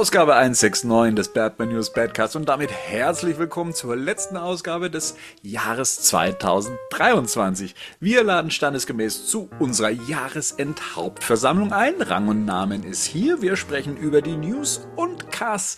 [0.00, 6.00] Ausgabe 169 des Batman News Badcast und damit herzlich willkommen zur letzten Ausgabe des Jahres
[6.00, 7.74] 2023.
[8.00, 12.00] Wir laden standesgemäß zu unserer Jahresendhauptversammlung ein.
[12.00, 13.42] Rang und Namen ist hier.
[13.42, 15.76] Wir sprechen über die News und Casts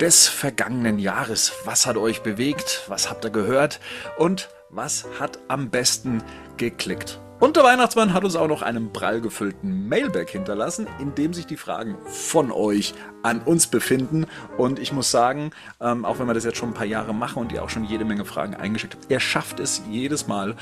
[0.00, 1.52] des vergangenen Jahres.
[1.64, 2.82] Was hat euch bewegt?
[2.88, 3.78] Was habt ihr gehört?
[4.18, 6.24] Und was hat am besten
[6.56, 7.20] geklickt?
[7.42, 11.44] Und der Weihnachtsmann hat uns auch noch einen prall gefüllten Mailback hinterlassen, in dem sich
[11.44, 14.26] die Fragen von euch an uns befinden.
[14.58, 15.50] Und ich muss sagen,
[15.80, 17.82] ähm, auch wenn wir das jetzt schon ein paar Jahre machen und ihr auch schon
[17.82, 20.54] jede Menge Fragen eingeschickt habt, er schafft es jedes Mal,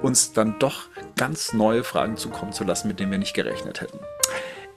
[0.00, 0.84] uns dann doch
[1.18, 3.98] ganz neue Fragen zukommen zu lassen, mit denen wir nicht gerechnet hätten.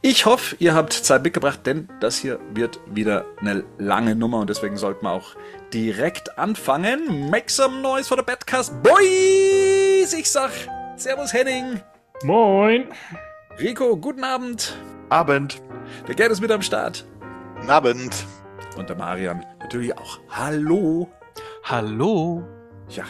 [0.02, 4.50] Ich hoffe, ihr habt Zeit mitgebracht, denn das hier wird wieder eine lange Nummer und
[4.50, 5.38] deswegen sollten wir auch
[5.74, 7.30] direkt anfangen.
[7.30, 10.14] Make some noise for the Badcast Boys!
[10.14, 10.52] Ich sag
[10.98, 11.82] Servus Henning.
[12.24, 12.88] Moin.
[13.60, 14.78] Rico, guten Abend.
[15.10, 15.62] Abend.
[16.08, 17.06] Der Gerd ist mit am Start.
[17.56, 18.26] Guten Abend.
[18.78, 20.20] Und der Marian natürlich auch.
[20.30, 21.12] Hallo.
[21.66, 22.48] Hallo.
[22.88, 23.04] Ja,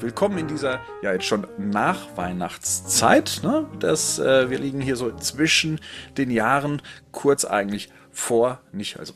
[0.00, 3.40] willkommen in dieser ja jetzt schon Nachweihnachtszeit.
[3.44, 3.70] Ne?
[3.78, 5.80] Das, äh, wir liegen hier so zwischen
[6.16, 9.14] den Jahren, kurz eigentlich vor, nicht also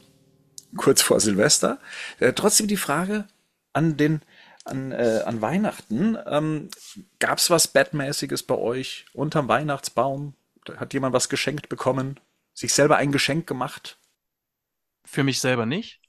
[0.77, 1.79] kurz vor Silvester.
[2.21, 3.27] Äh, trotzdem die Frage
[3.73, 4.21] an den
[4.65, 6.17] an, äh, an Weihnachten.
[6.27, 6.69] Ähm,
[7.19, 10.35] Gab es was Batmäßiges bei euch unterm Weihnachtsbaum?
[10.77, 12.21] Hat jemand was geschenkt bekommen?
[12.55, 13.99] Sich selber ein Geschenk gemacht?
[15.05, 16.01] Für mich selber nicht,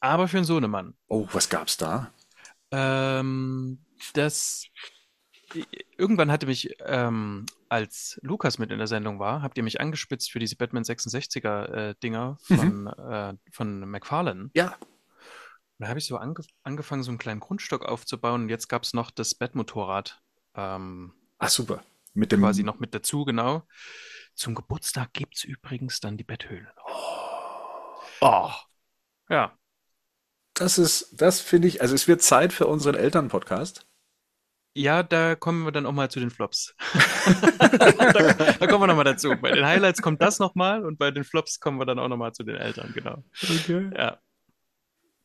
[0.00, 0.94] aber für einen Sohnemann.
[1.08, 2.10] Oh, was gab's da?
[2.70, 3.78] Ähm,
[4.14, 4.66] das
[5.96, 10.32] irgendwann hatte mich, ähm, als Lukas mit in der Sendung war, habt ihr mich angespitzt
[10.32, 12.88] für diese Batman 66er äh, Dinger von, mhm.
[13.10, 14.50] äh, von McFarlane.
[14.54, 14.76] Ja.
[15.78, 18.94] Da habe ich so ange angefangen, so einen kleinen Grundstock aufzubauen und jetzt gab es
[18.94, 20.22] noch das Bettmotorrad.
[20.54, 21.82] Ähm, Ach super.
[22.12, 23.66] Mit dem quasi noch mit dazu, genau.
[24.34, 26.72] Zum Geburtstag gibt es übrigens dann die Betthöhle.
[26.86, 28.26] Oh.
[28.26, 28.50] oh.
[29.28, 29.58] Ja.
[30.54, 33.86] Das ist, das finde ich, also es wird Zeit für unseren Elternpodcast.
[34.76, 36.74] Ja, da kommen wir dann auch mal zu den Flops.
[36.92, 37.68] da,
[38.58, 39.34] da, kommen wir nochmal dazu.
[39.40, 42.32] Bei den Highlights kommt das nochmal und bei den Flops kommen wir dann auch nochmal
[42.32, 43.24] zu den Eltern, genau.
[43.42, 43.90] Okay.
[43.96, 44.20] Ja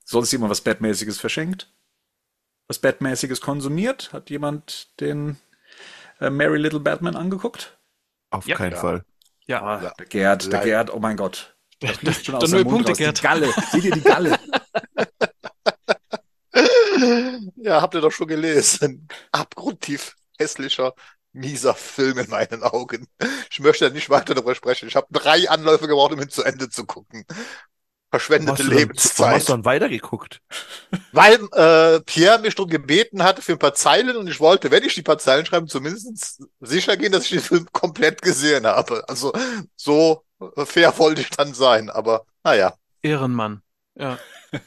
[0.10, 1.72] sonst jemand was Batmäßiges verschenkt?
[2.68, 4.12] Was Batmäßiges konsumiert?
[4.12, 5.38] Hat jemand den
[6.20, 7.78] äh, Merry Little Batman angeguckt?
[8.32, 8.80] Auf ja, keinen ja.
[8.80, 9.06] Fall.
[9.46, 11.56] Ja, ah, der Gerd, der Gerd, oh mein Gott.
[11.80, 12.98] Das fliegt schon aus dem Mund Punkte, raus.
[12.98, 13.18] Gerd.
[13.18, 14.40] Die Galle, seht ihr die Galle?
[17.56, 19.08] ja, habt ihr doch schon gelesen.
[19.32, 20.94] Abgrundtief hässlicher,
[21.32, 23.08] mieser Film in meinen Augen.
[23.50, 24.88] Ich möchte nicht weiter darüber sprechen.
[24.88, 27.26] Ich habe drei Anläufe gebraucht, um ihn zu Ende zu gucken
[28.10, 29.20] verschwendete warum Lebenszeit.
[29.20, 30.42] Warum hast du dann weitergeguckt?
[31.12, 34.84] Weil äh, Pierre mich darum gebeten hatte für ein paar Zeilen und ich wollte, wenn
[34.84, 39.04] ich die paar Zeilen schreibe, zumindest sicher gehen, dass ich den Film komplett gesehen habe.
[39.08, 39.34] Also
[39.76, 40.24] so
[40.66, 42.74] fair wollte ich dann sein, aber naja.
[43.02, 43.62] Ehrenmann,
[43.96, 44.18] ja.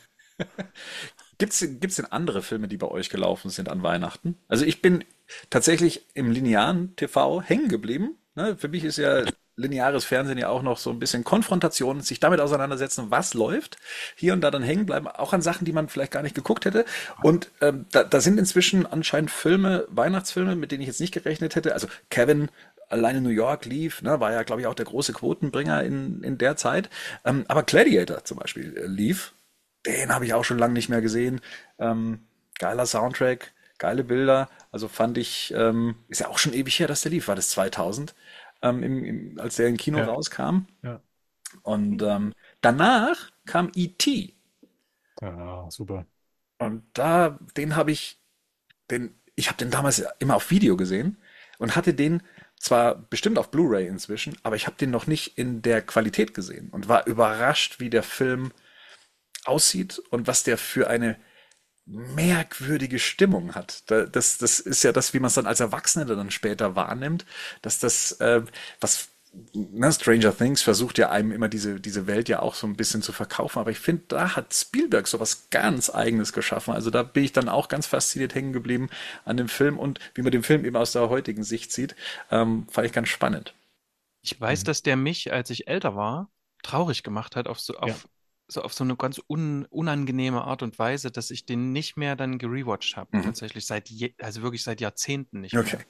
[1.38, 4.38] Gibt's, gibt's denn andere Filme, die bei euch gelaufen sind an Weihnachten?
[4.46, 5.04] Also ich bin
[5.50, 8.16] tatsächlich im linearen TV hängen geblieben.
[8.36, 9.24] Ne, für mich ist ja
[9.56, 13.76] lineares Fernsehen ja auch noch so ein bisschen Konfrontation, sich damit auseinandersetzen, was läuft,
[14.16, 16.64] hier und da dann hängen bleiben, auch an Sachen, die man vielleicht gar nicht geguckt
[16.64, 16.84] hätte.
[17.22, 21.54] Und ähm, da, da sind inzwischen anscheinend Filme, Weihnachtsfilme, mit denen ich jetzt nicht gerechnet
[21.54, 21.74] hätte.
[21.74, 22.48] Also Kevin
[22.88, 26.38] alleine New York lief, ne, war ja, glaube ich, auch der große Quotenbringer in, in
[26.38, 26.90] der Zeit.
[27.24, 29.32] Ähm, aber Gladiator zum Beispiel äh, lief,
[29.86, 31.40] den habe ich auch schon lange nicht mehr gesehen.
[31.78, 32.20] Ähm,
[32.58, 34.48] geiler Soundtrack, geile Bilder.
[34.70, 37.28] Also fand ich, ähm, ist ja auch schon ewig her, dass der lief.
[37.28, 38.14] War das 2000?
[38.62, 40.04] Ähm, im, im, als der im Kino ja.
[40.04, 40.66] rauskam.
[40.82, 41.00] Ja.
[41.62, 44.34] Und ähm, danach kam E.T.
[45.20, 46.06] Ja, super.
[46.58, 48.20] Und da, den habe ich,
[48.90, 51.18] den, ich habe den damals immer auf Video gesehen
[51.58, 52.22] und hatte den
[52.58, 56.70] zwar bestimmt auf Blu-ray inzwischen, aber ich habe den noch nicht in der Qualität gesehen
[56.70, 58.52] und war überrascht, wie der Film
[59.44, 61.16] aussieht und was der für eine
[61.84, 63.90] merkwürdige Stimmung hat.
[63.90, 67.26] Das, das ist ja das, wie man es dann als Erwachsene dann später wahrnimmt,
[67.60, 68.42] dass das, äh,
[68.80, 69.08] was
[69.54, 72.76] na, ne, Stranger Things versucht ja einem immer diese, diese Welt ja auch so ein
[72.76, 76.74] bisschen zu verkaufen, aber ich finde, da hat Spielberg so was ganz Eigenes geschaffen.
[76.74, 78.90] Also da bin ich dann auch ganz fasziniert hängen geblieben
[79.24, 81.96] an dem Film und wie man den Film eben aus der heutigen Sicht sieht,
[82.30, 83.54] ähm, fand ich ganz spannend.
[84.20, 84.64] Ich weiß, mhm.
[84.66, 86.30] dass der mich, als ich älter war,
[86.62, 87.96] traurig gemacht hat auf so, auf, ja
[88.52, 92.16] so auf so eine ganz un, unangenehme Art und Weise, dass ich den nicht mehr
[92.16, 93.16] dann gerewatcht habe.
[93.16, 93.22] Mhm.
[93.22, 95.76] Tatsächlich seit, je, also wirklich seit Jahrzehnten nicht okay.
[95.76, 95.86] mehr.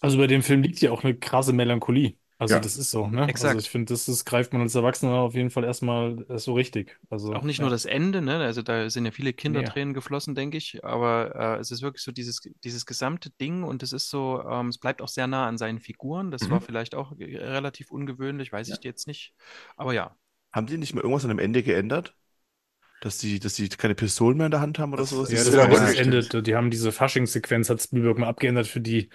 [0.00, 2.16] Also bei dem Film liegt ja auch eine krasse Melancholie.
[2.36, 2.60] Also ja.
[2.60, 3.28] das ist so, ne?
[3.28, 3.54] Exakt.
[3.54, 6.98] Also ich finde, das, das greift man als Erwachsener auf jeden Fall erstmal so richtig.
[7.08, 7.62] Also, auch nicht ja.
[7.62, 8.38] nur das Ende, ne?
[8.38, 9.94] Also da sind ja viele Kindertränen nee.
[9.94, 10.84] geflossen, denke ich.
[10.84, 14.68] Aber äh, es ist wirklich so dieses, dieses gesamte Ding und es ist so, ähm,
[14.68, 16.32] es bleibt auch sehr nah an seinen Figuren.
[16.32, 16.50] Das mhm.
[16.50, 18.76] war vielleicht auch relativ ungewöhnlich, weiß ja.
[18.76, 19.32] ich jetzt nicht.
[19.76, 20.16] Aber ja,
[20.54, 22.14] Haben die nicht mal irgendwas an dem Ende geändert?
[23.00, 25.30] Dass die, dass die keine Pistolen mehr in der Hand haben oder Das- sowas?
[25.30, 25.94] Ja, das wieder war das.
[25.94, 26.42] Ende.
[26.42, 29.10] Die haben diese Fasching-Sequenz, hat Spielberg mal abgeändert für die,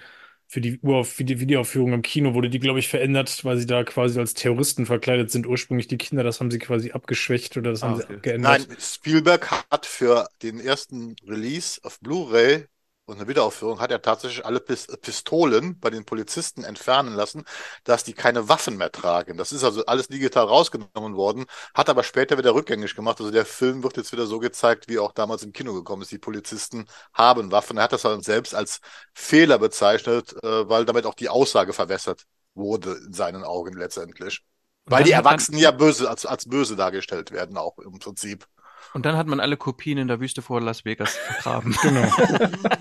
[0.48, 3.66] für die Urauf, für die Videoaufführung im Kino wurde die, glaube ich, verändert, weil sie
[3.66, 5.48] da quasi als Terroristen verkleidet sind.
[5.48, 8.16] Ursprünglich die Kinder, das haben sie quasi abgeschwächt oder das Ah, haben sie okay.
[8.16, 8.68] abgeändert.
[8.68, 12.66] Nein, Spielberg hat für den ersten Release auf Blu-ray
[13.10, 17.44] und eine Wiederaufführung hat er tatsächlich alle Pis Pistolen bei den Polizisten entfernen lassen,
[17.84, 19.38] dass die keine Waffen mehr tragen.
[19.38, 23.20] Das ist also alles digital rausgenommen worden, hat aber später wieder rückgängig gemacht.
[23.20, 26.12] Also der Film wird jetzt wieder so gezeigt, wie auch damals im Kino gekommen ist.
[26.12, 27.78] Die Polizisten haben Waffen.
[27.78, 28.80] Er hat das dann selbst als
[29.14, 34.44] Fehler bezeichnet, äh, weil damit auch die Aussage verwässert wurde in seinen Augen letztendlich.
[34.86, 38.48] Weil die Erwachsenen ja böse als, als böse dargestellt werden, auch im Prinzip.
[38.94, 41.76] Und dann hat man alle Kopien in der Wüste vor Las Vegas vergraben.
[41.90, 42.12] Genau.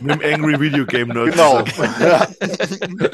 [0.00, 1.32] Mit dem Angry Video Game Nerd.
[1.32, 1.64] Genau.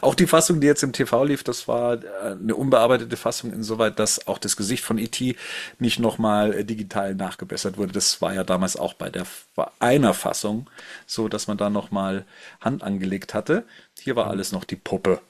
[0.00, 3.98] Auch die Fassung, die jetzt im TV lief, das war äh, eine unbearbeitete Fassung, insoweit,
[3.98, 5.36] dass auch das Gesicht von E.T.
[5.78, 7.92] nicht nochmal äh, digital nachgebessert wurde.
[7.92, 10.68] Das war ja damals auch bei der bei einer Fassung
[11.06, 12.24] so, dass man da nochmal
[12.60, 13.64] Hand angelegt hatte.
[13.98, 15.20] Hier war alles noch die Puppe.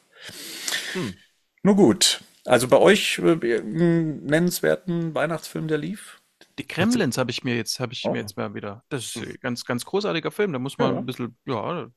[1.62, 2.20] Nur gut.
[2.44, 6.20] Also bei euch äh, einen nennenswerten Weihnachtsfilm, der lief?
[6.58, 8.12] Die Kremlins habe ich mir jetzt, habe ich Oh.
[8.12, 8.84] mir jetzt mal wieder.
[8.88, 10.52] Das ist ein ganz, ganz großartiger Film.
[10.52, 10.98] Da muss man Ja.
[10.98, 11.88] ein bisschen, ja,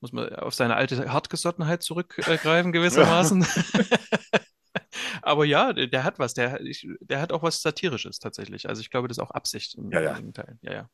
[0.00, 3.44] muss man auf seine alte Hartgesottenheit zurückgreifen, gewissermaßen.
[5.22, 6.34] Aber ja, der, hat was.
[6.34, 6.58] Der,
[7.00, 8.68] der hat auch was Satirisches tatsächlich.
[8.68, 10.12] Also ich glaube, das ist auch Absicht in Ja, ja.
[10.12, 10.58] einigen Teilen.
[10.62, 10.90] Ja, ja.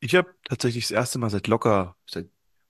[0.00, 2.28] Ich habe tatsächlich das erste Mal seit locker, seit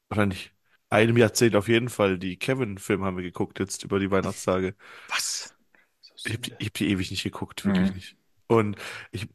[0.09, 0.53] wahrscheinlich
[0.91, 4.75] einem Jahrzehnt auf jeden Fall, die Kevin-Filme haben wir geguckt jetzt über die Weihnachtstage.
[5.09, 5.55] Was?
[6.25, 7.95] Ich habe die, hab die ewig nicht geguckt, wirklich Mhm.
[7.95, 8.17] nicht.
[8.49, 8.77] Und
[9.13, 9.29] ich,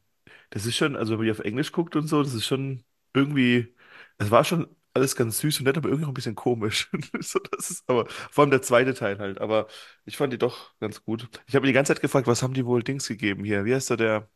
[0.50, 2.84] das ist schon, also wenn man die auf Englisch guckt und so, das ist schon
[3.14, 3.74] irgendwie,
[4.18, 6.90] es war schon alles ganz süß und nett, aber irgendwie auch ein bisschen komisch.
[7.20, 9.68] So, das ist aber, vor allem der zweite Teil halt, aber
[10.04, 11.28] ich fand die doch ganz gut.
[11.46, 13.64] Ich habe mir die ganze Zeit gefragt, was haben die wohl Dings gegeben hier?
[13.64, 14.30] Wie heißt da der,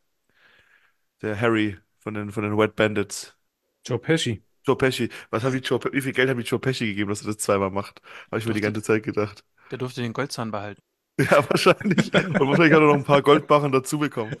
[1.21, 3.37] der Harry von den, von den Wet Bandits?
[3.85, 4.43] Joe Pesci.
[4.65, 5.09] Joe Pesci.
[5.29, 7.37] Was haben die Joe, wie viel Geld haben die Joe Pesci gegeben, dass er das
[7.37, 8.01] zweimal macht?
[8.27, 9.43] Habe ich mir die ganze Zeit gedacht.
[9.71, 10.81] Der durfte den Goldzahn behalten.
[11.19, 12.11] Ja, wahrscheinlich.
[12.13, 14.35] Und wahrscheinlich hat er noch ein paar Goldbarren dazu bekommen.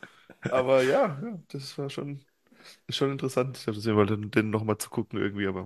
[0.49, 2.25] Aber ja, ja, das war schon,
[2.87, 3.57] ist schon interessant.
[3.57, 5.63] Ich habe das immer den, den nochmal zu gucken irgendwie, aber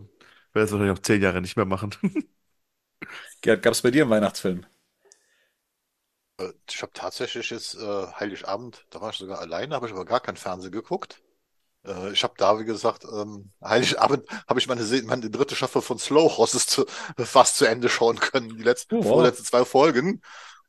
[0.54, 1.92] werde das wahrscheinlich auch zehn Jahre nicht mehr machen.
[3.42, 4.66] Gerd, gab es bei dir einen Weihnachtsfilm?
[6.40, 10.06] Äh, Ich habe tatsächlich jetzt äh, Heiligabend, da war ich sogar alleine, habe ich aber
[10.06, 11.22] gar kein Fernsehen geguckt.
[11.86, 15.82] Äh, ich habe da, wie gesagt, ähm, Heiligabend habe ich meine, Se- meine dritte Staffel
[15.84, 16.86] von Slow Horses zu,
[17.20, 19.36] fast zu Ende schauen können, die letzten, Oh, wow.
[19.36, 20.22] vorletzten zwei Folgen.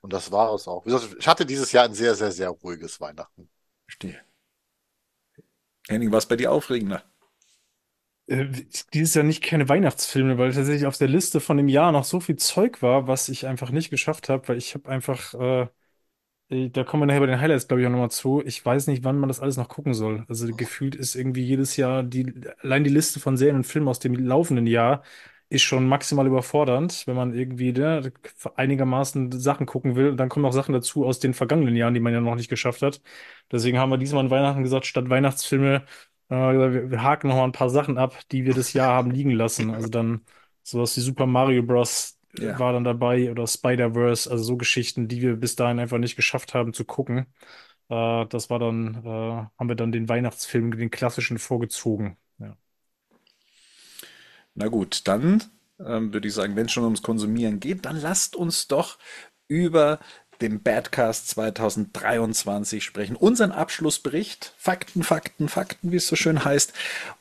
[0.02, 0.86] Und das war es auch.
[0.86, 3.50] Wie gesagt, ich hatte dieses Jahr ein sehr, sehr, sehr ruhiges Weihnachten.
[3.88, 4.20] Verstehe.
[5.88, 7.02] Henning, was bei dir aufregender?
[8.28, 8.46] Äh,
[8.92, 12.18] dieses Jahr nicht keine Weihnachtsfilme, weil tatsächlich auf der Liste von dem Jahr noch so
[12.20, 15.68] viel Zeug war, was ich einfach nicht geschafft habe, weil ich habe einfach, äh,
[16.50, 18.42] äh, da kommen wir nachher bei den Highlights, glaube ich, auch nochmal zu.
[18.46, 20.24] Ich weiß nicht, wann man das alles noch gucken soll.
[20.28, 24.00] Also gefühlt ist irgendwie jedes Jahr die, allein die Liste von Serien und Filmen aus
[24.00, 25.02] dem laufenden Jahr
[25.48, 28.12] ist schon maximal überfordernd, wenn man irgendwie ne,
[28.56, 30.10] einigermaßen Sachen gucken will.
[30.10, 32.48] Und dann kommen noch Sachen dazu aus den vergangenen Jahren, die man ja noch nicht
[32.50, 33.00] geschafft hat.
[33.52, 35.84] Deswegen haben wir diesmal an Weihnachten gesagt, statt Weihnachtsfilme
[36.28, 39.10] äh, wir, wir haken noch mal ein paar Sachen ab, die wir das Jahr haben
[39.10, 39.70] liegen lassen.
[39.70, 40.24] Also dann
[40.62, 42.14] sowas wie Super Mario Bros.
[42.38, 42.58] Ja.
[42.58, 46.52] war dann dabei oder Spider-Verse, also so Geschichten, die wir bis dahin einfach nicht geschafft
[46.52, 47.32] haben zu gucken.
[47.88, 49.08] Äh, das war dann, äh,
[49.58, 52.18] haben wir dann den Weihnachtsfilm, den klassischen vorgezogen.
[54.56, 55.44] Na gut, dann
[55.78, 58.98] ähm, würde ich sagen, wenn es schon ums Konsumieren geht, dann lasst uns doch
[59.48, 60.00] über
[60.40, 63.16] den Badcast 2023 sprechen.
[63.16, 64.54] Unseren Abschlussbericht.
[64.56, 66.72] Fakten, Fakten, Fakten, wie es so schön heißt.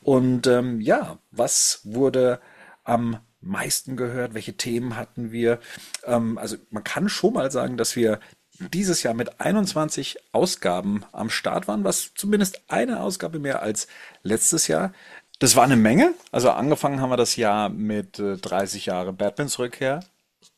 [0.02, 2.40] Und ähm, ja, was wurde
[2.84, 4.34] am meisten gehört?
[4.34, 5.60] Welche Themen hatten wir?
[6.04, 8.20] Ähm, also man kann schon mal sagen, dass wir
[8.58, 13.86] dieses Jahr mit 21 Ausgaben am Start waren, was zumindest eine Ausgabe mehr als
[14.22, 14.92] letztes Jahr.
[15.38, 16.14] Das war eine Menge.
[16.32, 20.00] Also angefangen haben wir das Jahr mit äh, 30 Jahre Batmans Rückkehr.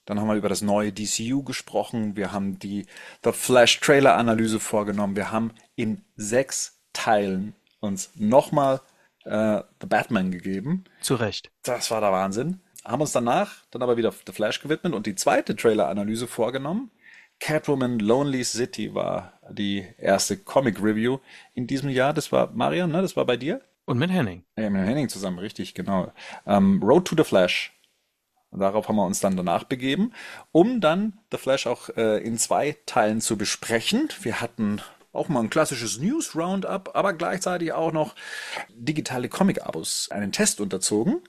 [0.04, 2.16] Dann haben wir über das neue DCU gesprochen.
[2.16, 2.87] Wir haben die
[3.25, 5.16] The Flash Trailer Analyse vorgenommen.
[5.16, 8.80] Wir haben in sechs Teilen uns nochmal
[9.25, 10.85] äh, The Batman gegeben.
[11.00, 11.50] Zu Recht.
[11.62, 12.61] Das war der Wahnsinn.
[12.85, 16.90] Haben uns danach dann aber wieder The Flash gewidmet und die zweite Trailer-Analyse vorgenommen.
[17.40, 21.18] Catwoman Lonely City war die erste Comic-Review
[21.54, 22.14] in diesem Jahr.
[22.14, 23.02] Das war Marian, ne?
[23.02, 23.61] Das war bei dir?
[23.88, 24.45] Und mit Henning.
[24.59, 26.12] Ja, mit Henning zusammen, richtig, genau.
[26.47, 27.73] Ähm, Road to the Flash.
[28.50, 30.12] Darauf haben wir uns dann danach begeben,
[30.52, 34.11] um dann The Flash auch äh, in zwei Teilen zu besprechen.
[34.21, 34.83] Wir hatten
[35.19, 38.15] auch mal ein klassisches News Roundup, aber gleichzeitig auch noch
[38.71, 41.21] digitale Comic-Abos einen Test unterzogen.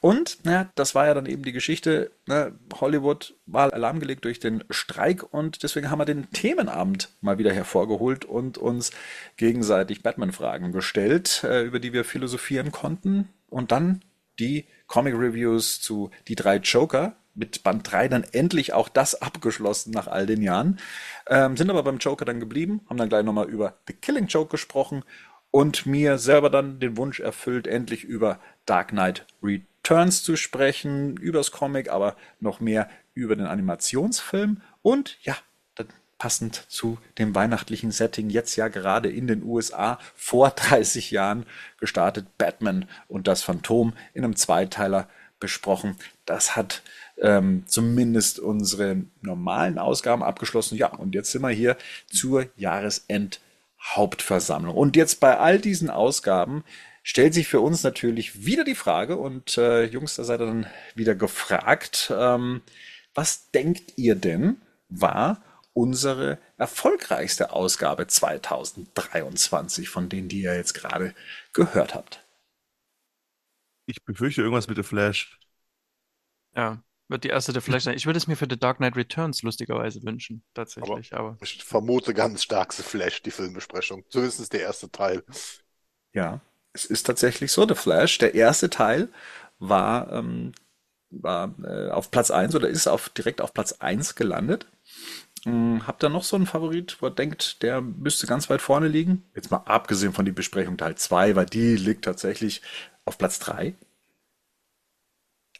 [0.00, 2.10] Und ja, das war ja dann eben die Geschichte.
[2.26, 2.52] Ne?
[2.80, 8.24] Hollywood war alarmgelegt durch den Streik und deswegen haben wir den Themenabend mal wieder hervorgeholt
[8.24, 8.90] und uns
[9.36, 13.28] gegenseitig Batman-Fragen gestellt, äh, über die wir philosophieren konnten.
[13.48, 14.02] Und dann
[14.38, 17.14] die Comic-Reviews zu Die drei Joker.
[17.40, 20.78] Mit Band 3 dann endlich auch das abgeschlossen nach all den Jahren.
[21.26, 24.50] Ähm, sind aber beim Joker dann geblieben, haben dann gleich nochmal über The Killing Joke
[24.50, 25.02] gesprochen
[25.50, 31.50] und mir selber dann den Wunsch erfüllt, endlich über Dark Knight Returns zu sprechen, übers
[31.50, 35.34] Comic, aber noch mehr über den Animationsfilm und ja,
[35.76, 41.46] dann passend zu dem weihnachtlichen Setting, jetzt ja gerade in den USA vor 30 Jahren
[41.78, 45.08] gestartet, Batman und das Phantom in einem Zweiteiler
[45.40, 45.96] besprochen.
[46.26, 46.82] Das hat
[47.20, 50.76] ähm, zumindest unsere normalen Ausgaben abgeschlossen.
[50.76, 51.76] Ja, und jetzt sind wir hier
[52.10, 54.74] zur Jahresendhauptversammlung.
[54.74, 56.64] Und jetzt bei all diesen Ausgaben
[57.02, 60.66] stellt sich für uns natürlich wieder die Frage, und äh, Jungs, da seid ihr dann
[60.94, 62.62] wieder gefragt, ähm,
[63.14, 71.14] was denkt ihr denn war unsere erfolgreichste Ausgabe 2023 von denen, die ihr jetzt gerade
[71.52, 72.24] gehört habt?
[73.86, 75.38] Ich befürchte irgendwas mit The Flash.
[76.54, 77.96] Ja, wird die erste der Flash sein.
[77.96, 81.12] Ich würde es mir für The Dark Knight Returns lustigerweise wünschen, tatsächlich.
[81.12, 84.04] Aber, Ich vermute ganz stark The Flash, die Filmbesprechung.
[84.08, 85.24] Zumindest der erste Teil.
[86.12, 86.40] Ja,
[86.72, 87.66] es ist tatsächlich so.
[87.66, 89.08] The Flash, der erste Teil,
[89.58, 90.52] war, ähm,
[91.10, 94.66] war äh, auf Platz 1 oder ist auf, direkt auf Platz 1 gelandet.
[95.46, 98.86] Ähm, habt ihr noch so einen Favorit, wo ihr denkt, der müsste ganz weit vorne
[98.86, 99.24] liegen?
[99.34, 102.62] Jetzt mal abgesehen von die Besprechung Teil 2, weil die liegt tatsächlich
[103.04, 103.74] auf Platz 3.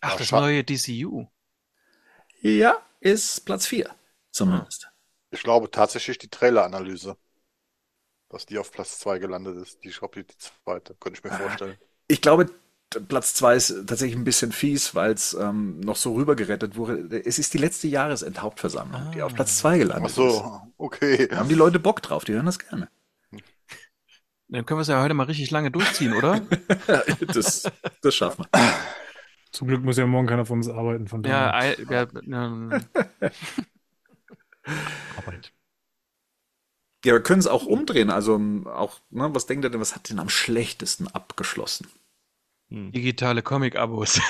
[0.00, 1.26] ach, das neue DCU.
[2.40, 3.94] Ja, ist Platz 4
[4.30, 4.90] zumindest.
[5.30, 7.16] Ich glaube tatsächlich die Trailer-Analyse.
[8.28, 9.82] Dass die auf Platz 2 gelandet ist.
[9.82, 10.94] Die, ich glaube, die zweite.
[10.94, 11.76] Könnte ich mir vorstellen.
[12.06, 12.46] Ich glaube,
[13.08, 17.22] Platz 2 ist tatsächlich ein bisschen fies, weil es ähm, noch so rübergerettet wurde.
[17.24, 20.14] Es ist die letzte Jahresendhauptversammlung, die auf Platz 2 Ach gelandet ist.
[20.16, 21.28] so, okay.
[21.28, 22.88] Da haben die Leute Bock drauf, die hören das gerne.
[24.48, 26.40] Dann können wir es ja heute mal richtig lange durchziehen, oder?
[27.26, 27.70] das,
[28.02, 28.60] das schaffen wir.
[29.52, 31.54] Zum Glück muss ja morgen keiner von uns arbeiten, von ja, daher.
[31.54, 32.06] ei- ja,
[32.46, 32.70] ähm,
[35.16, 35.52] Arbeit.
[37.04, 38.10] Ja, wir können es auch umdrehen.
[38.10, 41.88] Also ähm, auch, ne, was denkt ihr denn, was hat denn am schlechtesten abgeschlossen?
[42.70, 42.92] Hm.
[42.92, 44.20] digitale Comic-Abos.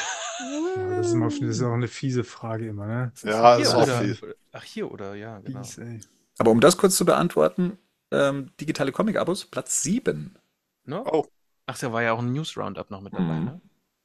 [0.77, 3.12] Ja, das, ist immer, das ist auch eine fiese Frage immer, ne?
[3.15, 4.37] Das Ja, Hier ist auch oder, viel.
[4.53, 5.62] ach, hier oder, ja, genau.
[5.62, 6.09] fies.
[6.39, 7.77] Aber um das kurz zu beantworten,
[8.12, 10.39] ähm, digitale Comic-Abos, Platz 7.
[10.85, 11.03] Ne?
[11.05, 11.27] Oh.
[11.67, 13.45] Ach, da war ja auch ein News-Roundup noch mit dabei, Mhm.
[13.45, 13.61] ne?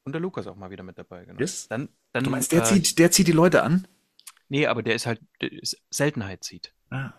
[0.06, 1.38] Und der Lukas auch mal wieder mit dabei, genau.
[1.40, 1.66] Yes.
[1.68, 3.86] Dann, dann, Du meinst, der, äh, zieht, der zieht die Leute an?
[4.48, 6.72] Nee, aber der ist halt, der ist Seltenheit zieht.
[6.90, 7.12] Ah,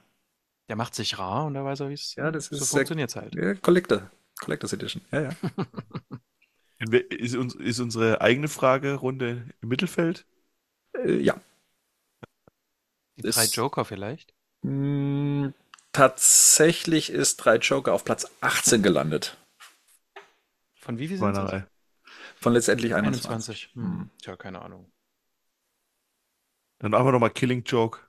[0.70, 2.80] Der macht sich rar und da weiß er, wie es Ja, das so ist sehr-
[2.80, 3.36] funktioniert halt.
[3.36, 4.10] ja, Collector.
[4.40, 5.04] Collectors Edition.
[5.12, 5.30] Ja, ja.
[7.10, 10.26] Ist, uns, ist unsere eigene Fragerunde im Mittelfeld?
[10.96, 11.36] Äh, ja.
[13.18, 14.34] Die drei Ist- Joker vielleicht?
[14.62, 15.48] Mm,
[15.92, 19.38] tatsächlich ist drei Joker auf Platz 18 gelandet.
[20.76, 21.64] Von wie viel sind es?
[22.40, 23.70] Von letztendlich 21.
[23.74, 23.76] 21.
[23.76, 24.10] Hm.
[24.22, 24.92] Tja, keine Ahnung.
[26.80, 28.00] Dann machen wir nochmal Killing Joke.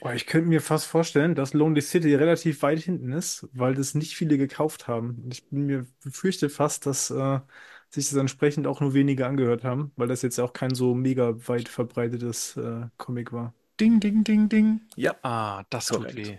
[0.00, 3.94] Boah, ich könnte mir fast vorstellen, dass Lonely City relativ weit hinten ist, weil das
[3.94, 5.20] nicht viele gekauft haben.
[5.24, 7.40] Und ich bin mir befürchte fast, dass äh,
[7.88, 11.34] sich das entsprechend auch nur wenige angehört haben, weil das jetzt auch kein so mega
[11.48, 13.54] weit verbreitetes äh, Comic war.
[13.80, 14.80] Ding, ding, ding, ding.
[14.96, 15.14] Ja.
[15.22, 16.16] Ah, das tut Korrekt.
[16.16, 16.38] weh.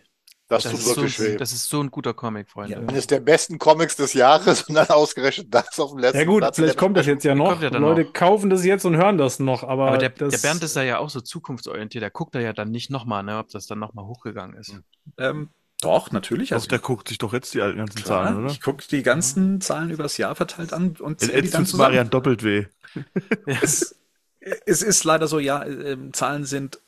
[0.50, 1.36] Das, Das tut ist, so, wirklich weh.
[1.36, 2.80] das ist so ein guter Comic, Freunde.
[2.82, 2.88] Ja.
[2.88, 6.40] Eines der besten Comics des Jahres und dann ausgerechnet das auf dem letzten Ja gut,
[6.40, 7.62] Platz vielleicht kommt das jetzt ja noch.
[7.62, 8.14] Ja Leute noch.
[8.14, 10.84] kaufen das jetzt und hören das noch, aber, Aber der, das, der Bernd ist da
[10.84, 12.02] ja auch so zukunftsorientiert.
[12.02, 14.74] Der guckt da ja dann nicht nochmal, ne, ob das dann nochmal hochgegangen ist.
[15.18, 15.50] Ähm,
[15.82, 16.50] doch, natürlich.
[16.50, 18.52] Doch, Also, der guckt sich doch jetzt die ganzen klar, Zahlen, oder?
[18.52, 21.90] ich gucke die ganzen Zahlen übers Jahr verteilt an und zähl die dann zusammen.
[21.92, 22.66] Marian doppelt weh.
[23.46, 23.96] Es,
[24.66, 26.80] es ist leider so, ja, ähm, Zahlen sind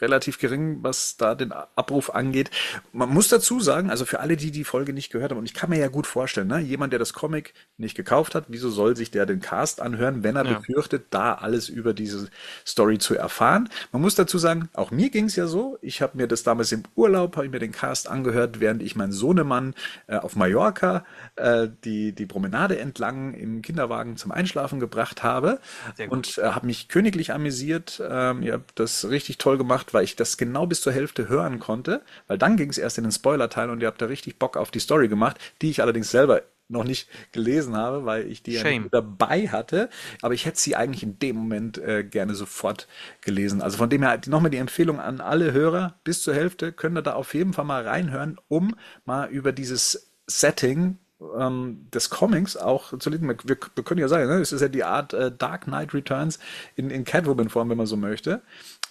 [0.00, 2.50] relativ gering, was da den Abruf angeht.
[2.92, 5.52] Man muss dazu sagen, also für alle, die die Folge nicht gehört haben, und ich
[5.52, 8.96] kann mir ja gut vorstellen, ne, jemand, der das Comic nicht gekauft hat, wieso soll
[8.96, 10.58] sich der den Cast anhören, wenn er Ja.
[10.58, 12.28] befürchtet, da alles über diese
[12.66, 13.68] Story zu erfahren?
[13.92, 16.72] Man muss dazu sagen, auch mir ging es ja so, ich habe mir das damals
[16.72, 19.74] im Urlaub, habe ich mir den Cast angehört, während ich meinen Sohnemann
[20.06, 21.04] äh, auf Mallorca
[21.36, 25.60] äh, die, die Promenade entlang im Kinderwagen zum Einschlafen gebracht habe
[26.06, 28.02] und äh, habe mich königlich amüsiert.
[28.06, 31.58] Ähm, ihr habt das richtig toll gemacht, weil ich das genau bis zur Hälfte hören
[31.58, 34.56] konnte, weil dann ging es erst in den Spoiler-Teil und ihr habt da richtig Bock
[34.56, 38.52] auf die Story gemacht, die ich allerdings selber noch nicht gelesen habe, weil ich die
[38.52, 38.84] ja Shame.
[38.84, 39.90] nicht dabei hatte.
[40.22, 42.88] Aber ich hätte sie eigentlich in dem Moment äh, gerne sofort
[43.20, 43.60] gelesen.
[43.60, 47.02] Also von dem her nochmal die Empfehlung an alle Hörer, bis zur Hälfte könnt ihr
[47.02, 48.74] da auf jeden Fall mal reinhören, um
[49.04, 50.98] mal über dieses Setting
[51.38, 53.28] ähm, des Comics auch zu lesen.
[53.28, 54.40] Wir, wir können ja sagen, ne?
[54.40, 56.38] es ist ja die Art äh, Dark Knight Returns
[56.76, 58.42] in, in Catwoman-Form, wenn man so möchte.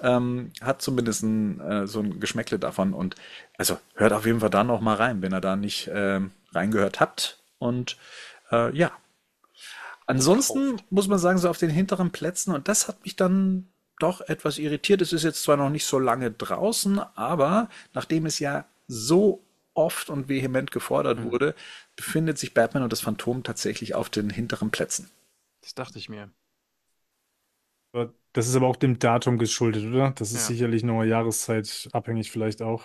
[0.04, 2.94] Ähm, hat zumindest ein, äh, so ein Geschmäckle davon.
[2.94, 3.16] Und
[3.58, 7.00] also hört auf jeden Fall da noch mal rein, wenn ihr da nicht ähm, reingehört
[7.00, 7.42] habt.
[7.58, 7.98] Und
[8.52, 8.92] äh, ja.
[10.06, 13.70] Ansonsten muss man sagen, so auf den hinteren Plätzen, und das hat mich dann
[14.00, 15.02] doch etwas irritiert.
[15.02, 19.42] Es ist jetzt zwar noch nicht so lange draußen, aber nachdem es ja so
[19.74, 21.56] oft und vehement gefordert wurde,
[21.96, 25.10] befindet sich Batman und das Phantom tatsächlich auf den hinteren Plätzen.
[25.62, 26.30] Das dachte ich mir.
[27.94, 30.12] Aber Das ist aber auch dem Datum geschuldet, oder?
[30.18, 30.56] Das ist Ja.
[30.56, 32.84] sicherlich nur Jahreszeit abhängig vielleicht auch.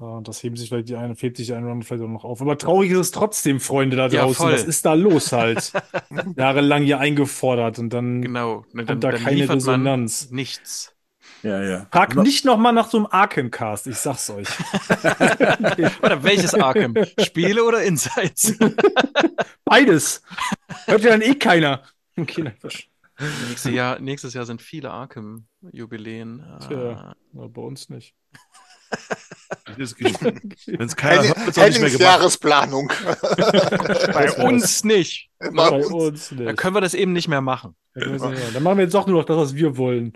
[0.00, 2.08] Äh, Das heben sich vielleicht die eine, hebt sich die eine oder andere vielleicht auch
[2.12, 2.40] noch auf.
[2.42, 4.36] Aber traurig ist es trotzdem, Freunde da Ja, draußen.
[4.36, 4.52] voll.
[4.54, 5.72] Was ist da los halt?
[6.36, 8.64] Jahrelang hier eingefordert und dann Genau.
[8.72, 10.30] Und kommt da keine liefert man Resonanz.
[10.30, 10.94] nichts.
[11.42, 11.86] Ja, ja.
[11.92, 14.48] Fragt nicht nochmal nach so einem Arkham-Cast, ich sag's euch.
[16.02, 16.94] Oder welches Arkham?
[17.18, 18.58] Spiele oder Insights?
[19.64, 20.22] Beides.
[20.86, 21.82] Hört ja dann eh keiner.
[22.18, 22.88] Okay, nein, Quatsch.
[23.48, 26.44] Nächstes Jahr, nächstes Jahr sind viele Arkham-Jubiläen.
[26.66, 26.78] Tja.
[26.92, 28.14] Ah, Aber bei uns nicht.
[29.76, 29.80] Wenn
[30.80, 32.00] es keiner Henning- hört, nicht mehr gemacht.
[32.00, 32.92] Jahresplanung.
[34.12, 35.30] Bei uns nicht.
[35.38, 35.86] Bei Bei uns.
[35.92, 36.56] uns Da nicht.
[36.56, 37.76] können wir das eben nicht mehr machen.
[37.94, 40.12] Ja, Dann machen wir jetzt doch nur noch das, was wir wollen.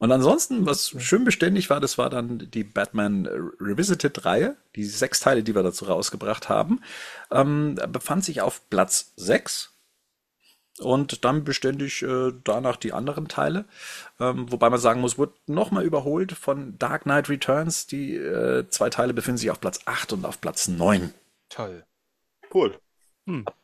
[0.00, 3.26] Und ansonsten, was schön beständig war, das war dann die Batman
[3.60, 6.80] Revisited-Reihe, die sechs Teile, die wir dazu rausgebracht haben,
[7.32, 9.74] ähm, befand sich auf Platz 6
[10.80, 13.64] und dann beständig äh, danach die anderen Teile.
[14.20, 17.86] Ähm, wobei man sagen muss, wurde nochmal überholt von Dark Knight Returns.
[17.86, 21.12] Die äh, zwei Teile befinden sich auf Platz 8 und auf Platz 9.
[21.48, 21.84] Toll.
[22.52, 22.78] Cool.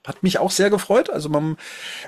[0.07, 1.09] Hat mich auch sehr gefreut.
[1.11, 1.57] Also man,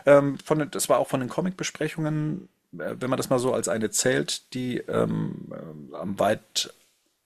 [0.04, 2.48] ähm, von, den- das war auch von den Comic-Besprechungen,
[2.78, 6.74] äh, wenn man das mal so als eine zählt, die ähm, ähm, am weit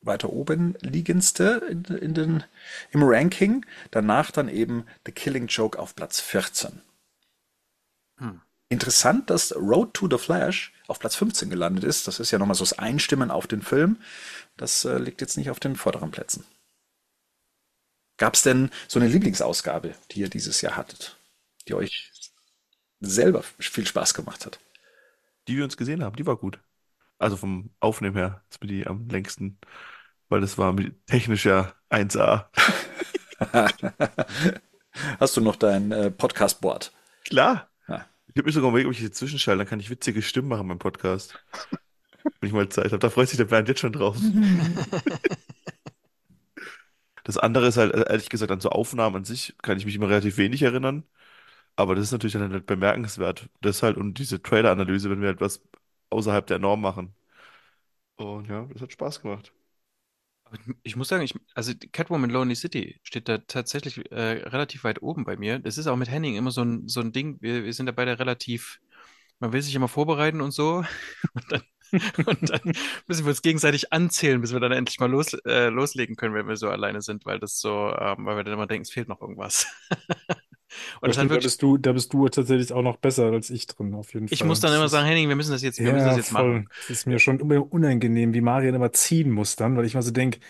[0.03, 2.45] weiter oben liegendste in, in den,
[2.91, 3.67] im Ranking.
[3.91, 6.81] Danach dann eben The Killing Joke auf Platz 14.
[8.21, 8.41] Hm.
[8.69, 12.07] Interessant, dass Road to the Flash auf Platz 15 gelandet ist.
[12.07, 13.99] Das ist ja nochmal so das Einstimmen auf den Film.
[14.57, 16.45] Das äh, liegt jetzt nicht auf den vorderen Plätzen.
[18.17, 21.17] Gab es denn so eine Lieblingsausgabe, die ihr dieses Jahr hattet,
[21.67, 22.13] die euch
[23.01, 24.61] selber viel Spaß gemacht hat?
[25.49, 26.61] Die wir uns gesehen haben, die war gut.
[27.19, 29.59] Also vom Aufnehmen her ist mir die am längsten,
[30.29, 32.47] weil das war mit technisch ja 1A.
[35.19, 36.93] Hast du noch dein äh, Podcast-Board?
[37.25, 37.70] Klar.
[38.33, 40.69] Ich habe mir sogar überlegt, ob ich hier zwischenschalte, dann kann ich witzige Stimmen machen
[40.69, 41.43] beim Podcast.
[42.41, 42.99] Wenn ich mal Zeit habe.
[42.99, 44.17] Da freut sich der Bernd jetzt schon drauf.
[47.25, 49.95] Das andere ist halt, äh, ehrlich gesagt, an so Aufnahmen an sich kann ich mich
[49.95, 51.05] immer relativ wenig erinnern.
[51.77, 53.49] Aber das ist natürlich dann halt bemerkenswert.
[53.63, 55.63] Das halt und diese Trailer-Analyse, wenn wir etwas
[56.11, 57.15] außerhalb der Norm machen.
[58.17, 59.53] Und ja, das hat Spaß gemacht.
[60.83, 65.25] Ich muss sagen, ich, also Catwoman Lonely City steht da tatsächlich äh, relativ weit oben
[65.25, 65.59] bei mir.
[65.59, 67.39] Das ist auch mit Henning immer so ein, so ein Ding.
[67.41, 68.81] Wir, wir sind da beide relativ,
[69.39, 70.85] man will sich immer vorbereiten und so.
[71.35, 71.63] Und dann,
[72.27, 72.61] und dann
[73.09, 76.47] müssen wir uns gegenseitig anzählen, bis wir dann endlich mal los, äh, loslegen können, wenn
[76.47, 79.09] wir so alleine sind, weil das so, ähm, weil wir dann immer denken, es fehlt
[79.09, 79.67] noch irgendwas.
[81.01, 83.27] Und das Da hat da wirklich, bist du, da bist du tatsächlich auch noch besser
[83.33, 85.63] als ich drin, auf jeden ich muss dann Das immer sagen, Henning, wir müssen das
[85.63, 86.31] jetzt, wir müssen das jetzt voll.
[86.31, 86.69] machen.
[86.87, 90.03] Das ist mir schon immer unangenehm, wie Marian immer ziehen muss dann, weil ich mal
[90.03, 90.41] so denke,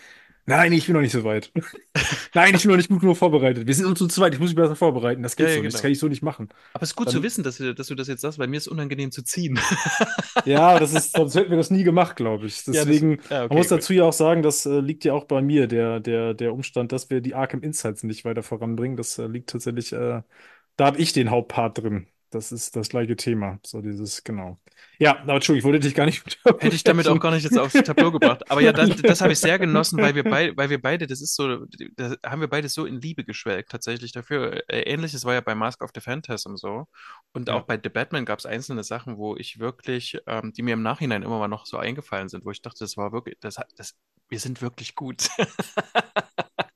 [0.57, 1.51] nein, ich bin noch nicht so weit.
[2.33, 3.67] Nein, ich bin noch nicht gut genug vorbereitet.
[3.67, 5.21] Wir sind uns zu zweit, ich muss mich besser vorbereiten.
[5.21, 5.81] Das geht Ja, ja, so nicht, das genau.
[5.81, 6.47] kann ich so nicht machen.
[6.73, 8.47] Aber es ist gut Dann- zu wissen, dass, du- dass du das jetzt sagst, weil
[8.47, 9.59] mir ist es unangenehm zu ziehen.
[10.45, 12.65] Ja, das ist, sonst hätten wir das nie gemacht, glaube ich.
[12.65, 13.77] Ja, das- Deswegen, ja, okay, man muss gut.
[13.79, 16.91] dazu ja auch sagen, das äh, liegt ja auch bei mir, der, der, der Umstand,
[16.93, 18.95] dass wir die Arkham Insights nicht weiter voranbringen.
[18.97, 20.21] Das äh, liegt tatsächlich, äh,
[20.77, 22.07] da habe ich den Hauptpart drin.
[22.31, 23.59] Das ist das gleiche Thema.
[23.65, 24.57] So dieses, genau.
[24.99, 26.23] Ja, aber Entschuldigung, ich wollte dich gar nicht
[26.59, 28.49] Hätte ich damit auch gar nicht jetzt aufs Tableau gebracht.
[28.49, 31.07] Aber ja, das, das habe ich sehr genossen, weil wir, bei beid, weil wir beide,
[31.07, 31.65] das ist so,
[31.97, 34.63] da haben wir beide so in Liebe geschwelgt tatsächlich dafür.
[34.69, 36.87] Äh, Ähnliches war ja bei Mask of the Phantasm so.
[37.33, 37.55] Und Ja.
[37.55, 40.83] auch bei The Batman gab es einzelne Sachen, wo ich wirklich, ähm, die mir im
[40.83, 43.95] Nachhinein immer mal noch so eingefallen sind, wo ich dachte, das war wirklich, das, das,
[44.29, 45.27] wir sind wirklich gut.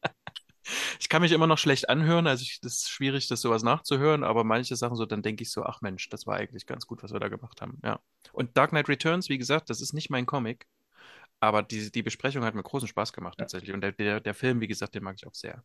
[0.99, 4.43] Ich kann mich immer noch schlecht anhören, also das ist schwierig, das sowas nachzuhören, aber
[4.43, 7.13] manche Sachen so, dann denke ich so, ach Mensch, das war eigentlich ganz gut, was
[7.13, 7.79] wir da gemacht haben.
[7.83, 7.99] Ja.
[8.33, 10.67] Und Dark Knight Returns, wie gesagt, das ist nicht mein Comic,
[11.39, 13.73] aber die, die Besprechung hat mir großen Spaß gemacht tatsächlich.
[13.73, 15.63] Und der, der, der Film, wie gesagt, den mag ich auch sehr.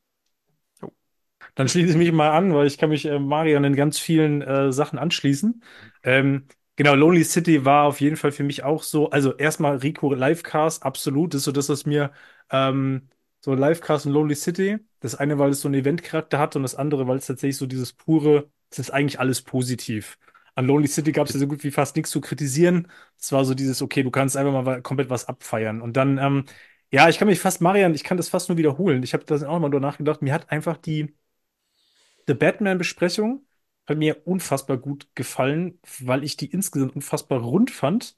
[1.54, 4.42] Dann schließe ich mich mal an, weil ich kann mich äh, Marian in ganz vielen
[4.42, 5.62] äh, Sachen anschließen.
[6.02, 10.12] Ähm, genau, Lonely City war auf jeden Fall für mich auch so, also erstmal Rico
[10.12, 12.12] Livecast, absolut, das ist so das, was mir
[12.50, 13.08] ähm,
[13.40, 14.78] so Livecast und Lonely City.
[15.00, 17.66] Das eine, weil es so einen Eventcharakter hat und das andere, weil es tatsächlich so
[17.66, 20.18] dieses pure, es ist eigentlich alles positiv.
[20.54, 22.88] An Lonely City gab es ja so gut wie fast nichts zu kritisieren.
[23.18, 25.80] Es war so dieses, okay, du kannst einfach mal komplett was abfeiern.
[25.80, 26.44] Und dann, ähm,
[26.92, 29.02] ja, ich kann mich fast, Marian, ich kann das fast nur wiederholen.
[29.02, 30.22] Ich habe da auch mal drüber nachgedacht.
[30.22, 31.14] Mir hat einfach die
[32.26, 33.46] The Batman-Besprechung
[33.88, 38.16] hat mir unfassbar gut gefallen, weil ich die insgesamt unfassbar rund fand.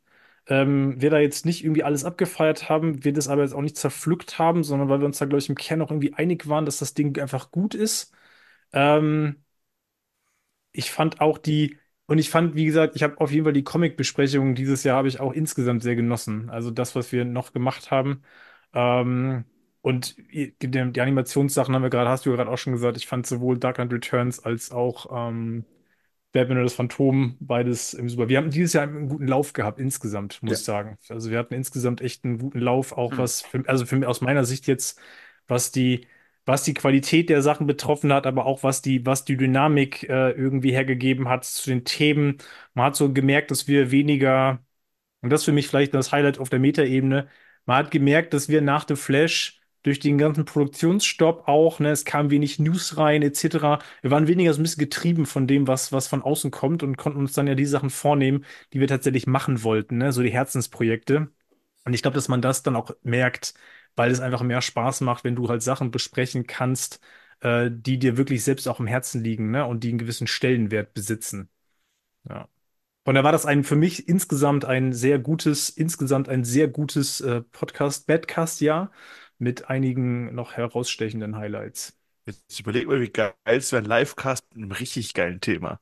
[0.48, 3.76] Ähm, wir da jetzt nicht irgendwie alles abgefeiert haben, wir das aber jetzt auch nicht
[3.76, 6.66] zerpflückt haben, sondern weil wir uns da, glaube ich, im Kern auch irgendwie einig waren,
[6.66, 8.12] dass das Ding einfach gut ist.
[8.72, 9.44] Ähm,
[10.72, 13.64] ich fand auch die, und ich fand, wie gesagt, ich habe auf jeden Fall die
[13.64, 16.50] Comic-Besprechungen dieses Jahr habe ich auch insgesamt sehr genossen.
[16.50, 18.22] Also das, was wir noch gemacht haben.
[18.74, 19.44] Ähm,
[19.82, 23.26] und die, die Animationssachen haben wir gerade, hast du gerade auch schon gesagt, ich fand
[23.26, 25.64] sowohl Dark Knight Returns als auch ähm,
[26.32, 28.28] Batman und das Phantom, beides im Super.
[28.28, 30.58] Wir haben dieses Jahr einen guten Lauf gehabt, insgesamt, muss Ja.
[30.58, 30.98] ich sagen.
[31.08, 33.18] Also wir hatten insgesamt echt einen guten Lauf, auch Mhm.
[33.18, 35.00] was, für, also für, aus meiner Sicht jetzt,
[35.46, 36.06] was die,
[36.46, 40.30] was die Qualität der Sachen betroffen hat, aber auch was die, was die Dynamik äh,
[40.32, 42.38] irgendwie hergegeben hat zu den Themen.
[42.74, 44.60] Man hat so gemerkt, dass wir weniger,
[45.22, 47.28] und das ist für mich vielleicht das Highlight auf der Metaebene,
[47.66, 52.04] man hat gemerkt, dass wir nach The Flash durch den ganzen Produktionsstopp auch, ne, es
[52.04, 53.80] kam wenig News rein, etc.
[54.00, 56.96] Wir waren weniger so ein bisschen getrieben von dem, was, was von außen kommt und
[56.96, 60.30] konnten uns dann ja die Sachen vornehmen, die wir tatsächlich machen wollten, ne, so die
[60.32, 61.28] Herzensprojekte.
[61.84, 63.54] Und ich glaube, dass man das dann auch merkt,
[63.96, 67.00] weil es einfach mehr Spaß macht, wenn du halt Sachen besprechen kannst,
[67.40, 70.94] äh, die dir wirklich selbst auch im Herzen liegen, ne, und die einen gewissen Stellenwert
[70.94, 71.48] besitzen.
[72.28, 72.48] Ja.
[73.04, 77.20] Von daher war das ein für mich insgesamt ein sehr gutes, insgesamt ein sehr gutes
[77.20, 78.92] äh, Podcast, Badcast-Jahr
[79.42, 81.98] mit einigen noch herausstechenden Highlights.
[82.26, 85.80] Jetzt überleg mal, wie geil es wäre, ein Livecast mit einem richtig geilen Thema.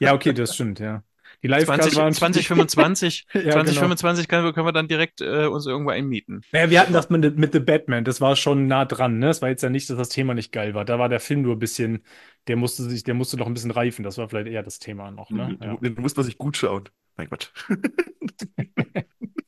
[0.00, 1.02] Ja, okay, das stimmt, ja.
[1.42, 3.52] Die Livecasts 20, waren 2025, Ja, genau.
[3.52, 6.40] 2025 können, wir- können wir dann direkt äh, uns irgendwo einmieten.
[6.52, 9.28] Naja, wir hatten das mit, mit The Batman, das war schon nah dran, ne?
[9.28, 10.84] Es war jetzt ja nicht, dass das Thema nicht geil war.
[10.86, 12.02] Da war der Film nur ein bisschen,
[12.48, 14.02] der musste sich, der musste noch ein bisschen reifen.
[14.02, 15.56] Das war vielleicht eher das Thema noch, ne?
[15.60, 15.76] Ja.
[15.76, 16.88] Du, du musst man sich gut schauen.
[17.16, 17.52] Mein Gott.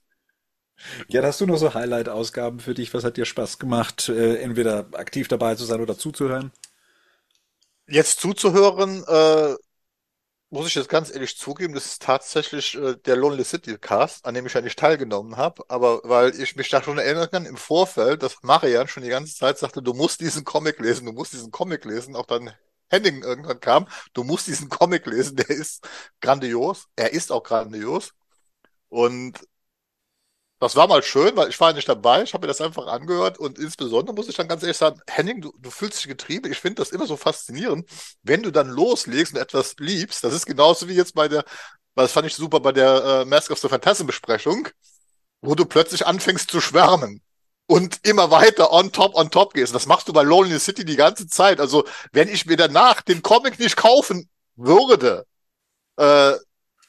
[1.09, 2.93] Ja, hast du noch so Highlight-Ausgaben für dich?
[2.95, 6.53] Was hat dir Spaß gemacht, äh, entweder aktiv dabei zu sein oder zuzuhören?
[7.89, 9.57] Jetzt zuzuhören, äh,
[10.51, 14.35] muss ich jetzt ganz ehrlich zugeben, das ist tatsächlich äh, der Lonely City Cast, an
[14.35, 17.57] dem ich ja nicht teilgenommen habe, aber weil ich mich da schon erinnern kann im
[17.57, 21.33] Vorfeld, dass Marian schon die ganze Zeit sagte, du musst diesen Comic lesen, du musst
[21.35, 22.53] diesen Comic lesen, auch dann
[22.91, 25.89] Henning irgendwann kam, du musst diesen Comic lesen, der ist
[26.21, 28.13] grandios, er ist auch grandios
[28.89, 29.41] und
[30.61, 33.39] das war mal schön, weil ich war nicht dabei, ich habe mir das einfach angehört
[33.39, 36.53] und insbesondere muss ich dann ganz ehrlich sagen, Henning, du, du fühlst dich getrieben.
[36.53, 37.89] Ich finde das immer so faszinierend,
[38.23, 40.23] wenn du dann loslegst und etwas liebst.
[40.23, 41.45] Das ist genauso wie jetzt bei der,
[41.95, 44.69] das fand ich super bei der äh, Mask of the Phantasm Besprechung,
[45.41, 47.23] wo du plötzlich anfängst zu schwärmen
[47.67, 49.75] und immer weiter on top, on top gehst.
[49.75, 51.59] Das machst du bei Lonely City die ganze Zeit.
[51.59, 55.25] Also wenn ich mir danach den Comic nicht kaufen würde,
[55.97, 56.35] äh,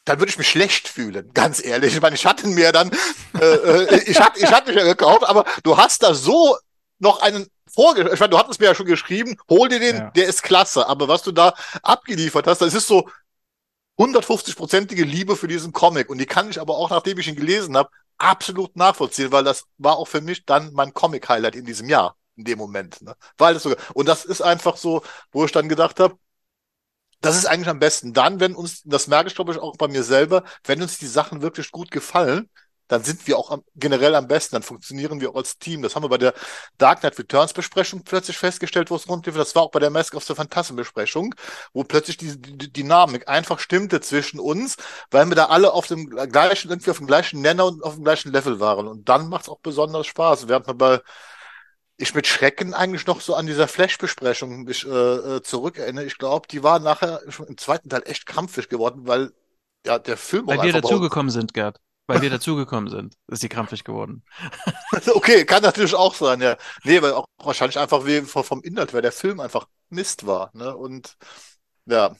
[0.05, 1.93] dann würde ich mich schlecht fühlen, ganz ehrlich.
[1.93, 2.91] Ich meine, ich hatte mir dann,
[3.39, 6.57] äh, äh, ich hatte, ich hatte mich ja gekauft, aber du hast da so
[6.99, 10.09] noch einen vorge, ich meine, du hattest mir ja schon geschrieben, hol dir den, Ja.
[10.11, 10.87] der ist klasse.
[10.87, 13.07] Aber was du da abgeliefert hast, das ist so
[13.99, 16.09] 150-prozentige Liebe für diesen Comic.
[16.09, 19.65] Und die kann ich aber auch, nachdem ich ihn gelesen habe, absolut nachvollziehen, weil das
[19.77, 23.01] war auch für mich dann mein Comic-Highlight in diesem Jahr, in dem Moment.
[23.01, 23.15] Ne?
[23.37, 26.15] Weil das sogar, und das ist einfach so, wo ich dann gedacht habe,
[27.21, 28.13] das ist eigentlich am besten.
[28.13, 31.07] Dann, wenn uns, das merke ich glaube ich auch bei mir selber, wenn uns die
[31.07, 32.49] Sachen wirklich gut gefallen,
[32.91, 35.81] dann sind wir auch am, generell am besten, dann funktionieren wir auch als Team.
[35.81, 36.33] Das haben wir bei der
[36.77, 39.35] Dark Knight Returns Besprechung plötzlich festgestellt, wo es rund lief.
[39.37, 41.33] Das war auch bei der Mask of the Phantasm Besprechung,
[41.73, 44.75] wo plötzlich die, die Dynamik einfach stimmte zwischen uns,
[45.09, 48.03] weil wir da alle auf dem gleichen, irgendwie auf dem gleichen Nenner und auf dem
[48.03, 48.87] gleichen Level waren.
[48.89, 50.49] Und dann macht es auch besonders Spaß.
[50.49, 50.99] Während man bei
[52.01, 56.05] ich mit Schrecken eigentlich noch so an dieser Flash-Besprechung mich äh, äh, zurückerinnere.
[56.05, 59.31] Ich glaube, die war nachher im zweiten Teil echt krampfig geworden, weil
[59.85, 61.79] ja der Film Weil auch wir dazugekommen sind, Gerd.
[62.07, 64.23] Weil wir dazugekommen sind, ist die krampfig geworden.
[65.13, 66.57] Okay, kann natürlich auch sein, ja.
[66.83, 70.51] Nee, weil auch wahrscheinlich einfach wie vom vom Inhalt, weil der Film einfach Mist war,
[70.53, 70.75] ne?
[70.75, 71.15] Und
[71.85, 72.15] ja.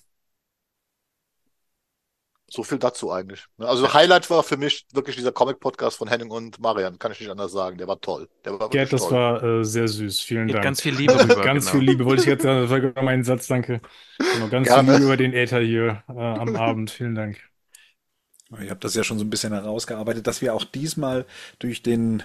[2.53, 3.45] So viel dazu eigentlich.
[3.57, 3.65] ne?
[3.67, 7.29] Also Highlight war für mich wirklich dieser Comic-Podcast von Henning und Marian, kann ich nicht
[7.29, 7.77] anders sagen.
[7.77, 8.27] Der war toll.
[8.43, 9.11] Der war wirklich Gerd, das toll.
[9.13, 10.19] war äh, sehr süß.
[10.19, 10.63] Vielen Geht Dank.
[10.65, 11.41] ganz viel Liebe rüber.
[11.41, 11.79] Ganz genau.
[11.79, 12.61] viel Liebe, wollte ich jetzt sagen.
[12.63, 13.81] Das war genau mein Satz, danke.
[14.33, 14.83] Genau, ganz Gerne.
[14.83, 16.91] viel Liebe über den Äther hier äh, am Abend.
[16.91, 17.39] Vielen Dank.
[18.61, 21.25] Ich habe das ja schon so ein bisschen herausgearbeitet, dass wir auch diesmal
[21.59, 22.23] durch den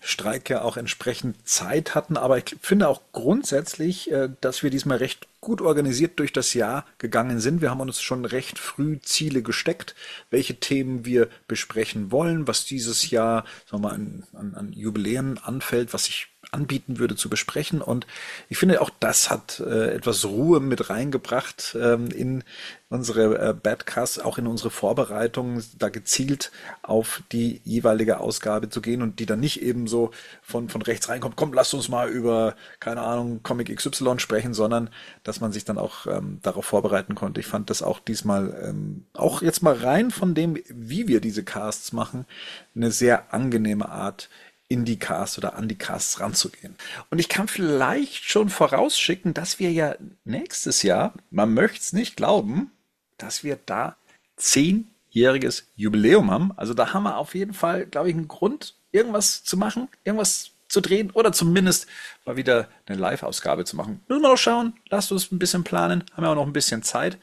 [0.00, 2.16] Streik ja auch entsprechend Zeit hatten.
[2.16, 6.84] Aber ich finde auch grundsätzlich, äh, dass wir diesmal recht gut organisiert durch das Jahr
[6.98, 7.60] gegangen sind.
[7.60, 9.94] Wir haben uns schon recht früh Ziele gesteckt,
[10.28, 15.94] welche Themen wir besprechen wollen, was dieses Jahr sagen wir mal, an, an, Jubiläen anfällt,
[15.94, 17.80] was ich anbieten würde zu besprechen.
[17.80, 18.06] Und
[18.48, 22.44] ich finde, auch das hat äh, etwas Ruhe mit reingebracht ähm, in
[22.88, 29.02] unsere äh, Badcasts, auch in unsere Vorbereitungen, da gezielt auf die jeweilige Ausgabe zu gehen
[29.02, 32.54] und die dann nicht eben so von, von rechts reinkommt, komm, lasst uns mal über,
[32.78, 34.90] keine Ahnung, Comic XY sprechen, sondern
[35.24, 37.40] dass man sich dann auch ähm, darauf vorbereiten konnte.
[37.40, 41.44] Ich fand das auch diesmal, ähm, auch jetzt mal rein von dem, wie wir diese
[41.44, 42.26] Casts machen,
[42.74, 44.28] eine sehr angenehme Art,
[44.68, 46.74] in die Casts oder an die Casts ranzugehen.
[47.10, 49.94] Und ich kann vielleicht schon vorausschicken, dass wir ja
[50.24, 52.72] nächstes Jahr, man möchte es nicht glauben,
[53.16, 53.96] dass wir da
[54.36, 56.52] zehnjähriges Jubiläum haben.
[56.56, 60.50] Also da haben wir auf jeden Fall, glaube ich, einen Grund, irgendwas zu machen, irgendwas
[60.68, 61.86] zu drehen oder zumindest
[62.24, 64.02] mal wieder eine Live-Ausgabe zu machen.
[64.08, 64.74] Müssen wir noch schauen.
[64.90, 66.04] Lasst uns ein bisschen planen.
[66.12, 67.18] Haben wir auch noch ein bisschen Zeit.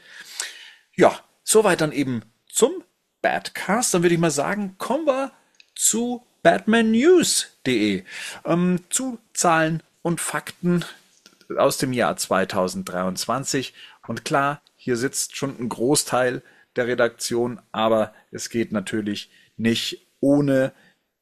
[0.96, 2.82] Ja, soweit dann eben zum
[3.22, 3.94] Badcast.
[3.94, 5.32] Dann würde ich mal sagen, kommen wir
[5.74, 8.04] zu batmannews.de
[8.44, 10.84] ähm, zu Zahlen und Fakten
[11.56, 13.74] aus dem Jahr 2023.
[14.06, 16.42] Und klar, hier sitzt schon ein Großteil
[16.76, 20.72] der Redaktion, aber es geht natürlich nicht ohne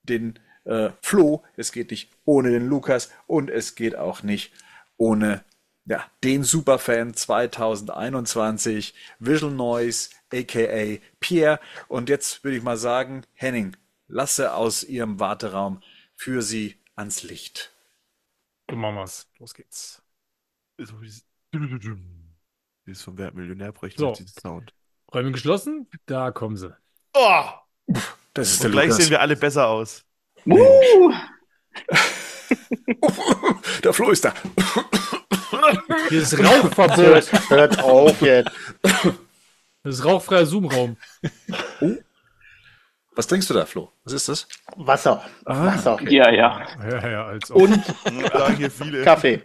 [0.03, 4.53] den äh, Flo, es geht nicht ohne den Lukas und es geht auch nicht
[4.97, 5.45] ohne
[5.85, 11.59] ja, den Superfan 2021, Visual Noise, aka Pierre.
[11.89, 15.83] Und jetzt würde ich mal sagen, Henning, lasse aus ihrem Warteraum
[16.15, 17.73] für sie ans Licht.
[18.69, 20.03] Du Mamas, los geht's.
[22.87, 24.13] Dieses vom Wert Millionär bräuchte So.
[24.13, 24.75] diesen Sound.
[25.13, 26.75] Räume geschlossen, da kommen sie.
[27.15, 27.45] Oh!
[28.35, 28.97] Das ist Und der gleich Lukas.
[29.05, 30.05] sehen wir alle besser aus.
[30.47, 31.13] Uh,
[33.85, 34.35] der Flo ist da.
[36.09, 37.51] Hier ist Rauchverbot.
[37.51, 38.51] hört auf jetzt.
[39.85, 40.97] Das ist rauchfreier Zoom-Raum.
[43.15, 43.93] Was trinkst du da, Flo?
[44.05, 44.49] Was ist das?
[44.77, 45.23] Wasser.
[45.45, 45.99] Wasser.
[46.09, 46.67] Ja, ja.
[46.89, 47.63] Ja, ja, als ob.
[47.63, 47.85] Und
[48.33, 49.03] Sagen hier viele.
[49.03, 49.43] Kaffee.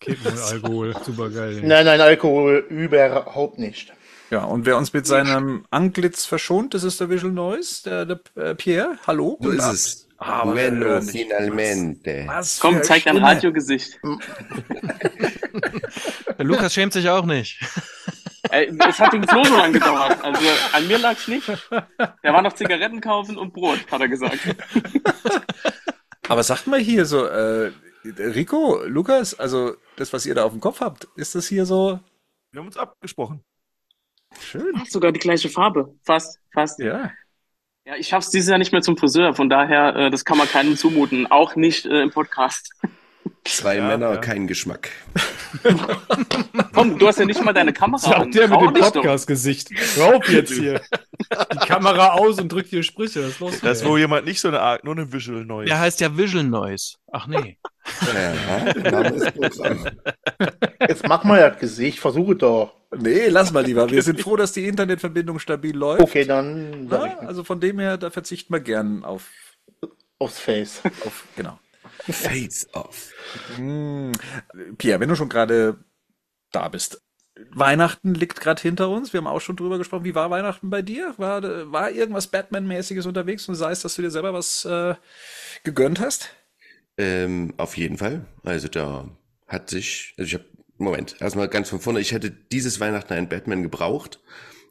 [0.00, 0.94] Kippen und Alkohol.
[1.04, 1.60] Super geil.
[1.62, 3.92] Nein, nein, Alkohol überhaupt nicht.
[4.30, 8.20] Ja, und wer uns mit seinem Antlitz verschont, das ist der Visual Noise, der, der
[8.36, 8.96] äh, Pierre.
[9.06, 9.36] Hallo.
[9.40, 10.08] So ist es.
[10.22, 12.24] Ah, Bueno, finalmente.
[12.26, 13.16] Was Komm, zeig dein.
[13.16, 13.98] Radiogesicht.
[16.38, 17.58] Der Lukas schämt sich auch nicht.
[18.50, 20.22] Ey, es hat Flo so lange gedauert.
[20.22, 20.40] Also
[20.72, 21.46] an mir lag's nicht.
[21.48, 24.38] Der war noch Zigaretten kaufen und Brot, hat er gesagt.
[26.28, 27.72] Aber sagt mal hier so, äh,
[28.04, 32.00] Rico, Lukas, also das, was ihr da auf dem Kopf habt, ist das hier so
[32.52, 33.42] Wir haben uns abgesprochen.
[34.40, 34.72] schön?
[34.76, 35.94] Ach, sogar die gleiche Farbe.
[36.02, 36.78] Fast, fast.
[36.80, 37.10] Ja.
[37.86, 39.34] Ja, ich schaff's dieses Jahr nicht mehr zum Friseur.
[39.34, 41.26] Von daher, äh, das kann man keinem zumuten.
[41.26, 42.74] Auch nicht äh, im Podcast.
[43.44, 44.16] Zwei Ja, Männer, ja.
[44.18, 44.90] kein Geschmack.
[46.74, 48.30] Komm, du hast ja nicht mal deine Kamera Sagt an.
[48.32, 48.74] der mit dem.
[48.74, 49.70] Podcast-Gesicht.
[49.96, 50.80] Hör auf jetzt hier.
[51.52, 53.22] Die Kamera aus und drückt hier Sprüche.
[53.22, 53.60] Was ist los?
[53.60, 55.68] Das ist wohl jemand nicht so eine Art, nur eine Visual Noise.
[55.68, 56.96] Der heißt ja Visual Noise.
[57.12, 57.56] Ach nee.
[60.88, 62.74] Jetzt mach mal das Gesicht, versuche doch.
[62.96, 63.88] Nee, lass mal lieber.
[63.90, 66.02] Wir sind froh, dass die Internetverbindung stabil läuft.
[66.02, 69.28] Okay, dann Na, also von dem her, da verzichten wir gern auf,
[70.18, 70.82] aufs Face.
[71.06, 71.58] auf genau.
[72.08, 73.12] Face off.
[73.56, 74.12] Hm.
[74.78, 75.78] Pierre, wenn du schon gerade
[76.52, 77.02] da bist.
[77.52, 79.12] Weihnachten liegt gerade hinter uns.
[79.12, 80.04] Wir haben auch schon drüber gesprochen.
[80.04, 81.14] Wie war Weihnachten bei dir?
[81.16, 84.94] War, war irgendwas Batman-mäßiges unterwegs und sei es, dass du dir selber was äh,
[85.64, 86.30] gegönnt hast?
[86.98, 88.26] Ähm, auf jeden Fall.
[88.42, 89.08] Also da
[89.46, 90.44] hat sich, also ich habe,
[90.76, 94.20] Moment, erstmal ganz von vorne, ich hätte dieses Weihnachten einen Batman gebraucht.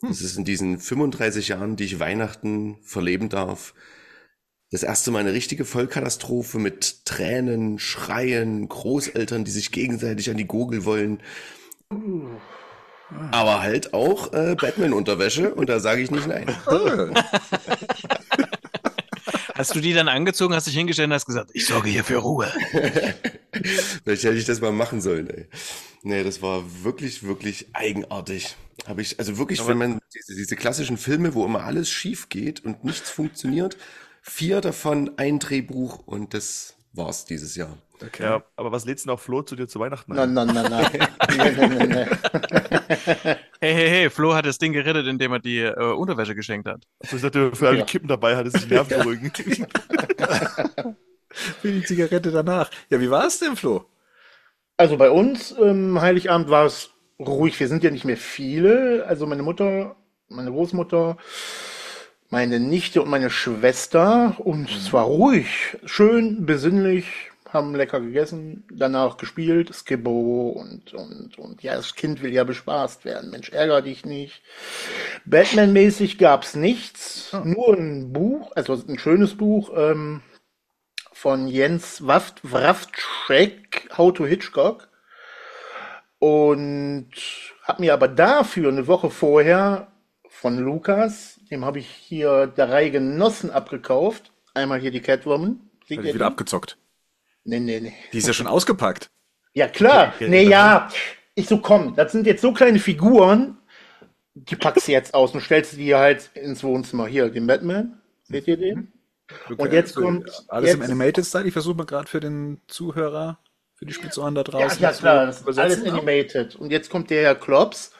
[0.01, 3.73] Das ist in diesen 35 Jahren, die ich Weihnachten verleben darf,
[4.71, 10.45] das erste Mal eine richtige Vollkatastrophe mit Tränen, Schreien, Großeltern, die sich gegenseitig an die
[10.45, 11.21] Gurgel wollen.
[13.31, 16.55] Aber halt auch äh, Batman-Unterwäsche und da sage ich nicht nein.
[19.55, 22.15] Hast du die dann angezogen, hast dich hingestellt und hast gesagt, ich sorge hier für
[22.15, 22.49] Ruhe.
[24.05, 25.47] Vielleicht hätte ich das mal machen sollen, ey.
[26.01, 28.55] Nee, das war wirklich, wirklich eigenartig.
[28.87, 32.63] Habe ich, also wirklich, wenn man diese, diese klassischen Filme, wo immer alles schief geht
[32.63, 33.75] und nichts funktioniert,
[34.21, 37.77] vier davon ein Drehbuch und das war's dieses Jahr.
[38.01, 38.23] Okay.
[38.23, 40.47] Ja, aber was lädst du noch Flo zu dir zu Weihnachten Nein, ein?
[40.53, 40.89] nein, nein,
[41.29, 41.89] nein.
[41.89, 42.07] nein.
[43.59, 46.85] Hey, hey, hey, Flo hat das Ding gerettet, indem er die äh, Unterwäsche geschenkt hat.
[46.99, 47.85] Also ich dachte, für alle Ja.
[47.85, 49.31] Kippen dabei hat es sich die Nerven beruhigen.
[51.31, 52.71] Für die Zigarette danach.
[52.89, 53.85] Ja, wie war es denn, Flo?
[54.77, 57.59] Also bei uns, ähm, Heiligabend war es ruhig.
[57.59, 59.05] Wir sind ja nicht mehr viele.
[59.05, 59.95] Also meine Mutter,
[60.29, 61.17] meine Großmutter,
[62.29, 64.35] meine Nichte und meine Schwester.
[64.39, 67.05] Und es war ruhig, schön, besinnlich.
[67.51, 73.05] haben lecker gegessen, danach gespielt, Skibbo und, und, und ja, das Kind will ja bespaßt
[73.05, 73.31] werden.
[73.31, 74.43] Mensch, ärger dich nicht.
[75.25, 80.21] Batman-mäßig gab's nichts, nur ein Buch, also ein schönes Buch ähm,
[81.11, 84.87] von Jens Waft, Wraftschek, How to Hitchcock.
[86.19, 87.11] Und
[87.63, 89.87] habe mir aber dafür eine Woche vorher
[90.27, 94.31] von Lukas, dem habe ich hier drei Genossen abgekauft.
[94.53, 95.59] Einmal hier die Catwoman.
[95.89, 96.77] Hat wieder abgezockt.
[97.43, 97.93] Nee, nee, nee.
[98.13, 99.09] Die ist ja schon ausgepackt.
[99.53, 100.13] Ja, klar.
[100.19, 100.89] Ja, Nee, ja, ja.
[101.35, 103.57] Ich so, komm, das sind jetzt so kleine Figuren,
[104.35, 107.07] die packst du jetzt aus und stellst die halt ins Wohnzimmer.
[107.07, 107.99] Hier, den Batman.
[108.23, 108.91] Seht ihr den?
[109.57, 111.45] Und jetzt So, kommt- Alles im jetzt- Animated Style.
[111.47, 113.39] Ich versuche mal gerade für den Zuhörer,
[113.75, 114.81] für die Spitzohren da Ja, draußen.
[114.81, 116.55] ja, zu klar, das ist alles animated.
[116.55, 117.93] Und jetzt kommt der Herr Klops.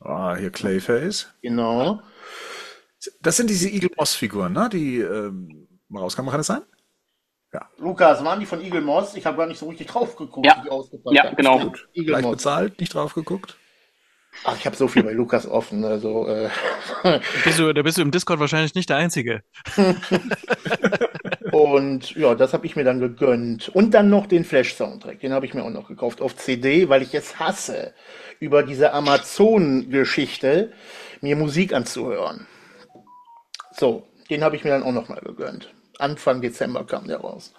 [0.00, 1.28] Ah, hier Clayface.
[1.42, 2.00] Genau.
[3.20, 4.68] Das sind diese Eagle Moss Figuren, ne?
[4.72, 6.62] Die ähm, mal rauskamen, kann das sein?
[7.78, 9.14] Lukas, waren die von Eagle Moss?
[9.14, 10.58] Ich habe gar nicht so richtig drauf geguckt, Ja.
[10.58, 11.36] wie die ausgepackt Ja, haben.
[11.36, 11.58] genau.
[11.60, 12.32] Stimmt, Eagle Gleich Moss.
[12.32, 13.56] bezahlt, nicht drauf geguckt.
[14.44, 15.82] Ach, ich habe so viel bei Lukas offen.
[15.84, 16.50] Also, äh,
[17.02, 19.42] Da bist, du, da bist du im Discord wahrscheinlich nicht der Einzige.
[21.52, 23.68] Und ja, das habe ich mir dann gegönnt.
[23.70, 25.20] Und dann noch den Flash-Soundtrack.
[25.20, 27.94] Den habe ich mir auch noch gekauft auf CD, weil ich es hasse,
[28.40, 30.72] über diese Amazon-Geschichte
[31.20, 32.46] mir Musik anzuhören.
[33.78, 35.72] So, den habe ich mir dann auch noch mal gegönnt.
[35.98, 37.54] Anfang Dezember kam der raus.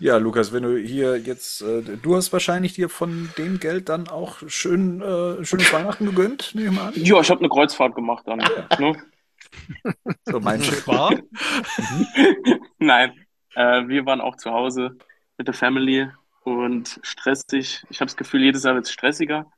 [0.00, 4.08] Ja, Lukas, wenn du hier jetzt, äh, du hast wahrscheinlich dir von dem Geld dann
[4.08, 6.94] auch schön, äh, schönes Weihnachten gegönnt, nehme ich mal an.
[6.96, 8.38] Ja, ich habe eine Kreuzfahrt gemacht dann.
[8.78, 8.96] Ne?
[10.24, 10.86] So mein Schiff.
[10.86, 11.10] War?
[12.78, 13.12] Nein,
[13.54, 14.96] äh, wir waren auch zu Hause
[15.36, 16.08] mit der Family
[16.44, 17.84] und stressig.
[17.90, 19.50] Ich habe das Gefühl, jedes Jahr wird es stressiger.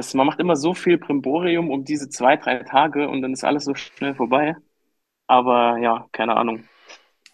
[0.00, 3.44] Das, man macht immer so viel Primborium um diese zwei, drei Tage und dann ist
[3.44, 4.56] alles so schnell vorbei.
[5.26, 6.64] Aber ja, keine Ahnung.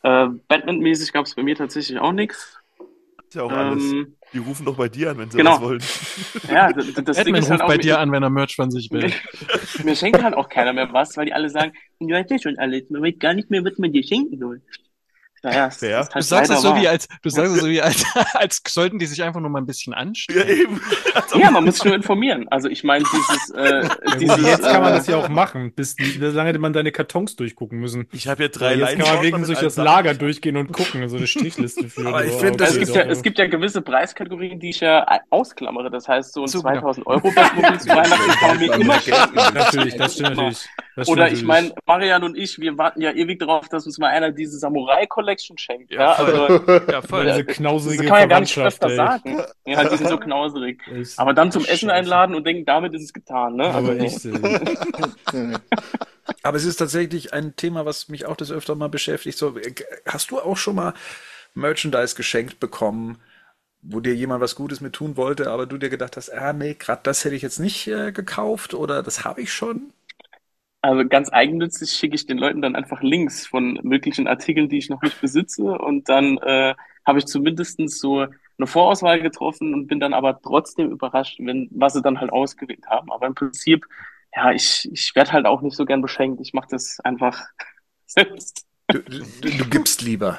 [0.02, 2.58] Äh, Batman-mäßig gab es bei mir tatsächlich auch nichts.
[3.28, 3.84] Ist ja auch alles.
[3.84, 5.52] Ähm, Die rufen doch bei dir an, wenn sie Genau.
[5.52, 5.80] was wollen.
[6.50, 8.56] ja, das, das Ding Batman ist halt ruft auch, bei dir an, wenn er Merch
[8.56, 9.12] von sich will.
[9.84, 12.58] Mir schenkt halt auch keiner mehr was, weil die alle sagen, du weißt ja schon
[12.58, 14.60] alles, man weiß gar nicht mehr, was man dir schenken soll.
[15.42, 16.00] Naja, es Fair.
[16.00, 18.62] ist Du halt sagst es so wie als, du sagst es so wie als, als
[18.68, 20.48] sollten die sich einfach nur mal ein bisschen Ja, anstrengen.
[20.48, 20.80] eben.
[21.34, 22.46] Ja, man muss sich nur informieren.
[22.50, 25.72] Also ich meine, dieses, äh, Ja, dieses jetzt kann man äh, das ja auch machen,
[25.74, 28.08] bis lange hätte man deine Kartons durchgucken müssen.
[28.12, 29.84] Ich habe ja drei jetzt kann man mit durch das Sachen.
[29.84, 32.06] Lager durchgehen und gucken, so eine Strichliste führen.
[32.08, 35.06] Aber ich finde, Also es, gibt ja, es gibt ja gewisse Preiskategorien, die ich ja
[35.30, 35.90] ausklammere.
[35.90, 36.80] Das heißt, so ein So, genau.
[36.80, 39.34] 2000 Euro Batmobil zu Weihnachten kann man mir immer schenken.
[39.54, 40.66] Natürlich, das stimmt natürlich.
[40.96, 43.98] Das stimmt Oder ich meine, Marian und ich, wir warten ja ewig darauf, dass uns
[43.98, 45.92] mal einer diese Samurai Collection schenkt.
[45.92, 46.34] Ja, Ja, voll.
[46.34, 47.26] also Ja, voll.
[47.26, 48.96] diese das knausrige kann man ja gar nicht öfter ey.
[48.96, 49.42] sagen.
[49.66, 50.80] Ja, die sind so knauserig.
[50.92, 51.18] Echt.
[51.18, 51.92] Aber dann zum Essen Scheiße.
[51.92, 53.56] einladen und denken, damit ist es getan.
[53.56, 53.66] Ne?
[53.66, 54.30] Aber Also.
[56.42, 59.38] Aber es ist tatsächlich ein Thema, was mich auch des Öfteren mal beschäftigt.
[59.38, 59.54] So,
[60.06, 60.94] hast du auch schon mal
[61.54, 63.18] Merchandise geschenkt bekommen,
[63.82, 66.74] wo dir jemand was Gutes mit tun wollte, aber du dir gedacht hast, ah nee,
[66.74, 69.92] gerade das hätte ich jetzt nicht äh, gekauft oder das habe ich schon?
[70.86, 74.88] Also ganz eigennützig schicke ich den Leuten dann einfach Links von möglichen Artikeln, die ich
[74.88, 75.64] noch nicht besitze.
[75.64, 80.92] Und dann äh, habe ich zumindestens so eine Vorauswahl getroffen und bin dann aber trotzdem
[80.92, 83.10] überrascht, wenn, was sie dann halt ausgewählt haben.
[83.10, 83.84] Aber im Prinzip,
[84.32, 86.40] ja, ich, ich werde halt auch nicht so gern beschenkt.
[86.40, 87.48] Ich mache das einfach
[88.06, 88.64] selbst.
[88.86, 90.38] Du, du, du gibst lieber.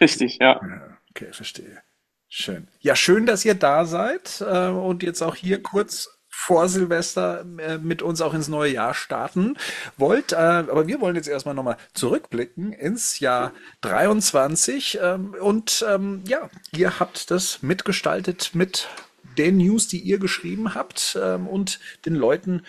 [0.00, 0.60] Richtig, ja.
[0.60, 1.82] Ja, okay, verstehe.
[2.28, 2.66] Schön.
[2.80, 7.78] Ja, schön, dass ihr da seid äh, und jetzt auch hier kurz vor Silvester äh,
[7.78, 9.58] mit uns auch ins neue Jahr starten
[9.96, 10.32] wollt.
[10.32, 15.00] Äh, aber wir wollen jetzt erstmal nochmal zurückblicken ins Jahr 23.
[15.02, 18.88] Ähm, und ähm, ja, ihr habt das mitgestaltet mit
[19.36, 22.62] den News, die ihr geschrieben habt ähm, und den Leuten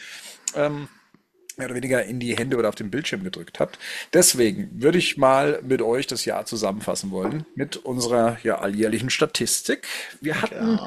[0.55, 0.89] ähm,
[1.55, 3.77] mehr oder weniger in die Hände oder auf den Bildschirm gedrückt habt.
[4.13, 9.87] Deswegen würde ich mal mit euch das Jahr zusammenfassen wollen mit unserer ja, alljährlichen Statistik.
[10.21, 10.79] Wir hatten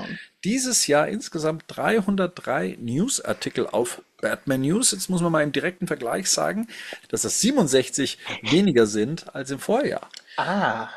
[0.44, 4.90] dieses Jahr insgesamt 303 Newsartikel auf Batman News.
[4.92, 6.68] Jetzt muss man mal im direkten Vergleich sagen,
[7.08, 10.08] dass das 67 weniger sind als im Vorjahr.
[10.36, 10.88] Ah,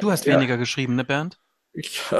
[0.00, 0.36] Du hast Ja.
[0.36, 1.38] weniger geschrieben, ne, Bernd?
[1.72, 2.00] Ich,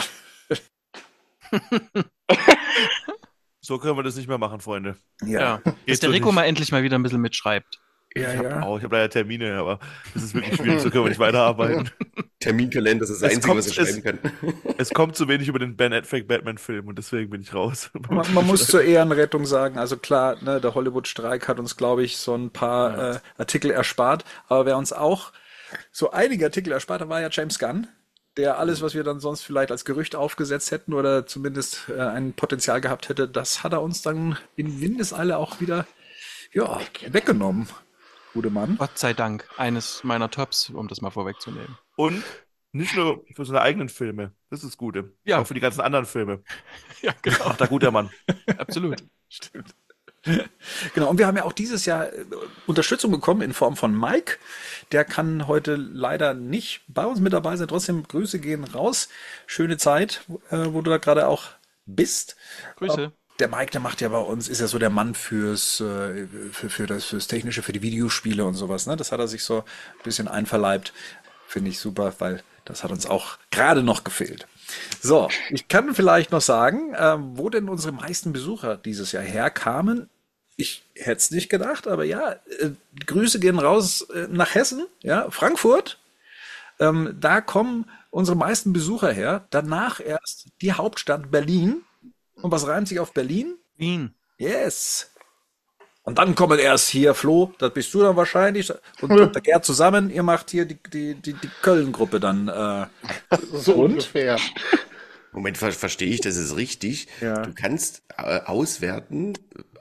[3.61, 4.96] So können wir das nicht mehr machen, Freunde.
[5.24, 6.35] ja, Dass Geht der Rico nicht.
[6.35, 7.81] mal endlich mal wieder ein bisschen mitschreibt.
[8.16, 8.62] Ja, Ich habe ja.
[8.62, 9.79] auch, ich habe leider Termine, aber
[10.14, 11.91] das ist wirklich schwierig, so können wir nicht weiterarbeiten.
[12.41, 14.55] Terminkalender, das ist das Es Einzige, kommt- was ich es- schreiben kann.
[14.78, 17.91] Es kommt zu wenig über den Ben Affleck Batman-Film und deswegen bin ich raus.
[18.11, 22.16] Man, man muss zur Ehrenrettung sagen, also klar, ne, der Hollywood-Streik hat uns, glaube ich,
[22.18, 24.24] so ein paar äh, Artikel erspart.
[24.49, 25.32] Aber wer uns auch
[25.91, 27.86] so einige Artikel erspart hat, war ja James Gunn,
[28.36, 32.32] der alles, was wir dann sonst vielleicht als Gerücht aufgesetzt hätten oder zumindest äh, ein
[32.34, 35.86] Potenzial gehabt hätte, das hat er uns dann in Windeseile auch wieder
[36.53, 37.68] ja, weggenommen.
[38.35, 38.76] Gute Mann.
[38.76, 39.49] Gott sei Dank.
[39.57, 41.78] Eines meiner Tops, um das mal vorwegzunehmen.
[41.97, 42.22] Und
[42.72, 44.32] nicht nur für seine eigenen Filme.
[44.51, 45.14] Das ist das Gute.
[45.24, 45.41] Ja.
[45.41, 46.43] Auch für die ganzen anderen Filme.
[47.03, 47.49] Ja, genau.
[47.49, 48.09] Macht der guter Mann.
[48.57, 49.05] Absolut.
[49.28, 49.74] Stimmt.
[50.95, 52.24] Genau, und wir haben ja auch dieses Jahr äh,
[52.66, 54.39] Unterstützung bekommen in Form von Mike.
[54.91, 57.68] Der kann heute leider nicht bei uns mit dabei sein.
[57.68, 59.11] Trotzdem Grüße gehen raus.
[59.47, 61.45] Schöne Zeit, äh, wo du da gerade auch
[61.85, 62.37] bist.
[62.76, 63.12] Grüße.
[63.41, 66.70] Der Mike, der macht ja bei uns, ist ja so der Mann fürs, äh, für,
[66.70, 68.87] für das, fürs Technische, für die Videospiele und sowas.
[68.87, 68.97] Ne?
[68.97, 70.93] Das hat er sich so ein bisschen einverleibt.
[71.49, 74.47] Finde ich super, weil das hat uns auch gerade noch gefehlt.
[75.01, 80.09] So, ich kann vielleicht noch sagen, äh, wo denn unsere meisten Besucher dieses Jahr herkamen.
[80.57, 82.70] Ich hätte es nicht gedacht, aber ja, äh,
[83.05, 85.99] Grüße gehen raus äh, nach Hessen, ja, Frankfurt.
[86.78, 89.47] Ähm, da kommen unsere meisten Besucher her.
[89.51, 91.82] Danach erst die Hauptstadt Berlin.
[92.43, 93.57] Und was reimt sich auf Berlin?
[93.76, 94.14] Wien.
[94.39, 95.11] Yes.
[96.03, 98.70] Und dann kommen erst hier, Flo, das bist du dann wahrscheinlich,
[99.01, 102.49] und, und der Gerd zusammen, ihr macht hier die, die, die, die Köln-Gruppe dann.
[102.49, 102.87] Äh,
[103.53, 104.39] So ungefähr.
[105.32, 107.09] Moment, ver verstehe ich, das ist richtig.
[107.20, 107.43] Ja.
[107.43, 109.32] Du kannst äh, auswerten,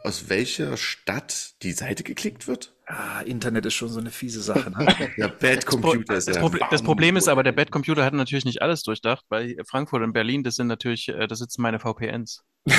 [0.04, 2.74] aus welcher Stadt die Seite geklickt wird.
[2.88, 4.70] ah, Internet ist schon so eine fiese Sache.
[4.72, 4.86] Ne?
[5.18, 6.42] Ja, Bad Computer ist Das, ja.
[6.42, 10.02] Proble das Problem ist aber, der Bad Computer hat natürlich nicht alles durchdacht, weil Frankfurt
[10.04, 12.44] und Berlin, das sind natürlich, äh, da sitzen meine VPNs.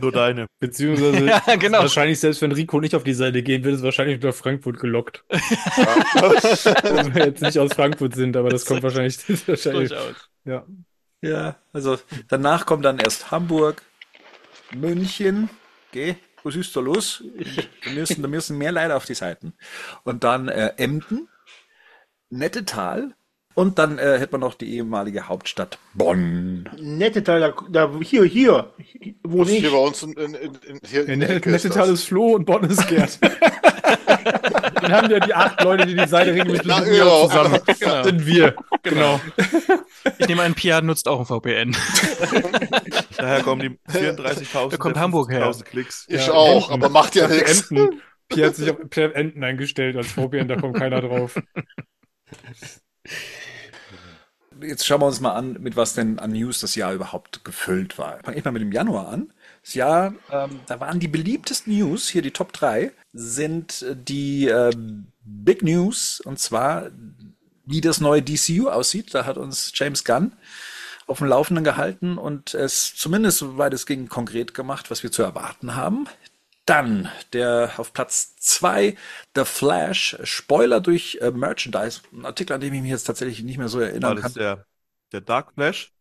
[0.00, 0.46] Nur deine.
[0.60, 1.78] Beziehungsweise Ja, genau.
[1.80, 5.24] wahrscheinlich, selbst wenn Rico nicht auf die Seite gehen würde, ist wahrscheinlich nach Frankfurt gelockt.
[5.28, 10.28] Wenn wir jetzt nicht aus Frankfurt sind, aber das kommt wahrscheinlich, das ist wahrscheinlich Durchaus.
[10.44, 10.64] ja.
[11.22, 11.98] ja, also
[12.28, 13.82] danach kommt dann erst Hamburg,
[14.74, 15.48] München,
[15.92, 17.22] geh, was ist da los?
[17.84, 19.54] Da müssen, da müssen mehr Leute auf die Seiten.
[20.04, 21.28] Und dann äh, Emden,
[22.30, 23.14] Nettetal
[23.54, 26.68] und dann äh, hätte man noch die ehemalige Hauptstadt Bonn.
[26.78, 28.72] Nette Teil, da, da hier, hier,
[29.24, 29.60] wo Das ist nicht.
[29.62, 32.00] hier bei uns in, in, in, hier in ist Nettetal das.
[32.00, 33.18] ist Flo und Bonn ist Gerd.
[34.80, 37.28] Dann haben wir die acht Leute, die die Seite regelmäßig Na, besuchen, ja.
[37.28, 37.60] zusammen.
[37.80, 38.02] Genau.
[38.04, 38.54] Sind wir.
[38.82, 39.20] Genau.
[40.18, 41.76] Ich nehme an, Pia nutzt auch ein VPN.
[43.16, 45.46] Daher kommen die 34.000 Da kommt Hamburg her.
[45.46, 46.06] 50.000 Klicks.
[46.08, 46.84] Ich Ja, auch, Enten.
[46.84, 47.70] aber macht ja nichts.
[47.70, 48.00] Enten.
[48.28, 51.40] Pierre hat sich auf Enten eingestellt als VPN, da kommt keiner drauf.
[54.60, 57.96] Jetzt schauen wir uns mal an, mit was denn an News das Jahr überhaupt gefüllt
[57.96, 58.18] war.
[58.24, 59.32] Fange ich mal mit dem Januar an.
[59.62, 64.48] Das Jahr, ähm, da waren die beliebtesten News, hier die Top 3, sind äh, die
[64.48, 64.72] äh,
[65.22, 66.90] Big News, und zwar,
[67.68, 69.14] wie das neue DCU aussieht.
[69.14, 70.32] Da hat uns James Gunn
[71.06, 75.22] auf dem Laufenden gehalten und es zumindest, soweit es ging, konkret gemacht, was wir zu
[75.22, 76.06] erwarten haben.
[76.66, 78.96] Dann der auf Platz zwei
[79.34, 82.02] The Flash, Spoiler durch äh, Merchandise.
[82.12, 84.32] Ein Artikel, an dem ich mich jetzt tatsächlich nicht mehr so War erinnern das kann.
[84.34, 84.66] der,
[85.12, 85.92] der Dark Flash?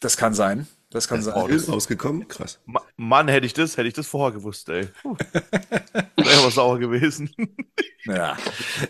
[0.00, 0.66] Das kann sein.
[0.92, 1.50] Das kann Das sein.
[1.50, 2.28] ist rausgekommen.
[2.28, 2.58] Krass.
[2.66, 4.88] Ma Mann, hätte ich das, hätte ich das vorher gewusst, ey.
[6.16, 7.30] Wäre aber sauer gewesen.
[8.04, 8.36] Ja.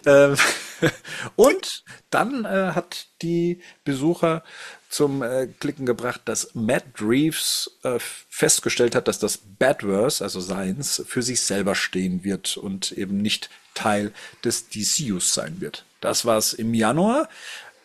[0.07, 0.37] Ähm,
[1.37, 4.43] und dann äh, hat die Besucher
[4.89, 11.03] zum äh, Klicken gebracht, dass Matt Reeves äh, festgestellt hat, dass das Badverse, also seins,
[11.07, 14.13] für sich selber stehen wird und eben nicht Teil
[14.45, 15.85] des DCUs sein wird.
[16.01, 17.29] Das war's im Januar.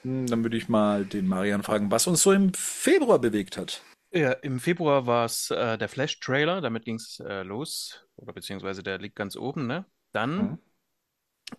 [0.03, 3.81] Hm, Dann würde ich mal den Marian fragen, was uns so im Februar bewegt hat.
[4.17, 8.83] Ja, im Februar war es äh, der Flash-Trailer, damit ging es äh, los, oder beziehungsweise
[8.83, 9.85] der liegt ganz oben, ne?
[10.13, 10.57] Dann Mhm.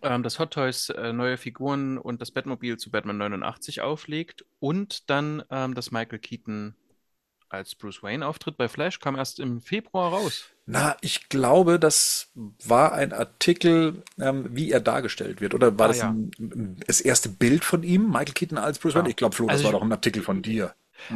[0.01, 5.09] ähm, das Hot Toys äh, neue Figuren und das Batmobil zu Batman 89 auflegt und
[5.09, 6.75] dann ähm, dass Michael Keaton
[7.49, 10.49] als Bruce Wayne auftritt bei Flash, kam erst im Februar raus.
[10.67, 15.55] Na, ich glaube, das war ein Artikel, ähm, wie er dargestellt wird.
[15.55, 16.09] Oder war Ah, das ja.
[16.09, 16.29] ein,
[16.85, 19.05] das erste Bild von ihm, Michael Keaton als Bruce Wayne?
[19.05, 19.09] Ja.
[19.09, 20.75] Ich glaube, Flo, das Also war ich- doch ein Artikel von dir.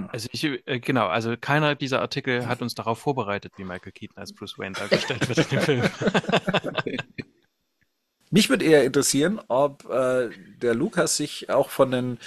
[0.09, 4.17] Also ich, äh, genau, also keiner dieser Artikel hat uns darauf vorbereitet, wie Michael Keaton
[4.17, 5.83] als Bruce Wayne dargestellt wird in dem Film.
[8.31, 10.29] Mich würde eher interessieren, ob äh,
[10.61, 12.17] der Lukas sich auch von den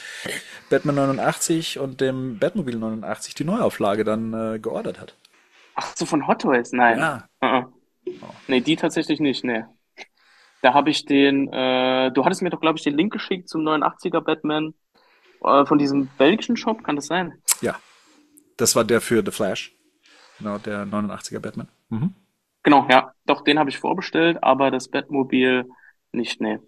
[0.71, 5.17] Batman 89 und dem Batmobile 89 die Neuauflage dann äh, geordert hat.
[5.75, 6.71] Ach so, von Hot Toys?
[6.73, 6.99] Nein.
[6.99, 7.29] Ja.
[7.43, 7.65] Uh
[8.47, 9.65] Nee, die tatsächlich nicht, nee.
[10.63, 13.63] Da habe ich den, äh, du hattest mir doch, glaube ich, den Link geschickt zum
[13.63, 14.75] 89er Batman
[15.47, 17.34] äh, von diesem belgischen Shop, kann das sein?
[17.61, 17.76] Ja.
[18.57, 19.72] Das war der für The Flash.
[20.38, 21.68] Genau, der 89er Batman.
[21.88, 22.14] Mhm.
[22.62, 23.12] Genau, ja.
[23.26, 25.66] Doch, den habe ich vorbestellt, aber das Batmobil
[26.12, 26.59] nicht, nee.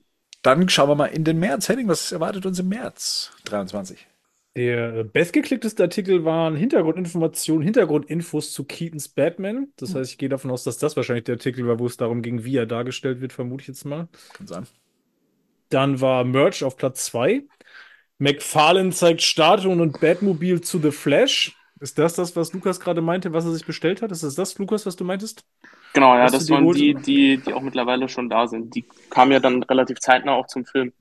[0.43, 1.69] Dann schauen wir mal in den März.
[1.69, 4.07] Henning, was erwartet uns im März 23?
[4.57, 9.69] Der äh, bestgeklickteste Artikel waren Hintergrundinformationen, Hintergrundinfos zu Keatons Batman.
[9.77, 12.23] Das heißt, ich gehe davon aus, dass das wahrscheinlich der Artikel war, wo es darum
[12.23, 14.09] ging, wie er dargestellt wird, vermute ich jetzt mal.
[14.33, 14.67] Kann sein.
[15.69, 17.45] Dann war Merch auf Platz 2.
[18.19, 21.57] McFarlane zeigt Statuen und Batmobil zu The Flash.
[21.81, 24.11] Ist das das, was Lukas gerade meinte, was er sich bestellt hat?
[24.11, 25.45] Ist das das, Lukas, was du meintest?
[25.95, 28.75] Genau, ja, das waren die, die, die auch mittlerweile schon da sind.
[28.75, 30.93] Die kamen ja dann relativ zeitnah auch zum Film.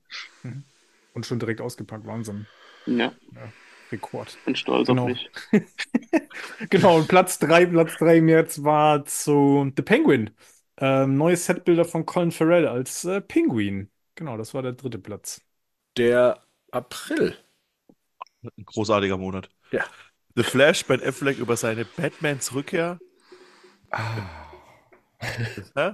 [1.14, 2.46] Und schon direkt ausgepackt, Wahnsinn.
[2.86, 3.12] Ja,
[3.90, 4.38] Rekord.
[4.44, 5.02] bin stolz Genau.
[5.04, 5.30] auf mich.
[6.70, 10.30] Genau, und Platz 3, Platz 3 im März war zu The Penguin.
[10.78, 13.90] Ähm, neue Setbilder von Colin Farrell als äh, Penguin.
[14.14, 15.40] Genau, das war der dritte Platz.
[15.96, 17.36] Der April.
[18.42, 19.50] Ein großartiger Monat.
[19.70, 19.84] Ja.
[20.36, 22.98] The Flash, Ben Affleck über seine Batmans Rückkehr.
[25.74, 25.92] Hä?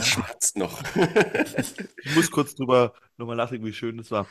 [0.00, 0.80] Schmerzt noch.
[2.04, 4.26] Ich muss kurz drüber nochmal nachdenken, wie schön das war.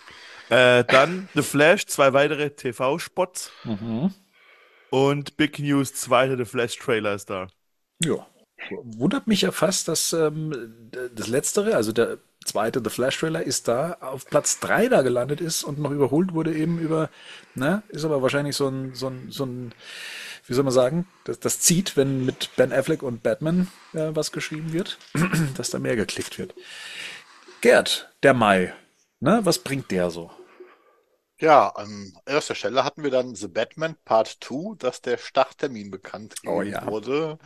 [0.49, 4.13] Äh, dann The Flash, zwei weitere TV-Spots Mhm.
[4.89, 7.47] und Big News, zweiter The Flash-Trailer ist da.
[8.03, 8.25] Ja.
[8.71, 13.67] Wundert mich ja fast, dass ähm, das Letztere, also der zweite The Flash Trailer, ist
[13.67, 17.09] da auf Platz 3 da gelandet ist und noch überholt wurde eben über,
[17.55, 19.73] ne, ist aber wahrscheinlich so ein, so ein, so ein,
[20.47, 24.31] wie soll man sagen, das, das zieht, wenn mit Ben Affleck und Batman äh, was
[24.31, 24.97] geschrieben wird,
[25.57, 26.55] dass da mehr geklickt wird.
[27.61, 28.73] Gerd, der Mai,
[29.21, 30.29] ne, was bringt der so?
[31.41, 36.35] Ja, an erster Stelle hatten wir dann The Batman Part 2, dass der Starttermin bekannt
[36.45, 36.83] Oh ja.
[36.83, 37.39] wurde.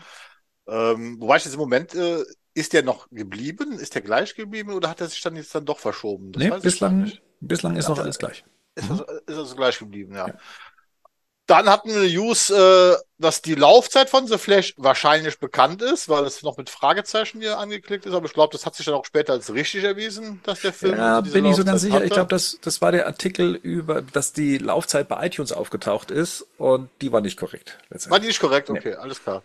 [0.67, 2.23] Ähm, wobei ich jetzt im Moment, äh,
[2.53, 3.73] ist der noch geblieben?
[3.79, 6.31] Ist der gleich geblieben oder hat er sich dann jetzt dann doch verschoben?
[6.31, 7.21] Das Nee, ich bislang, nicht.
[7.39, 8.43] bislang ist Ja, noch alles gleich.
[8.75, 10.31] Ist also, ist also gleich geblieben, ja.
[10.31, 10.35] Ja.
[11.45, 16.23] Dann hatten wir News, äh, dass die Laufzeit von The Flash wahrscheinlich bekannt ist, weil
[16.25, 18.13] es noch mit Fragezeichen hier angeklickt ist.
[18.13, 20.97] Aber ich glaube, das hat sich dann auch später als richtig erwiesen, dass der Film
[20.97, 22.03] Ja, diese bin ich so ganz sicher.
[22.03, 22.13] Ich hatte.
[22.13, 26.89] glaube, das, das war der Artikel über, dass die Laufzeit bei iTunes aufgetaucht ist und
[27.01, 27.77] die war nicht korrekt.
[28.07, 28.69] War die nicht korrekt?
[28.69, 29.43] Okay, alles klar.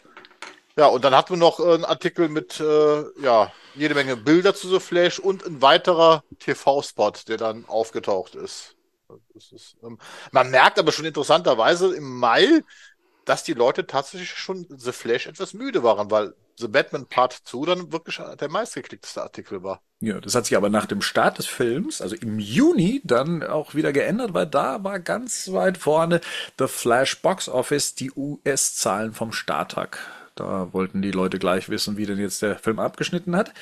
[0.78, 4.54] Ja, und dann hatten wir noch äh, einen Artikel mit äh, ja, jede Menge Bilder
[4.54, 8.76] zu The Flash und ein weiterer TV-Spot, der dann aufgetaucht ist.
[9.34, 9.98] Ist ähm,
[10.30, 12.62] man merkt aber schon interessanterweise im Mai,
[13.24, 17.66] dass die Leute tatsächlich schon The Flash etwas müde waren, weil The Batman Part 2
[17.66, 19.82] dann wirklich der meistgeklickteste Artikel war.
[19.98, 23.74] Ja, das hat sich aber nach dem Start des Films, also im Juni, dann auch
[23.74, 26.20] wieder geändert, weil da war ganz weit vorne
[26.56, 29.98] The Flash Box Office, die US-Zahlen vom Starttag.
[30.38, 33.52] Da wollten die Leute gleich wissen, wie denn jetzt der Film abgeschnitten hat.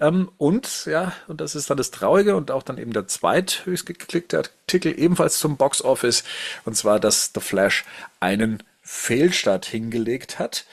[0.00, 3.86] Ähm, und, ja, und das ist dann das Traurige und auch dann eben der zweithöchst
[3.86, 6.24] geklickte Artikel ebenfalls zum Box Office.
[6.64, 7.84] Und zwar, dass The Flash
[8.18, 10.66] einen Fehlstart hingelegt hat.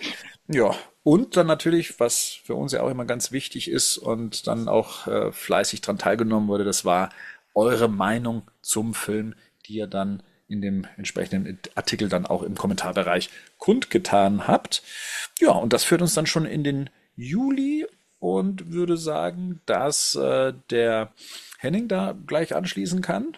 [0.48, 4.68] Ja, und dann natürlich, was für uns ja auch immer ganz wichtig ist und dann
[4.68, 7.10] auch äh, fleißig dran teilgenommen wurde, das war
[7.54, 9.36] eure Meinung zum Film,
[9.66, 14.84] die ihr dann in dem entsprechenden Artikel dann auch im Kommentarbereich kundgetan habt.
[15.40, 17.86] Ja, und das führt uns dann schon in den Juli
[18.20, 21.14] und würde sagen, dass äh, der
[21.60, 23.36] Henning da gleich anschließen kann.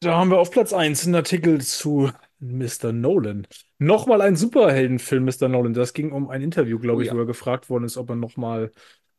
[0.00, 2.92] Da haben wir auf Platz 1 einen Artikel zu Mr.
[2.92, 3.46] Nolan.
[3.78, 5.48] Nochmal ein Superheldenfilm, Mr.
[5.48, 5.74] Nolan.
[5.74, 7.12] Das ging um ein Interview, glaube Oh ich, ja.
[7.12, 8.72] wo er gefragt worden ist, ob er nochmal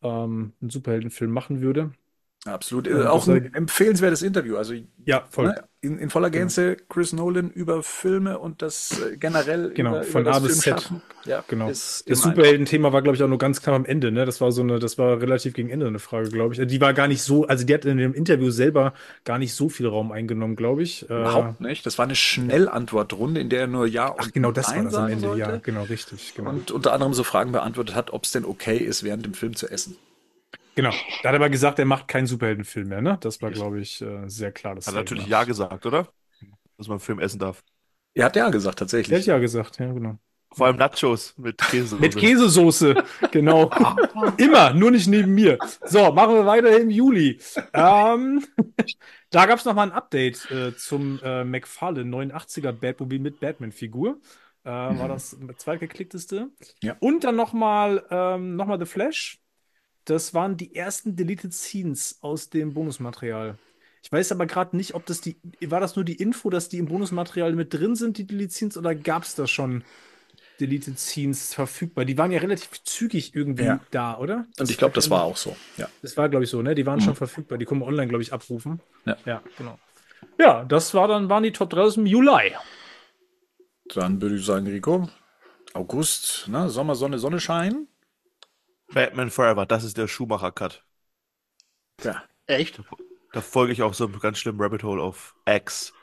[0.03, 1.91] ähm, einen Superheldenfilm machen würde.
[2.47, 2.87] Absolut.
[2.87, 4.57] Äh, auch ein empfehlenswertes Interview.
[4.57, 4.73] Also
[5.05, 5.47] Ja, voll.
[5.47, 10.03] ne, in, in voller Gänze Chris Nolan über Filme und das äh, generell Genau, über,
[10.03, 10.91] von über das A bis Z.
[11.25, 11.67] Ja, Genau.
[11.67, 14.25] Das Superhelden-Thema war, glaube ich, auch nur ganz knapp am Ende, ne?
[14.25, 16.67] Das war so eine, das war relativ gegen Ende eine Frage, glaube ich.
[16.67, 18.93] Die war gar nicht so, also die hat in dem Interview selber
[19.23, 21.03] gar nicht so viel Raum eingenommen, glaube ich.
[21.09, 21.85] Äh, Überhaupt nicht.
[21.85, 24.95] Das war eine Schnellantwortrunde, in der er nur Ja und Ach, genau, das war das
[24.95, 25.27] am Ende.
[25.27, 25.39] sollte.
[25.39, 26.33] Ja, genau, richtig.
[26.35, 26.49] Genau.
[26.49, 29.55] Und unter anderem so Fragen beantwortet hat, ob es denn okay ist, während dem Film
[29.55, 29.95] zu essen.
[30.77, 30.91] Genau.
[30.91, 33.17] Da hat er aber gesagt, er macht keinen Superheldenfilm mehr, ne?
[33.19, 34.75] Das war, glaube ich, äh, sehr klar.
[34.75, 36.07] Das Hat er natürlich Ja gesagt, oder?
[36.77, 37.63] Dass man einen Film essen darf.
[38.13, 39.25] Er hat ja gesagt, Er hat tatsächlich.
[39.25, 40.19] ja gesagt, ja, genau.
[40.53, 41.97] Vor allem Nachos mit Käse.
[41.97, 43.71] Mit Käsesoße, genau.
[44.37, 45.57] Immer, nur nicht neben mir.
[45.83, 47.39] So, machen wir weiter im Juli.
[47.73, 48.45] Ähm,
[49.31, 54.19] da gab es nochmal ein Update äh, zum äh, McFarlane 89er Batmobile mit Batman-Figur.
[54.63, 56.49] Äh, War das zweitgeklickteste.
[56.83, 56.95] Ja.
[56.99, 59.39] Und dann nochmal ähm, noch mal The Flash.
[60.07, 63.57] Das waren die ersten Deleted Scenes aus dem Bonusmaterial.
[64.01, 66.77] Ich weiß aber gerade nicht, ob das die, war das nur die Info, dass die
[66.77, 69.83] im Bonusmaterial mit drin sind, die Deleted Scenes, oder gab es da schon
[70.61, 72.05] Deleted Scenes verfügbar?
[72.05, 73.79] Die waren ja relativ zügig irgendwie Ja.
[73.91, 74.45] da, oder?
[74.57, 75.57] Und ich glaube, das war auch so.
[75.75, 75.89] Ja.
[76.01, 76.73] Das war, glaube ich, so, ne?
[76.73, 77.03] Die waren Mhm.
[77.03, 77.57] schon verfügbar.
[77.57, 78.79] Die können wir online, glaube ich, abrufen.
[79.05, 79.17] Ja.
[79.25, 79.77] Ja, genau.
[80.39, 82.53] Ja, das war dann, waren die Top 3 aus dem Juli.
[83.93, 85.09] Dann würde ich sagen, Rico,
[85.73, 87.87] August, ne, Sommer, Sonne, Sonne scheinen.
[88.93, 90.83] Batman Forever, das ist der Schumacher-Cut.
[92.03, 92.23] Ja.
[92.47, 92.81] Echt?
[93.33, 95.93] Da folge ich auch so einem ganz schlimmen Rabbit Hole auf X,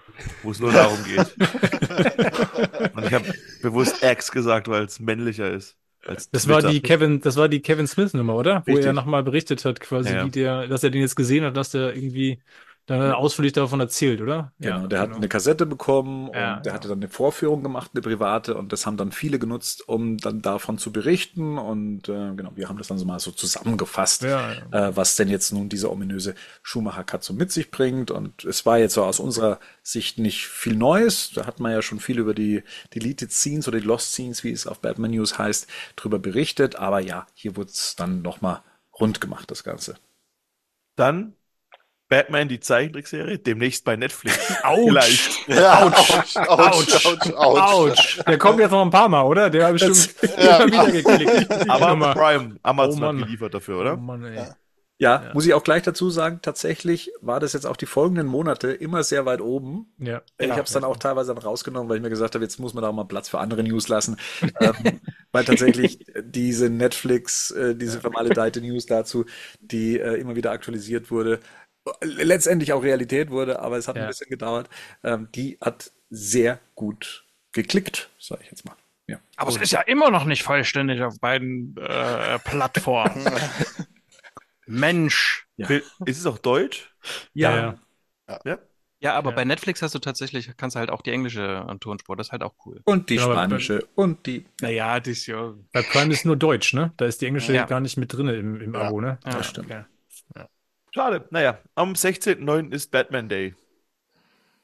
[0.42, 1.18] wo es nur darum geht.
[2.94, 3.32] Und ich habe
[3.62, 5.76] bewusst X gesagt, weil es männlicher ist.
[6.06, 8.62] Als Das war die Kevin, das war die Kevin Smith Nummer, oder?
[8.66, 8.86] Wo Richtig.
[8.86, 10.26] er nochmal berichtet hat, quasi, Ja, ja.
[10.26, 12.42] wie der, dass er den jetzt gesehen hat, dass der irgendwie
[12.86, 14.52] dann hat er ausführlich davon erzählt, oder?
[14.58, 16.74] Genau, der hat eine Kassette bekommen und Ja, der ja.
[16.74, 20.42] hatte dann eine Vorführung gemacht, eine private, und das haben dann viele genutzt, um dann
[20.42, 21.58] davon zu berichten.
[21.58, 25.28] Und äh, genau, wir haben das dann so mal so zusammengefasst, Ja, Äh, was denn
[25.28, 28.10] jetzt nun dieser ominöse Schumacher-Cut so mit sich bringt.
[28.10, 31.32] Und es war jetzt so aus unserer Sicht nicht viel Neues.
[31.34, 32.62] Da hat man ja schon viel über die
[32.94, 35.66] Deleted Scenes oder die Lost Scenes, wie es auf Batman News heißt,
[35.96, 36.76] drüber berichtet.
[36.76, 38.62] Aber ja, hier wurde es dann nochmal
[38.98, 39.96] rund gemacht, das Ganze.
[40.96, 41.36] Dann
[42.08, 44.38] Batman, die Zeichentrickserie, demnächst bei Netflix.
[44.62, 44.88] Autsch.
[44.88, 45.48] Vielleicht.
[45.48, 47.60] Ja, ouch, ouch, ouch, ouch.
[47.72, 48.20] Autsch.
[48.26, 49.50] Der kommt jetzt noch ein paar Mal, oder?
[49.50, 49.94] Der habe ich schon
[50.38, 50.62] Ja.
[50.62, 51.70] immer wieder geklickt.
[51.70, 52.14] Aber.
[52.14, 53.96] Prime, Amazon Oh hat geliefert dafür, Oh oder?
[53.96, 54.36] Mann, ey.
[54.36, 55.34] Ja, Ja.
[55.34, 59.02] muss ich auch gleich dazu sagen, tatsächlich war das jetzt auch die folgenden Monate immer
[59.02, 59.92] sehr weit oben.
[59.98, 60.22] Ja.
[60.38, 60.52] Ich Ja.
[60.52, 62.82] habe es dann auch teilweise dann rausgenommen, weil ich mir gesagt habe, jetzt muss man
[62.82, 64.16] da auch mal Platz für andere News lassen.
[64.60, 65.00] ähm,
[65.32, 69.24] weil tatsächlich diese Netflix, äh, diese vermaledeite News dazu,
[69.60, 71.38] die äh, immer wieder aktualisiert wurde, äh,
[72.02, 74.02] letztendlich auch Realität wurde, aber es hat Ja.
[74.02, 74.68] ein bisschen gedauert,
[75.02, 78.74] ähm, die hat sehr gut geklickt, sage ich jetzt mal.
[79.06, 79.18] Ja.
[79.36, 83.24] Aber es ist ja immer noch nicht vollständig auf beiden äh, Plattformen.
[84.66, 85.46] Mensch.
[85.56, 85.68] Ja.
[85.68, 86.90] Ist es auch Deutsch?
[87.34, 87.56] Ja,
[88.28, 88.38] ja.
[88.44, 88.58] Ja.
[89.00, 89.36] Ja, aber Ja.
[89.36, 92.32] bei Netflix hast du tatsächlich, kannst du halt auch die englische äh, Tonspur, das ist
[92.32, 92.80] halt auch cool.
[92.86, 94.46] Und die spanische und die.
[94.62, 95.52] Naja, das ist ja.
[95.72, 96.92] Bei Prime ist nur Deutsch, ne?
[96.96, 97.66] Da ist die englische Ja.
[97.66, 98.80] gar nicht mit drin im, im Ja.
[98.80, 99.18] Abo, ne?
[99.26, 99.66] Ja, Das stimmt.
[99.70, 99.84] Okay.
[100.94, 101.26] Schade.
[101.30, 102.72] Naja, am 16.09.
[102.72, 103.56] ist Batman Day.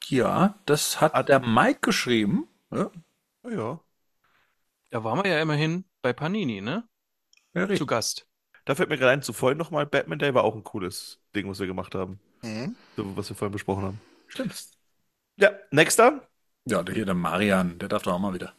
[0.07, 2.47] Ja, das hat der Mike geschrieben.
[2.71, 2.91] Ja,
[3.43, 3.81] Oh ja.
[4.91, 6.85] Da waren wir ja immerhin bei Panini, ne?
[7.55, 7.89] ja Zu richtig.
[7.89, 8.27] Gast.
[8.65, 11.59] Da fällt mir gerade ein, zuvor nochmal, Batman Day war auch ein cooles Ding, was
[11.59, 12.21] wir gemacht haben.
[12.43, 12.77] Mhm.
[12.97, 14.01] So, was wir vorhin besprochen haben.
[14.29, 14.69] Stimmt.
[15.37, 16.29] Ja, nächster.
[16.67, 18.55] Ja, hier der Marian, der darf doch auch mal wieder.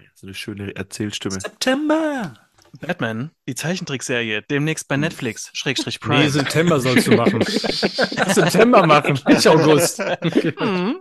[0.00, 1.40] Ja, so eine schöne Erzählstimme.
[1.40, 2.43] September.
[2.80, 6.24] Batman, die Zeichentrickserie, demnächst bei Netflix, Schrägstrich Prime.
[6.24, 7.40] Nee, September sollst du machen.
[7.46, 10.00] September machen, nicht August.
[10.60, 11.00] Mhm.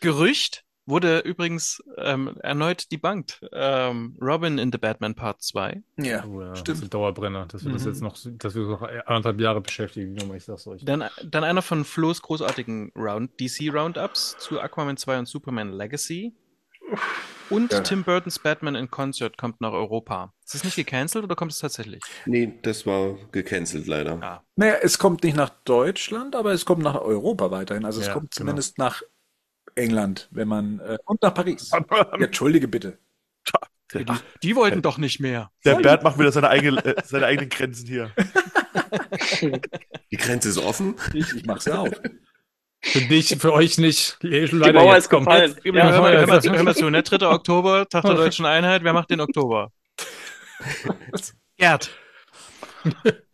[0.00, 3.40] Gerücht wurde übrigens ähm, erneut debunked.
[3.52, 5.82] Ähm, Robin in The Batman Part 2.
[5.96, 6.78] Ja, Oh ja, das stimmt.
[6.78, 7.46] ist ein Dauerbrenner.
[7.46, 7.88] Das wird das Mhm.
[7.90, 10.84] jetzt noch, das wird noch anderthalb Jahre beschäftigen, ich sag's euch.
[10.84, 16.34] Dann, dann einer von Flo's großartigen Round, DC Roundups zu Aquaman 2 und Superman Legacy.
[17.50, 17.80] Und Ja.
[17.80, 20.32] Tim Burtons Batman in Concert kommt nach Europa.
[20.44, 22.02] Ist das nicht gecancelt oder kommt es tatsächlich?
[22.24, 24.20] Nee, das war gecancelt leider.
[24.22, 24.42] Ah.
[24.56, 27.84] Naja, es kommt nicht nach Deutschland, aber es kommt nach Europa weiterhin.
[27.84, 28.38] Also es Ja, kommt genau.
[28.46, 29.02] zumindest nach
[29.74, 31.70] England, wenn man äh, und nach Paris.
[31.90, 32.98] Ja, Entschuldige bitte.
[33.94, 34.04] Die,
[34.42, 35.52] die wollten doch nicht mehr.
[35.64, 38.10] der Bert macht wieder seine, eigene, äh, seine eigenen Grenzen hier.
[40.10, 40.96] Die Grenze ist offen.
[41.14, 41.90] Ich, ich mach's ja auf.
[42.86, 44.18] Für dich, für euch nicht.
[44.22, 45.56] Die Die Mauer ist gefallen.
[45.64, 47.02] Ja, Ja, hör, mal, hör, mal zu, hör mal zu, ne?
[47.02, 47.26] 3.
[47.26, 48.84] Oktober, Tag der Deutschen Einheit.
[48.84, 49.72] Wer macht den Oktober?
[51.56, 51.90] Gerd.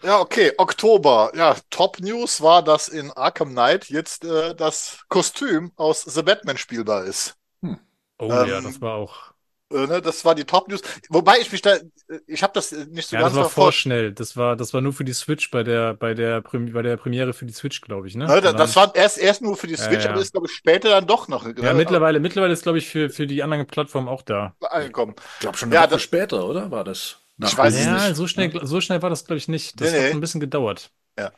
[0.03, 1.33] Ja, okay, Oktober.
[1.35, 6.57] Ja, Top News war, dass in Arkham Knight jetzt äh, das Kostüm aus The Batman
[6.57, 7.37] spielbar ist.
[8.19, 9.32] Oh Ähm, ja, das war auch.
[9.73, 10.83] Äh, ne, das war die Top News.
[11.09, 11.77] Wobei ich mich da,
[12.27, 13.55] ich habe das nicht so Ja, das ganz war verfolgt.
[13.55, 14.13] vorschnell.
[14.13, 17.33] Das war, das war nur für die Switch bei der, bei der, bei der Premiere
[17.33, 18.27] für die Switch, glaube ich, ne?
[18.27, 20.11] Ne, da- Und das dann- war erst, erst nur für die Ja, Switch, ja.
[20.11, 22.89] aber ist, glaube ich, später dann doch noch Ja, ne, mittlerweile, mittlerweile ist, glaube ich,
[22.89, 24.55] für, für die anderen Plattformen auch da.
[24.71, 25.15] angekommen.
[25.35, 26.71] Ich glaube schon eine Ja, Woche das- später, oder?
[26.71, 27.17] War das?
[27.43, 28.17] Ich weiß es Ja, nicht.
[28.17, 29.81] so schnell, so schnell war das, glaube ich, nicht.
[29.81, 30.07] Das Nee, nee.
[30.09, 30.91] hat ein bisschen gedauert.
[31.19, 31.33] Ja.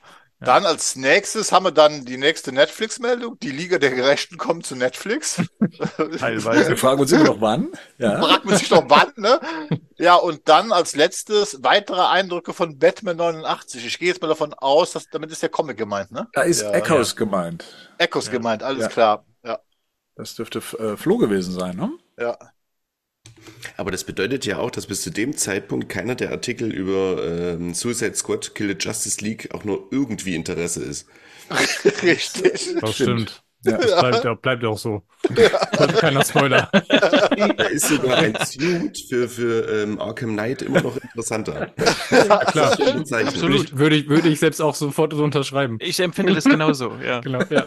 [0.44, 3.38] Dann als nächstes haben wir dann die nächste Netflix-Meldung.
[3.40, 5.38] Die Liga der Gerechten kommt zu Netflix.
[5.60, 6.76] Wir Teilweise.
[6.76, 7.68] fragen uns immer noch wann.
[7.98, 8.20] Ja.
[8.22, 9.40] Fragt man sich doch wann, ne?
[9.96, 13.84] Ja, und dann als letztes weitere Eindrücke von Batman 89.
[13.86, 16.28] Ich gehe jetzt mal davon aus, dass damit ist der Comic gemeint, ne?
[16.32, 17.64] Da ist Ja, Echoes gemeint.
[17.98, 18.88] Echos gemeint, alles Ja.
[18.88, 19.24] klar.
[19.44, 19.58] Ja,
[20.16, 21.90] Das dürfte äh, Flo gewesen sein, ne?
[22.18, 22.36] ja.
[23.76, 27.74] Aber das bedeutet ja auch, dass bis zu dem Zeitpunkt keiner der Artikel über ähm,
[27.74, 31.06] Suicide Squad, Kill the Justice League auch nur irgendwie Interesse ist.
[32.02, 32.74] Richtig.
[32.80, 33.43] Das Stimmt.
[33.64, 33.78] Ja.
[33.78, 35.02] Das bleibt, ja- bleibt ja auch so.
[35.28, 36.68] Wollte keiner Spoiler.
[36.72, 41.66] Da ist sogar ein Suit für, für ähm, Arkham Knight immer noch interessanter.
[42.48, 42.72] Klar.
[42.78, 43.40] Ist schon bezeichnend.
[43.78, 45.78] Würde ich, würde ich, selbst auch sofort so unterschreiben.
[45.80, 47.20] Ich empfinde das genauso, ja.
[47.24, 47.66] Genau, ja.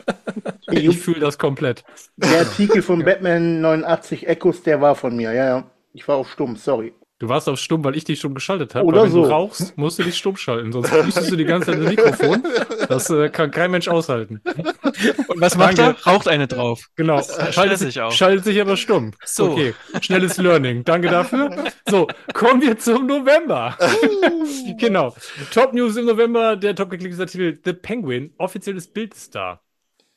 [0.72, 1.84] Ich fühle das komplett.
[2.18, 5.72] Der Artikel von Batman 89 Echos, der war von mir, ja, ja.
[5.93, 6.93] Ich war auf stumm, sorry.
[7.20, 8.86] Du warst auf stumm, weil ich dich stumm geschaltet habe.
[8.86, 9.24] Oder weil wenn so.
[9.24, 12.43] du rauchst, musst du dich stumm schalten, sonst pustest du die ganze Zeit ins Mikrofon.
[12.89, 14.39] Das äh, kann kein Mensch aushalten.
[15.28, 15.93] Und was macht er?
[15.93, 16.03] Danke.
[16.03, 16.89] Raucht eine drauf.
[16.95, 17.22] Genau.
[17.51, 18.13] Schaltet sich auf.
[18.13, 19.11] schaltet sich aber stumm.
[19.26, 19.51] So.
[19.51, 19.74] Okay.
[20.01, 20.84] Schnelles Learning.
[20.84, 21.49] Danke dafür.
[21.89, 23.76] So, kommen wir zum November.
[24.80, 25.15] genau.
[25.51, 28.34] Top News im November, der top geklickte Artikel The Penguin.
[28.38, 29.59] Offizielles Bild ist da.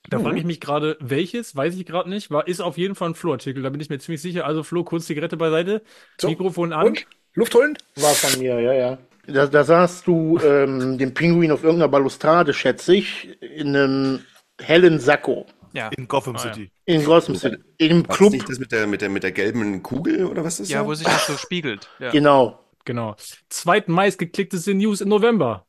[0.09, 3.11] Da frage ich mich gerade, welches, weiß ich gerade nicht, war, ist auf jeden Fall
[3.11, 4.46] ein Flo-Artikel, da bin ich mir ziemlich sicher.
[4.46, 5.82] Also Flo, kurz Zigarette beiseite,
[6.20, 6.86] So, Mikrofon an.
[6.88, 7.07] Und?
[7.34, 7.76] Luft holen?
[7.96, 8.98] War von mir, ja, ja.
[9.26, 14.20] Da, da sahst du ähm, den Pinguin auf irgendeiner Balustrade, schätze ich, in einem
[14.61, 15.46] hellen Sakko.
[15.72, 15.88] Ja.
[15.96, 16.55] In Gotham Ah, ja.
[16.55, 16.70] City.
[16.86, 17.59] In Gotham City.
[17.78, 18.32] Im War das Club.
[18.32, 20.88] nicht das mit der, mit der, mit der gelben Kugel oder was ist Ja, das?
[20.88, 21.88] wo sich das so spiegelt.
[22.01, 22.11] Ja.
[22.11, 22.59] Genau.
[22.84, 23.14] Genau.
[23.51, 25.66] Zweitmeistgeklickteste News im November.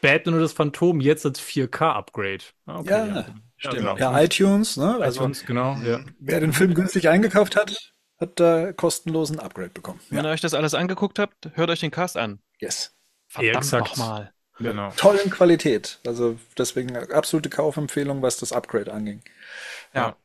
[0.00, 2.44] Batman und das Phantom jetzt als 4K-Upgrade.
[2.66, 3.26] Ah, Okay, Ja, ja.
[3.56, 3.74] stimmt.
[3.76, 3.96] genau.
[3.98, 4.96] Ja, iTunes, ne?
[5.00, 5.76] Also, iTunes, genau.
[5.84, 6.00] Ja.
[6.18, 7.76] wer den Film günstig eingekauft hat,
[8.18, 10.00] hat da kostenlosen Upgrade bekommen.
[10.10, 12.40] Wenn ihr euch das alles angeguckt habt, hört euch den Cast an.
[12.60, 12.94] Yes.
[13.28, 14.32] Verdammt nochmal.
[14.58, 14.92] Genau.
[14.96, 16.00] Tollen Qualität.
[16.06, 19.22] Also deswegen absolute Kaufempfehlung, was das Upgrade anging.
[19.94, 20.16] Ja.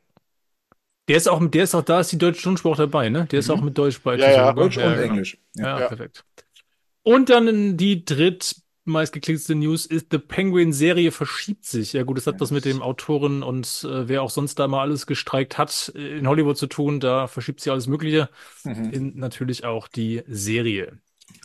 [1.08, 3.26] Der ist auch, der ist auch, da ist die deutsche Tonspur auch dabei, ne?
[3.26, 4.16] Der ist auch mit Deutsch bei.
[4.16, 4.96] Ja, ja, Deutsch und genau.
[5.00, 5.38] Englisch.
[5.54, 5.86] Ja, Ja.
[5.88, 6.24] perfekt.
[7.02, 8.04] Und dann die
[8.86, 11.92] drittmeistgeklickteste News ist, The Penguin-Serie verschiebt sich.
[11.92, 14.80] Ja gut, das hat was mit dem Autoren und äh, wer auch sonst da mal
[14.80, 17.00] alles gestreikt hat, äh, in Hollywood zu tun.
[17.00, 18.30] Da verschiebt sich alles Mögliche.
[18.64, 18.90] Mhm.
[18.90, 20.98] In, natürlich auch die Serie.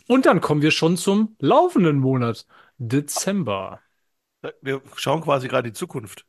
[0.06, 2.46] Und dann kommen wir schon zum laufenden Monat,
[2.78, 3.80] Dezember.
[4.60, 6.24] Wir schauen quasi gerade die Zukunft.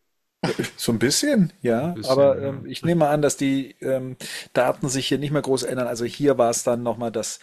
[0.75, 1.87] So ein bisschen, ja.
[1.87, 2.49] Ein bisschen, aber ja.
[2.49, 4.17] ähm, ich nehme an, dass die ähm,
[4.51, 5.87] Daten sich hier nicht mehr groß ändern.
[5.87, 7.39] Also hier war es dann nochmal das,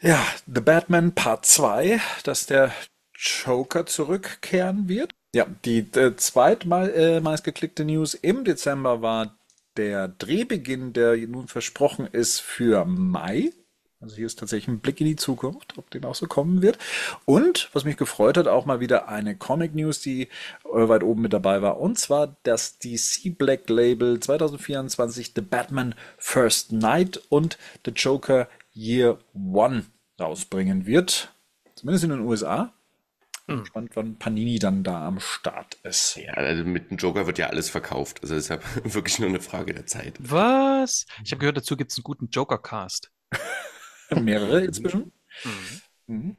[0.00, 2.72] ja, The Batman Part 2, dass der
[3.14, 5.12] Joker zurückkehren wird.
[5.34, 9.36] Ja, die äh, zweitmal äh, meistgeklickte News im Dezember war
[9.76, 13.52] der Drehbeginn, der nun versprochen ist für Mai.
[14.00, 16.78] Also hier ist tatsächlich ein Blick in die Zukunft, ob dem auch so kommen wird.
[17.26, 20.28] Und, was mich gefreut hat, auch mal wieder eine Comic News, die äh,
[20.88, 21.78] weit oben mit dabei war.
[21.78, 29.18] Und zwar das DC Black Label 2024 The Batman First Night und The Joker Year
[29.34, 29.86] One
[30.18, 31.32] rausbringen wird.
[31.74, 32.72] Zumindest in den USA.
[33.46, 36.16] Bin Gespannt, wann Panini dann da am Start ist.
[36.16, 38.20] Ja, also mit dem Joker wird ja alles verkauft.
[38.22, 38.62] Also deshalb
[38.94, 40.14] wirklich nur eine Frage der Zeit.
[40.20, 41.06] Was?
[41.24, 43.10] Ich habe gehört, dazu gibt es einen guten Joker-Cast.
[44.14, 45.12] Mehrere inzwischen.
[46.06, 46.36] Mhm.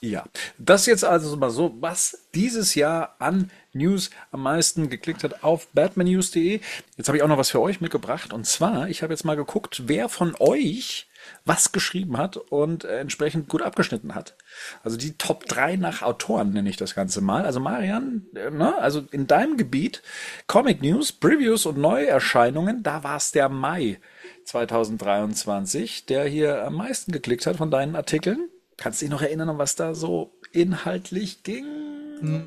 [0.00, 0.24] Ja,
[0.58, 5.68] das jetzt also mal so, was dieses Jahr an News am meisten geklickt hat auf
[5.68, 6.60] batmannews.de.
[6.96, 8.32] Jetzt habe ich auch noch was für euch mitgebracht.
[8.32, 11.05] Und zwar, ich habe jetzt mal geguckt, wer von euch
[11.44, 14.36] was geschrieben hat und äh, entsprechend gut abgeschnitten hat.
[14.82, 17.44] Also die Top 3 nach Autoren nenne ich das Ganze mal.
[17.44, 20.02] Also Marian, äh, ne, also in deinem Gebiet
[20.46, 24.00] Comic News, Previews und Neuerscheinungen, da war es der Mai
[24.44, 28.48] 2023, der hier am meisten geklickt hat von deinen Artikeln.
[28.76, 31.64] Kannst du dich noch erinnern, um was da so inhaltlich ging?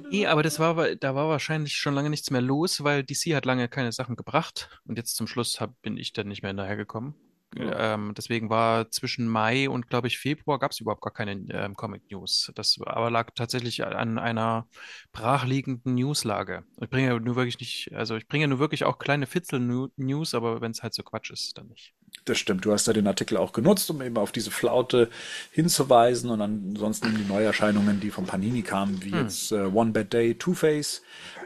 [0.10, 3.36] Nee, aber das war, wa- da war wahrscheinlich schon lange nichts mehr los, weil DC
[3.36, 6.50] hat lange keine Sachen gebracht und jetzt zum Schluss hab, bin ich dann nicht mehr
[6.50, 7.14] hinterhergekommen.
[7.58, 11.76] Ähm, deswegen war zwischen Mai und, glaube ich, Februar gab es überhaupt gar keine ähm,
[11.76, 12.52] Comic News.
[12.54, 14.68] Das aber lag tatsächlich an einer
[15.12, 16.64] brachliegenden Newslage.
[16.80, 20.62] Ich bringe ja nur wirklich nicht, also ich bringe nur wirklich auch kleine Fitzel-News, aber
[20.62, 21.94] wenn es halt so Quatsch ist, dann nicht.
[22.26, 25.10] Das stimmt, du hast ja den Artikel auch genutzt, um eben auf diese Flaute
[25.52, 30.36] hinzuweisen und ansonsten die Neuerscheinungen, die von Panini kamen, wie jetzt äh, One Bad Day,
[30.36, 31.02] Two-Face,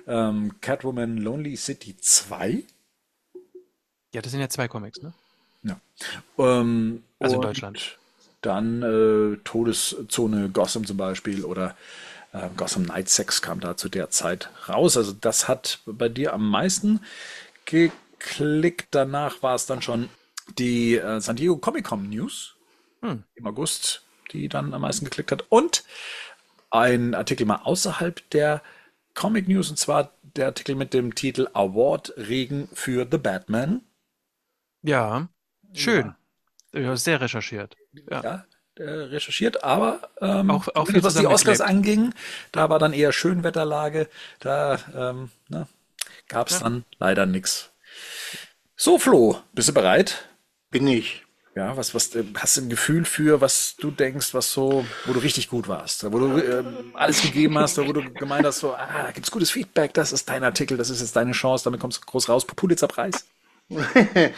[0.07, 2.63] ähm, Catwoman, Lonely City 2.
[4.13, 5.13] Ja, das sind ja zwei Comics, ne?
[5.63, 5.79] Ja.
[6.37, 7.97] Ähm, Also in Deutschland.
[8.41, 11.75] Dann äh, Todeszone Gotham zum Beispiel oder
[12.33, 14.97] äh, Gotham Night Sex kam da zu der Zeit raus.
[14.97, 16.99] Also das hat bei dir am meisten
[17.65, 18.89] geklickt.
[18.91, 20.09] Danach war es dann schon
[20.59, 22.55] die äh, San Diego Comic Con News
[23.01, 23.15] Hm.
[23.35, 24.03] im August,
[24.33, 25.45] die dann am meisten geklickt hat.
[25.49, 25.83] Und
[26.71, 28.61] ein Artikel mal außerhalb der
[29.15, 33.81] Comic News und zwar der Artikel mit dem Titel Award Regen für The Batman.
[34.81, 35.27] Ja,
[35.73, 36.15] schön.
[36.73, 37.75] Ja, sehr recherchiert.
[38.09, 38.21] Ja.
[38.23, 38.45] ja,
[38.77, 42.13] recherchiert, aber ähm, Auch- auch viel was die Oscars anging,
[42.51, 44.09] da war dann eher Schönwetterlage,
[44.39, 45.67] da ähm, ne,
[46.27, 46.63] gab es Ja.
[46.63, 47.69] dann leider nichts.
[48.75, 50.27] So, Flo, bist du bereit?
[50.71, 51.23] Bin ich.
[51.55, 55.13] Ja, was, was äh, hast du ein Gefühl für, was du denkst, was so, wo
[55.13, 58.73] du richtig gut warst, wo du ähm, alles gegeben hast, wo du gemeint hast, so,
[58.73, 61.79] ah, da gibt's gutes Feedback, das ist dein Artikel, das ist jetzt deine Chance, damit
[61.79, 63.27] kommst du groß raus, Pulitzerpreis.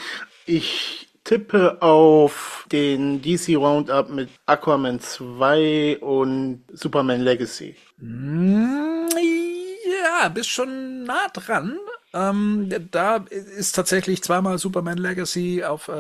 [0.46, 7.76] Ich tippe auf den DC Roundup mit Aquaman 2 und Superman Legacy.
[7.98, 9.08] Mm,
[10.04, 11.78] Ja, bist schon nah dran.
[12.14, 15.92] Ähm, da ist tatsächlich zweimal Superman Legacy auf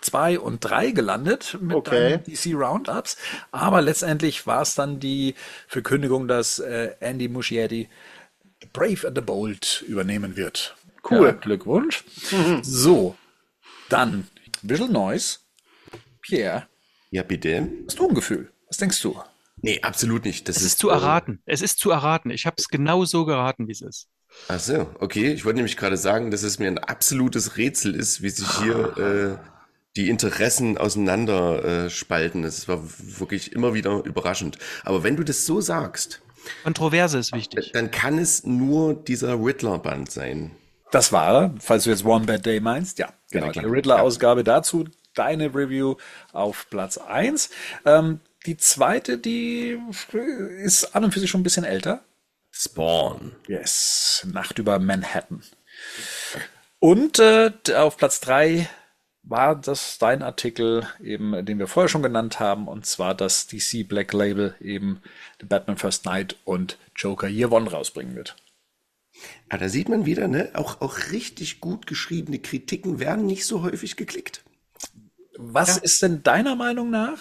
[0.00, 2.18] 2 äh, und 3 gelandet mit Okay.
[2.18, 3.16] DC Roundups.
[3.50, 5.34] Aber letztendlich war es dann die
[5.66, 7.88] Verkündigung, dass äh, Andy Muschietti
[8.72, 10.76] Brave and the Bold übernehmen wird.
[11.10, 11.26] Cool.
[11.26, 12.04] Ja, Glückwunsch.
[12.62, 13.16] So,
[13.88, 14.28] dann
[14.66, 15.38] Visual Noise.
[16.22, 16.66] Pierre,
[17.10, 17.68] Ja, bitte.
[17.86, 18.50] hast du ein Gefühl?
[18.68, 19.20] Was denkst du?
[19.60, 20.48] Nee, absolut nicht.
[20.48, 21.40] Das Es ist zu erraten.
[21.44, 22.30] Es ist zu erraten.
[22.30, 24.08] Ich habe es genau so geraten, wie es ist.
[24.48, 25.32] Ach so, okay.
[25.32, 28.96] Ich wollte nämlich gerade sagen, dass es mir ein absolutes Rätsel ist, wie sich hier
[28.98, 29.48] äh,
[29.96, 32.42] die Interessen auseinander äh, spalten.
[32.42, 34.58] Das war wirklich immer wieder überraschend.
[34.82, 36.20] Aber wenn du das so sagst,
[36.62, 37.70] Kontroverse ist wichtig.
[37.72, 40.50] dann kann es nur dieser Riddler-Band sein.
[40.94, 43.64] Das war, falls du jetzt One Bad Day meinst, ja, genau, klar.
[43.64, 44.84] die Riddler-Ausgabe dazu,
[45.14, 45.96] deine Review
[46.32, 47.50] auf Platz 1.
[47.84, 49.76] Ähm, die zweite, die
[50.62, 52.04] ist an und für sich schon ein bisschen älter.
[52.52, 53.32] Spawn.
[53.48, 55.42] Yes, Nacht über Manhattan.
[56.78, 58.68] Und äh, auf Platz 3
[59.24, 63.88] war das dein Artikel, eben, den wir vorher schon genannt haben, und zwar das DC
[63.88, 65.02] Black Label eben
[65.40, 68.36] The Batman First Night und Joker Year One rausbringen wird.
[69.48, 70.50] Ah, da sieht man wieder, ne?
[70.54, 74.44] Auch, auch richtig gut geschriebene Kritiken werden nicht so häufig geklickt.
[75.36, 77.18] Was ist denn deiner Meinung nach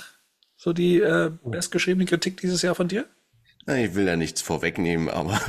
[0.56, 3.06] so die äh, bestgeschriebene Kritik dieses Jahr von dir?
[3.66, 5.40] Na, Ich will ja nichts vorwegnehmen, aber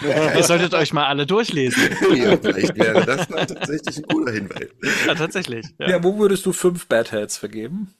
[0.36, 1.82] Ihr solltet euch mal alle durchlesen.
[2.14, 4.68] ja, vielleicht wäre das dann tatsächlich ein guter Hinweis.
[5.06, 5.66] Ja, tatsächlich.
[5.78, 5.90] Ja.
[5.90, 6.02] Ja.
[6.02, 7.94] wo würdest du fünf Bad Hats vergeben?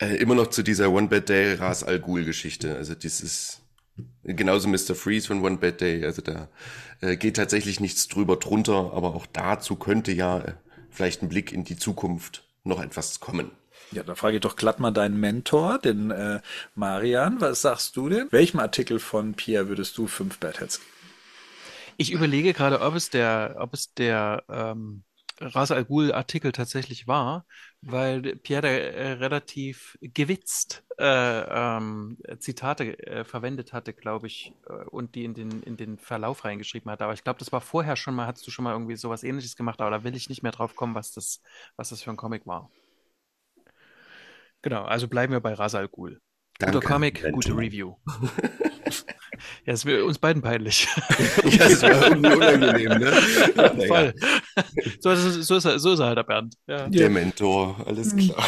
[0.00, 2.76] Äh, immer noch zu dieser One Bad Day Ras Al Ghul Geschichte.
[2.76, 3.60] Also das ist
[4.24, 4.94] genauso Mr.
[4.94, 6.04] Freeze von One Bad Day.
[6.04, 6.48] Also da
[7.00, 10.54] äh, geht tatsächlich nichts drüber drunter, aber auch dazu könnte ja äh,
[10.90, 13.50] vielleicht ein Blick in die Zukunft noch etwas kommen.
[13.92, 16.40] Ja, da frage ich doch glatt mal deinen Mentor, den äh,
[16.74, 17.40] Marian.
[17.40, 18.28] Was sagst du denn?
[18.30, 20.90] Welchem Artikel von Pierre würdest du fünf Bad Hats geben?
[21.96, 25.04] Ich überlege gerade, ob es der, ob es der ähm,
[25.40, 27.46] Ras Al Ghul Artikel tatsächlich war,
[27.80, 35.14] weil Pierre äh, relativ gewitzt äh, ähm, Zitate äh, verwendet hatte, glaube ich, äh, und
[35.14, 37.02] die in den, in den Verlauf reingeschrieben hat.
[37.02, 39.56] Aber ich glaube, das war vorher schon mal, hattest du schon mal irgendwie sowas ähnliches
[39.56, 41.40] gemacht, aber da will ich nicht mehr drauf kommen, was das,
[41.76, 42.70] was das für ein Comic war.
[44.62, 45.88] Genau, also bleiben wir bei Ras Al
[46.60, 46.66] Ghul.
[46.66, 47.32] Guter Danke, Comic, Mentor.
[47.32, 47.94] gute Review.
[49.64, 50.88] Ja, es wird uns beiden peinlich.
[51.44, 53.12] Ja, das war irgendwie unangenehm, ne?
[53.86, 54.14] Voll.
[54.98, 56.54] So, ist es- so, ist er, so ist er halt, der Bernd.
[56.66, 56.88] Ja.
[56.88, 58.44] Der Mentor, alles klar.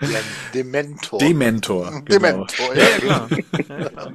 [0.00, 0.20] Der
[0.54, 1.18] Dementor.
[1.18, 1.90] Dementor.
[1.90, 2.04] Genau.
[2.06, 2.86] Dementor, ja.
[2.98, 3.28] Klar.
[3.68, 4.12] Ja, klar.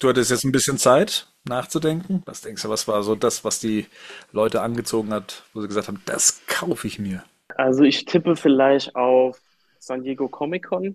[0.00, 2.22] Du hattest jetzt ein bisschen Zeit nachzudenken.
[2.24, 3.86] Was denkst du, was war so das, was die
[4.32, 7.22] Leute angezogen hat, wo sie gesagt haben, das kaufe ich mir?
[7.56, 9.38] Also ich tippe vielleicht auf
[9.78, 10.94] San Diego Comic Con.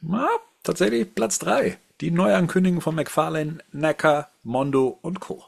[0.00, 0.28] Na,
[0.62, 1.78] tatsächlich Platz 3.
[2.00, 5.44] Die Neuankündigung von McFarlane, Necker, Mondo und Co.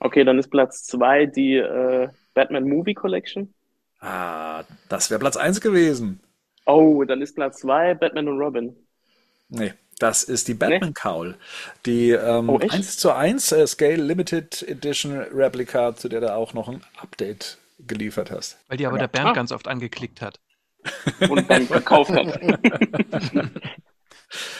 [0.00, 3.54] Okay, dann ist Platz zwei die äh, Batman Movie Collection.
[4.00, 6.20] Ah, das wäre Platz 1 gewesen.
[6.66, 8.74] Oh, dann ist Platz zwei Batman und Robin.
[9.48, 11.36] Nee, das ist die Batman Cowl.
[11.86, 12.72] Die ähm, Oh, echt?
[12.72, 17.58] 1 zu 1 äh, Scale Limited Edition Replica, zu der du auch noch ein Update
[17.86, 18.58] geliefert hast.
[18.68, 19.32] Weil die aber der Bernd Ah.
[19.32, 20.40] ganz oft angeklickt hat.
[21.28, 22.26] Und dann gekauft hat.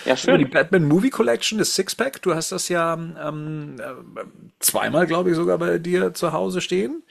[0.05, 0.51] ja, Über die schön.
[0.51, 4.25] Batman Movie Collection, das Sixpack, du hast das ja ähm, äh,
[4.59, 7.03] zweimal, glaube ich, sogar bei dir zu Hause stehen.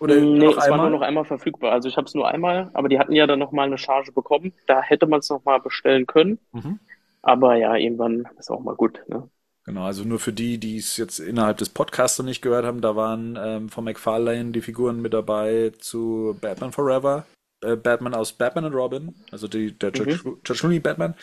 [0.00, 0.90] Oder Nee, noch es war einmal?
[0.90, 1.72] nur noch einmal verfügbar.
[1.72, 4.52] Also ich habe es nur einmal, aber die hatten ja dann nochmal eine Charge bekommen.
[4.66, 6.38] Da hätte man es nochmal bestellen können.
[6.52, 6.78] Mhm.
[7.22, 9.00] Aber ja, irgendwann ist auch mal gut.
[9.08, 9.28] Ne?
[9.64, 12.82] Genau, also nur für die, die es jetzt innerhalb des Podcasts noch nicht gehört haben,
[12.82, 17.24] da waren ähm, von McFarlane die Figuren mit dabei zu Batman Forever,
[17.64, 21.14] äh, Batman aus Batman und Robin, also die, der George, George Clooney Batman.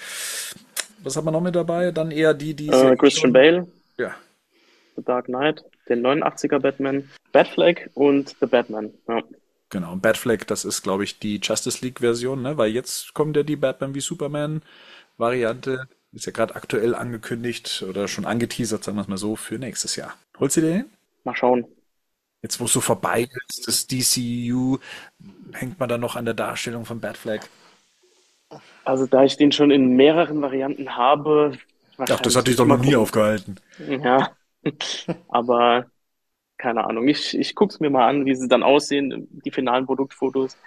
[1.03, 1.91] Was hat man noch mit dabei?
[1.91, 3.67] Dann eher die, die Äh, Christian Bale,
[3.97, 4.13] Ja,
[4.95, 8.91] The Dark Knight, den 89er Batman, Batfleck und The Batman.
[9.07, 9.21] Ja.
[9.69, 9.93] genau.
[9.93, 12.57] Und Batfleck, das ist, glaube ich, die Justice League-Version, ne?
[12.57, 15.87] Weil jetzt kommt ja die Batman wie Superman-Variante.
[16.13, 19.95] Ist ja gerade aktuell angekündigt oder schon angeteasert, sagen wir es mal so, für nächstes
[19.95, 20.13] Jahr.
[20.39, 20.85] Holst du den?
[21.23, 21.65] Mal schauen.
[22.41, 24.79] Jetzt, wo es so vorbei ist, das DCU,
[25.53, 27.41] hängt man dann noch an der Darstellung von Batfleck.
[28.83, 31.53] Also da ich den schon in mehreren Varianten habe,
[31.97, 33.57] Ach, das hat dich doch noch nie aufgehalten.
[33.77, 34.31] Ja,
[35.29, 35.85] aber
[36.57, 37.07] keine Ahnung.
[37.07, 40.57] Ich, ich gucke es mir mal an, wie sie dann aussehen, die finalen Produktfotos.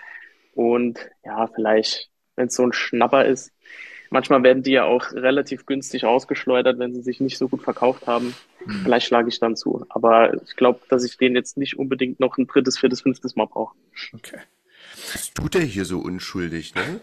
[0.55, 3.53] Und ja, vielleicht, wenn es so ein Schnapper ist.
[4.15, 8.07] Manchmal werden die ja auch relativ günstig ausgeschleudert, wenn sie sich nicht so gut verkauft
[8.07, 8.33] haben.
[8.85, 9.85] Vielleicht schlage ich dann zu.
[9.89, 13.47] Aber ich glaube, dass ich den jetzt nicht unbedingt noch ein drittes, viertes, fünftes Mal
[13.47, 13.75] brauche.
[14.13, 14.39] Okay.
[15.13, 17.01] Was tut der hier so unschuldig, ne?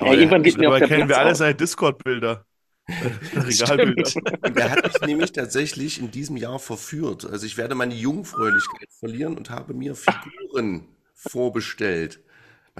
[0.00, 1.38] Ja, irgendwann geht mir auch der kennen Platz wir alle aus.
[1.38, 2.44] seine Discord-Bilder.
[3.34, 4.50] Regalbilder.
[4.50, 7.24] Der hat mich nämlich tatsächlich in diesem Jahr verführt.
[7.24, 12.20] Also ich werde meine Jungfräulichkeit verlieren und habe mir Figuren vorbestellt.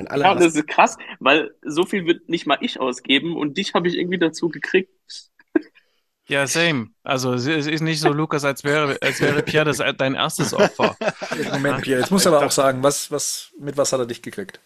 [0.05, 3.74] Mein Ja, das ist krass, weil so viel wird nicht mal ich ausgeben und dich
[3.74, 4.90] habe ich irgendwie dazu gekriegt.
[6.30, 6.88] Ja, same.
[7.05, 10.94] Also es ist nicht so, Lukas, als wäre, als wäre Pierre das dein erstes Opfer.
[11.53, 14.20] Moment, Pierre, jetzt musst du aber auch sagen, was, was, mit was hat er dich
[14.20, 14.61] gekriegt?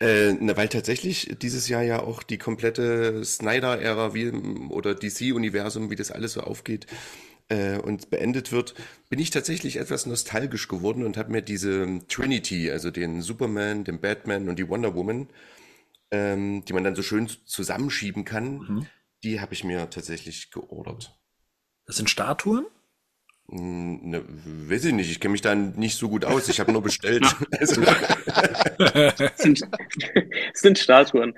[0.00, 4.30] Äh, na, weil tatsächlich dieses Jahr ja auch die komplette Snyder-Ära wie
[4.70, 6.86] oder DC-Universum, wie das alles so aufgeht,
[7.48, 8.74] äh, und beendet wird,
[9.10, 14.00] bin ich tatsächlich etwas nostalgisch geworden und habe mir diese Trinity, also den Superman, den
[14.00, 15.28] Batman und die Wonder Woman,
[16.10, 18.86] ähm, die man dann so schön zusammenschieben kann, Mhm.
[19.24, 21.18] die habe ich mir tatsächlich geordert.
[21.86, 22.66] Das sind Statuen?
[23.48, 24.24] Hm, Ne,
[24.70, 26.48] weiß ich nicht, ich kenne mich da nicht so gut aus.
[26.48, 27.24] Ich habe nur bestellt.
[27.60, 27.82] Also,
[29.36, 31.34] sind, das sind Statuen.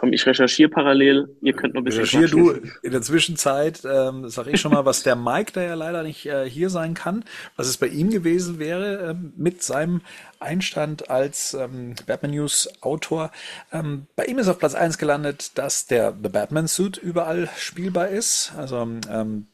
[0.00, 1.28] Komm, ich recherchiere parallel.
[1.42, 4.86] Ihr könnt noch ein bisschen Recherchier du in der Zwischenzeit, ähm, sage ich schon mal,
[4.86, 7.22] was der Mike, der ja leider nicht äh, hier sein kann,
[7.56, 10.00] was es bei ihm gewesen wäre ähm, mit seinem
[10.38, 13.30] Einstand als ähm, Batman News Autor.
[13.72, 18.08] Ähm, bei ihm ist auf Platz eins gelandet, dass der The Batman Suit überall spielbar
[18.08, 18.54] ist.
[18.56, 19.48] Also ähm,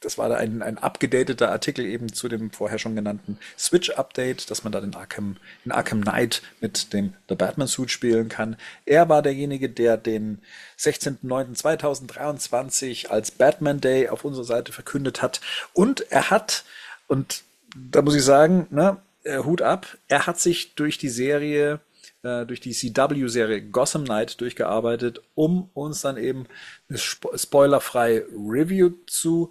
[0.00, 4.64] das war da ein, ein abgedateter Artikel eben zu dem vorher schon genannten Switch-Update, dass
[4.64, 8.56] man da den Arkham, in Arkham Knight mit dem The Batman Suit spielen kann.
[8.86, 10.40] Er war derjenige, der den
[10.78, 15.40] 16.09.2023 als Batman Day auf unserer Seite verkündet hat.
[15.74, 16.64] Und er hat,
[17.06, 17.42] und
[17.76, 21.80] da muss ich sagen, ne, äh, Hut ab, er hat sich durch die Serie
[22.22, 26.46] äh, durch die CW-Serie Gotham Knight durchgearbeitet, um uns dann eben
[26.88, 29.50] eine spo spoilerfreie Review zu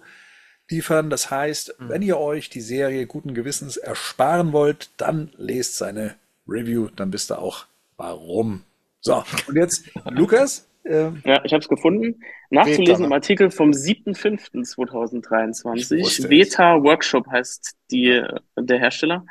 [0.70, 1.10] liefern.
[1.10, 6.16] Das heißt, wenn ihr euch die Serie guten Gewissens ersparen wollt, dann lest seine
[6.46, 7.66] Review, dann wisst ihr auch
[7.96, 8.62] warum.
[9.00, 10.66] So, und jetzt Lukas.
[10.84, 12.20] Äh, Ja, ich habe es gefunden.
[12.50, 15.96] Nachzulesen im Artikel vom 7.5.2023.
[15.96, 16.30] Ich wusste es.
[16.30, 19.24] Veta Workshop heißt die, äh, der Hersteller.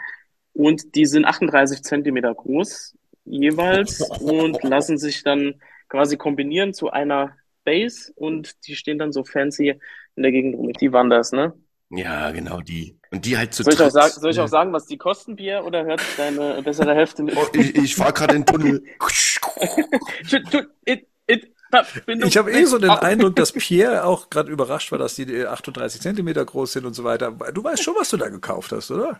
[0.53, 5.55] Und die sind 38 Zentimeter groß jeweils und lassen sich dann
[5.87, 9.79] quasi kombinieren zu einer Base und die stehen dann so fancy
[10.15, 10.71] in der Gegend rum.
[10.73, 11.53] Die waren das, ne?
[11.91, 12.99] ja, genau die.
[13.11, 15.35] Und die halt zu Soll ich, auch sagen, soll ich auch sagen, was die kosten,
[15.35, 17.35] Bier, oder hört deine bessere Hälfte mit?
[17.35, 18.83] Oh, ich ich fahre gerade in den Tunnel.
[20.85, 22.89] It, it, Verbindung ich habe eh so den.
[22.89, 26.93] Eindruck, dass Pierre auch gerade überrascht war, dass die äh, 38 Zentimeter groß sind und
[26.93, 27.31] so weiter.
[27.53, 29.19] Du weißt schon, was du da gekauft hast, oder?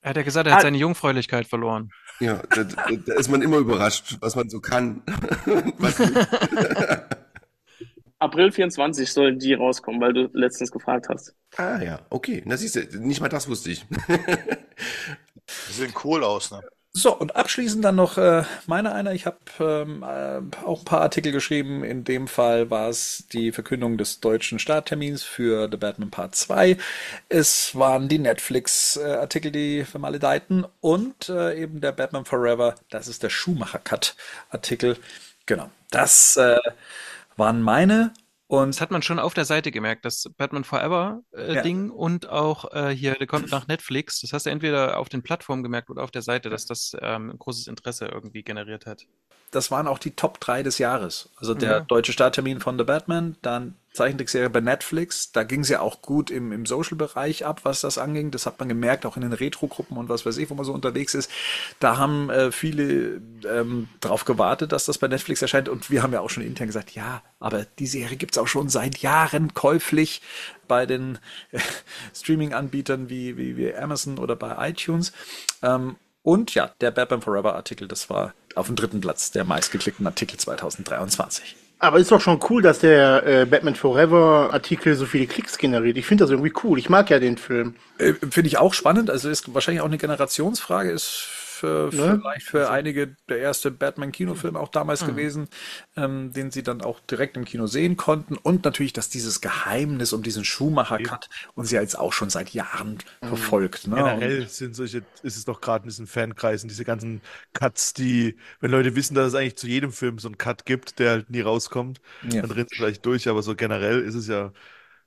[0.00, 0.62] Er hat ja gesagt, er hat Ah.
[0.62, 1.90] seine Jungfräulichkeit verloren.
[2.20, 5.02] Ja, da, da, da ist man immer überrascht, was man so kann.
[8.32, 11.34] April 24 sollen die rauskommen, weil du letztens gefragt hast.
[11.56, 12.42] ah ja, okay.
[12.46, 13.84] Na siehst du, nicht mal das wusste ich.
[15.68, 16.62] Die sehen cool aus, ne?
[16.94, 19.12] So, und abschließend dann noch äh, meine einer.
[19.12, 21.84] Ich habe ähm, äh, auch ein paar Artikel geschrieben.
[21.84, 26.76] In dem Fall war es die Verkündung des deutschen Starttermins für The Batman Part 2.
[27.30, 32.74] Es waren die Netflix-Artikel, die vermaledeiten und äh, eben der Batman Forever.
[32.90, 34.98] Das ist der Schumacher-Cut-Artikel.
[35.46, 36.58] Genau, das äh,
[37.36, 38.12] waren meine.
[38.52, 41.62] Und Das hat man schon auf der Seite gemerkt, das Batman Forever äh, Ja.
[41.62, 44.20] Ding und auch äh, hier, der kommt nach Netflix.
[44.20, 47.30] Das hast du entweder auf den Plattformen gemerkt oder auf der Seite, dass das ähm,
[47.30, 49.06] ein großes Interesse irgendwie generiert hat.
[49.52, 51.30] das waren auch die Top 3 des Jahres.
[51.36, 51.80] Also der Ja.
[51.80, 55.32] deutsche Starttermin von The Batman, dann Zeichentrickserie bei Netflix.
[55.32, 58.30] Da ging es ja auch gut im, im Social-Bereich ab, was das anging.
[58.30, 60.72] Das hat man gemerkt, auch in den Retro-Gruppen und was weiß ich, wo man so
[60.72, 61.30] unterwegs ist.
[61.78, 65.68] Da haben äh, viele ähm, drauf gewartet, dass das bei Netflix erscheint.
[65.68, 68.68] Und wir haben ja auch schon intern gesagt, ja, aber die Serie gibt's auch schon
[68.68, 70.22] seit Jahren käuflich
[70.68, 71.18] bei den
[71.50, 71.60] äh,
[72.14, 75.12] Streaming-Anbietern wie, wie, wie Amazon oder bei iTunes.
[75.62, 80.06] Ähm, und ja, der Batman Forever Artikel, das war auf dem dritten Platz der meistgeklickten
[80.06, 81.56] Artikel 2023.
[81.82, 85.96] Aber ist doch schon cool, dass der äh, Batman Forever Artikel so viele Klicks generiert.
[85.96, 86.78] Ich finde das irgendwie cool.
[86.78, 87.74] Ich mag ja den Film.
[87.98, 89.10] Äh, Finde ich auch spannend.
[89.10, 90.92] Also ist wahrscheinlich auch eine Generationsfrage.
[90.92, 91.26] Ist
[91.62, 92.18] für, Ne?
[92.20, 95.48] vielleicht für einige der erste Batman-Kinofilm auch damals gewesen,
[95.96, 98.36] ähm, den sie dann auch direkt im Kino sehen konnten.
[98.36, 102.98] Und natürlich, dass dieses Geheimnis um diesen Schumacher-Cut uns ja jetzt auch schon seit Jahren
[103.22, 103.86] verfolgt.
[103.86, 103.96] Ne?
[103.96, 107.20] Generell sind solche, ist es doch gerade in diesen Fankreisen, diese ganzen
[107.52, 110.98] Cuts, die, wenn Leute wissen, dass es eigentlich zu jedem Film so einen Cut gibt,
[110.98, 112.42] der halt nie rauskommt, Ja.
[112.42, 114.52] dann rennt es vielleicht durch, aber so generell ist es ja,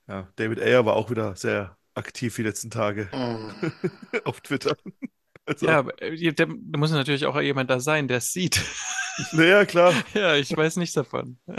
[0.08, 3.08] ja, David Ayer war auch wieder sehr aktiv die letzten Tage
[4.24, 4.76] auf Twitter.
[5.46, 8.60] Also, Ja, äh, da muss natürlich auch jemand da sein, der es sieht.
[9.32, 9.94] naja, klar.
[10.14, 11.38] ja, ich weiß nichts davon.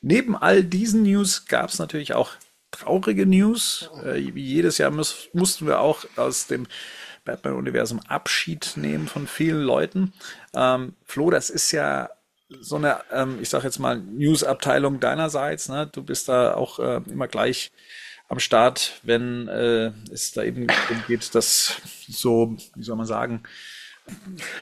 [0.00, 2.32] Neben all diesen News gab es natürlich auch
[2.70, 3.90] traurige News.
[4.04, 6.66] Äh, wie jedes Jahr muss, mussten wir auch aus dem
[7.24, 10.12] Batman-Universum Abschied nehmen von vielen Leuten.
[10.54, 12.10] Ähm, Flo, das ist ja
[12.60, 15.68] so eine, ähm, ich sag jetzt mal, News-Abteilung deinerseits.
[15.70, 15.88] Ne?
[15.90, 17.72] Du bist da auch äh, immer gleich
[18.28, 23.42] am Start, wenn äh, es da eben darum geht, dass so, wie soll man sagen,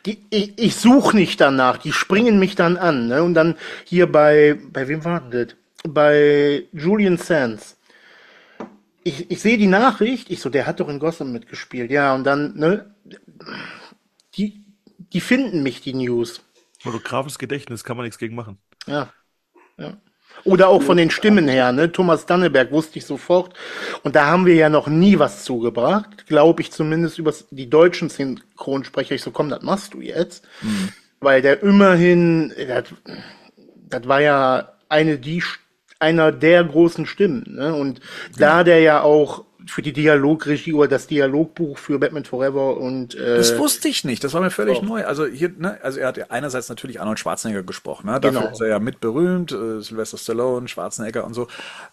[0.07, 1.79] Die, ich ich suche nicht danach.
[1.79, 3.09] Die springen mich dann an.
[3.09, 3.23] Ne?
[3.23, 5.57] Und dann hier bei, bei wem war denn das?
[5.89, 7.77] Bei Julian Sands.
[9.03, 10.31] Ich, ich sehe die Nachricht.
[10.31, 11.91] Ich so, der hat doch in Gotham mitgespielt.
[11.91, 12.95] Ja, und dann, ne?
[14.37, 14.65] Die,
[15.13, 16.43] die finden mich, die News.
[16.79, 18.59] Fotografisches Gedächtnis kann man nichts gegen machen.
[18.87, 19.13] Ja.
[19.77, 19.97] ja.
[20.45, 21.93] Oder auch von den Stimmen her, ne?
[21.93, 23.55] Thomas Danneberg wusste ich sofort.
[24.03, 28.09] Und da haben wir ja noch nie was zugebracht, glaube ich zumindest über die deutschen
[28.09, 29.15] Synchronsprecher.
[29.15, 30.45] Ich so, komm, das machst du jetzt.
[30.63, 30.89] Mhm.
[31.21, 32.85] Weil der immerhin, das,
[33.89, 35.43] das war ja eine die,
[36.01, 37.45] einer der großen Stimmen.
[37.47, 37.75] Ne?
[37.75, 38.05] Und ja.
[38.39, 43.37] da der ja auch für die Dialogregie oder das Dialogbuch für Batman Forever und äh,
[43.37, 44.25] das wusste ich nicht.
[44.25, 44.83] Das war mir völlig auch.
[44.83, 45.05] neu.
[45.05, 48.07] Also hier, ne, also er hat einerseits natürlich Arnold Schwarzenegger gesprochen.
[48.07, 48.21] Ne?
[48.21, 48.53] Dafür genau.
[48.53, 51.49] ist er ja mit berühmt, äh, Sylvester Stallone, Schwarzenegger und so,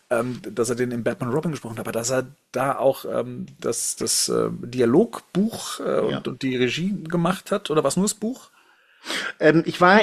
[0.10, 3.46] ähm, dass er den in Batman Robin gesprochen hat, aber dass er da auch ähm,
[3.60, 6.22] das das äh, Dialogbuch äh, und, ja.
[6.26, 8.50] und die Regie gemacht hat oder was nur das Buch?
[9.40, 10.02] Ähm, ich war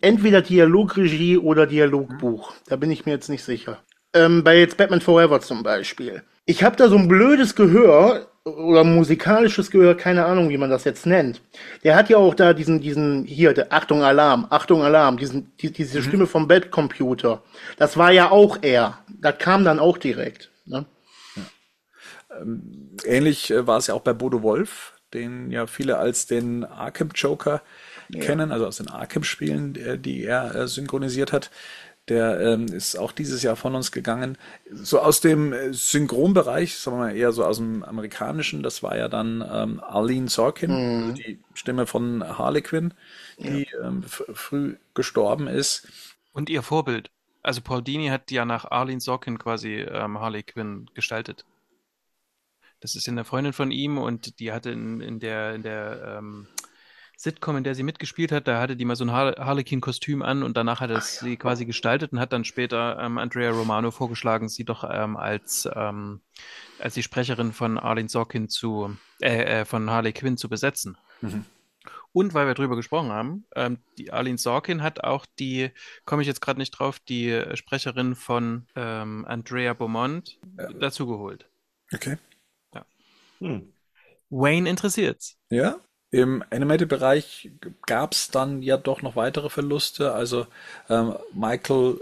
[0.00, 2.52] entweder Dialogregie oder Dialogbuch.
[2.66, 3.80] Da bin ich mir jetzt nicht sicher.
[4.16, 6.22] Ähm, bei jetzt Batman Forever zum Beispiel.
[6.46, 10.84] Ich habe da so ein blödes Gehör oder musikalisches Gehör, keine Ahnung, wie man das
[10.84, 11.42] jetzt nennt.
[11.82, 15.72] Der hat ja auch da diesen, diesen, hier, der, Achtung Alarm, Achtung Alarm, diesen, die,
[15.72, 16.04] diese mhm.
[16.04, 17.42] Stimme vom Bettcomputer.
[17.76, 18.98] Das war ja auch er.
[19.08, 20.50] Das kam dann auch direkt.
[20.64, 20.86] Ne?
[21.34, 22.40] Ja.
[22.40, 26.64] Ähm, ähnlich äh, war es ja auch bei Bodo Wolf, den ja viele als den
[26.64, 27.62] Arkham Joker
[28.08, 28.20] ja.
[28.20, 31.50] kennen, also aus den Arkham-Spielen, die er äh, synchronisiert hat.
[32.08, 34.38] Der ähm, ist auch dieses Jahr von uns gegangen.
[34.70, 38.96] So aus dem äh, Synchronbereich, sagen wir mal eher so aus dem amerikanischen, das war
[38.96, 41.02] ja dann ähm, Arlene Sorkin, mhm.
[41.02, 42.94] Also die Stimme von Harley Quinn,
[43.38, 43.88] die ja.
[43.88, 45.88] ähm, früh gestorben ist.
[46.32, 47.10] Und ihr Vorbild.
[47.42, 51.44] Also Paul Dini hat ja nach Arlene Sorkin quasi ähm, Harley Quinn gestaltet.
[52.80, 56.46] Das ist eine Freundin von ihm und die hatte in, in der, in der ähm,
[57.18, 60.54] Sitcom, in der sie mitgespielt hat, da hatte die mal so ein Harlequin-Kostüm an und
[60.56, 61.36] danach hat er sie ja.
[61.36, 66.20] quasi gestaltet und hat dann später ähm, Andrea Romano vorgeschlagen, sie doch ähm, als, ähm,
[66.78, 70.98] als die Sprecherin von Arlene Sorkin zu, äh, äh, von Harley Quinn zu besetzen.
[71.22, 71.46] Mhm.
[72.12, 75.70] Und weil wir drüber gesprochen haben, ähm, die Arlene Sorkin hat auch die,
[76.04, 80.70] komme ich jetzt gerade nicht drauf, die Sprecherin von ähm, Andrea Beaumont ja.
[80.72, 81.48] dazugeholt.
[81.94, 82.18] Okay.
[82.74, 82.84] Ja.
[83.38, 83.72] Hm.
[84.28, 85.38] Wayne interessiert's.
[85.48, 85.76] Ja?
[86.10, 87.50] Im Animated-Bereich
[87.86, 90.12] gab es dann ja doch noch weitere Verluste.
[90.12, 90.46] Also
[90.88, 91.98] ähm, Michael,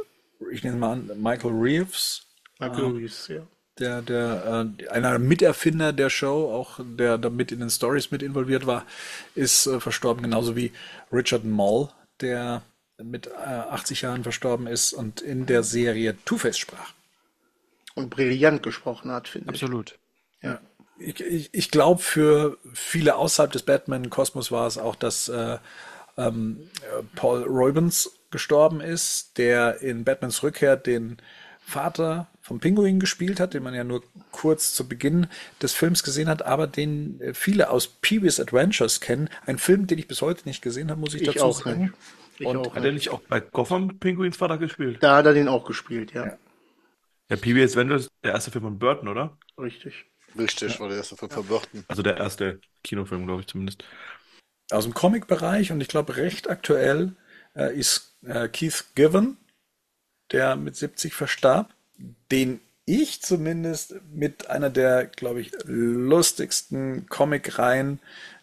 [0.52, 2.26] ich nenne mal an, Michael Reeves.
[2.59, 3.46] Michael ähm, Reeves, ja.
[3.78, 8.66] Der, der, äh, einer Miterfinder der Show, auch der damit in den Stories mit involviert
[8.66, 8.86] war,
[9.34, 10.70] ist äh, verstorben, genauso wie
[11.11, 11.88] Richard Moll,
[12.20, 12.62] der
[13.02, 16.92] mit äh, 80 Jahren verstorben ist und in der Serie Two-Face sprach.
[17.96, 19.62] Und brillant gesprochen hat, finde ich.
[19.62, 19.98] Absolut.
[20.40, 20.61] Ja
[20.99, 25.59] ich, ich, ich glaube, für viele außerhalb des Batman-Kosmos war es auch, dass äh,
[26.16, 26.68] ähm,
[27.16, 31.18] Paul Reubens gestorben ist, der in Batmans Rückkehr den
[31.61, 35.28] Vater vom Pinguin gespielt hat, den man ja nur kurz zu Beginn
[35.62, 39.30] des Films gesehen hat, aber den äh, viele aus Peewee's Adventures kennen.
[39.47, 41.84] Ein Film, den ich bis heute nicht gesehen habe, muss ich, ich dazu auch sagen.
[41.84, 41.95] Nicht.
[42.38, 44.99] Ich Und auch hat er nicht auch bei Gotham Pinguins Vater gespielt?
[45.01, 46.26] Da hat er den auch gespielt, ja.
[46.26, 46.38] Ja,
[47.30, 49.38] ja Peewee's Adventures, der erste Film von Burton, oder?
[49.57, 50.05] Richtig.
[50.39, 51.85] Richtig, war der erste Film von Burton.
[51.89, 53.85] Also der erste Kinofilm, glaube ich zumindest.
[54.70, 57.12] Aus dem Comic-Bereich und ich glaube recht aktuell
[57.55, 59.37] äh, ist äh, Keith Given,
[60.32, 61.74] der mit 70 verstarb,
[62.30, 68.01] den ich zumindest mit einer der, glaube ich, lustigsten Comic-Reihen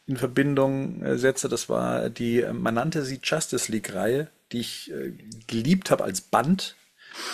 [0.08, 1.50] in Verbindung äh, setze.
[1.50, 5.14] Das war die, äh, man nannte sie Justice League-Reihe, die ich äh,
[5.48, 6.76] geliebt habe als Band.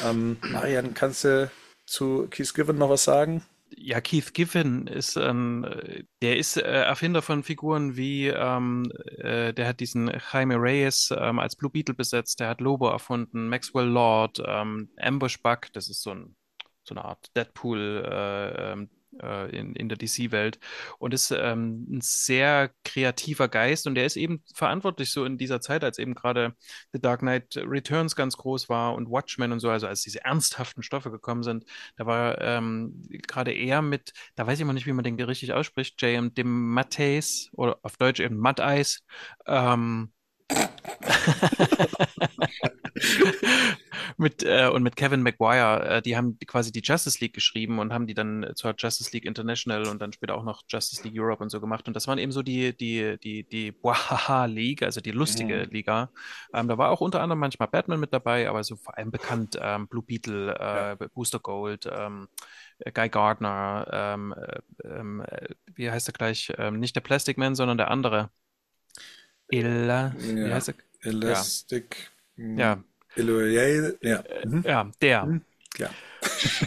[0.04, 1.50] Ähm, Marian, kannst du
[1.86, 3.44] zu Keith Given noch was sagen?
[3.80, 5.66] Ja, Keith Giffen ist, ähm,
[6.22, 11.40] der ist äh, Erfinder von Figuren wie, ähm, äh, der hat diesen Jaime Reyes ähm,
[11.40, 16.02] als Blue Beetle besetzt, der hat Lobo erfunden, Maxwell Lord, ähm, Ambush Bug, das ist
[16.02, 16.36] so, ein,
[16.84, 18.90] so eine Art Deadpool, äh, ähm,
[19.22, 20.60] äh, in, in der DC-Welt
[21.00, 25.62] und ist ähm, ein sehr kreativer Geist und der ist eben verantwortlich so in dieser
[25.62, 26.56] Zeit, als eben gerade
[26.94, 30.84] The Dark Knight Returns ganz groß war und Watchmen und so, also als diese ernsthaften
[30.84, 31.66] Stoffe gekommen sind,
[31.96, 35.54] da war ähm, gerade er mit, da weiß ich mal nicht, wie man den richtig
[35.54, 36.34] ausspricht, J.M.
[36.34, 38.62] DeMatteis oder auf Deutsch eben Matt
[39.48, 40.12] ähm,
[44.18, 47.94] mit, äh, und mit Kevin Maguire, äh, die haben quasi die Justice League geschrieben und
[47.94, 51.44] haben die dann zur Justice League International und dann später auch noch Justice League Europe
[51.44, 51.88] und so gemacht.
[51.88, 55.72] Und das waren eben so die, die, die, die Wahaha League, also die lustige mhm.
[55.72, 56.12] Liga.
[56.54, 59.58] Ähm, da war auch unter anderem manchmal Batman mit dabei, aber so vor allem bekannt
[59.62, 60.96] ähm, Blue Beetle, äh, ja.
[61.14, 62.28] Booster Gold, ähm,
[62.94, 66.54] Guy Gardner, ähm, äh, ähm, äh, wie heißt er gleich?
[66.58, 68.30] Ähm, nicht der Plastic Man, sondern der andere.
[69.50, 70.54] Ella, wie ja.
[70.54, 70.76] heißt er?
[71.02, 72.12] Elastic.
[72.36, 72.58] Ja.
[72.58, 72.84] Ja.
[74.46, 74.64] Mhm.
[74.66, 75.26] Ja, der.
[75.26, 75.42] Mhm.
[75.78, 75.90] Ja.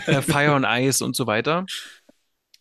[0.07, 1.67] Äh, Fire and Ice und so weiter.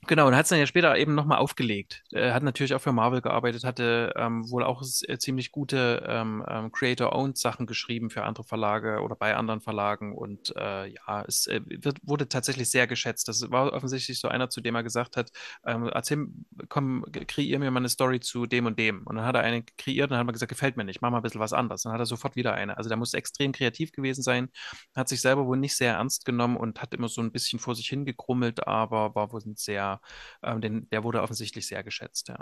[0.10, 2.02] Genau, und hat es dann ja später eben nochmal aufgelegt.
[2.12, 6.44] Er hat natürlich auch für Marvel gearbeitet, hatte ähm, wohl auch äh, ziemlich gute ähm,
[6.50, 10.18] ähm, Creator-owned Sachen geschrieben für andere Verlage oder bei anderen Verlagen.
[10.18, 13.28] Und äh, ja, es äh, wird, wurde tatsächlich sehr geschätzt.
[13.28, 15.30] Das war offensichtlich so einer, zu dem er gesagt hat,
[15.64, 16.26] ähm, erzähl,
[16.70, 19.06] komm, kreier mir mal eine Story zu dem und dem.
[19.06, 21.12] Und dann hat er eine kreiert und dann hat man gesagt, gefällt mir nicht, mach
[21.12, 21.84] mal ein bisschen was anderes.
[21.84, 22.78] Dann hat er sofort wieder eine.
[22.78, 24.50] Also der muss extrem kreativ gewesen sein,
[24.96, 27.76] hat sich selber wohl nicht sehr ernst genommen und hat immer so ein bisschen vor
[27.76, 29.99] sich hingekrummelt, aber war wohl ein sehr
[30.44, 32.40] ähm, den, der wurde offensichtlich sehr geschätzt, ja.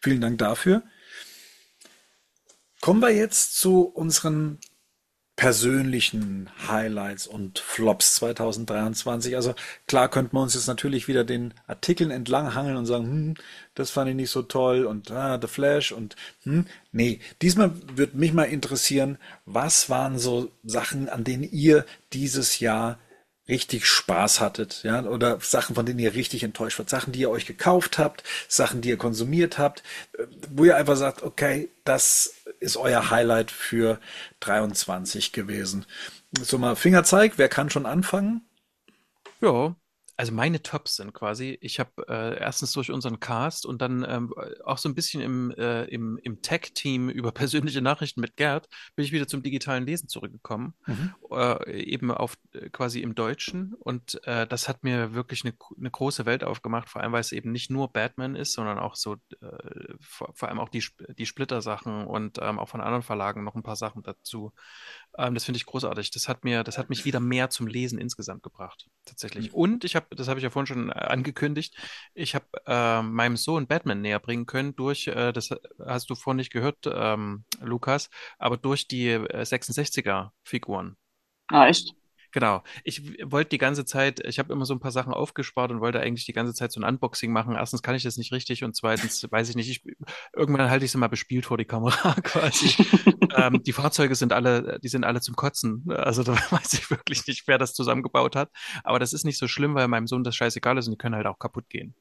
[0.00, 0.82] Vielen Dank dafür.
[2.80, 4.58] Kommen wir jetzt zu unseren
[5.36, 9.34] persönlichen Highlights und Flops 2023.
[9.34, 9.54] Also
[9.86, 13.34] klar könnten wir uns jetzt natürlich wieder den Artikeln entlanghangeln und sagen, hm,
[13.74, 18.16] das fand ich nicht so toll und ah, The Flash und hm, nee, diesmal würde
[18.18, 22.98] mich mal interessieren, was waren so Sachen, an denen ihr dieses Jahr
[23.48, 27.30] richtig Spaß hattet, ja, oder Sachen, von denen ihr richtig enttäuscht wart, Sachen, die ihr
[27.30, 29.82] euch gekauft habt, Sachen, die ihr konsumiert habt,
[30.18, 33.98] äh, wo ihr einfach sagt, okay, das ist euer Highlight für
[34.40, 35.86] 23 gewesen.
[36.40, 38.42] So mal Fingerzeig, wer kann schon anfangen?
[39.40, 39.74] Ja,
[40.16, 44.34] also meine Tops sind quasi, ich habe äh, erstens durch unseren Cast und dann ähm,
[44.64, 49.04] auch so ein bisschen im, äh, im, im Tech-Team über persönliche Nachrichten mit Gerd, bin
[49.04, 51.14] ich wieder zum digitalen Lesen zurückgekommen, Mhm.
[51.30, 55.90] äh, eben auf äh, quasi im Deutschen und äh, das hat mir wirklich eine, eine
[55.90, 59.14] große Welt aufgemacht, vor allem weil es eben nicht nur Batman ist, sondern auch so,
[59.40, 60.84] äh, vor, vor allem auch die,
[61.16, 64.52] die Splitter-Sachen und ähm, auch von anderen Verlagen noch ein paar Sachen dazu.
[65.16, 66.10] Ähm, das finde ich großartig.
[66.10, 69.52] Das hat mir, das hat mich wieder mehr zum Lesen insgesamt gebracht, tatsächlich.
[69.52, 71.76] Und ich habe, das habe ich ja vorhin schon äh, angekündigt,
[72.14, 75.50] ich habe äh, meinem Sohn Batman näher bringen können durch, äh, das
[75.84, 80.96] hast du vorhin nicht gehört, ähm, Lukas, aber durch die äh, 66er-Figuren.
[81.48, 81.94] Ah, echt?
[82.32, 82.62] Genau.
[82.82, 86.00] Ich wollte die ganze Zeit, ich habe immer so ein paar Sachen aufgespart und wollte
[86.00, 87.54] eigentlich die ganze Zeit so ein Unboxing machen.
[87.54, 89.84] Erstens kann ich das nicht richtig und zweitens weiß ich nicht, ich,
[90.34, 92.74] irgendwann halte ich sie mal bespielt vor die Kamera quasi.
[93.36, 95.84] Ähm, die Fahrzeuge sind alle, die sind alle zum Kotzen.
[95.88, 98.50] Also da weiß ich wirklich nicht, wer das zusammengebaut hat.
[98.82, 101.14] Aber das ist nicht so schlimm, weil meinem Sohn das scheißegal ist und die können
[101.14, 101.94] halt auch kaputt gehen.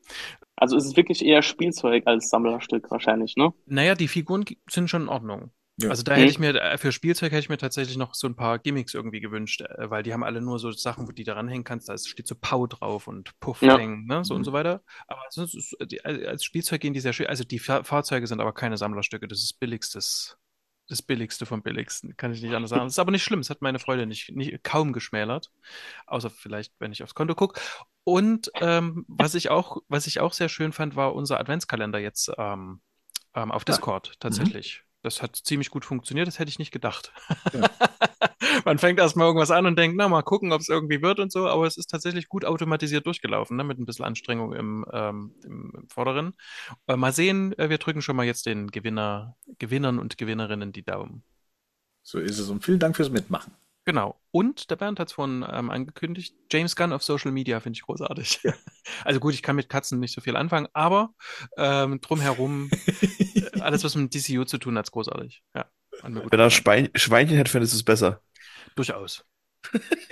[0.55, 3.51] Also ist es wirklich eher Spielzeug als Sammlerstück wahrscheinlich, ne?
[3.65, 5.51] Naja, die Figuren sind schon in Ordnung.
[5.83, 5.89] Ja.
[5.89, 8.35] Also da hätte ich mir, äh, für Spielzeug hätte ich mir tatsächlich noch so ein
[8.35, 11.33] paar Gimmicks irgendwie gewünscht, äh, weil die haben alle nur so Sachen, wo die da
[11.33, 11.89] ranhängen kannst.
[11.89, 14.83] Da steht so Pau drauf und Puffling, ne, so und so weiter.
[15.07, 17.27] Aber sonst ist, äh, die, als Spielzeug gehen die sehr schön.
[17.27, 19.27] Also die Fa Fahrzeuge sind aber keine Sammlerstücke.
[19.27, 20.37] Das ist billigstes,
[20.87, 22.15] das Billigste vom Billigsten.
[22.17, 22.83] Kann ich nicht anders sagen.
[22.83, 23.39] Das ist aber nicht schlimm.
[23.39, 25.51] Es hat meine Freude nicht, nicht kaum geschmälert.
[26.07, 27.59] Außer vielleicht, wenn ich aufs Konto gucke.
[28.03, 32.31] Und ähm, was ich auch, was ich auch sehr schön fand, war unser Adventskalender jetzt
[32.37, 32.81] ähm,
[33.33, 34.83] ähm, auf Discord tatsächlich.
[35.03, 37.11] Das hat ziemlich gut funktioniert, das hätte ich nicht gedacht.
[37.53, 37.69] Ja.
[38.65, 41.31] Man fängt erstmal irgendwas an und denkt, na, mal gucken, ob es irgendwie wird und
[41.31, 45.35] so, aber es ist tatsächlich gut automatisiert durchgelaufen, ne, mit ein bisschen Anstrengung im, ähm,
[45.43, 46.35] im, im Vorderen.
[46.87, 50.83] Äh, mal sehen, äh, wir drücken schon mal jetzt den Gewinner, Gewinnern und Gewinnerinnen die
[50.83, 51.23] Daumen.
[52.03, 53.53] So ist es und vielen Dank fürs Mitmachen.
[53.85, 54.19] Genau.
[54.31, 57.83] Und der Bernd hat es vorhin ähm, angekündigt, James Gunn auf Social Media finde ich
[57.83, 58.41] großartig.
[59.03, 61.13] Also gut, ich kann mit Katzen nicht so viel anfangen, aber
[61.55, 62.69] ähm, drumherum,
[63.01, 65.43] äh, alles, was mit DCU zu tun hat, ist großartig.
[65.55, 65.65] Ja,
[66.01, 66.49] hat mir gut Wenn er.
[66.49, 68.21] Schwein, Schweinchen hätte, fände es es besser.
[68.75, 69.23] Durchaus.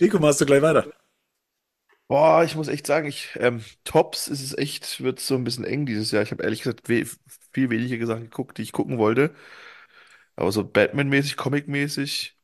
[0.00, 0.86] Rico, machst du gleich weiter?
[2.08, 5.64] Boah, ich muss echt sagen, ich, ähm, Tops ist es echt, wird so ein bisschen
[5.64, 6.22] eng dieses Jahr.
[6.22, 7.04] Ich habe ehrlich gesagt we
[7.52, 9.32] viel weniger Sachen geguckt, die ich gucken wollte.
[10.36, 12.36] Aber so Batman-mäßig, Comic-mäßig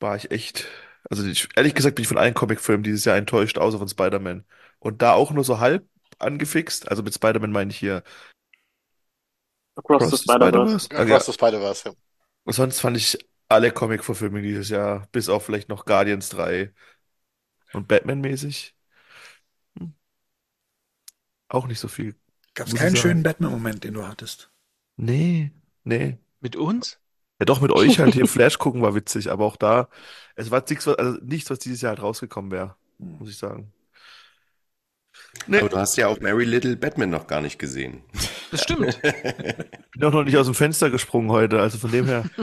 [0.00, 0.66] war ich echt,
[1.10, 4.44] also ich, ehrlich gesagt bin ich von allen Comicfilmen dieses Jahr enttäuscht, außer von Spider-Man.
[4.78, 5.86] Und da auch nur so halb
[6.18, 6.88] angefixt.
[6.88, 8.02] Also mit Spider-Man meine ich hier
[9.76, 10.88] Across the Spider-Verse.
[10.92, 11.02] Okay, ja.
[11.04, 11.94] Across the Spider-Verse, ja.
[12.44, 13.18] Und sonst fand ich
[13.48, 16.72] alle Comic-Verfilmungen dieses Jahr, bis auf vielleicht noch Guardians 3
[17.74, 18.74] und Batman-mäßig,
[19.78, 19.92] hm,
[21.48, 22.16] auch nicht so viel.
[22.54, 23.10] Gab es Muss keinen ich sagen.
[23.10, 24.50] schönen Batman-Moment, den du hattest?
[24.96, 25.52] Nee,
[25.84, 26.18] nee.
[26.42, 26.98] Mit uns?
[27.40, 29.88] Ja, doch, mit euch halt hier Flash gucken war witzig, aber auch da,
[30.36, 33.72] es war nichts, was, also nichts, was dieses Jahr halt rausgekommen wäre, muss ich sagen.
[35.46, 38.02] Nee, Aber du hast ja auch Mary Little Batman noch gar nicht gesehen.
[38.50, 39.00] Das stimmt.
[39.92, 42.24] bin auch noch nicht aus dem Fenster gesprungen heute, also von dem her.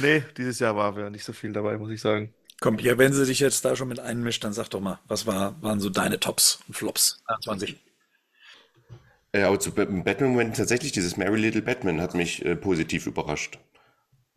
[0.00, 2.32] Nee, dieses Jahr war ja nicht so viel dabei, muss ich sagen.
[2.60, 5.26] Komm, ja, wenn sie dich jetzt da schon mit einmischt, dann sag doch mal, was
[5.26, 7.76] war, waren so deine Tops und Flops 20?
[9.36, 13.58] Ja, aber zu Ba- Batman-Moment tatsächlich, dieses Mary Little Batman hat mich äh, positiv überrascht.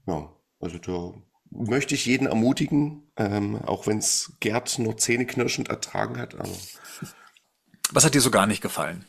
[0.07, 1.13] Ja, also da
[1.51, 6.49] möchte ich jeden ermutigen, ähm, auch wenn es Gerd nur zähneknirschend ertragen hat, aber
[7.91, 9.05] Was hat dir so gar nicht gefallen?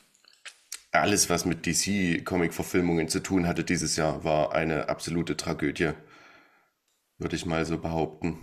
[0.92, 5.94] alles, was mit DC-Comic-Verfilmungen zu tun hatte dieses Jahr, war eine absolute Tragödie,
[7.18, 8.38] würde ich mal so behaupten.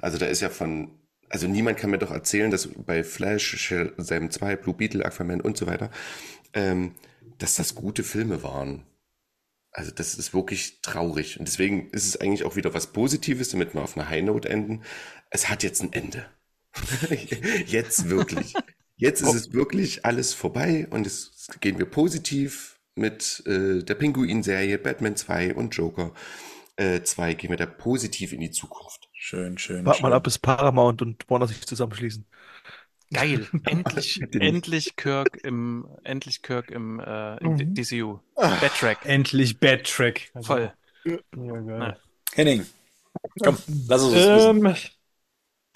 [0.00, 0.96] Also da ist ja von
[1.32, 5.56] also niemand kann mir doch erzählen, dass bei Flash, Shazam 2, Blue Beetle, Aquaman und
[5.56, 5.90] so weiter,
[6.54, 6.94] ähm,
[7.38, 8.86] dass das gute Filme waren.
[9.72, 11.38] Also das ist wirklich traurig.
[11.38, 14.48] Und deswegen ist es eigentlich auch wieder was Positives, damit wir auf einer High Note
[14.48, 14.82] enden.
[15.30, 16.26] Es hat jetzt ein Ende.
[17.66, 18.54] jetzt wirklich.
[18.96, 24.78] Jetzt ist es wirklich alles vorbei und es gehen wir positiv mit äh, der Pinguin-Serie,
[24.78, 26.12] Batman 2 und Joker
[26.76, 29.08] äh, 2 gehen wir da positiv in die Zukunft.
[29.12, 29.84] Schön, schön.
[29.84, 32.26] Wart mal ab, bis Paramount und Warner sich zusammenschließen.
[33.12, 33.46] Geil.
[33.66, 37.74] Endlich, endlich Kirk im, endlich Kirk im, äh, Mhm.
[37.74, 38.18] DCU.
[38.36, 39.04] Backtrack.
[39.04, 40.30] Endlich Bad Track.
[40.34, 40.72] Also, Voll.
[41.04, 41.16] Ja,
[41.60, 41.96] geil.
[42.34, 42.64] Henning,
[43.42, 43.56] komm,
[43.88, 44.66] lass uns wissen.
[44.66, 44.74] Ähm,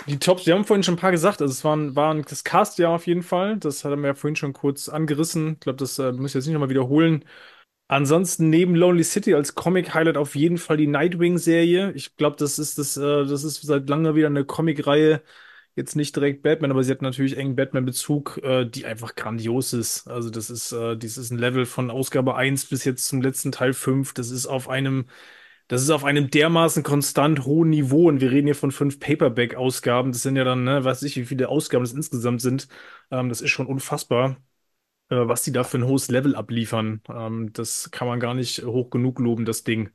[0.06, 1.40] die Tops, wir haben vorhin schon ein paar gesagt.
[1.40, 3.56] Also es waren, waren das Cast ja auf jeden Fall.
[3.56, 5.54] Das hat wir ja vorhin schon kurz angerissen.
[5.54, 7.24] Ich glaube, das äh, muss ich jetzt nicht nochmal wiederholen.
[7.88, 11.92] Ansonsten neben Lonely City als Comic-Highlight auf jeden Fall die Nightwing-Serie.
[11.92, 15.22] Ich glaube, das ist das, äh, das ist seit langem wieder eine Comic-Reihe.
[15.76, 20.06] Jetzt nicht direkt Batman, aber sie hat natürlich engen Batman-Bezug, äh, die einfach grandios ist.
[20.06, 23.50] Also das ist, äh, dies ist ein Level von Ausgabe 1 bis jetzt zum letzten
[23.50, 24.14] Teil 5.
[24.14, 25.06] Das ist auf einem
[25.68, 30.12] das ist auf einem dermaßen konstant hohen Niveau und wir reden hier von fünf Paperback-Ausgaben.
[30.12, 32.68] Das sind ja dann, ne, weiß ich, wie viele Ausgaben das insgesamt sind.
[33.10, 34.36] Ähm, das ist schon unfassbar,
[35.10, 37.02] äh, was die da für ein hohes Level abliefern.
[37.10, 39.90] Ähm, das kann man gar nicht hoch genug loben, das Ding.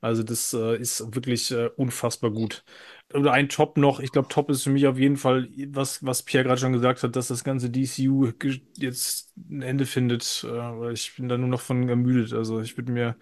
[0.00, 2.64] Also das äh, ist wirklich äh, unfassbar gut.
[3.12, 6.22] Oder ein Top noch, ich glaube, Top ist für mich auf jeden Fall, was, was
[6.22, 8.30] Pierre gerade schon gesagt hat, dass das ganze DCU
[8.76, 10.44] jetzt ein Ende findet.
[10.48, 12.32] Äh, ich bin da nur noch von ermüdet.
[12.32, 13.16] Also ich würde mir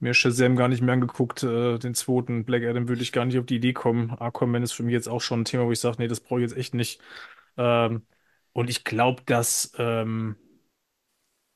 [0.00, 2.44] mir Shazam gar nicht mehr angeguckt, äh, den zweiten.
[2.44, 4.10] Black Adam würde ich gar nicht auf die Idee kommen.
[4.12, 6.40] Aquaman ist für mich jetzt auch schon ein Thema, wo ich sage, nee, das brauche
[6.40, 7.00] ich jetzt echt nicht.
[7.58, 8.06] Ähm,
[8.52, 10.36] und ich glaube, dass ähm,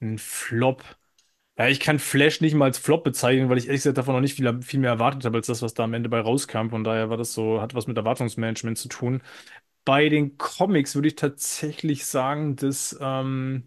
[0.01, 0.83] ein Flop,
[1.59, 4.21] ja, ich kann Flash nicht mal als Flop bezeichnen, weil ich ehrlich gesagt davon noch
[4.21, 6.69] nicht viel, viel mehr erwartet habe, als das, was da am Ende bei rauskam.
[6.71, 9.23] Von daher war das so, hat was mit Erwartungsmanagement zu tun.
[9.85, 13.65] Bei den Comics würde ich tatsächlich sagen, dass ähm,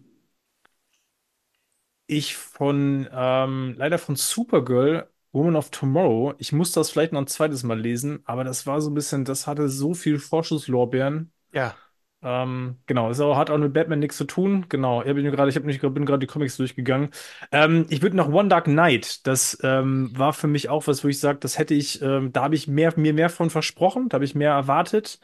[2.06, 7.26] ich von, ähm, leider von Supergirl, Woman of Tomorrow, ich muss das vielleicht noch ein
[7.26, 11.32] zweites Mal lesen, aber das war so ein bisschen, das hatte so viel Vorschusslorbeeren.
[11.52, 11.76] Ja.
[12.24, 14.66] Ähm, genau, es hat auch mit Batman nichts zu tun.
[14.68, 17.10] Genau, ich bin gerade, ich hab nicht, bin gerade die Comics durchgegangen.
[17.50, 19.26] Ähm, ich würde noch One Dark Knight.
[19.26, 22.44] Das ähm, war für mich auch was, wo ich sage, das hätte ich, ähm, da
[22.44, 25.18] habe ich mehr, mir mehr von versprochen, da habe ich mehr erwartet.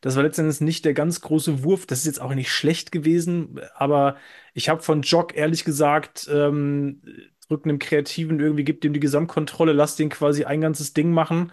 [0.00, 1.86] Das war letztendlich nicht der ganz große Wurf.
[1.86, 4.16] Das ist jetzt auch nicht schlecht gewesen, aber
[4.52, 7.02] ich habe von Jock ehrlich gesagt, ähm,
[7.48, 11.52] drück einem Kreativen irgendwie, gibt ihm die Gesamtkontrolle, lass den quasi ein ganzes Ding machen.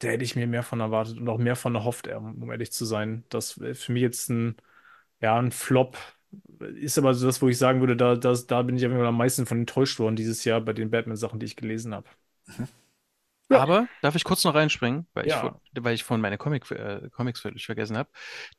[0.00, 2.84] Da hätte ich mir mehr von erwartet und auch mehr von erhofft, um ehrlich zu
[2.86, 3.24] sein.
[3.28, 4.56] Das wäre für mich jetzt ein,
[5.20, 5.98] ja, ein Flop.
[6.76, 9.46] Ist aber so das, wo ich sagen würde, da, das, da bin ich am meisten
[9.46, 12.08] von enttäuscht worden dieses Jahr bei den Batman-Sachen, die ich gelesen habe.
[13.50, 13.58] Ja.
[13.58, 15.40] Aber darf ich kurz noch reinspringen, weil ich, Ja.
[15.40, 18.08] vor- weil ich vorhin meine Comic, äh, Comics völlig vergessen habe.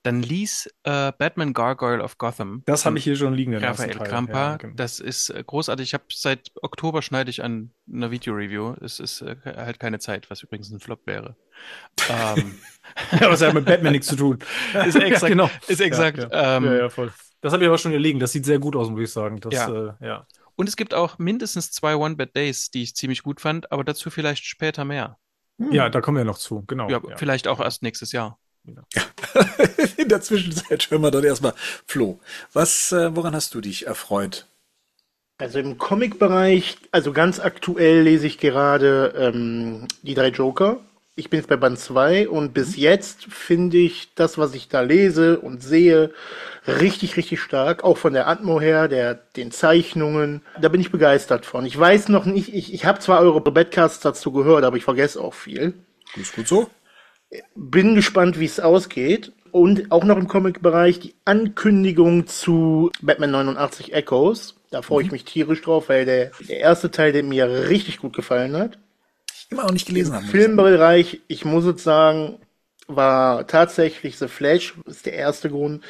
[0.03, 2.61] Dann lies äh, Batman Gargoyle of Gotham.
[2.65, 4.07] Das habe ich hier schon liegen, ersten Raphael.
[4.07, 4.33] Krampa.
[4.51, 4.73] Ja, genau.
[4.75, 5.87] Das ist äh, großartig.
[5.89, 8.75] Ich habe seit Oktober schneide ich an einer Video-Review.
[8.81, 11.35] Es ist äh, halt keine Zeit, was übrigens ein Flop wäre.
[12.09, 12.59] ähm,
[13.13, 14.39] ja, aber es hat mit Batman nichts zu tun.
[14.85, 15.49] Ist exakt- genau.
[15.67, 17.13] ist exakt, ähm, ja, ja, voll.
[17.41, 18.19] Das habe ich aber schon hier liegen.
[18.19, 19.39] Das sieht sehr gut aus, muss ich sagen.
[19.39, 19.69] Das, Ja.
[19.99, 20.27] Äh, ja.
[20.55, 24.45] Und es gibt auch mindestens zwei One-Bad-Days, die ich ziemlich gut fand, aber dazu vielleicht
[24.45, 25.17] später mehr.
[25.71, 26.63] ja, da kommen wir noch zu.
[26.67, 26.89] Genau.
[26.89, 27.17] ja, ja.
[27.17, 28.39] vielleicht auch erst nächstes Jahr.
[29.97, 31.53] In der Zwischenzeit hören wir dann erstmal
[31.87, 32.19] Flo.
[32.53, 34.47] Was, äh, woran hast du dich erfreut?
[35.37, 40.79] Also im Comic-Bereich, also ganz aktuell lese ich gerade ähm, die drei Joker.
[41.21, 44.81] Ich bin jetzt bei Band 2 und bis jetzt finde ich das, was ich da
[44.81, 46.09] lese und sehe,
[46.65, 47.83] richtig, richtig stark.
[47.83, 50.41] Auch von der Atmo her, der, den Zeichnungen.
[50.59, 51.63] Da bin ich begeistert von.
[51.67, 55.21] Ich weiß noch nicht, ich, ich habe zwar eure Badcasts dazu gehört, aber ich vergesse
[55.21, 55.75] auch viel.
[56.15, 56.71] Ist gut so?
[57.53, 59.31] Bin gespannt, wie es ausgeht.
[59.51, 64.55] Und auch noch im Comic-Bereich die Ankündigung zu Batman 89 Echoes.
[64.71, 68.15] Da freue ich mich tierisch drauf, weil der, der erste Teil, der mir richtig gut
[68.15, 68.79] gefallen hat.
[69.51, 70.25] Immer noch nicht gelesen haben.
[70.25, 72.39] Filmbereich, ich muss jetzt sagen,
[72.87, 75.83] war tatsächlich The Flash, ist der erste Grund.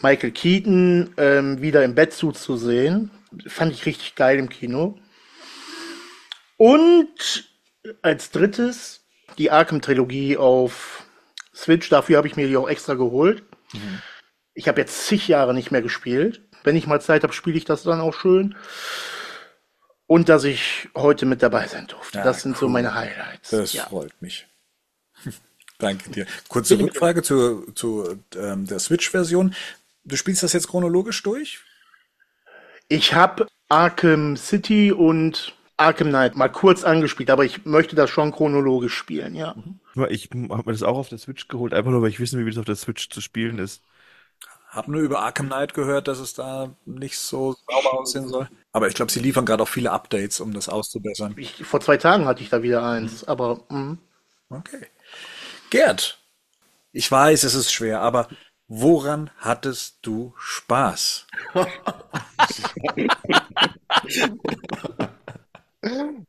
[0.00, 3.10] Michael Keaton ähm, wieder im Bettsuit zu sehen,
[3.46, 4.98] fand ich richtig geil im Kino.
[6.56, 7.50] Und
[8.02, 8.98] als drittes
[9.36, 11.04] die Arkham-Trilogie auf
[11.54, 11.88] Switch.
[11.88, 13.42] Dafür habe ich mir die auch extra geholt.
[14.54, 16.42] Ich habe jetzt zig Jahre nicht mehr gespielt.
[16.64, 18.56] Wenn ich mal Zeit habe, spiele ich das dann auch schön.
[20.08, 22.18] Und dass ich heute mit dabei sein durfte.
[22.18, 22.72] Ja, das sind so cool.
[22.72, 23.50] meine Highlights.
[23.50, 23.84] Das ja.
[23.84, 24.48] freut mich.
[25.78, 26.26] Danke dir.
[26.48, 29.54] Kurze Rückfrage zu, zu ähm, der Switch-Version.
[30.04, 31.60] Du spielst das jetzt chronologisch durch?
[32.88, 38.32] Ich habe Arkham City und Arkham Knight mal kurz angespielt, aber ich möchte das schon
[38.32, 39.54] chronologisch spielen, ja.
[40.08, 42.46] Ich habe mir das auch auf der Switch geholt, einfach nur, weil ich wissen will,
[42.46, 43.82] wie das auf der Switch zu spielen ist.
[44.70, 48.48] Hab nur über Arkham Knight gehört, dass es da nicht so sauber aussehen soll.
[48.72, 51.34] Aber ich glaube, sie liefern gerade auch viele Updates, um das auszubessern.
[51.38, 53.96] Ich, vor zwei Tagen hatte ich da wieder eins, aber mh.
[54.50, 54.86] Okay.
[55.70, 56.18] Gerd,
[56.92, 58.28] ich weiß, es ist schwer, aber
[58.68, 61.26] woran hattest du Spaß?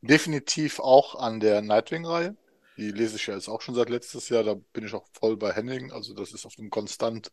[0.02, 2.36] Definitiv auch an der Nightwing-Reihe.
[2.76, 4.42] Die lese ich ja jetzt auch schon seit letztes Jahr.
[4.44, 5.92] Da bin ich auch voll bei Henning.
[5.92, 7.30] Also das ist auf einem konstant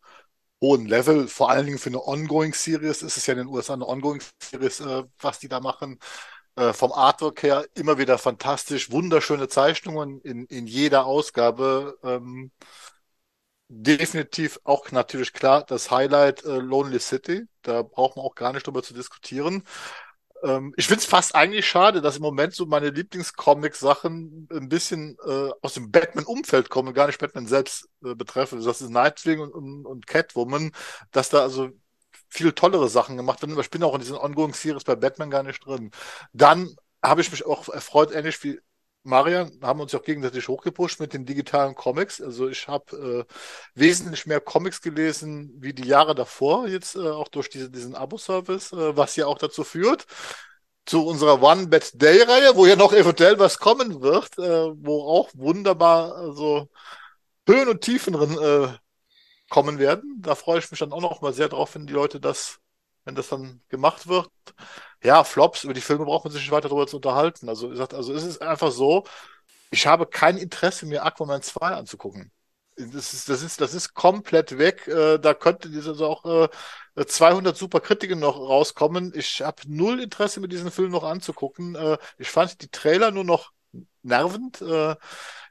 [0.61, 1.27] hohen Level.
[1.27, 5.03] Vor allen Dingen für eine Ongoing-Series ist es ja in den USA eine Ongoing-Series, äh,
[5.19, 5.99] was die da machen.
[6.55, 8.91] Äh, vom Artwork her immer wieder fantastisch.
[8.91, 11.97] Wunderschöne Zeichnungen in, in jeder Ausgabe.
[12.03, 12.51] Ähm,
[13.69, 17.45] definitiv auch natürlich klar das Highlight äh, Lonely City.
[17.61, 19.63] Da braucht man auch gar nicht drüber zu diskutieren.
[20.43, 25.17] Ähm, ich finde es fast eigentlich schade, dass im Moment so meine Lieblingscomic-Sachen ein bisschen
[25.25, 28.63] äh, aus dem Batman-Umfeld kommen, gar nicht Batman selbst äh, betreffen.
[28.63, 30.71] Das ist Nightwing und, und, und Catwoman,
[31.11, 31.69] dass da also
[32.29, 33.53] viel tollere Sachen gemacht werden.
[33.53, 35.91] Aber ich bin auch in diesen Ongoing-Series bei Batman gar nicht drin.
[36.33, 38.59] Dann habe ich mich auch erfreut, ähnlich wie
[39.03, 42.21] Marian, haben uns auch gegenseitig hochgepusht mit den digitalen Comics.
[42.21, 43.33] Also ich habe äh,
[43.73, 48.73] wesentlich mehr Comics gelesen wie die Jahre davor, jetzt äh, auch durch diese, diesen Abo-Service,
[48.73, 50.05] äh, was ja auch dazu führt,
[50.85, 56.69] zu unserer One-Bad-Day-Reihe, wo ja noch eventuell was kommen wird, äh, wo auch wunderbar also
[57.47, 58.69] Höhen und Tiefen äh,
[59.49, 60.17] kommen werden.
[60.21, 62.59] Da freue ich mich dann auch noch mal sehr drauf, wenn die Leute das,
[63.07, 64.29] wenn das dann gemacht wird
[65.03, 67.49] ja, Flops, über die Filme braucht man sich nicht weiter darüber zu unterhalten.
[67.49, 69.03] Also, gesagt, also es ist einfach so,
[69.71, 72.31] ich habe kein Interesse, mir Aquaman 2 anzugucken.
[72.77, 74.87] Das ist, das ist, das ist komplett weg.
[74.87, 76.49] Äh, da könnte also auch
[76.95, 79.13] äh, 200 super Kritiken noch rauskommen.
[79.15, 81.75] Ich habe null Interesse, mir diesen Film noch anzugucken.
[81.75, 83.51] Äh, ich fand die Trailer nur noch
[84.03, 84.61] nervend.
[84.61, 84.95] Äh,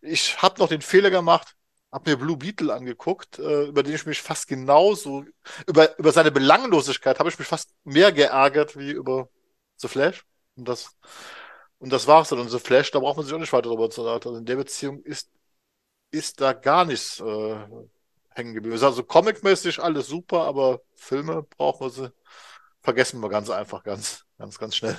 [0.02, 1.55] ich habe noch den Fehler gemacht,
[1.96, 5.24] habe mir Blue Beetle angeguckt, äh, über den ich mich fast genauso,
[5.66, 9.30] über, über seine Belanglosigkeit habe ich mich fast mehr geärgert wie über
[9.78, 10.26] The Flash.
[10.56, 10.94] Und das,
[11.78, 12.38] und das war's dann.
[12.38, 14.12] Und The Flash, da braucht man sich auch nicht weiter drüber zu reden.
[14.12, 15.30] Also in der Beziehung ist,
[16.10, 17.56] ist da gar nichts äh,
[18.28, 18.78] hängen geblieben.
[18.84, 22.12] Also comicmäßig alles super, aber Filme brauchen wir sie,
[22.82, 24.98] vergessen wir ganz einfach, ganz, ganz, ganz schnell.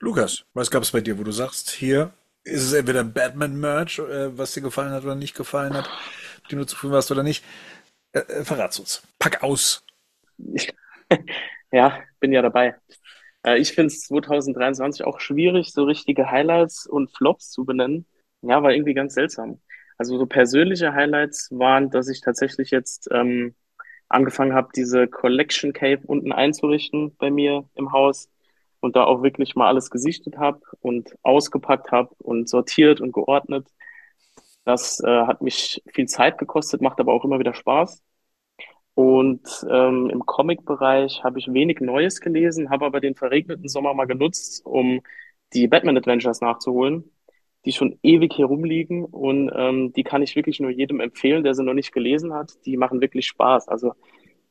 [0.00, 2.12] Lukas, was gab es bei dir, wo du sagst, hier
[2.44, 5.88] ist es entweder ein Batman-Merch, äh, was dir gefallen hat oder nicht gefallen hat,
[6.48, 7.44] du zufrieden warst oder nicht?
[8.12, 9.02] Äh, äh, verrat's uns.
[9.18, 9.84] Pack aus.
[11.72, 12.76] ja, bin ja dabei.
[13.44, 18.06] Äh, ich finde es 2023 auch schwierig, so richtige Highlights und Flops zu benennen.
[18.42, 19.60] Ja, war irgendwie ganz seltsam.
[19.98, 23.54] Also so persönliche Highlights waren, dass ich tatsächlich jetzt ähm,
[24.08, 28.28] angefangen habe, diese Collection Cave unten einzurichten bei mir im Haus
[28.80, 33.68] und da auch wirklich mal alles gesichtet habe und ausgepackt habe und sortiert und geordnet.
[34.66, 38.02] Das äh, hat mich viel Zeit gekostet, macht aber auch immer wieder Spaß.
[38.94, 44.06] Und ähm, im Comic-Bereich habe ich wenig Neues gelesen, habe aber den verregneten Sommer mal
[44.06, 45.02] genutzt, um
[45.52, 47.12] die Batman Adventures nachzuholen,
[47.64, 51.54] die schon ewig hier rumliegen und ähm, die kann ich wirklich nur jedem empfehlen, der
[51.54, 52.54] sie noch nicht gelesen hat.
[52.66, 53.68] Die machen wirklich Spaß.
[53.68, 53.92] Also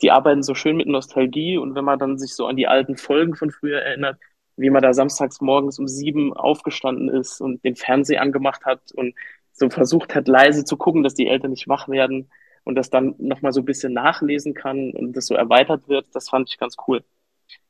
[0.02, 2.96] die arbeiten so schön mit Nostalgie und wenn man dann sich so an die alten
[2.96, 4.18] Folgen von früher erinnert,
[4.56, 9.14] wie man da samstags morgens um sieben aufgestanden ist und den Fernseher angemacht hat und
[9.56, 12.30] so versucht hat, leise zu gucken, dass die Eltern nicht wach werden
[12.65, 16.30] und das dann nochmal so ein bisschen nachlesen kann und das so erweitert wird, das
[16.30, 17.03] fand ich ganz cool.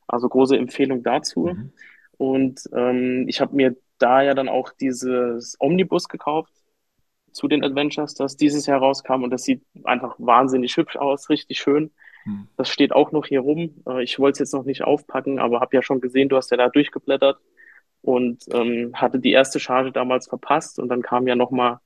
[0.08, 1.48] Also große Empfehlung dazu.
[1.48, 1.72] Mhm.
[2.18, 6.54] Und ähm, ich habe mir da ja dann auch dieses Omnibus gekauft
[7.32, 11.60] zu den Adventures, das dieses Jahr rauskam und das sieht einfach wahnsinnig hübsch aus, richtig
[11.60, 11.92] schön.
[12.26, 12.48] Mhm.
[12.58, 13.84] Das steht auch noch hier rum.
[13.88, 16.52] Äh, ich wollte es jetzt noch nicht aufpacken, aber habe ja schon gesehen, du hast
[16.52, 17.40] ja da durchgeblättert
[18.06, 21.82] und ähm, hatte die erste Charge damals verpasst und dann kam ja noch mal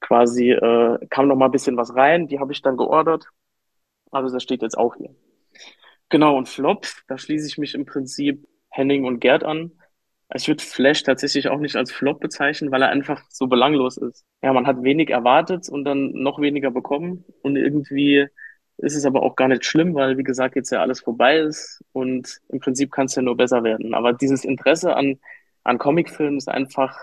[0.00, 3.26] quasi äh, kam noch mal ein bisschen was rein, die habe ich dann geordert.
[4.10, 5.14] Also das steht jetzt auch hier.
[6.10, 9.72] Genau, und Flop, da schließe ich mich im Prinzip Henning und Gerd an.
[10.34, 14.26] Ich würde Flash tatsächlich auch nicht als Flop bezeichnen, weil er einfach so belanglos ist.
[14.42, 17.24] Ja, man hat wenig erwartet und dann noch weniger bekommen.
[17.42, 18.26] Und irgendwie
[18.78, 21.82] ist es aber auch gar nicht schlimm, weil, wie gesagt, jetzt ja alles vorbei ist
[21.92, 23.94] und im Prinzip kann es ja nur besser werden.
[23.94, 25.18] Aber dieses Interesse an,
[25.68, 26.98] an Comicfilmen ist einfach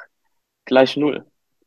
[0.66, 1.26] gleich null.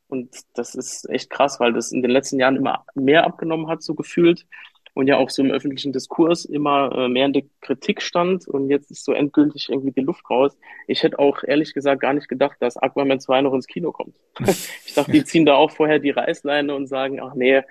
[0.08, 3.82] Und das ist echt krass, weil das in den letzten Jahren immer mehr abgenommen hat,
[3.82, 4.46] so gefühlt.
[4.94, 8.48] Und ja auch so im öffentlichen Diskurs immer äh, mehr in der Kritik stand.
[8.48, 10.58] Und jetzt ist so endgültig irgendwie die Luft raus.
[10.88, 14.16] Ich hätte auch ehrlich gesagt gar nicht gedacht, dass Aquaman 2 noch ins Kino kommt.
[14.86, 17.62] ich dachte, die ziehen da auch vorher die Reißleine und sagen, ach nee,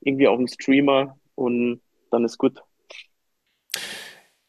[0.00, 1.80] irgendwie auf dem Streamer und
[2.10, 2.62] dann ist gut.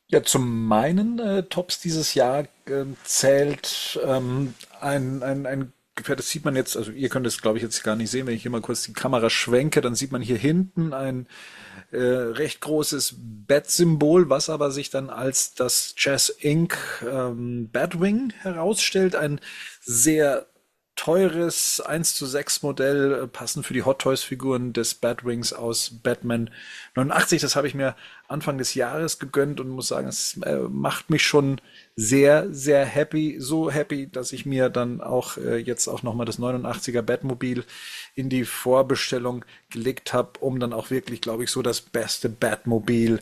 [0.10, 6.30] Ja, zu meinen äh, Tops dieses Jahr ähm, zählt ähm, ein, ein, ein Gefährt, das
[6.30, 8.44] sieht man jetzt, also ihr könnt es glaube ich jetzt gar nicht sehen, wenn ich
[8.44, 11.28] hier mal kurz die Kamera schwenke, dann sieht man hier hinten ein
[11.92, 16.78] äh, recht großes Bat-Symbol, was aber sich dann als das Jazz Inc.
[17.10, 19.16] Ähm, Batwing herausstellt.
[19.16, 19.40] Ein
[19.82, 20.48] sehr
[20.96, 26.02] teures 1 zu 6 Modell, äh, passend für die Hot Toys Figuren des Batwings aus
[26.04, 26.50] Batman
[26.96, 27.42] 89.
[27.42, 27.96] Das habe ich mir
[28.28, 31.62] Anfang des Jahres gegönnt und muss sagen, es äh, macht mich schon
[31.96, 33.38] sehr, sehr happy.
[33.40, 37.64] So happy, dass ich mir dann auch äh, jetzt auch nochmal das 89er Batmobil
[38.16, 43.20] in die Vorbestellung gelegt habe, um dann auch wirklich, glaube ich, so das beste Batmobil,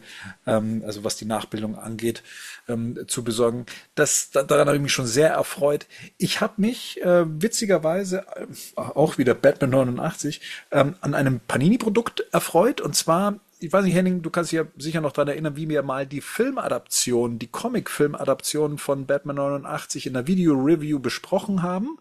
[0.47, 2.23] ähm, also was die Nachbildung angeht,
[2.67, 3.65] ähm, zu besorgen.
[3.93, 5.85] Das, da, daran habe ich mich schon sehr erfreut.
[6.17, 10.41] Ich habe mich äh, witzigerweise, äh, auch wieder Batman 89,
[10.71, 12.81] ähm, an einem Panini-Produkt erfreut.
[12.81, 15.69] Und zwar ich weiß nicht, Henning, du kannst dich ja sicher noch daran erinnern, wie
[15.69, 21.97] wir mal die Filmadaption, die Comic-Film-Adaption von Batman 89 in der Video-Review besprochen haben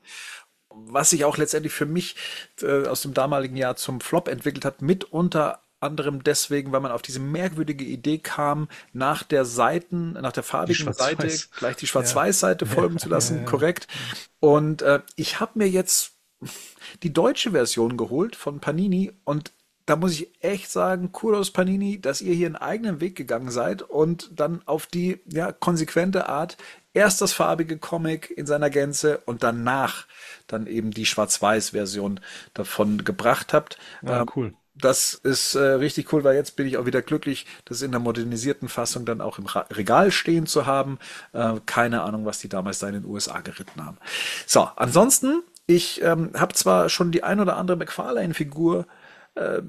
[0.76, 2.16] was sich auch letztendlich für mich
[2.60, 6.92] äh, aus dem damaligen Jahr zum Flop entwickelt hat, mit unter anderem deswegen, weil man
[6.92, 11.28] auf diese merkwürdige Idee kam, nach der Seiten, nach der farbigen Seite
[11.58, 12.70] gleich die Schwarz-Weiß-Seite ja.
[12.70, 13.00] folgen ja.
[13.00, 13.86] zu lassen, ja, korrekt.
[14.40, 16.12] Und äh, ich habe mir jetzt
[17.02, 19.52] die deutsche Version geholt von Panini und
[19.86, 23.82] da muss ich echt sagen, Kudos Panini, dass ihr hier einen eigenen Weg gegangen seid
[23.82, 26.56] und dann auf die ja, konsequente Art
[26.94, 30.06] erst das farbige Comic in seiner Gänze und danach
[30.46, 32.20] dann eben die Schwarz-Weiß-Version
[32.54, 33.78] davon gebracht habt.
[34.02, 34.54] Ja, ähm, cool.
[34.76, 38.00] Das ist äh, richtig cool, weil jetzt bin ich auch wieder glücklich, das in der
[38.00, 40.98] modernisierten Fassung dann auch im Regal stehen zu haben.
[41.32, 43.98] Äh, keine Ahnung, was die damals da in den USA geritten haben.
[44.46, 48.86] So, ansonsten, ich ähm, habe zwar schon die ein oder andere McFarlane-Figur
[49.34, 49.62] äh,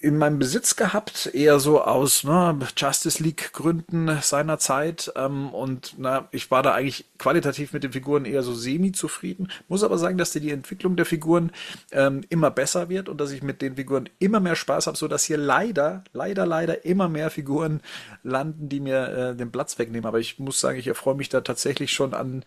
[0.00, 5.12] in meinem Besitz gehabt, eher so aus ne, Justice League Gründen seiner Zeit.
[5.16, 9.50] Ähm, und na, ich war da eigentlich qualitativ mit den Figuren eher so semi zufrieden.
[9.68, 11.52] Muss aber sagen, dass die Entwicklung der Figuren
[11.90, 15.08] ähm, immer besser wird und dass ich mit den Figuren immer mehr Spaß habe, so
[15.08, 17.80] dass hier leider, leider, leider immer mehr Figuren
[18.22, 20.06] landen, die mir äh, den Platz wegnehmen.
[20.06, 22.44] Aber ich muss sagen, ich erfreue mich da tatsächlich schon an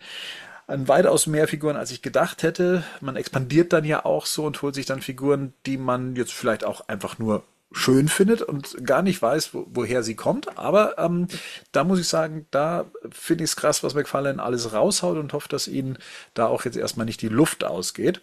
[0.68, 2.84] an weitaus mehr Figuren, als ich gedacht hätte.
[3.02, 6.64] Man expandiert dann ja auch so und holt sich dann Figuren, die man jetzt vielleicht
[6.64, 10.58] auch einfach nur schön findet und gar nicht weiß, wo, woher sie kommt.
[10.58, 11.28] Aber ähm,
[11.72, 15.50] da muss ich sagen, da finde ich es krass, was McFarlane alles raushaut und hoffe,
[15.50, 15.98] dass ihnen
[16.34, 18.22] da auch jetzt erstmal nicht die Luft ausgeht.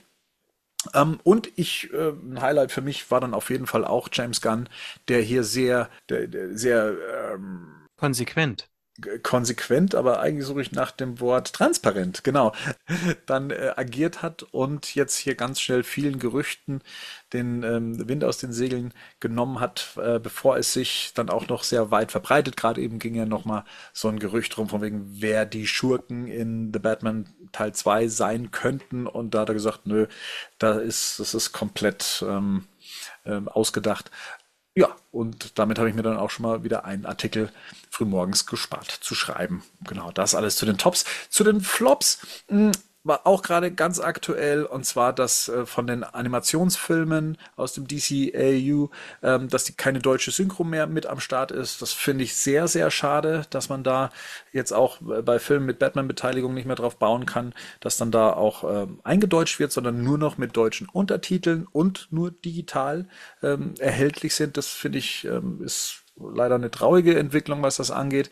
[0.95, 4.41] Ähm, und ich, äh, ein Highlight für mich war dann auf jeden Fall auch James
[4.41, 4.69] Gunn,
[5.09, 6.95] der hier sehr, der, der sehr
[7.33, 8.69] ähm, konsequent
[9.23, 12.53] konsequent, aber eigentlich suche ich nach dem Wort transparent, genau,
[13.27, 16.83] dann äh, agiert hat und jetzt hier ganz schnell vielen Gerüchten
[17.33, 21.63] den ähm, Wind aus den Segeln genommen hat, äh, bevor es sich dann auch noch
[21.63, 22.57] sehr weit verbreitet.
[22.57, 26.27] Gerade eben ging ja noch mal so ein Gerücht rum, von wegen, wer die Schurken
[26.27, 29.07] in The Batman Teil 2 sein könnten.
[29.07, 30.07] Und da hat er gesagt, nö,
[30.59, 32.65] da ist, das ist komplett ähm,
[33.25, 34.11] ähm, ausgedacht.
[34.79, 37.51] Ja, und damit habe ich mir dann auch schon mal wieder einen Artikel
[37.91, 39.65] frühmorgens gespart zu schreiben.
[39.81, 41.05] Genau, das alles zu den Tops.
[41.31, 42.21] Zu den Flops.
[43.09, 48.91] War auch gerade ganz aktuell und zwar das äh, von den Animationsfilmen aus dem DCAU,
[49.23, 51.81] ähm, dass die keine deutsche Synchro mehr mit am Start ist.
[51.81, 54.11] Das finde ich sehr, sehr schade, dass man da
[54.53, 58.65] jetzt auch bei Filmen mit Batman-Beteiligung nicht mehr drauf bauen kann, dass dann da auch
[58.65, 63.09] ähm, eingedeutscht wird, sondern nur noch mit deutschen Untertiteln und nur digital
[63.43, 64.57] ähm, erhältlich sind.
[64.59, 68.31] Das finde ich ähm, ist leider eine traurige Entwicklung, was das angeht.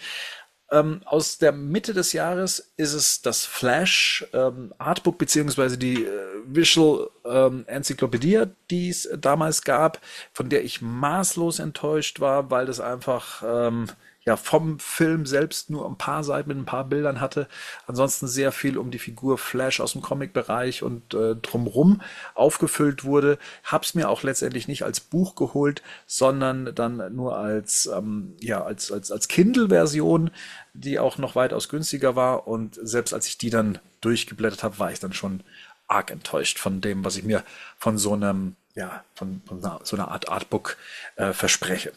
[0.73, 6.11] Ähm, aus der Mitte des Jahres ist es das Flash ähm, Artbook beziehungsweise die äh,
[6.47, 10.01] Visual ähm, Enzyklopädie, die es damals gab,
[10.33, 13.87] von der ich maßlos enttäuscht war, weil das einfach ähm,
[14.27, 17.47] ja vom Film selbst nur ein paar Seiten mit ein paar Bildern hatte.
[17.87, 22.03] Ansonsten sehr viel um die Figur Flash aus dem Comic-Bereich und äh, drumrum
[22.35, 23.39] aufgefüllt wurde.
[23.63, 28.91] Hab's mir auch letztendlich nicht als Buch geholt, sondern dann nur als ähm, ja als
[28.91, 30.33] als als Kindle-Version,
[30.75, 32.49] die auch noch weitaus günstiger war.
[32.49, 35.45] Und selbst als ich die dann durchgeblättert habe, war ich dann schon
[35.87, 37.45] arg enttäuscht von dem, was ich mir
[37.79, 40.77] von so einem ja, von, von so einer Art Artbook
[41.15, 41.93] äh, verspreche.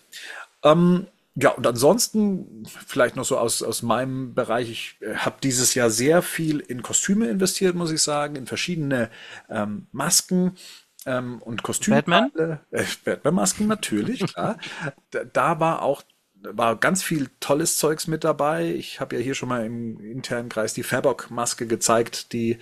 [0.64, 1.08] Ähm,
[1.42, 4.70] ja, und ansonsten vielleicht noch so aus, aus meinem Bereich.
[4.70, 9.10] Ich äh, habe dieses Jahr sehr viel in Kostüme investiert, muss ich sagen, in verschiedene
[9.50, 10.56] ähm, Masken
[11.06, 11.98] ähm, und Kostüme.
[11.98, 12.32] Batman?
[12.72, 14.58] Äh, Batman-Masken natürlich, klar.
[15.12, 16.04] da, da war auch
[16.42, 18.74] war ganz viel tolles Zeugs mit dabei.
[18.74, 22.60] Ich habe ja hier schon mal im internen Kreis die Fabok-Maske gezeigt, die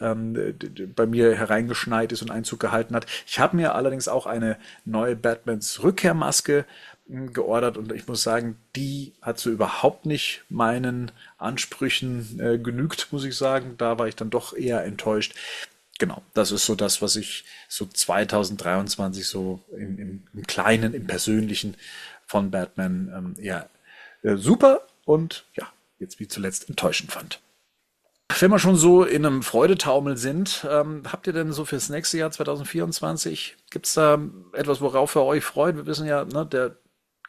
[0.00, 0.58] ähm,
[0.94, 3.06] bei mir hereingeschneit ist und Einzug gehalten hat.
[3.26, 6.66] Ich habe mir allerdings auch eine neue Batmans Rückkehrmaske
[7.06, 13.24] geordert und ich muss sagen, die hat so überhaupt nicht meinen Ansprüchen äh, genügt, muss
[13.24, 13.74] ich sagen.
[13.76, 15.34] Da war ich dann doch eher enttäuscht.
[15.98, 21.06] Genau, das ist so das, was ich so 2023 so im, im, im Kleinen, im
[21.06, 21.76] Persönlichen
[22.26, 23.68] von Batman ähm, eher
[24.22, 27.40] äh, super und ja, jetzt wie zuletzt enttäuschend fand.
[28.40, 32.18] Wenn wir schon so in einem Freudetaumel sind, ähm, habt ihr denn so fürs nächste
[32.18, 34.18] Jahr 2024, gibt es da
[34.54, 35.76] etwas, worauf ihr euch freut?
[35.76, 36.76] Wir wissen ja, ne, der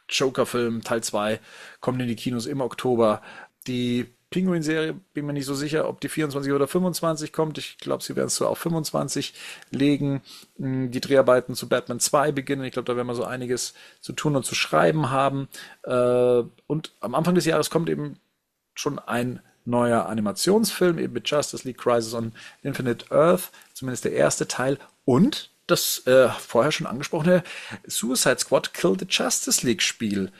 [0.10, 1.40] Joker-Film Teil 2
[1.82, 3.22] kommt in die Kinos im Oktober.
[3.68, 4.06] Die
[4.36, 7.58] Pinguin-Serie, bin mir nicht so sicher, ob die 24 oder 25 kommt.
[7.58, 9.34] Ich glaube, sie werden es so auf 25
[9.72, 10.22] legen.
[10.58, 12.66] Hm, die Dreharbeiten zu Batman 2 beginnen.
[12.66, 15.48] Ich glaube, da werden wir so einiges zu tun und zu schreiben haben.
[15.84, 18.20] Äh, und am Anfang des Jahres kommt eben
[18.74, 24.48] schon ein neuer Animationsfilm, eben mit Justice League Crisis on Infinite Earth, zumindest der erste
[24.48, 24.80] Teil.
[25.06, 27.44] Und das äh, vorher schon angesprochene
[27.88, 30.32] Suicide Squad Kill the Justice League Spiel.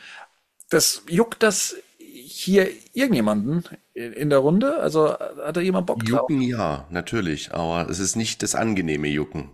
[0.70, 4.78] Das juckt das hier irgendjemanden in der Runde?
[4.78, 6.28] Also hat da jemand Bock drauf?
[6.28, 9.50] Jucken ja, natürlich, aber es ist nicht das angenehme Jucken.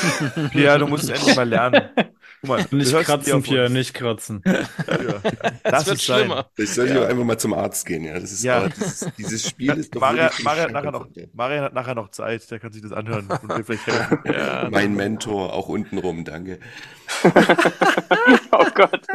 [0.54, 1.82] ja, du musst es endlich mal lernen.
[2.44, 4.42] Mal, nicht kratzen, Pierre, nicht kratzen.
[4.44, 4.62] Ja.
[5.62, 6.50] Das, das wird schlimmer.
[6.56, 7.06] Ich soll ja.
[7.06, 8.18] einfach mal zum Arzt gehen, ja.
[8.18, 8.68] Das ist, ja.
[8.68, 12.50] Dieses, dieses Spiel ist doch Maria, Maria, hat nachher noch, Maria hat nachher noch Zeit,
[12.50, 14.18] der kann sich das anhören und mir vielleicht helfen.
[14.32, 16.58] Ja, mein Mentor, auch untenrum, danke.
[17.24, 19.06] oh Gott.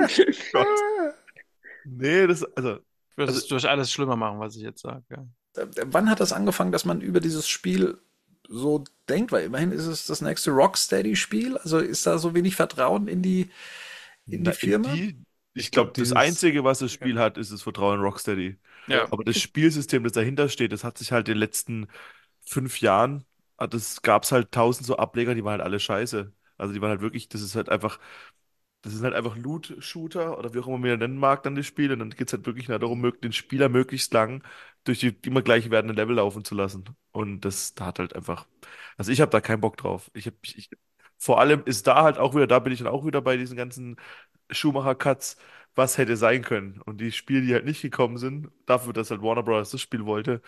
[0.53, 0.67] Gott.
[1.85, 2.77] Nee, das, also.
[3.11, 5.03] Ich würde es also, durch alles schlimmer machen, was ich jetzt sage.
[5.09, 5.25] Ja.
[5.87, 7.97] Wann hat das angefangen, dass man über dieses Spiel
[8.47, 11.57] so denkt, weil immerhin ist es das nächste Rocksteady-Spiel.
[11.57, 13.49] Also ist da so wenig Vertrauen in die,
[14.27, 14.89] in die Na, Firma?
[14.89, 15.15] In die,
[15.53, 17.21] ich glaube, das Einzige, was das Spiel ja.
[17.23, 18.57] hat, ist das Vertrauen in Rocksteady.
[18.87, 19.05] Ja.
[19.11, 21.87] Aber das Spielsystem, das dahinter steht, das hat sich halt in den letzten
[22.45, 23.25] fünf Jahren,
[23.57, 26.31] ah, das gab es halt tausend so Ableger, die waren halt alle scheiße.
[26.57, 27.99] Also die waren halt wirklich, das ist halt einfach,
[28.81, 31.93] das sind halt einfach Loot-Shooter oder wie auch immer man nennen mag, dann die Spiele.
[31.93, 34.43] Und dann geht es halt wirklich darum, den Spieler möglichst lang
[34.87, 36.85] durch die immer gleich werdenden Level laufen zu lassen.
[37.11, 38.47] Und das da hat halt einfach,
[38.97, 40.09] also ich habe da keinen Bock drauf.
[40.13, 40.69] Ich habe, ich,
[41.17, 43.57] vor allem ist da halt auch wieder, da bin ich dann auch wieder bei diesen
[43.57, 43.97] ganzen
[44.51, 45.37] Schumacher-Cuts,
[45.75, 46.81] was hätte sein können.
[46.81, 49.71] Und die Spiele, die halt nicht gekommen sind, dafür, dass halt Warner Bros.
[49.71, 50.41] das Spiel wollte,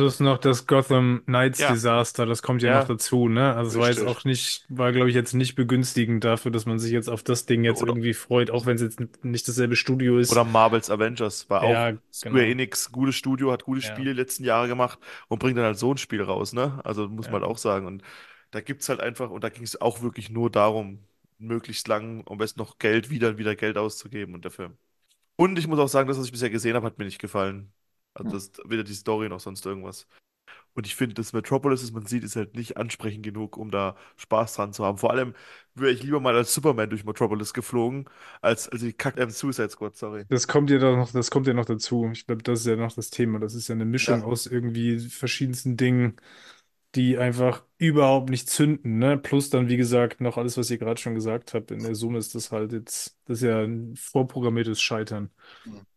[0.00, 1.70] Plus noch das Gotham Knights ja.
[1.70, 3.54] Desaster, das kommt ja, ja, noch dazu, ne?
[3.54, 6.78] Also es war jetzt auch nicht, war glaube ich jetzt nicht begünstigend dafür, dass man
[6.78, 9.76] sich jetzt auf das Ding jetzt Oder irgendwie freut, auch wenn es jetzt nicht dasselbe
[9.76, 10.32] Studio ist.
[10.32, 12.50] Oder Marvel's Avengers war ja, auch Square genau.
[12.50, 14.98] Enix, gutes Studio, hat gute Spiele die letzten Jahre gemacht
[15.28, 16.80] und bringt dann halt so ein Spiel raus, ne?
[16.82, 17.86] Also muss man halt auch sagen.
[17.86, 18.02] Und
[18.52, 21.00] da gibt es halt einfach, und da ging es auch wirklich nur darum,
[21.38, 24.72] möglichst lang am besten noch Geld wieder und wieder Geld auszugeben und dafür.
[25.36, 27.70] Und ich muss auch sagen, das, was ich bisher gesehen habe, hat mir nicht gefallen.
[28.14, 30.06] Also das, weder die Story noch sonst irgendwas.
[30.74, 33.96] Und ich finde, das Metropolis, das man sieht, ist halt nicht ansprechend genug, um da
[34.16, 34.98] Spaß dran zu haben.
[34.98, 35.34] Vor allem
[35.74, 38.08] wäre ich lieber mal als Superman durch Metropolis geflogen,
[38.40, 40.24] als, als die Kack ähm, Suicide Squad, sorry.
[40.28, 42.08] Das kommt ja noch, das kommt ja noch dazu.
[42.12, 43.40] Ich glaube, das ist ja noch das Thema.
[43.40, 44.26] Das ist ja eine Mischung ja.
[44.26, 46.16] aus irgendwie verschiedensten Dingen,
[46.94, 49.16] die einfach überhaupt nicht zünden, ne?
[49.16, 51.70] Plus dann, wie gesagt, noch alles, was ihr gerade schon gesagt habt.
[51.70, 55.30] In der Summe ist das halt jetzt, das ist ja ein vorprogrammiertes Scheitern.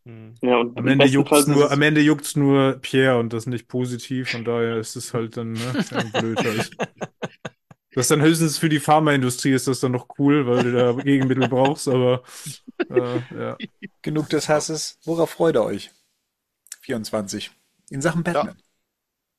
[0.06, 0.36] Mhm.
[0.42, 4.30] Ja, und am Ende juckt's nur, am Ende juckt's nur Pierre und das nicht positiv,
[4.30, 6.72] von daher ist es halt dann, ne, blöd halt.
[7.96, 10.94] Das ist dann höchstens für die Pharmaindustrie ist das dann noch cool, weil du da
[10.94, 12.24] Gegenmittel brauchst, aber
[12.90, 13.56] äh, ja.
[14.02, 14.98] Genug des Hasses.
[15.04, 15.92] Worauf freut ihr euch?
[16.82, 17.52] 24.
[17.92, 18.56] In Sachen Batman.
[18.58, 18.63] Ja.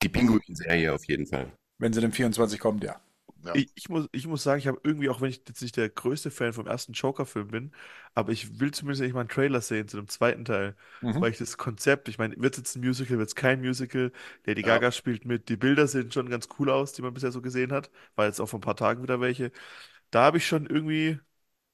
[0.03, 1.51] Die Pinguin-Serie auf jeden Fall.
[1.77, 2.99] Wenn sie dem 24 kommt, ja.
[3.45, 3.53] Ja.
[3.53, 5.89] Ich, ich, muss, ich muss sagen, ich habe irgendwie, auch wenn ich jetzt nicht der
[5.89, 7.71] größte Fan vom ersten Joker-Film bin,
[8.15, 11.21] aber ich will zumindest nicht mal einen Trailer sehen zu dem zweiten Teil, mhm.
[11.21, 14.11] weil ich das Konzept, ich meine, wird es jetzt ein Musical, wird es kein Musical,
[14.45, 14.67] Lady ja.
[14.67, 17.71] Gaga spielt mit, die Bilder sehen schon ganz cool aus, die man bisher so gesehen
[17.71, 19.51] hat, war jetzt auch vor ein paar Tagen wieder welche.
[20.11, 21.19] Da habe ich schon irgendwie,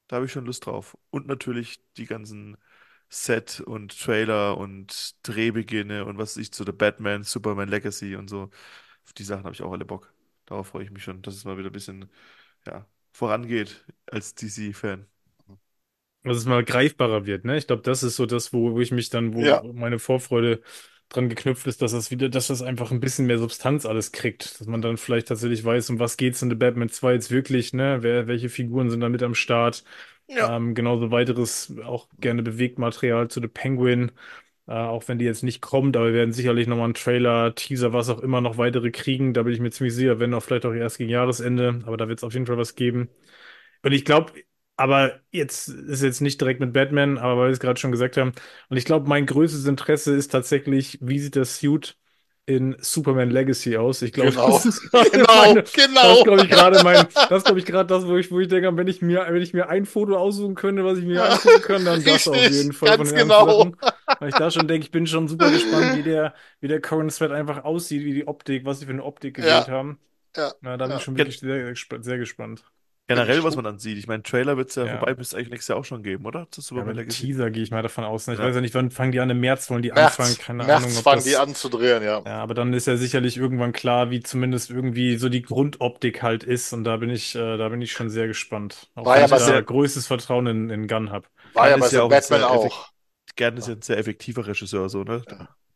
[0.08, 0.96] da habe ich schon Lust drauf.
[1.10, 2.56] Und natürlich die ganzen
[3.14, 8.48] Set und Trailer und Drehbeginne und was ich zu The Batman, Superman Legacy und so.
[9.04, 10.14] Auf die Sachen habe ich auch alle Bock.
[10.46, 12.10] Darauf freue ich mich schon, dass es mal wieder ein bisschen
[12.66, 15.06] ja, vorangeht als DC-Fan.
[16.24, 17.58] Dass es mal greifbarer wird, ne?
[17.58, 19.62] Ich glaube, das ist so das, wo, wo ich mich dann, wo ja.
[19.74, 20.62] meine Vorfreude
[21.10, 24.58] dran geknüpft ist, dass das wieder, dass das einfach ein bisschen mehr Substanz alles kriegt.
[24.58, 27.74] Dass man dann vielleicht tatsächlich weiß, um was geht's in The Batman 2 jetzt wirklich,
[27.74, 27.98] ne?
[28.02, 29.84] Wer, welche Figuren sind da mit am Start?
[30.28, 30.56] Ja.
[30.56, 34.12] Ähm, genauso weiteres, auch gerne Bewegtmaterial zu The Penguin.
[34.66, 37.92] Äh, auch wenn die jetzt nicht kommt, aber wir werden sicherlich nochmal einen Trailer, Teaser,
[37.92, 39.34] was auch immer noch weitere kriegen.
[39.34, 42.08] Da bin ich mir ziemlich sicher, wenn auch vielleicht auch erst gegen Jahresende, aber da
[42.08, 43.08] wird es auf jeden Fall was geben.
[43.82, 44.32] Und ich glaube,
[44.76, 48.16] aber jetzt ist jetzt nicht direkt mit Batman, aber weil wir es gerade schon gesagt
[48.16, 48.32] haben.
[48.68, 51.96] Und ich glaube, mein größtes Interesse ist tatsächlich, wie sieht das Suit
[52.46, 54.02] in Superman Legacy aus.
[54.02, 54.46] Ich glaube, Genau.
[54.48, 56.00] das ist gerade Genau, meine, genau.
[56.00, 58.48] das ist, glaube ich, gerade mein, das glaube ich, gerade das, wo ich, wo ich
[58.48, 61.60] denke, wenn ich mir, wenn ich mir ein Foto aussuchen könnte, was ich mir angucken
[61.62, 63.46] kann, dann das auf jeden Fall ganz genau.
[63.46, 63.76] Sachen.
[64.18, 67.16] Weil ich da schon denke, ich bin schon super gespannt, wie der, wie der Current
[67.16, 69.44] Thread einfach aussieht, wie die Optik, was sie für eine Optik Ja.
[69.46, 69.98] gewählt haben.
[70.36, 70.96] Ja, Na, da bin ja.
[70.98, 72.64] ich schon wirklich sehr, sehr gespannt.
[73.08, 73.98] Generell, was man dann sieht.
[73.98, 74.96] Ich meine, Trailer wird es ja, Ja.
[74.96, 76.46] vorbei, müsste eigentlich nächstes Jahr auch schon geben, oder?
[76.50, 77.26] Zu Ja, Superman aber Legacy.
[77.26, 78.26] Teaser gehe ich mal davon aus.
[78.26, 78.34] Ne?
[78.34, 78.46] Ich Ja.
[78.46, 79.28] weiß ja nicht, wann fangen die an?
[79.28, 80.38] Im März wollen die März, anfangen.
[80.38, 82.22] Keine März Ahnung, ob fangen das, die an zu drehen, ja.
[82.24, 86.44] Ja, aber dann ist ja sicherlich irgendwann klar, wie zumindest irgendwie so die Grundoptik halt
[86.44, 86.72] ist.
[86.72, 88.88] Und da bin ich, äh, da bin ich schon sehr gespannt.
[88.94, 91.26] Auch War wenn ja ich da sehr- größtes Vertrauen in, in Gunn habe.
[91.54, 92.88] War ja Kann bei ja auch Batman auch.
[93.34, 95.22] Gern ist ja ein sehr effektiver Regisseur, so, ne?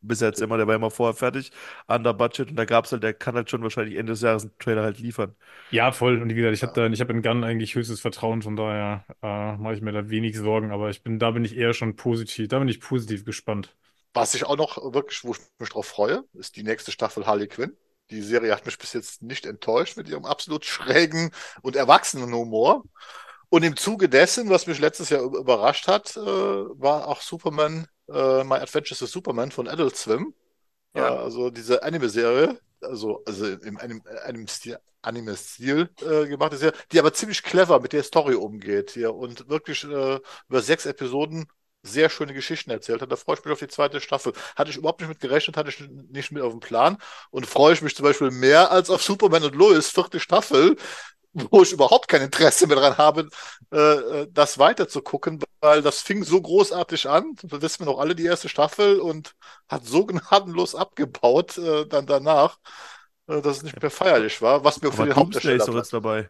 [0.07, 1.51] Bis jetzt immer, der war immer vorher fertig,
[1.87, 4.59] under budget und da gab's halt, der kann halt schon wahrscheinlich Ende des Jahres einen
[4.59, 5.35] Trailer halt liefern.
[5.71, 6.23] Ja, voll.
[6.23, 8.43] Und wie gesagt, ich habe da, ich habe in Gunn eigentlich höchstes Vertrauen.
[8.43, 10.71] Von daher äh, mache ich mir da wenig Sorgen.
[10.71, 12.49] Aber ich bin, da bin ich eher schon positiv.
[12.49, 13.75] Da bin ich positiv gespannt.
[14.15, 17.49] Was ich auch noch wirklich, wo ich mich drauf freue, ist die nächste Staffel Harley
[17.49, 17.77] Quinn.
[18.11, 22.85] Die Serie hat mich bis jetzt nicht enttäuscht mit ihrem absolut schrägen und erwachsenen Humor.
[23.49, 28.45] Und im Zuge dessen, was mich letztes Jahr überrascht hat, äh, war auch Superman, äh,
[28.45, 30.35] My Adventures with Superman von Adult Swim.
[30.95, 31.09] Ja.
[31.09, 37.13] Äh, also diese Anime-Serie, also, also im Anim- Anime-Stil Anime-Stil äh, gemacht ist, die aber
[37.13, 40.19] ziemlich clever mit der Story umgeht hier und wirklich äh,
[40.49, 41.47] über sechs Episoden
[41.83, 43.13] sehr schöne Geschichten erzählt hat.
[43.13, 44.33] Da freue ich mich auf die zweite Staffel.
[44.57, 45.81] Hatte ich überhaupt nicht mit gerechnet, hatte ich
[46.11, 46.99] nicht mit auf dem Plan
[47.31, 50.77] und freue ich mich zum Beispiel mehr als auf Superman und Lois, vierte Staffel,
[51.51, 53.29] wo ich überhaupt kein Interesse mehr dran habe,
[53.73, 53.77] äh,
[54.23, 57.35] äh, das weiter zu gucken, weil das fing so großartig an.
[57.43, 59.35] Das wissen wir noch alle die erste Staffel und
[59.69, 62.59] hat so gnadenlos abgebaut äh, dann danach,
[63.29, 65.69] äh, dass es nicht mehr feierlich war, was mir für Aber den Doomsday Hauptdarsteller ist
[65.69, 66.29] doch jetzt dabei.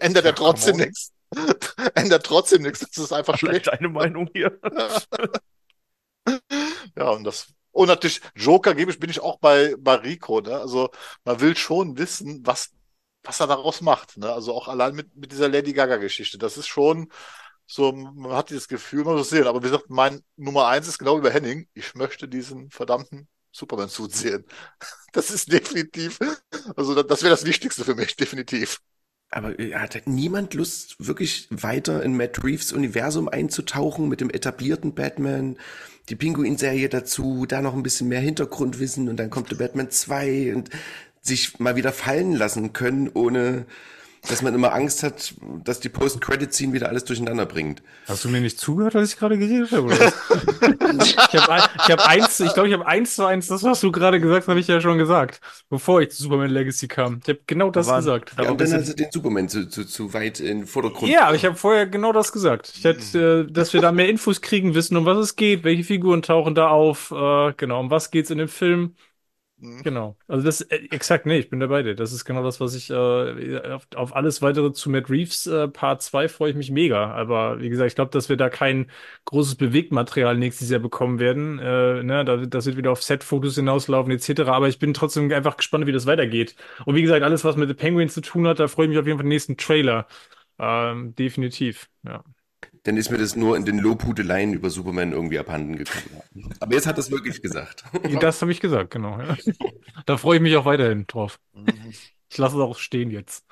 [0.00, 1.12] ändert er Ja, trotzdem nichts.
[1.94, 2.80] ändert trotzdem nichts.
[2.80, 3.66] Das ist einfach Vielleicht schlecht.
[3.66, 4.58] deine Meinung hier.
[6.96, 7.52] Ja, und das.
[7.72, 10.58] Und natürlich, Joker gebe ich, bin ich auch bei, bei Rico, ne?
[10.58, 10.90] Also,
[11.24, 12.70] man will schon wissen, was,
[13.22, 14.32] was er daraus macht, ne?
[14.32, 16.38] Also auch allein mit, mit dieser Lady Gaga-Geschichte.
[16.38, 17.10] Das ist schon
[17.66, 19.46] so, man hat dieses Gefühl, man muss sehen.
[19.46, 21.68] Aber wie gesagt, mein Nummer eins ist genau bei Henning.
[21.74, 24.44] Ich möchte diesen verdammten Superman-Suit sehen.
[25.14, 26.18] Das ist definitiv,
[26.74, 28.80] also das, das wäre das Wichtigste für mich, definitiv.
[29.28, 34.94] Aber äh, hat niemand Lust, wirklich weiter in Matt Reeves Universum einzutauchen mit dem etablierten
[34.94, 35.58] Batman,
[36.08, 40.54] die Pinguin-Serie dazu, da noch ein bisschen mehr Hintergrundwissen und dann kommt der Batman 2
[40.54, 40.70] und
[41.20, 43.66] sich mal wieder fallen lassen können, ohne
[44.28, 45.34] dass man immer Angst hat,
[45.64, 47.82] dass die Post-Credit-Scene wieder alles durcheinander bringt.
[48.06, 49.92] Hast du mir nicht zugehört, als ich gerade geredet habe?
[51.02, 53.80] Ich habe ein, ich hab eins, ich glaube, ich habe eins zu eins, das, was
[53.80, 55.40] du gerade gesagt hast, habe ich ja schon gesagt,
[55.70, 57.20] bevor ich zu Superman Legacy kam.
[57.22, 57.96] Ich habe genau das Wann?
[57.96, 58.32] gesagt.
[58.36, 60.66] Ja, Aber und dann hast sind- du den Superman zu, zu, zu weit in den
[60.66, 61.10] Vordergrund.
[61.10, 62.72] ja, aber ich habe vorher genau das gesagt.
[62.76, 65.84] Ich hätte, äh, dass wir da mehr Infos kriegen, wissen, um was es geht, welche
[65.84, 68.94] Figuren tauchen da auf, äh, genau, um was geht's in dem Film.
[69.62, 69.82] Mhm.
[69.84, 70.16] Genau.
[70.26, 71.94] Also das äh, exakt, nee, ich bin dabei dir.
[71.94, 75.68] Das ist genau das, was ich äh, auf, auf alles weitere zu Matt Reeves äh,
[75.68, 77.12] Part 2 freue ich mich mega.
[77.12, 78.90] Aber wie gesagt, ich glaube, dass wir da kein
[79.26, 81.60] großes Bewegtmaterial nächstes Jahr bekommen werden.
[81.60, 84.52] Äh, ne, da, das wird wieder auf Set-Fotos hinauslaufen, etc.
[84.52, 86.56] Aber ich bin trotzdem einfach gespannt, wie das weitergeht.
[86.84, 88.98] Und wie gesagt, alles, was mit The Penguin zu tun hat, da freue ich mich
[88.98, 90.08] auf jeden Fall den nächsten Trailer.
[90.58, 91.88] Ähm, definitiv.
[92.04, 92.24] Ja.
[92.84, 96.22] Dann ist mir das nur in den Lobhudeleien über Superman irgendwie abhanden gekommen.
[96.58, 97.84] Aber jetzt hat er es wirklich gesagt.
[98.20, 99.20] Das habe ich gesagt, genau.
[99.20, 99.36] Ja.
[100.06, 101.38] Da freue ich mich auch weiterhin drauf.
[101.52, 101.92] Mhm.
[102.28, 103.44] Ich lasse es auch stehen jetzt.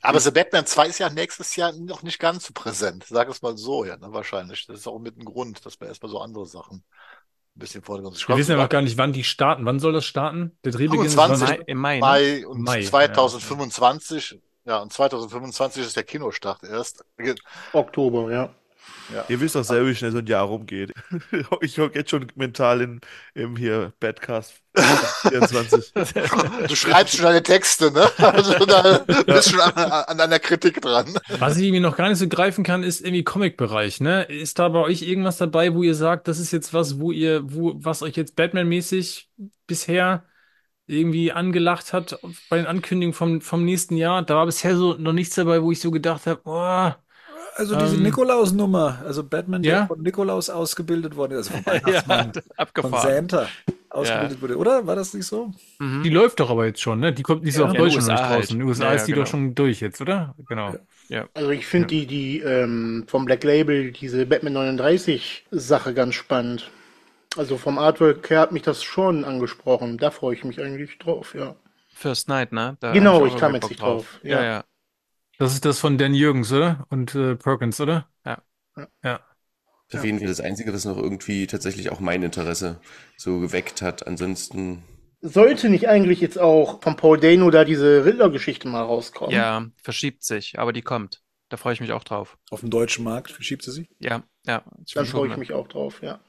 [0.00, 3.04] Aber The Batman 2 ist ja nächstes Jahr noch nicht ganz so präsent.
[3.08, 4.66] Sag es mal so, ja, ne, wahrscheinlich.
[4.66, 8.28] Das ist auch mit ein Grund, dass wir erstmal so andere Sachen ein bisschen vordergrund
[8.28, 9.64] Wir wissen ja noch gar nicht, wann die starten.
[9.64, 10.56] Wann soll das starten?
[10.64, 11.48] Der Drehbeginn ist 25.
[11.48, 11.58] wann?
[11.58, 12.00] Mai, Im Mai, ne?
[12.00, 17.02] Mai und Mai, 2025, ja, und 2025 ist der Kinostart erst.
[17.72, 18.50] Oktober, ja.
[19.12, 19.24] Ja.
[19.28, 20.92] Ihr wisst doch selber, wie schnell so ein Jahr rumgeht.
[21.62, 23.00] Ich hocke jetzt schon mental in,
[23.34, 24.60] im hier Badcast
[25.28, 25.92] 24.
[26.68, 28.10] Du schreibst schon deine Texte, ne?
[28.18, 31.18] Also da bist schon an, an einer Kritik dran.
[31.38, 34.24] Was ich irgendwie noch gar nicht so greifen kann, ist irgendwie Comic-Bereich, ne?
[34.24, 37.40] Ist da bei euch irgendwas dabei, wo ihr sagt, das ist jetzt was, wo ihr,
[37.44, 39.30] wo, was euch jetzt Batman-mäßig
[39.66, 40.24] bisher
[40.88, 44.22] irgendwie angelacht hat bei den Ankündigungen vom, vom nächsten Jahr?
[44.24, 46.92] Da war bisher so noch nichts dabei, wo ich so gedacht habe, oh,
[47.56, 49.86] Also diese Ähm, Nikolaus-Nummer, also Batman, der ja?
[49.86, 52.36] von Nikolaus ausgebildet worden ist, also vom Weihnachtsmann,
[52.80, 52.96] von abgefahren.
[52.96, 53.56] Santa
[53.90, 54.86] ausgebildet wurde, oder?
[54.86, 55.52] War das nicht so?
[55.80, 56.02] Mhm.
[56.02, 57.12] die läuft doch aber jetzt schon, ne?
[57.12, 57.64] Die kommt nicht so Ja.
[57.64, 58.28] auf In den Deutsch noch nicht USA halt.
[58.28, 58.54] draußen.
[58.56, 59.22] In den USA Ja, ja, ist die genau.
[59.22, 60.34] doch schon durch jetzt, oder?
[60.48, 60.76] Genau.
[61.34, 66.70] Also ich finde die, die ähm, vom Black Label, diese Batman 39 Sache ganz spannend.
[67.36, 69.98] Also vom Artwork her hat mich das schon angesprochen.
[69.98, 71.56] Da freue ich mich eigentlich drauf, ja.
[71.94, 72.76] First Night, ne?
[72.80, 74.18] Da Genau, ich kam jetzt nicht drauf.
[74.22, 74.44] Ja, Ja.
[74.44, 74.64] ja.
[75.38, 76.86] Das ist das von Dan Jürgens, oder?
[76.90, 78.08] Und äh, Perkins, oder?
[78.24, 78.42] Ja.
[79.04, 79.20] Ja.
[79.92, 82.80] Auf jeden Fall das Einzige, was noch irgendwie tatsächlich auch mein Interesse
[83.16, 84.06] so geweckt hat.
[84.06, 84.82] Ansonsten,
[85.20, 89.34] Sollte nicht eigentlich jetzt auch von Paul Dano da diese Riddler-Geschichte mal rauskommen?
[89.34, 91.22] Ja, verschiebt sich, aber die kommt.
[91.48, 92.36] Da freue ich mich auch drauf.
[92.50, 93.88] Auf dem deutschen Markt verschiebt sie sich.
[93.98, 94.62] Ja, ja.
[94.94, 96.20] Dann freue ich mich auch drauf, ja.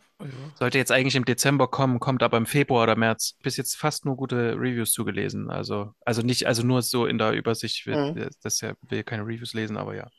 [0.55, 3.37] Sollte jetzt eigentlich im Dezember kommen, kommt aber im Februar oder März.
[3.41, 5.49] Bis jetzt fast nur gute Reviews zugelesen.
[5.49, 7.77] Also, also nicht, also nur so in der Übersicht.
[7.79, 8.29] Ich will, Mhm.
[8.43, 10.09] das ja, will keine Reviews lesen, aber ja.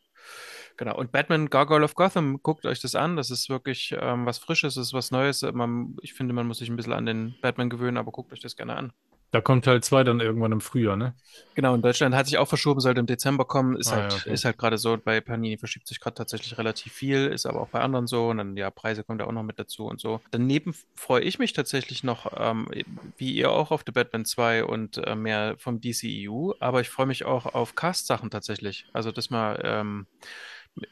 [0.77, 0.97] Genau.
[0.97, 3.17] Und Batman Gargoyle of Gotham, guckt euch das an.
[3.17, 5.43] Das ist wirklich ähm, was Frisches, das ist was Neues.
[5.43, 8.41] Man, ich finde, man muss sich ein bisschen an den Batman gewöhnen, aber guckt euch
[8.41, 8.93] das gerne an.
[9.33, 11.15] Da kommt Teil 2 dann irgendwann im Frühjahr, ne?
[11.55, 13.77] Genau, in Deutschland hat sich auch verschoben, sollte im Dezember kommen.
[13.77, 14.33] Ist Ah, halt, ja, okay.
[14.33, 17.69] ist halt gerade so, bei Panini verschiebt sich gerade tatsächlich relativ viel, ist aber auch
[17.69, 18.29] bei anderen so.
[18.29, 20.21] Und dann, ja, Preise kommen da auch noch mit dazu und so.
[20.31, 22.69] Daneben freue ich mich tatsächlich noch, ähm,
[23.17, 27.07] wie ihr auch, auf The Batman 2 und äh, mehr vom DCEU, aber ich freue
[27.07, 28.87] mich auch auf Cast-Sachen tatsächlich.
[28.93, 30.07] Also das mal, ähm,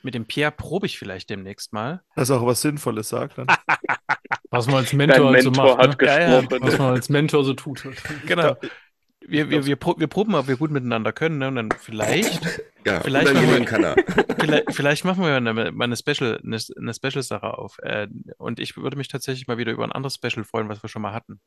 [0.02, 2.02] mit, dem Pierre probe ich vielleicht demnächst mal.
[2.14, 3.46] Das ist auch was Sinnvolles sagt dann.
[4.50, 6.06] Was man als Mentor halt so Mentor macht, hat ne?
[6.06, 6.50] Ja, ja.
[6.60, 7.84] Was man als Mentor so tut.
[8.26, 8.56] Genau.
[9.20, 11.48] Wir, wir, wir, pro, wir proben, ob wir gut miteinander können, ne?
[11.48, 13.96] Und dann vielleicht ja, Vielleicht machen kann er.
[14.38, 17.78] vielleicht, vielleicht machen wir eine, mal eine Special, eine, eine Special-Sache auf.
[17.82, 20.88] Äh, und ich würde mich tatsächlich mal wieder über ein anderes Special freuen, was wir
[20.88, 21.40] schon mal hatten.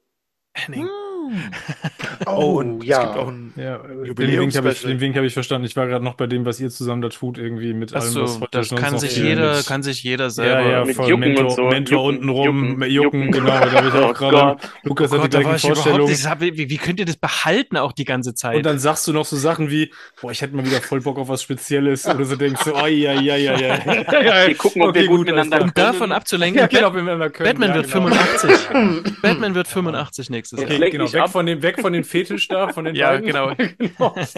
[0.53, 0.88] Henning.
[2.27, 2.99] Oh, und ja.
[2.99, 4.85] es gibt auch ein Ja, den Wink habe ich,
[5.18, 5.65] hab ich verstanden.
[5.65, 8.22] Ich war gerade noch bei dem, was ihr zusammen da tut, irgendwie mit allem, Achso,
[8.23, 10.69] was heute das kann sich jeder, mit- kann sich jeder Ja, selber.
[10.69, 11.10] ja, Mit voll.
[11.10, 11.64] Jucken Mentor, und so.
[11.64, 13.45] Mentor Jucken, unten rum, Jucken, Jucken, genau.
[13.48, 14.61] Da habe ich auch Oh gerade.
[14.84, 16.57] Lukas Oh hat die Gott, da war gleichen Vorstellungen.
[16.57, 18.57] Wie, wie könnt ihr das behalten auch die ganze Zeit?
[18.57, 19.91] Und dann sagst du noch so Sachen wie,
[20.22, 22.06] boah, ich hätte mal wieder voll Bock auf was Spezielles.
[22.06, 24.48] Oder so denkst du, oh, ja, ja, ja, ja.
[24.48, 27.31] Wir gucken, ob wir gut miteinander alles um davon abzulenken, Ja, genau, wenn wir mal
[27.31, 27.49] können.
[27.49, 28.07] Batman ja, wird genau.
[28.10, 29.22] 85.
[29.23, 30.69] Batman wird 85 nächstes Jahr.
[30.69, 31.32] Okay, genau, weg ab.
[31.32, 33.26] von, dem, weg von dem Fetisch da, von den Ja, beiden.
[33.28, 33.54] genau.
[33.78, 34.16] genau.
[34.16, 34.36] Das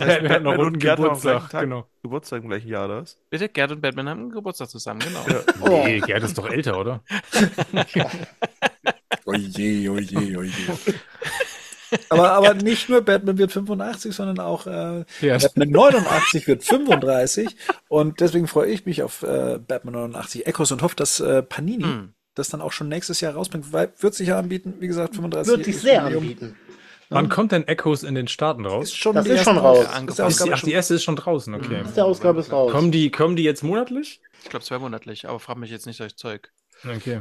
[0.00, 1.86] heißt, Wir hatten noch am Geburtstag, genau.
[2.02, 3.18] Geburtstag im gleichen Jahr, das?
[3.30, 5.24] Bitte, Gerd und Batman haben einen Geburtstag zusammen, genau.
[5.60, 5.82] Oh.
[5.86, 7.02] Nee, Gerd ist doch älter, oder?
[9.24, 10.52] Oje, oje, oje.
[12.08, 15.36] Aber, aber nicht nur Batman wird 85, sondern auch äh, Ja.
[15.38, 17.54] Batman 89 wird 35.
[17.88, 21.84] Und deswegen freue ich mich auf äh, Batman 89 Echos und hoffe, dass äh, Panini
[21.84, 22.14] Hm.
[22.34, 23.72] Das dann auch schon nächstes Jahr rausbringt.
[23.72, 25.50] Weil wird sich ja anbieten, wie gesagt, 35.
[25.56, 26.22] Wird sich sehr Jubiläum.
[26.22, 26.56] anbieten.
[27.10, 28.84] Wann kommt denn Echoes in den Staaten raus?
[28.84, 29.86] Ist schon Das ist schon raus.
[29.86, 30.48] Aus- ist die.
[30.48, 31.82] Ist ach, die erste ist schon draußen, okay.
[31.94, 32.72] Die Ausgabe ist raus.
[32.72, 34.22] Kommen die, kommen die jetzt monatlich?
[34.42, 36.50] Ich glaube zweimonatlich, aber frag mich jetzt nicht solch Zeug.
[36.84, 37.20] Okay.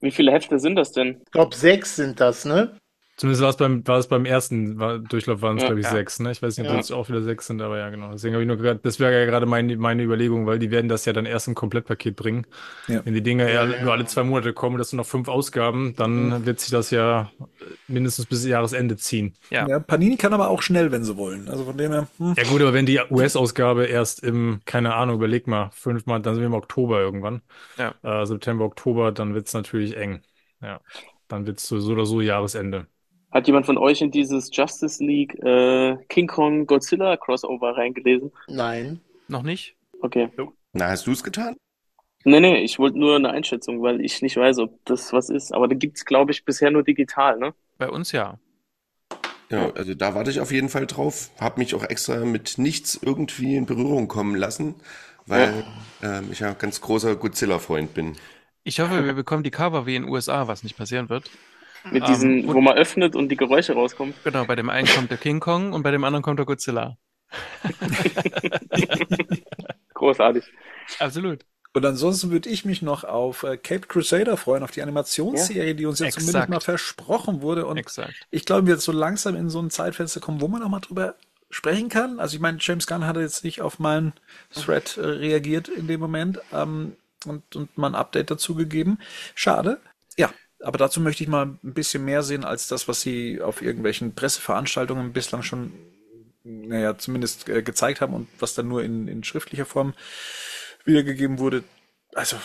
[0.00, 1.20] Wie viele Hefte sind das denn?
[1.26, 2.78] Ich glaube, sechs sind das, ne?
[3.18, 5.86] Zumindest war es beim, war es beim ersten war, Durchlauf waren es, Ja, glaube ich,
[5.86, 5.90] ja.
[5.92, 6.30] sechs, ne?
[6.30, 6.76] Ich weiß nicht, ob Ja.
[6.78, 8.12] das auch wieder sechs sind, aber ja, genau.
[8.12, 10.88] Deswegen habe ich nur gerade, das wäre ja gerade meine, meine Überlegung, weil die werden
[10.88, 12.46] das ja dann erst im Komplettpaket bringen.
[12.86, 13.04] Ja.
[13.04, 16.46] Wenn die Dinger ja nur alle zwei Monate kommen, das sind noch fünf Ausgaben, dann
[16.46, 17.32] wird sich das ja
[17.88, 19.34] mindestens bis Jahresende ziehen.
[19.50, 19.66] Ja.
[19.68, 21.48] Ja, Panini kann aber auch schnell, wenn sie wollen.
[21.48, 22.34] Also von dem her, hm.
[22.36, 26.42] Ja gut, aber wenn die US-Ausgabe erst im, keine Ahnung, überleg mal, fünfmal, dann sind
[26.42, 27.42] wir im Oktober irgendwann.
[27.76, 27.94] Ja.
[28.02, 30.20] Äh, September, Oktober, dann wird's natürlich eng.
[30.62, 30.80] Ja.
[31.26, 32.86] Dann wird's so so oder so Jahresende.
[33.30, 38.32] Hat jemand von euch in dieses Justice League äh, King Kong Godzilla Crossover reingelesen?
[38.48, 39.00] Nein.
[39.28, 39.76] Noch nicht?
[40.00, 40.30] Okay.
[40.72, 41.56] Na, hast du es getan?
[42.24, 45.52] Nee, nee, ich wollte nur eine Einschätzung, weil ich nicht weiß, ob das was ist.
[45.52, 47.54] Aber da gibt's, glaube ich, bisher nur digital, ne?
[47.76, 48.38] Bei uns ja.
[49.50, 51.30] Ja, also da warte ich auf jeden Fall drauf.
[51.40, 54.74] Hab mich auch extra mit nichts irgendwie in Berührung kommen lassen,
[55.26, 55.64] weil
[56.02, 58.16] ähm, ich ja ganz großer Godzilla-Freund bin.
[58.64, 61.30] Ich hoffe, wir bekommen die Cover wie in den USA, was nicht passieren wird.
[61.90, 64.14] Mit Ähm, diesen, wo man öffnet und die Geräusche rauskommen.
[64.24, 66.96] Genau, bei dem einen kommt der King Kong und bei dem anderen kommt der Godzilla.
[69.94, 70.44] Großartig.
[70.98, 71.44] Absolut.
[71.74, 75.86] Und ansonsten würde ich mich noch auf äh, Cape Crusader freuen, auf die Animationsserie, die
[75.86, 76.26] uns jetzt Exakt.
[76.26, 77.66] zumindest mal versprochen wurde.
[77.66, 78.14] Und Exakt.
[78.30, 80.80] ich glaube, wir jetzt so langsam in so ein Zeitfenster kommen, wo man auch mal
[80.80, 81.14] drüber
[81.50, 82.20] sprechen kann.
[82.20, 84.12] Also ich meine, James Gunn hatte jetzt nicht auf meinen
[84.52, 86.96] Thread äh, reagiert in dem Moment ähm,
[87.26, 88.98] und, und mal ein Update dazu gegeben.
[89.34, 89.78] Schade.
[90.60, 93.62] Ja, aber dazu möchte ich mal ein bisschen mehr sehen als das, was sie auf
[93.62, 95.72] irgendwelchen Presseveranstaltungen bislang schon,
[96.44, 99.94] naja, zumindest äh, gezeigt haben und was dann nur in, in schriftlicher Form
[100.84, 101.64] wiedergegeben wurde.
[102.14, 102.36] Also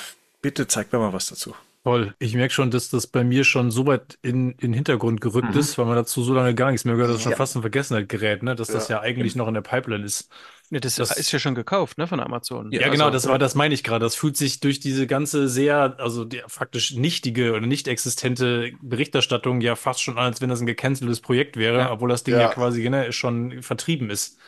[0.41, 1.55] bitte zeigt mir mal was dazu.
[1.83, 2.13] Toll.
[2.17, 5.53] Ich merke schon, dass das bei mir schon so weit in, in den Hintergrund gerückt
[5.55, 7.37] ist, weil man dazu so lange gar nichts mehr gehört, dass es schon Ja.
[7.37, 8.55] fast in Vergessenheit gerät, ne?
[8.55, 10.29] Dass das ja eigentlich noch in der Pipeline ist.
[10.73, 12.71] Nee, das, Das- ist ja schon gekauft, ne, von Amazon.
[12.71, 14.03] Ja, genau, Also, das war, das meine ich gerade.
[14.03, 19.75] Das fühlt sich durch diese ganze sehr, also faktisch nichtige oder nicht existente Berichterstattung ja
[19.75, 21.91] fast schon an, als wenn das ein gecanceltes Projekt wäre, Ja.
[21.91, 22.47] obwohl das Ding ja, Ja.
[22.47, 24.39] quasi ne, schon vertrieben ist.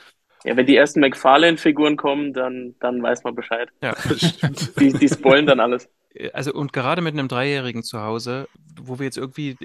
[0.46, 3.70] Ja, wenn die ersten McFarlane-Figuren kommen, dann, dann weiß man Bescheid.
[3.84, 3.96] Ja.
[4.80, 5.88] Die, die spoilen dann alles.
[6.34, 8.48] Also und gerade mit einem Dreijährigen zu Hause,
[8.82, 9.58] wo wir jetzt irgendwie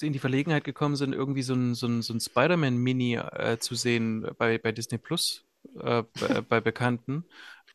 [0.00, 3.74] in die Verlegenheit gekommen sind, irgendwie so ein, so ein, so ein Spider-Man-Mini äh, zu
[3.76, 5.44] sehen bei, bei Disney Plus,
[5.80, 7.24] äh, bei, bei Bekannten,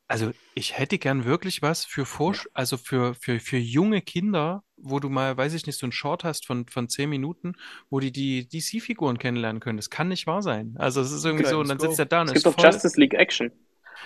[0.08, 5.00] Also ich hätte gern wirklich was für Vorsch also für, für, für junge Kinder, wo
[5.00, 7.54] du mal, weiß ich nicht, so einen Short hast von, von zehn Minuten,
[7.90, 9.78] wo die die DC-Figuren kennenlernen können.
[9.78, 10.76] Das kann nicht wahr sein.
[10.78, 12.00] Also es ist irgendwie Okay, so, und dann let's sitzt go.
[12.00, 12.58] er da und Es ist gibt doch.
[12.58, 13.52] Justice League Action.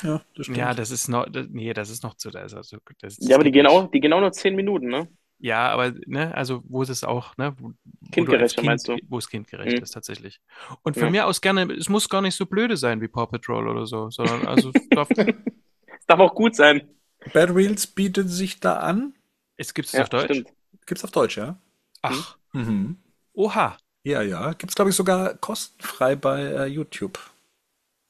[0.01, 0.57] Ja, das stimmt.
[0.57, 3.35] Ja, das ist noch, das, nee, das ist noch zu, das, also, das, das Ja,
[3.35, 5.07] aber die gehen auch, die gehen auch nur zehn Minuten, ne?
[5.39, 8.87] Ja, aber ne, also wo es auch, ne, wo, wo du als Kindgerechter, Kind, meinst
[8.87, 8.97] du?
[9.07, 9.83] wo es kindgerecht Mhm.
[9.83, 10.41] ist tatsächlich.
[10.81, 11.09] Und von Ja.
[11.11, 14.09] mir aus gerne, es muss gar nicht so blöde sein wie Paw Patrol oder so,
[14.09, 15.09] sondern also es darf,
[15.99, 16.89] Es darf auch gut sein.
[17.33, 19.13] Bad Reels bietet sich da an.
[19.57, 20.25] es gibt es Ja, auf Deutsch.
[20.25, 20.49] stimmt.
[20.85, 21.59] Gibt's auf Deutsch, ja?
[22.01, 22.97] Ach, Mhm.
[23.33, 23.77] oha.
[24.03, 24.53] Ja, ja.
[24.53, 27.19] Gibt's, glaube ich, sogar kostenfrei bei äh, YouTube.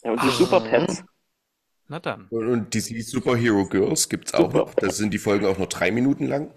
[0.04, 0.32] Ja, und die Ah.
[0.32, 1.04] Super Pets.
[1.88, 2.28] Na dann.
[2.30, 4.58] Und, und DC Superhero Girls gibt's auch Super.
[4.60, 4.76] noch.
[4.76, 6.52] Da sind die Folgen auch noch drei Minuten lang.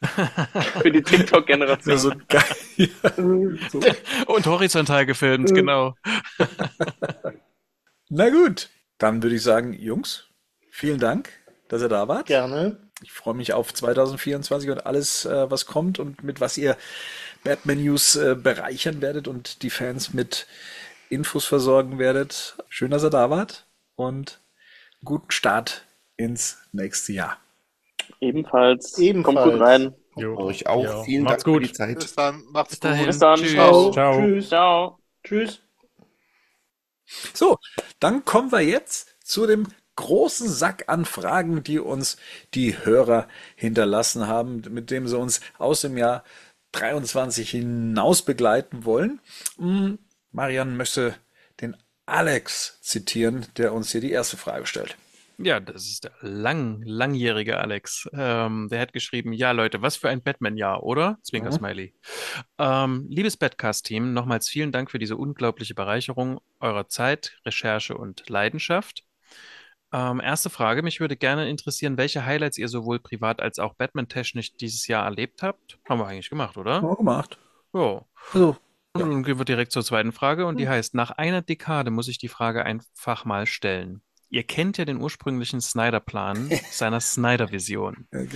[0.80, 1.92] Für die TikTok-Generation.
[1.92, 2.44] Ja, so geil.
[3.72, 3.80] So.
[4.26, 5.54] Und horizontal gefilmt, Mhm.
[5.54, 5.94] genau.
[8.08, 8.68] Na gut,
[8.98, 10.24] dann würde ich sagen, Jungs,
[10.70, 11.30] vielen Dank,
[11.68, 12.26] dass ihr da wart.
[12.26, 12.76] Gerne.
[13.02, 16.76] Ich freue mich auf 2024 und alles, äh, was kommt und mit was ihr
[17.44, 20.46] Batman News äh, bereichern werdet und die Fans mit
[21.08, 22.56] Infos versorgen werdet.
[22.68, 23.66] Schön, dass ihr da wart
[23.96, 24.40] und
[25.04, 25.84] guten Start
[26.16, 27.38] ins nächste Jahr.
[28.20, 28.98] Ebenfalls.
[28.98, 29.36] Ebenfalls.
[29.36, 29.94] Kommt gut rein.
[30.16, 30.36] Jo.
[30.38, 30.84] Euch auch.
[30.84, 31.02] Ja.
[31.04, 31.68] Vielen Macht's Dank für gut.
[31.68, 31.98] die Zeit.
[31.98, 32.44] Bis dann.
[32.50, 32.98] Macht's Bis dahin.
[32.98, 33.06] gut.
[33.06, 33.38] Bis dann.
[33.38, 33.52] Tschüss.
[33.52, 33.90] Ciao.
[33.92, 34.20] Ciao.
[34.20, 34.48] Tschüss.
[34.48, 34.98] Ciao.
[35.24, 35.60] Tschüss.
[37.32, 37.58] So,
[38.00, 42.18] dann kommen wir jetzt zu dem großen Sack an Fragen, die uns
[42.54, 43.26] die Hörer
[43.56, 46.22] hinterlassen haben, mit dem sie uns aus dem Jahr
[46.72, 49.20] 23 hinaus begleiten wollen.
[49.56, 49.98] Hm,
[50.30, 51.14] Marian möchte
[51.60, 51.76] den
[52.06, 54.96] Alex zitieren, der uns hier die erste Frage stellt.
[55.40, 58.08] Ja, das ist der lang, langjährige Alex.
[58.12, 61.18] Ähm, der hat geschrieben, ja Leute, was für ein Batman-Jahr, oder?
[61.22, 61.54] Zwinker Mhm.
[61.54, 61.94] Smiley.
[62.58, 69.04] Ähm, liebes Badcast-Team, nochmals vielen Dank für diese unglaubliche Bereicherung eurer Zeit, Recherche und Leidenschaft.
[69.92, 74.56] Ähm, erste Frage, mich würde gerne interessieren, welche Highlights ihr sowohl privat als auch Batman-technisch
[74.56, 75.78] dieses Jahr erlebt habt.
[75.88, 76.82] Haben wir eigentlich gemacht, oder?
[76.82, 77.38] Ja, gemacht.
[77.72, 78.04] Ja.
[78.32, 78.56] Also,
[78.92, 82.08] Und dann gehen wir direkt zur zweiten Frage und die heißt, nach einer Dekade muss
[82.08, 84.02] ich die Frage einfach mal stellen.
[84.30, 88.06] Ihr kennt ja den ursprünglichen Snyder-Plan seiner Snyder-Vision.
[88.10, 88.26] äh,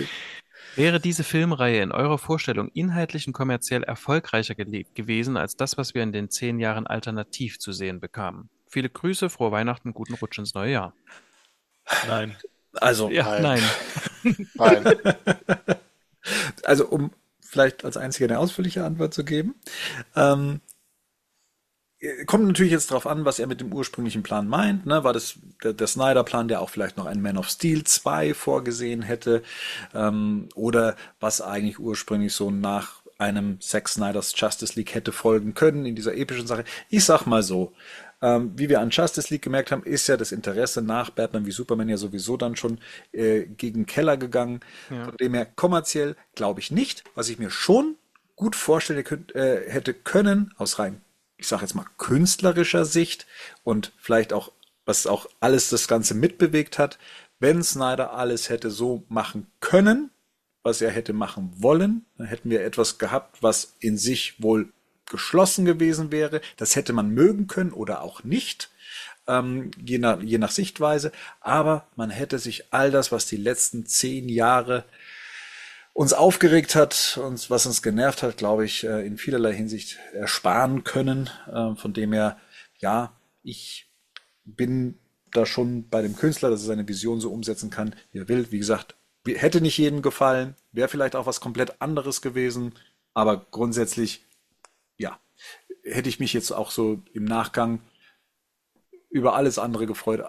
[0.75, 6.01] Wäre diese Filmreihe in eurer Vorstellung inhaltlich und kommerziell erfolgreicher gewesen als das, was wir
[6.01, 8.49] in den zehn Jahren alternativ zu sehen bekamen?
[8.67, 10.93] Viele Grüße, frohe Weihnachten, guten Rutsch ins neue Jahr.
[12.07, 12.35] Nein.
[12.73, 13.61] also, Ja, Nein.
[14.23, 14.47] nein.
[14.55, 14.97] Nein.
[16.63, 17.11] also um
[17.41, 19.53] vielleicht als einziger eine ausführliche Antwort zu geben.
[20.15, 20.61] Ähm,
[22.25, 24.85] kommt natürlich jetzt darauf an, was er mit dem ursprünglichen Plan meint.
[24.85, 25.03] Ne?
[25.03, 29.01] War das der, der Snyder-Plan, der auch vielleicht noch einen Man of Steel 2 vorgesehen
[29.01, 29.43] hätte?
[29.93, 35.85] Ähm, oder was eigentlich ursprünglich so nach einem Zack Snyders Justice League hätte folgen können
[35.85, 36.65] in dieser epischen Sache?
[36.89, 37.73] Ich sag mal so,
[38.21, 41.51] ähm, wie wir an Justice League gemerkt haben, ist ja das Interesse nach Batman wie
[41.51, 42.79] Superman ja sowieso dann schon
[43.11, 44.61] äh, gegen Keller gegangen.
[44.89, 45.05] Ja.
[45.05, 47.03] Von dem her kommerziell glaube ich nicht.
[47.15, 47.95] Was ich mir schon
[48.35, 51.01] gut vorstellen könnt, äh, hätte können, aus rein,
[51.37, 53.27] ich sage jetzt mal, künstlerischer Sicht
[53.63, 54.51] und vielleicht auch,
[54.85, 56.99] was auch alles das Ganze mitbewegt hat,
[57.39, 60.11] wenn Snyder alles hätte so machen können,
[60.63, 64.71] was er hätte machen wollen, dann hätten wir etwas gehabt, was in sich wohl
[65.05, 66.41] geschlossen gewesen wäre.
[66.57, 68.71] Das hätte man mögen können oder auch nicht,
[69.27, 71.11] ähm, je, nach, je nach Sichtweise.
[71.41, 74.85] Aber man hätte sich all das, was die letzten zehn Jahre
[75.93, 80.83] uns aufgeregt hat und was uns genervt hat, glaube ich, äh, in vielerlei Hinsicht ersparen
[80.83, 81.29] können.
[81.47, 82.37] Äh, Von dem her,
[82.79, 83.13] ja,
[83.43, 83.87] ich
[84.43, 84.97] bin
[85.31, 88.51] da schon bei dem Künstler, dass er seine Vision so umsetzen kann, wie er will.
[88.51, 88.95] Wie gesagt,
[89.25, 92.73] hätte nicht jedem gefallen, wäre vielleicht auch was komplett anderes gewesen,
[93.13, 94.25] aber grundsätzlich,
[94.97, 95.19] ja,
[95.83, 97.79] hätte ich mich jetzt auch so im Nachgang
[99.09, 100.23] über alles andere gefreut,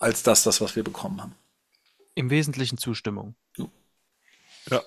[0.00, 1.34] als das, das, was wir bekommen haben.
[2.14, 3.36] Im Wesentlichen Zustimmung.
[4.70, 4.82] Ja.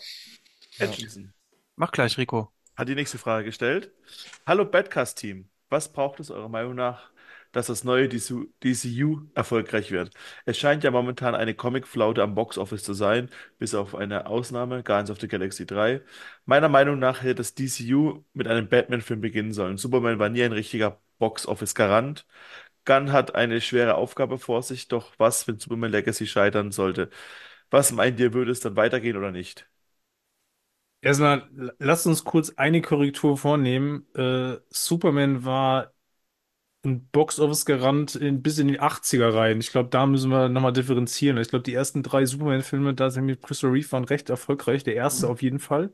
[0.80, 1.34] Entschließen.
[1.76, 2.52] Mach gleich, Rico.
[2.76, 3.92] Hat die nächste Frage gestellt.
[4.46, 5.50] Hallo Badcast-Team.
[5.70, 7.12] Was braucht es eurer Meinung nach,
[7.52, 10.14] dass das neue DCU DCU erfolgreich wird?
[10.46, 15.12] Es scheint ja momentan eine Comic-Flaute am Box-Office zu sein, bis auf eine Ausnahme, Guardians
[15.12, 16.02] of the Galaxy 3.
[16.46, 19.78] Meiner Meinung nach hätte das DCU mit einem Batman-Film beginnen sollen.
[19.78, 22.26] Superman war nie ein richtiger Box-Office-Garant.
[22.86, 27.10] Gunn hat eine schwere Aufgabe vor sich, doch was, wenn Superman Legacy scheitern sollte?
[27.72, 29.71] Was meint ihr, würde es dann weitergehen oder nicht?
[31.02, 31.50] Erstmal,
[31.80, 34.06] lasst uns kurz eine Korrektur vornehmen.
[34.16, 35.94] Äh, Superman war
[36.86, 39.60] ein Box-Office-Garant in, bis in die 80er rein.
[39.60, 41.38] Ich glaube, da müssen wir nochmal differenzieren.
[41.38, 44.84] Ich glaube, die ersten drei Superman-Filme, da sind mit Christopher Reeve waren recht erfolgreich.
[44.84, 45.94] Der erste auf jeden Fall.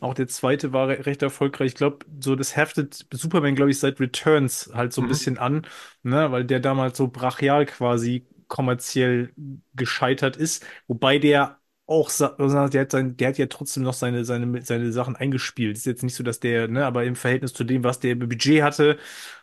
[0.00, 1.68] Auch der zweite war re recht erfolgreich.
[1.72, 5.08] Ich glaube, so das heftet Superman, glaube ich, seit Returns halt so ein Mhm.
[5.08, 5.66] bisschen an,
[6.02, 6.32] ne?
[6.32, 9.32] Weil der damals so brachial quasi kommerziell
[9.74, 11.58] gescheitert ist, wobei der
[11.92, 15.76] auch, also der hat, sein, der hat ja trotzdem noch seine, seine, seine Sachen eingespielt.
[15.76, 18.62] Ist jetzt nicht so, dass der, ne, aber im Verhältnis zu dem, was der Budget
[18.62, 18.98] hatte,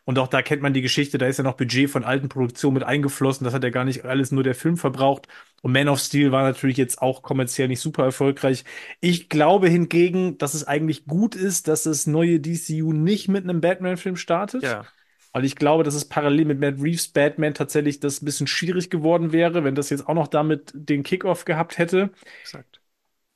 [0.05, 2.73] und auch da kennt man die Geschichte, da ist ja noch Budget von alten Produktionen
[2.73, 5.27] mit eingeflossen, das hat ja gar nicht alles nur der Film verbraucht.
[5.61, 8.63] Und Man of Steel war natürlich jetzt auch kommerziell nicht super erfolgreich.
[9.01, 13.61] Ich glaube hingegen, dass es eigentlich gut ist, dass das neue DCU nicht mit einem
[13.61, 14.63] Batman-Film startet.
[14.63, 14.85] Ja.
[15.31, 18.89] Weil ich glaube, dass es parallel mit Matt Reeves Batman tatsächlich das ein bisschen schwierig
[18.89, 22.11] geworden wäre, wenn das jetzt auch noch damit den Kickoff gehabt hätte.
[22.41, 22.81] Exakt.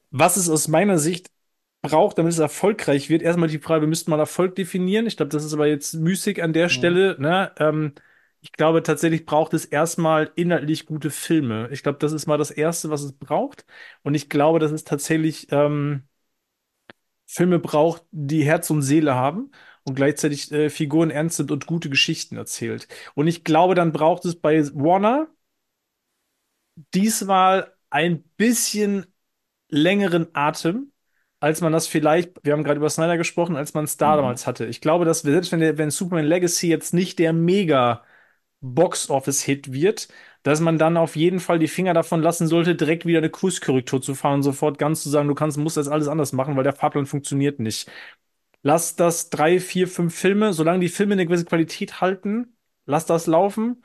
[0.09, 1.29] Was es aus meiner Sicht
[1.81, 5.05] braucht, damit es erfolgreich wird, erstmal die Frage, wir müssten mal Erfolg definieren.
[5.05, 7.15] Ich glaube, das ist aber jetzt müßig an der Stelle.
[7.19, 7.51] Ne?
[7.57, 7.93] Ähm,
[8.41, 11.69] ich glaube, tatsächlich braucht es erstmal inhaltlich gute Filme.
[11.71, 13.65] Ich glaube, das ist mal das Erste, was es braucht.
[14.01, 16.03] Und ich glaube, dass es tatsächlich ähm,
[17.25, 19.51] Filme braucht, die Herz und Seele haben
[19.85, 22.87] und gleichzeitig äh, Figuren ernst sind und gute Geschichten erzählt.
[23.15, 25.27] Und ich glaube, dann braucht es bei Warner
[26.93, 29.05] diesmal ein bisschen
[29.69, 30.91] längeren Atem,
[31.39, 34.21] als man das vielleicht, wir haben gerade über Snyder gesprochen, als man Star Mhm.
[34.21, 34.65] damals hatte.
[34.65, 38.03] Ich glaube, dass wir, selbst wenn, der, wenn Superman Legacy jetzt nicht der mega
[38.61, 40.07] Box-Office-Hit wird,
[40.43, 44.01] dass man dann auf jeden Fall die Finger davon lassen sollte, direkt wieder eine Kurskorrektur
[44.01, 46.63] zu fahren und sofort ganz zu sagen, du kannst, musst das alles anders machen, weil
[46.63, 47.89] der Fahrplan funktioniert nicht.
[48.63, 53.27] Lass das drei, vier, fünf Filme, solange die Filme eine gewisse Qualität halten, lass das
[53.27, 53.83] laufen.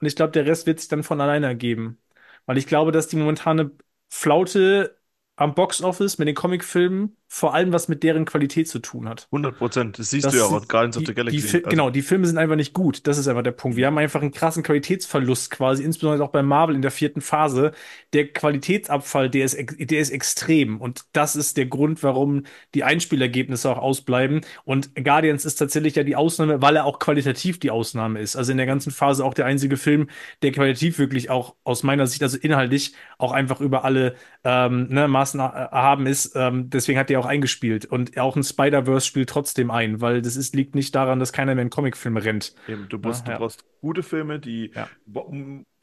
[0.00, 2.02] Und ich glaube, der Rest wird sich dann von alleine ergeben.
[2.46, 3.70] Weil ich glaube, dass die momentane
[4.10, 4.98] Flaute
[5.36, 9.26] am Boxoffice mit den Comicfilmen vor allem was mit deren Qualität zu tun hat.
[9.32, 9.98] 100 Prozent.
[9.98, 11.36] Das siehst Das du ja auch Guardians of the Galaxy.
[11.40, 13.06] Die Fi Also, Genau, die Filme sind einfach nicht gut.
[13.06, 13.76] Das ist einfach der Punkt.
[13.76, 17.72] Wir haben einfach einen krassen Qualitätsverlust quasi, insbesondere auch bei Marvel in der vierten Phase.
[18.12, 20.80] Der Qualitätsabfall, der ist, der ist extrem.
[20.80, 22.44] Und das ist der Grund, warum
[22.74, 24.42] die Einspielergebnisse auch ausbleiben.
[24.64, 28.36] Und Guardians ist tatsächlich ja die Ausnahme, weil er auch qualitativ die Ausnahme ist.
[28.36, 30.08] Also in der ganzen Phase auch der einzige Film,
[30.42, 35.08] der qualitativ wirklich auch aus meiner Sicht, also inhaltlich, auch einfach über alle ähm, ne,
[35.08, 36.32] Maßen erhaben ist.
[36.36, 37.86] Ähm, deswegen hat er auch eingespielt.
[37.86, 41.54] Und auch ein Spider-Verse spielt trotzdem ein, weil das ist, liegt nicht daran, dass keiner
[41.54, 42.54] mehr in Comicfilme rennt.
[42.68, 43.38] Eben, du, musst, Ja, ja.
[43.38, 44.88] du brauchst gute Filme, die Ja.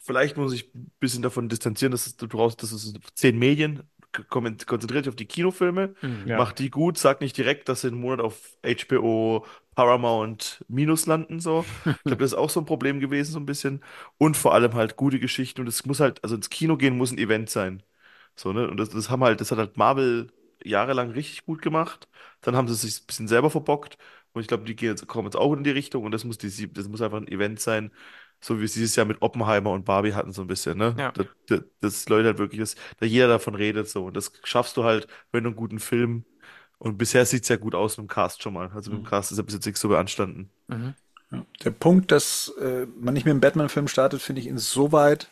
[0.01, 3.83] vielleicht muss ich ein bisschen davon distanzieren, dass es, du brauchst, das ist zehn Medien,
[4.29, 6.27] konzentriert dich auf die Kinofilme, Mhm.
[6.27, 6.37] Ja.
[6.37, 9.45] mach die gut, sag nicht direkt, dass sie einen Monat auf HBO,
[9.75, 11.65] Paramount Minus landen, so.
[11.85, 13.83] Ich glaube, das ist auch so ein Problem gewesen, so ein bisschen.
[14.19, 17.11] Und vor allem halt gute Geschichten und es muss halt, also ins Kino gehen muss
[17.11, 17.81] ein Event sein.
[18.35, 18.67] So, ne?
[18.69, 20.31] Und das, das haben halt, das hat halt Marvel
[20.63, 22.07] jahrelang richtig gut gemacht.
[22.41, 23.97] Dann haben sie sich ein bisschen selber verbockt.
[24.33, 26.03] Und ich glaube, die gehen jetzt, kommen jetzt auch in die Richtung.
[26.03, 27.91] Und das muss, die, das muss einfach ein Event sein,
[28.41, 30.95] so wie es dieses Jahr mit Oppenheimer und Barbie hatten, so ein bisschen, ne?
[30.97, 31.11] Ja.
[31.11, 34.05] Das, das, das Leute halt wirklich, dass da jeder davon redet, so.
[34.05, 36.25] Und das schaffst du halt, wenn du einen guten Film.
[36.79, 38.69] Und bisher sieht es ja gut aus mit dem Cast schon mal.
[38.73, 40.49] Also mit dem Cast ist ja bis jetzt nichts so beanstanden.
[40.67, 40.95] Mhm.
[41.31, 41.45] Ja.
[41.63, 45.29] Der Punkt, dass äh, man nicht mit einem Batman-Film startet, finde ich insoweit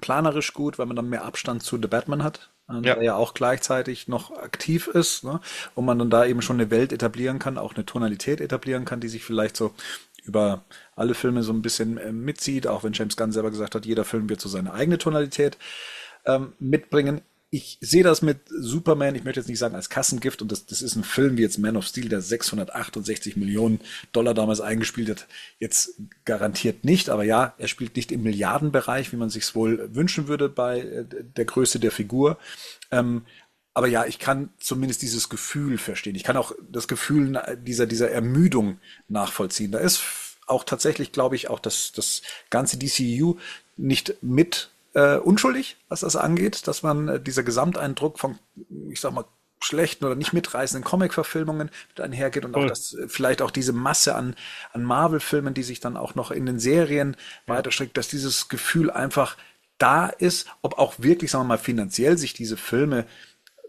[0.00, 2.80] planerisch gut, weil man dann mehr Abstand zu The Batman hat, Ja.
[2.80, 5.40] der ja auch gleichzeitig noch aktiv ist, ne?
[5.74, 9.00] und man dann da eben schon eine Welt etablieren kann, auch eine Tonalität etablieren kann,
[9.00, 9.72] die sich vielleicht so
[10.24, 10.64] über
[10.94, 14.04] alle Filme so ein bisschen äh, mitzieht, auch wenn James Gunn selber gesagt hat, jeder
[14.04, 15.56] Film wird so seine eigene Tonalität
[16.26, 17.22] ähm, mitbringen.
[17.50, 20.82] Ich sehe das mit Superman, ich möchte jetzt nicht sagen als Kassengift, und das, das
[20.82, 23.80] ist ein Film wie jetzt Man of Steel, der 668 Millionen
[24.12, 25.26] Dollar damals eingespielt hat,
[25.58, 25.94] jetzt
[26.26, 30.50] garantiert nicht, aber ja, er spielt nicht im Milliardenbereich, wie man sich wohl wünschen würde
[30.50, 32.38] bei äh, der Größe der Figur.
[32.90, 33.22] Ähm,
[33.72, 36.16] aber ja, ich kann zumindest dieses Gefühl verstehen.
[36.16, 39.70] Ich kann auch das Gefühl dieser, dieser Ermüdung nachvollziehen.
[39.70, 40.02] Da ist
[40.48, 43.36] auch tatsächlich, glaube ich, auch das, das ganze DCU
[43.76, 48.38] nicht mit äh, unschuldig, was das angeht, dass man äh, dieser Gesamteindruck von,
[48.90, 49.24] ich sag mal,
[49.60, 54.14] schlechten oder nicht mitreißenden Comic-Verfilmungen mit einhergeht und auch das, äh, vielleicht auch diese Masse
[54.14, 54.36] an,
[54.72, 57.16] an Marvel-Filmen, die sich dann auch noch in den Serien
[57.46, 59.36] weiterstrickt, dass dieses Gefühl einfach
[59.78, 63.06] da ist, ob auch wirklich, sagen wir mal, finanziell sich diese Filme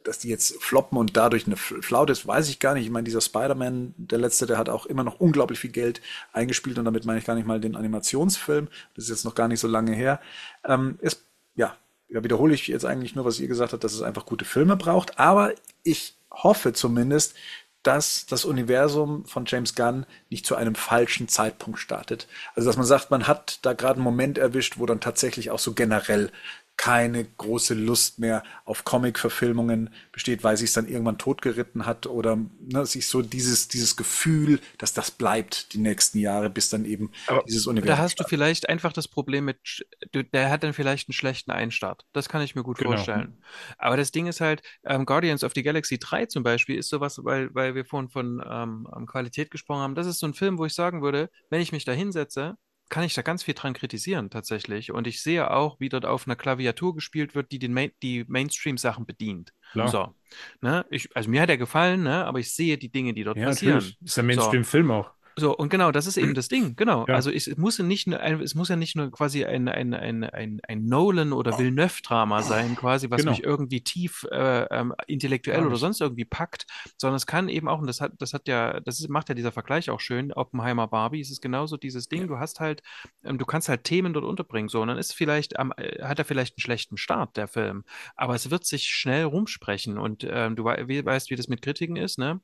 [0.10, 2.86] dass die jetzt floppen und dadurch eine Flaute ist, weiß ich gar nicht.
[2.86, 6.02] Ich meine, dieser Spider-Man, der letzte, der hat auch immer noch unglaublich viel Geld
[6.34, 8.70] eingespielt und damit meine ich gar nicht mal den Animationsfilm.
[8.96, 10.20] Das ist jetzt noch gar nicht so lange her.
[10.66, 11.22] Ähm, ist,
[11.56, 11.78] ja,
[12.10, 14.76] da wiederhole ich jetzt eigentlich nur, was ihr gesagt habt, dass es einfach gute Filme
[14.78, 15.20] braucht.
[15.20, 15.54] Aber
[15.84, 17.36] ich hoffe zumindest,
[17.84, 22.28] dass das Universum von James Gunn nicht zu einem falschen Zeitpunkt startet.
[22.56, 25.60] Also, dass man sagt, man hat da gerade einen Moment erwischt, wo dann tatsächlich auch
[25.60, 26.32] so generell
[26.80, 32.38] keine große Lust mehr auf Comic-Verfilmungen besteht, weil sie es dann irgendwann totgeritten hat oder
[32.62, 37.12] ne, sich so dieses, dieses Gefühl, dass das bleibt die nächsten Jahre, bis dann eben
[37.28, 41.10] Aber dieses Da Universum hast du vielleicht einfach das Problem mit, der hat dann vielleicht
[41.10, 42.06] einen schlechten Einstart.
[42.14, 42.92] Das kann ich mir gut Genau.
[42.92, 43.44] vorstellen.
[43.78, 47.20] Aber das Ding ist halt, ähm, Guardians of the Galaxy 3 zum Beispiel ist sowas,
[47.26, 49.96] weil, weil wir vorhin von ähm, ähm, Qualität gesprochen haben.
[49.96, 52.56] Das ist so ein Film, wo ich sagen würde, wenn ich mich da hinsetze
[52.90, 54.92] kann ich da ganz viel dran kritisieren tatsächlich.
[54.92, 58.26] Und ich sehe auch, wie dort auf einer Klaviatur gespielt wird, die den Main die
[58.28, 59.54] Mainstream-Sachen bedient.
[59.72, 59.88] Klar.
[59.88, 60.16] So.
[60.62, 60.86] Ne?
[60.90, 62.26] Ich, also mir hat er gefallen, ne?
[62.26, 63.76] aber ich sehe die Dinge, die dort Ja, passieren.
[63.76, 63.98] natürlich.
[64.02, 65.12] Ist ja Mainstream-Film auch.
[65.40, 67.06] So, und genau, das ist eben das Ding, genau.
[67.08, 67.16] Ja.
[67.16, 70.60] Also es, muss ja nicht es muss ja nicht nur quasi ein, ein, ein, ein,
[70.68, 73.32] ein Nolan- oder Villeneuve-Drama sein, quasi, was Genau.
[73.32, 76.66] mich irgendwie tief äh, ähm, intellektuell Gar oder sonst irgendwie packt,
[76.98, 79.36] sondern es kann eben auch, und das hat, das hat ja, das ist, macht ja
[79.36, 82.82] dieser Vergleich auch schön, Oppenheimer Barbie, es ist genauso dieses Ding, du hast halt,
[83.24, 86.20] ähm, du kannst halt Themen dort unterbringen, so, und dann ist vielleicht, am, äh, hat
[86.20, 87.84] er vielleicht einen schlechten Start, der Film,
[88.16, 91.96] aber es wird sich schnell rumsprechen und ähm, du wie, weißt, wie das mit Kritiken
[91.96, 92.42] ist, ne?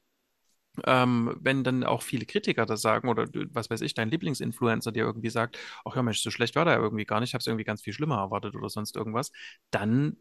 [0.86, 4.92] Ähm, wenn dann auch viele Kritiker das sagen oder du- was weiß ich, dein Lieblingsinfluencer
[4.92, 7.42] dir irgendwie sagt, ach ja Mensch, so schlecht war der irgendwie gar nicht, ich habe
[7.42, 9.32] es irgendwie ganz viel schlimmer erwartet oder sonst irgendwas,
[9.72, 10.18] dann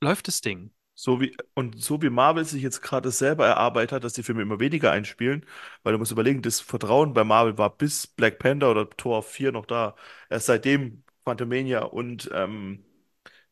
[0.00, 0.72] läuft das Ding.
[0.94, 4.42] So wie, und so wie Marvel sich jetzt gerade selber erarbeitet hat, dass die Filme
[4.42, 5.46] immer weniger einspielen,
[5.82, 9.50] weil du musst überlegen, das Vertrauen bei Marvel war bis Black Panther oder Tor 4
[9.50, 9.96] noch da.
[10.28, 12.84] Erst seitdem Quantumania und ähm,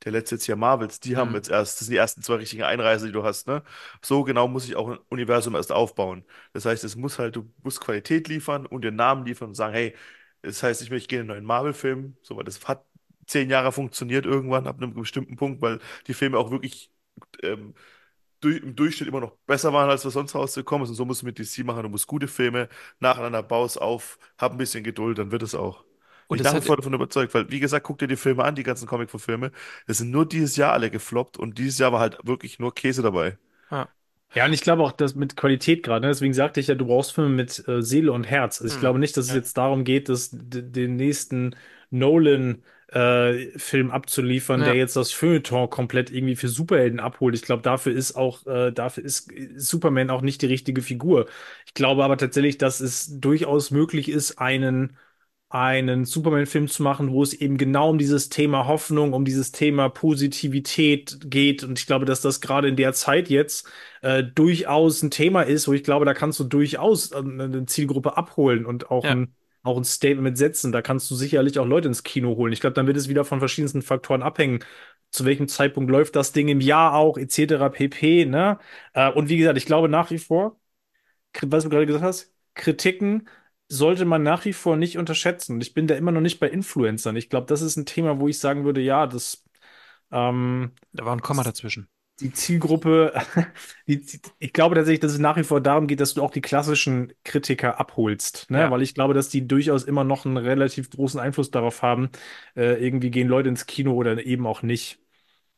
[0.05, 1.35] der letzte jetzt hier Marvels, die haben Mhm.
[1.35, 3.63] jetzt erst, das sind die ersten zwei richtigen Einreise, die du hast, ne?
[4.03, 6.25] So genau muss ich auch ein Universum erst aufbauen.
[6.53, 9.75] Das heißt, es muss halt, du musst Qualität liefern und den Namen liefern und sagen,
[9.75, 9.95] hey,
[10.43, 12.85] das heißt, ich möchte gerne einen neuen Marvel-Film, so, weil das hat
[13.27, 16.91] zehn Jahre funktioniert irgendwann ab einem bestimmten Punkt, weil die Filme auch wirklich
[17.43, 17.75] ähm,
[18.41, 20.91] durch, im Durchschnitt immer noch besser waren, als was sonst rausgekommen ist.
[20.91, 21.83] Und so musst du mit DC machen.
[21.85, 22.69] Du musst gute Filme
[23.01, 25.85] nacheinander baust auf, hab ein bisschen Geduld, dann wird es auch.
[26.29, 28.55] Und ich nach wie vor davon überzeugt, weil, wie gesagt, guck dir die Filme an,
[28.55, 29.51] die ganzen Comic-Filme.
[29.87, 33.03] Es sind nur dieses Jahr alle gefloppt und dieses Jahr war halt wirklich nur Käse
[33.03, 33.39] dabei.
[33.71, 33.89] Ja.
[34.35, 36.09] Ja, und ich glaube auch, dass mit Qualität gerade, ne?
[36.09, 38.61] deswegen sagte ich ja, du brauchst Filme mit äh, Seele und Herz.
[38.61, 38.79] Also ich Hm.
[38.79, 39.35] glaube nicht, dass es Ja.
[39.35, 41.57] jetzt darum geht, dass den nächsten
[41.91, 44.65] Nolan-Film abzuliefern, Ja.
[44.65, 47.35] der jetzt das Feuilleton komplett irgendwie für Superhelden abholt.
[47.35, 51.27] Ich glaube, dafür ist auch, äh, dafür ist Superman auch nicht die richtige Figur.
[51.67, 54.97] Ich glaube aber tatsächlich, dass es durchaus möglich ist, einen
[55.51, 59.89] einen Superman-Film zu machen, wo es eben genau um dieses Thema Hoffnung, um dieses Thema
[59.89, 61.65] Positivität geht.
[61.65, 63.67] Und ich glaube, dass das gerade in der Zeit jetzt
[64.03, 68.17] äh, durchaus ein Thema ist, wo ich glaube, da kannst du durchaus äh, eine Zielgruppe
[68.17, 69.13] abholen und auch Ja.
[69.13, 69.35] ein
[69.65, 70.73] auch ein Statement setzen.
[70.73, 72.53] Da kannst du sicherlich auch Leute ins Kino holen.
[72.53, 74.61] Ich glaube, dann wird es wieder von verschiedensten Faktoren abhängen.
[75.11, 77.69] Zu welchem Zeitpunkt läuft das Ding im Jahr auch, etc.
[77.71, 78.25] pp.
[78.27, 78.59] Ne?
[78.95, 80.59] Äh, und wie gesagt, ich glaube nach wie vor,
[81.43, 83.29] was du gerade gesagt hast, Kritiken
[83.69, 85.61] sollte man nach wie vor nicht unterschätzen.
[85.61, 87.17] Ich bin da immer noch nicht bei Influencern.
[87.17, 89.45] Ich glaube, das ist ein Thema, wo ich sagen würde, ja, das
[90.13, 91.89] ähm, Da war ein Komma dazwischen.
[92.21, 93.13] die Zielgruppe,
[93.87, 94.05] die,
[94.39, 97.13] ich glaube tatsächlich, dass es nach wie vor darum geht, dass du auch die klassischen
[97.25, 98.59] Kritiker abholst, ne?
[98.61, 98.71] Ja.
[98.71, 102.11] Weil ich glaube, dass die durchaus immer noch einen relativ großen Einfluss darauf haben,
[102.57, 104.99] äh, irgendwie gehen Leute ins Kino oder eben auch nicht.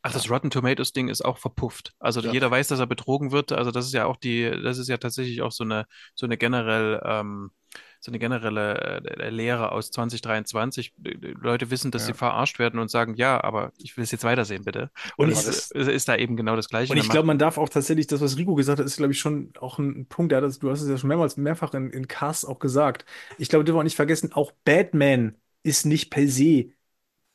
[0.02, 1.92] Ach, das Rotten Tomatoes Ding ist auch verpufft.
[1.98, 2.32] Also Ja.
[2.32, 3.52] jeder weiß, dass er betrogen wird.
[3.52, 6.38] Also das ist ja auch die, das ist ja tatsächlich auch so eine, so eine
[6.38, 7.50] generell, ähm,
[8.00, 10.94] so eine generelle äh, Lehre aus 2023.
[10.96, 12.06] Die Leute wissen, dass Ja.
[12.08, 14.90] sie verarscht werden und sagen, ja, aber ich will es jetzt weitersehen, bitte.
[15.16, 16.92] Und Und es ist, ist da eben genau das Gleiche.
[16.92, 19.20] Und ich glaube, man darf auch tatsächlich, das, was Rico gesagt hat, ist, glaube ich,
[19.20, 22.08] schon auch ein Punkt, hat das, du hast es ja schon mehrmals, mehrfach in, in
[22.08, 23.04] Casts auch gesagt.
[23.38, 26.70] Ich glaube, dürfen wir auch nicht vergessen, auch Batman ist nicht per se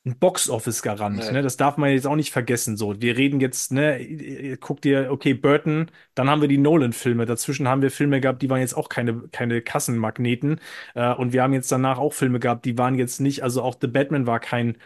[0.06, 1.32] ein Box-Office-Garant, Nee.
[1.32, 1.42] ne?
[1.42, 2.78] Das darf man jetzt auch nicht vergessen.
[2.78, 7.26] So, wir reden jetzt, ne, ihr- guck dir, okay, Burton, dann haben wir die Nolan-Filme.
[7.26, 10.60] Dazwischen haben wir Filme gehabt, die waren jetzt auch keine, keine Kassenmagneten.
[10.94, 13.76] Äh, und wir haben jetzt danach auch Filme gehabt, die waren jetzt nicht, also auch
[13.82, 14.78] The Batman war kein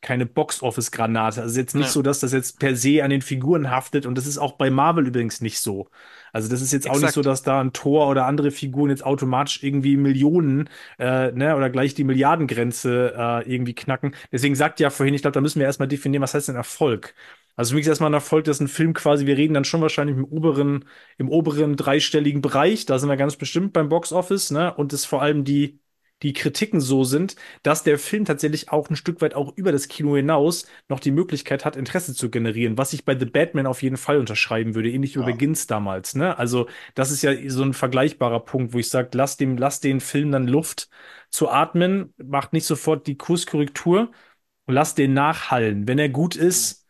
[0.00, 1.42] keine Box-Office-Granate.
[1.42, 1.92] Also jetzt nicht Ja.
[1.92, 4.04] so, dass das jetzt per se an den Figuren haftet.
[4.04, 5.88] Und das ist auch bei Marvel übrigens nicht so.
[6.36, 7.14] Also das ist jetzt auch nicht Exakt.
[7.14, 10.68] so, dass da ein Thor oder andere Figuren jetzt automatisch irgendwie Millionen
[10.98, 14.14] äh, ne, oder gleich die Milliardengrenze äh, irgendwie knacken.
[14.30, 17.14] Deswegen sagt ja vorhin, ich glaube, da müssen wir erstmal definieren, was heißt denn Erfolg?
[17.56, 19.80] Also für mich ist erstmal ein Erfolg, dass ein Film quasi, wir reden dann schon
[19.80, 20.84] wahrscheinlich im oberen,
[21.16, 24.74] im oberen dreistelligen Bereich, da sind wir ganz bestimmt beim Box Office, ne?
[24.74, 25.80] Und es vor allem die,
[26.22, 29.88] die Kritiken so sind, dass der Film tatsächlich auch ein Stück weit auch über das
[29.88, 33.82] Kino hinaus noch die Möglichkeit hat, Interesse zu generieren, was ich bei The Batman auf
[33.82, 35.26] jeden Fall unterschreiben würde, ähnlich wie Ja.
[35.26, 36.38] bei Begins damals, ne?
[36.38, 40.00] Also, das ist ja so ein vergleichbarer Punkt, wo ich sage, lass dem, lass den
[40.00, 40.88] Film dann Luft
[41.30, 44.10] zu atmen, macht nicht sofort die Kurskorrektur
[44.66, 45.86] und lass den nachhallen.
[45.88, 46.86] Wenn er gut ist,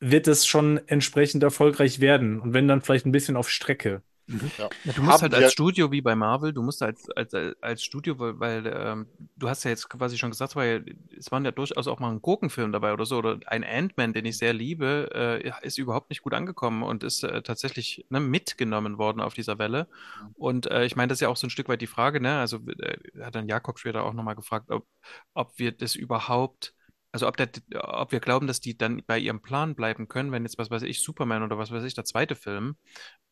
[0.00, 2.40] wird es schon entsprechend erfolgreich werden.
[2.40, 4.02] Und wenn dann vielleicht ein bisschen auf Strecke.
[4.26, 4.70] Ja.
[4.84, 7.82] Ja, du musst Haben halt als Studio wie bei Marvel, du musst als, als, als
[7.82, 9.06] Studio, weil, weil ähm,
[9.36, 12.22] du hast ja jetzt quasi schon gesagt, weil es waren ja durchaus auch mal ein
[12.22, 16.22] Gurkenfilm dabei oder so, oder ein Ant-Man, den ich sehr liebe, äh, ist überhaupt nicht
[16.22, 19.88] gut angekommen und ist äh, tatsächlich ne, mitgenommen worden auf dieser Welle.
[20.34, 22.38] Und äh, ich meine, das ist ja auch so ein Stück weit die Frage, ne?
[22.38, 24.86] Also äh, hat dann Jakob später auch nochmal gefragt, ob,
[25.34, 26.74] ob wir das überhaupt
[27.14, 30.42] also ob, der, ob wir glauben, dass die dann bei ihrem Plan bleiben können, wenn
[30.42, 32.76] jetzt, was weiß ich, Superman oder was weiß ich, der zweite Film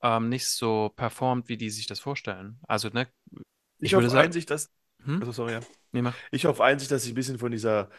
[0.02, 2.60] ähm, nicht so performt, wie die sich das vorstellen.
[2.68, 3.42] Also, ne, Ich,
[3.80, 4.70] Ich hoffe sagen- einzig, dass,
[5.04, 5.18] Hm?
[5.18, 5.60] Also, sorry, ja.
[5.90, 6.08] Nee.
[6.30, 7.90] Ich hoffe einzig, dass sie ein bisschen von dieser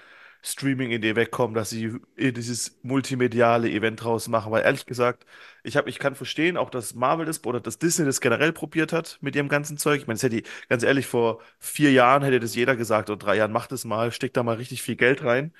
[0.42, 5.26] Streaming-Idee wegkommen, dass sie dieses multimediale Event draus machen, weil ehrlich gesagt,
[5.64, 8.92] ich hab, ich kann verstehen, auch dass Marvel das oder dass Disney das generell probiert
[8.94, 10.02] hat mit ihrem ganzen Zeug.
[10.02, 13.18] Ich meine, das hätte, die- ganz ehrlich, vor vier Jahren hätte das jeder gesagt, oder
[13.18, 15.54] drei Jahren, macht das mal, steckt da mal richtig viel Geld rein.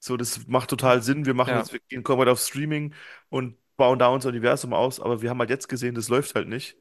[0.00, 1.26] So, das macht total Sinn.
[1.26, 1.58] Wir machen Ja.
[1.58, 2.94] jetzt, wir gehen kommen halt auf Streaming
[3.28, 6.48] und bauen da unser Universum aus, aber wir haben halt jetzt gesehen, das läuft halt
[6.48, 6.76] nicht.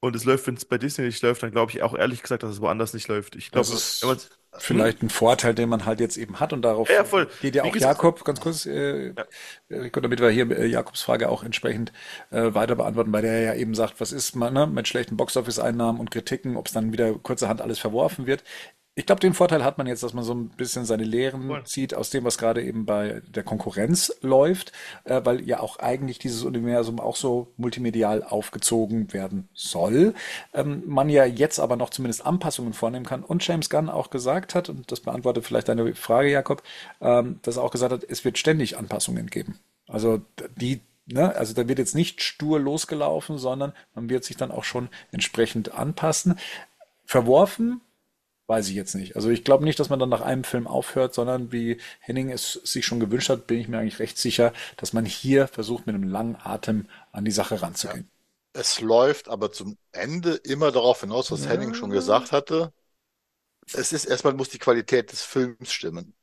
[0.00, 2.44] Und es läuft, wenn es bei Disney nicht läuft, dann glaube ich auch ehrlich gesagt,
[2.44, 3.34] dass es woanders nicht läuft.
[3.34, 6.52] Ich glaube, Das ist wenn man's- vielleicht ein Vorteil, den man halt jetzt eben hat
[6.52, 7.28] und darauf Ja, voll.
[7.42, 9.12] geht ja Wie auch gesagt- Jakob, ganz kurz, äh,
[9.70, 11.92] Rico, damit wir hier äh, Jakobs Frage auch entsprechend
[12.30, 15.98] äh, weiter beantworten, weil der ja eben sagt, was ist man ne, mit schlechten Boxoffice-Einnahmen
[16.00, 18.44] und Kritiken, ob es dann wieder kurzerhand alles verworfen wird.
[18.98, 21.62] Ich glaube, den Vorteil hat man jetzt, dass man so ein bisschen seine Lehren Voll.
[21.62, 24.72] zieht aus dem, was gerade eben bei der Konkurrenz läuft,
[25.04, 30.14] äh, weil ja auch eigentlich dieses Universum auch so multimedial aufgezogen werden soll.
[30.52, 33.22] Ähm, man ja jetzt aber noch zumindest Anpassungen vornehmen kann.
[33.22, 36.64] Und James Gunn auch gesagt hat, und das beantwortet vielleicht deine Frage, Jakob,
[37.00, 39.60] ähm, dass er auch gesagt hat, es wird ständig Anpassungen geben.
[39.86, 40.22] Also
[40.56, 40.80] die
[41.10, 44.90] Ne, also da wird jetzt nicht stur losgelaufen, sondern man wird sich dann auch schon
[45.10, 46.38] entsprechend anpassen.
[47.06, 47.80] Verworfen
[48.48, 49.14] Weiß ich jetzt nicht.
[49.14, 52.54] Also ich glaube nicht, dass man dann nach einem Film aufhört, sondern wie Henning es
[52.64, 55.94] sich schon gewünscht hat, bin ich mir eigentlich recht sicher, dass man hier versucht, mit
[55.94, 58.10] einem langen Atem an die Sache ranzugehen.
[58.52, 62.72] Es läuft aber zum Ende immer darauf hinaus, was Henning schon gesagt hatte.
[63.72, 66.14] Es ist erstmal muss die Qualität des Films stimmen.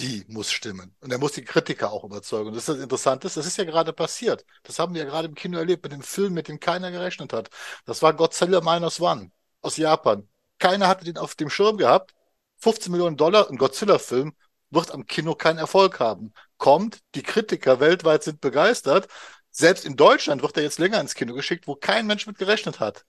[0.00, 0.96] Die muss stimmen.
[1.00, 2.48] Und er muss die Kritiker auch überzeugen.
[2.48, 4.44] Und das ist das Interessante, das ist ja gerade passiert.
[4.62, 7.32] Das haben wir ja gerade im Kino erlebt mit dem Film, mit dem keiner gerechnet
[7.32, 7.50] hat.
[7.86, 9.30] Das war Godzilla Minus One
[9.62, 10.28] aus Japan.
[10.60, 12.14] Keiner hatte den auf dem Schirm gehabt.
[12.58, 14.34] 15 Millionen Dollar, ein Godzilla-Film,
[14.70, 16.32] wird am Kino keinen Erfolg haben.
[16.58, 19.08] Kommt, die Kritiker weltweit sind begeistert.
[19.50, 22.78] Selbst in Deutschland wird er jetzt länger ins Kino geschickt, wo kein Mensch mit gerechnet
[22.80, 23.04] hat.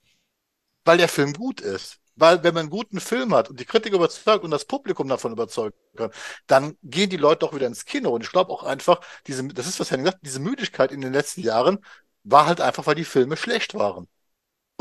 [0.84, 1.98] Weil der Film gut ist.
[2.16, 5.32] Weil wenn man einen guten Film hat und die Kritiker überzeugt und das Publikum davon
[5.32, 6.10] überzeugen kann,
[6.46, 8.10] dann gehen die Leute auch wieder ins Kino.
[8.10, 11.12] Und ich glaube auch einfach, diese, das ist, was Henning sagt, diese Müdigkeit in den
[11.12, 11.78] letzten Jahren
[12.24, 14.08] war halt einfach, weil die Filme schlecht waren.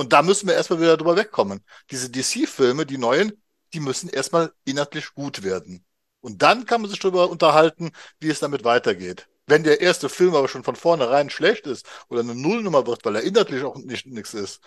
[0.01, 1.63] Und da müssen wir erstmal wieder drüber wegkommen.
[1.91, 3.33] Diese DC-Filme, die neuen,
[3.71, 5.85] die müssen erstmal inhaltlich gut werden.
[6.21, 9.27] Und dann kann man sich darüber unterhalten, wie es damit weitergeht.
[9.45, 13.17] Wenn der erste Film aber schon von vornherein schlecht ist oder eine Nullnummer wird, weil
[13.17, 14.59] er inhaltlich auch nicht nichts ist,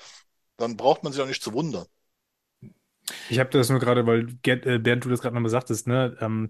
[0.57, 1.87] dann braucht man sich auch nicht zu wundern.
[3.29, 6.17] Ich habe das nur gerade, weil äh, Bernd, du das gerade nochmal sagtest, ne?
[6.21, 6.49] Ähm,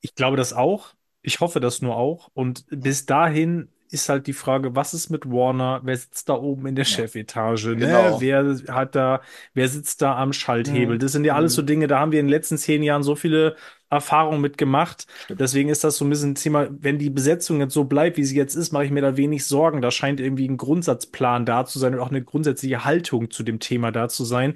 [0.00, 0.94] ich glaube das auch.
[1.22, 2.30] Ich hoffe das nur auch.
[2.34, 5.80] Und bis dahin ist halt die Frage, was ist mit Warner?
[5.84, 7.68] Wer sitzt da oben in der Chefetage?
[7.68, 7.86] Ne?
[7.86, 8.20] Genau.
[8.20, 9.20] Wer hat da,
[9.54, 10.96] wer sitzt da am Schalthebel?
[10.96, 11.00] Mhm.
[11.00, 13.14] Das sind ja alles so Dinge, da haben wir in den letzten zehn Jahren so
[13.14, 13.56] viele
[13.88, 15.06] Erfahrungen mitgemacht.
[15.28, 18.24] Deswegen ist das so ein bisschen ein Thema, wenn die Besetzung jetzt so bleibt, wie
[18.24, 19.80] sie jetzt ist, mache ich mir da wenig Sorgen.
[19.80, 23.60] Da scheint irgendwie ein Grundsatzplan da zu sein und auch eine grundsätzliche Haltung zu dem
[23.60, 24.54] Thema da zu sein.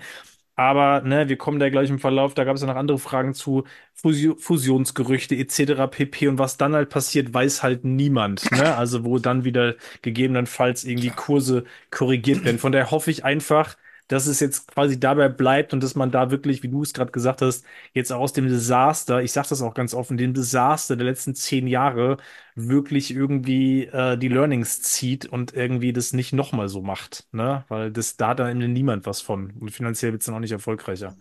[0.60, 3.32] Aber ne, wir kommen da gleich im Verlauf, da gab es ja noch andere Fragen
[3.32, 3.64] zu
[3.94, 5.88] Fusio Fusionsgerüchte etc.
[5.88, 6.28] pp.
[6.28, 8.52] Und was dann halt passiert, weiß halt niemand.
[8.52, 8.76] Ne?
[8.76, 12.58] Also wo dann wieder gegebenenfalls irgendwie Kurse korrigiert werden.
[12.58, 13.78] Von daher hoffe ich einfach,
[14.10, 17.12] dass es jetzt quasi dabei bleibt und dass man da wirklich, wie du es gerade
[17.12, 17.64] gesagt hast,
[17.94, 21.66] jetzt aus dem Desaster, ich sage das auch ganz offen, dem Desaster der letzten zehn
[21.66, 22.16] Jahre
[22.54, 27.64] wirklich irgendwie äh, die Learnings zieht und irgendwie das nicht nochmal so macht, ne?
[27.68, 30.52] Weil das da hat dann niemand was von und finanziell wird es dann auch nicht
[30.52, 31.16] erfolgreicher.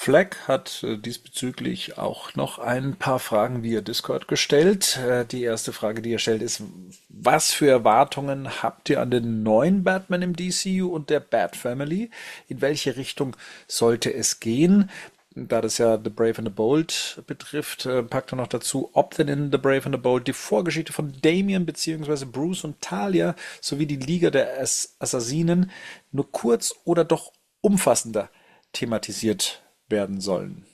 [0.00, 4.96] Fleck hat äh, diesbezüglich auch noch ein paar Fragen via Discord gestellt.
[4.96, 6.62] Äh, die erste Frage, die er stellt, ist,
[7.08, 12.12] was für Erwartungen habt ihr an den neuen Batman im DCU und der Bat Family?
[12.46, 14.88] In welche Richtung sollte es gehen?
[15.34, 19.16] Da das ja The Brave and the Bold betrifft, äh, packt er noch dazu, ob
[19.16, 22.24] denn in The Brave and the Bold die Vorgeschichte von Damien bzw.
[22.24, 25.72] Bruce und Talia sowie die Liga der Ass Assassinen
[26.12, 28.30] nur kurz oder doch umfassender
[28.72, 30.64] thematisiert werden sollen.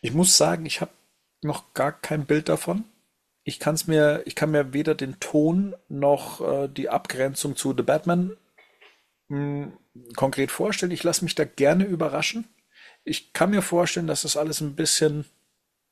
[0.00, 0.92] Ich muss sagen, ich habe
[1.42, 2.84] noch gar kein Bild davon.
[3.44, 7.82] Ich kann's mir, ich kann mir weder den Ton noch äh, die Abgrenzung zu The
[7.82, 8.36] Batman
[9.28, 9.72] mh,
[10.16, 10.92] konkret vorstellen.
[10.92, 12.44] Ich lasse mich da gerne überraschen.
[13.04, 15.24] Ich kann mir vorstellen, dass das alles ein bisschen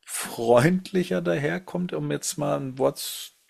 [0.05, 2.98] freundlicher daherkommt, um jetzt mal ein Wort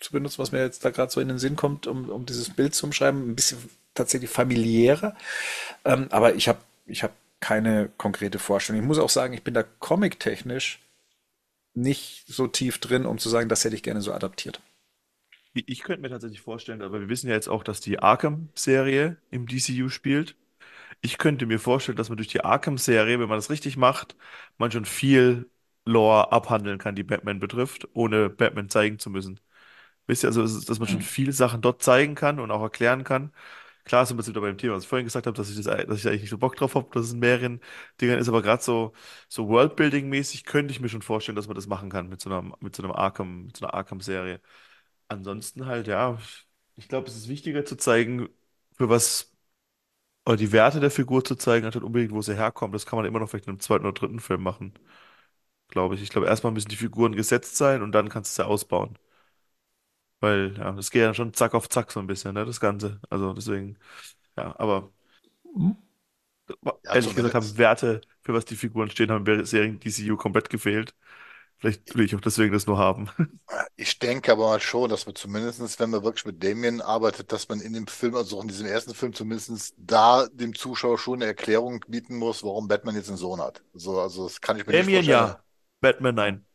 [0.01, 2.51] zu benutzen, was mir jetzt da gerade so in den Sinn kommt, um, um dieses
[2.51, 3.31] Bild zu umschreiben.
[3.31, 3.59] Ein bisschen
[3.95, 5.17] tatsächlich familiärer.
[5.85, 8.83] Ähm, aber ich habe ich hab keine konkrete Vorstellung.
[8.83, 10.81] Ich muss auch sagen, ich bin da comic-technisch
[11.75, 14.61] nicht so tief drin, um zu sagen, das hätte ich gerne so adaptiert.
[15.55, 19.47] Ich könnte mir tatsächlich vorstellen, aber wir wissen ja jetzt auch, dass die Arkham-Serie im
[19.47, 20.37] DCU spielt.
[21.03, 24.17] Ich könnte mir vorstellen, dass man durch die Arkham-Serie, wenn man das richtig macht,
[24.59, 25.49] man schon viel
[25.87, 29.41] Lore abhandeln kann, die Batman betrifft, ohne Batman zeigen zu müssen.
[30.07, 33.33] Wisst ihr, also, dass man schon viele Sachen dort zeigen kann und auch erklären kann.
[33.89, 35.65] Klar sind wir jetzt wieder beim Thema, was ich vorhin gesagt habe, dass ich das,
[35.67, 37.61] dass ich da eigentlich nicht so Bock drauf habe, dass es in mehreren
[38.01, 38.93] Dingern ist, aber gerade so,
[39.29, 42.43] so Worldbuilding-mäßig könnte ich mir schon vorstellen, dass man das machen kann mit so einer,
[42.61, 44.41] mit so einem Arkham, mit so einer Arkham-Serie.
[45.09, 46.19] Ansonsten halt, ja,
[46.77, 48.29] ich glaube, es ist wichtiger zu zeigen,
[48.77, 49.33] für was,
[50.27, 52.75] oder die Werte der Figur zu zeigen, anstatt unbedingt, wo sie herkommt.
[52.75, 54.75] Das kann man immer noch vielleicht in einem zweiten oder dritten Film machen,
[55.69, 56.03] glaube ich.
[56.03, 58.99] Ich glaube, erstmal müssen die Figuren gesetzt sein und dann kannst du sie ausbauen.
[60.21, 63.01] Weil, ja, das geht ja schon zack auf zack so ein bisschen, ne, das Ganze.
[63.11, 63.79] Also deswegen,
[64.37, 64.93] ja, aber
[65.55, 65.77] Hm?
[66.85, 67.59] Ja, ehrlich gesagt haben zumindest.
[67.59, 70.95] Werte, für was die Figuren stehen, haben bei Serien DCU komplett gefehlt.
[71.59, 73.11] Vielleicht will ich auch deswegen das nur haben.
[73.77, 77.49] Ich denke aber mal schon, dass man zumindestens, wenn man wirklich mit Damien arbeitet, dass
[77.49, 81.15] man in dem Film, also auch in diesem ersten Film zumindestens da dem Zuschauer schon
[81.17, 83.63] eine Erklärung bieten muss, warum Batman jetzt einen Sohn hat.
[83.73, 85.35] So, also das kann ich mir nicht Damien vorstellen.
[85.35, 85.45] ja,
[85.81, 86.47] Batman nein.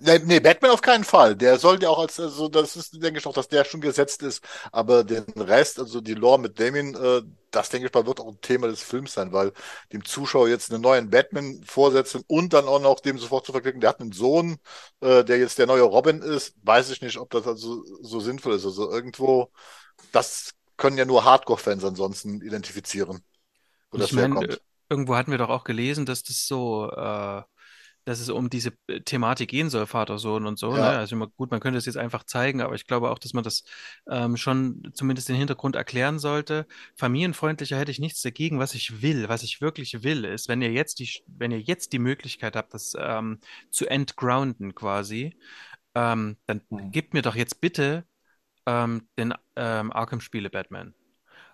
[0.00, 1.34] Nee, nee, Batman auf keinen Fall.
[1.34, 4.22] Der soll ja auch als, also das ist, denke ich doch, dass der schon gesetzt
[4.22, 4.44] ist.
[4.70, 8.28] Aber den Rest, also die Lore mit Damien, äh, das denke ich mal, wird auch
[8.28, 9.52] ein Thema des Films sein, weil
[9.92, 13.80] dem Zuschauer jetzt einen neuen Batman vorsetzen und dann auch noch dem sofort zu verklicken,
[13.80, 14.58] der hat einen Sohn,
[15.00, 18.54] äh, der jetzt der neue Robin ist, weiß ich nicht, ob das also so sinnvoll
[18.54, 18.64] ist.
[18.64, 19.50] Also irgendwo,
[20.12, 23.22] das können ja nur Hardcore-Fans ansonsten identifizieren,
[23.92, 24.54] wo Und das ich meine, herkommt.
[24.54, 27.42] äh, irgendwo hatten wir doch auch gelesen, dass das so, äh,
[28.04, 30.88] dass es um diese äh, Thematik gehen soll, Vater, Sohn und so, ne?
[30.90, 33.32] Ja, Also immer, gut, man könnte es jetzt einfach zeigen, aber ich glaube auch, dass
[33.34, 33.64] man das
[34.10, 36.66] ähm, schon zumindest den Hintergrund erklären sollte.
[36.96, 38.58] Familienfreundlicher hätte ich nichts dagegen.
[38.58, 41.92] Was ich will, was ich wirklich will, ist, wenn ihr jetzt die, wenn ihr jetzt
[41.92, 45.36] die Möglichkeit habt, das ähm, zu entgrounden quasi,
[45.94, 46.90] ähm, dann Hm.
[46.92, 48.06] gebt mir doch jetzt bitte
[48.66, 50.94] ähm, den ähm, Arkham-Spiele Batman.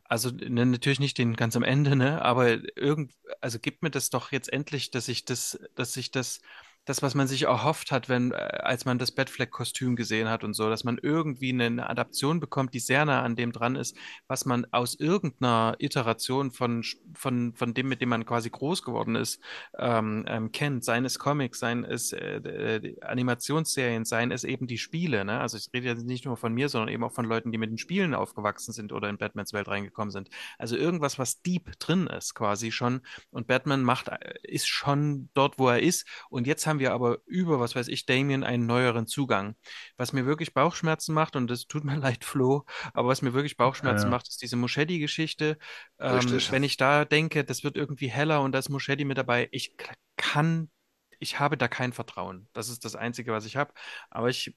[0.09, 2.23] Also ne, natürlich nicht den ganz am Ende, ne?
[2.23, 2.49] Aber
[2.79, 6.41] irgend, also gib mir das doch jetzt endlich, dass ich das, dass ich das,
[6.89, 10.55] das, was man sich erhofft hat, wenn, äh, als man das Batfleck-Kostüm gesehen hat und
[10.55, 13.97] so, dass man irgendwie eine, Adaption bekommt, die sehr nah an dem dran ist,
[14.27, 16.83] was man aus irgendeiner Iteration von,
[17.15, 19.41] von, von dem, mit dem man quasi groß geworden ist,
[19.79, 20.85] ähm, ähm, kennt.
[20.85, 25.41] Seien es Comics, seien es äh, äh, Animationsserien, seien es eben die Spiele, ne?
[25.41, 27.71] Also ich rede jetzt nicht nur von mir, sondern eben auch von Leuten, die mit
[27.71, 30.31] den Spielen aufgewachsen sind oder in Batmans Welt reingekommen sind.
[30.59, 33.03] Also irgendwas, was deep drin ist, quasi schon.
[33.31, 36.07] Und Batman macht, äh, ist schon dort, wo er ist.
[36.31, 39.57] Und jetzt haben wir aber über, was weiß ich, Damien einen neueren Zugang.
[39.97, 42.65] Was mir wirklich Bauchschmerzen macht, und das tut mir leid, Flo,
[42.95, 44.11] aber was mir wirklich Bauchschmerzen Ja.
[44.11, 45.59] macht, ist diese Muschetti-Geschichte.
[45.99, 49.49] Ähm, wenn ich da denke, das wird irgendwie heller und da ist Muschetti mit dabei,
[49.53, 49.77] ich
[50.17, 50.71] kann,
[51.19, 52.49] ich habe da kein Vertrauen.
[52.53, 53.73] Das ist das Einzige, was ich habe.
[54.11, 54.55] Aber ich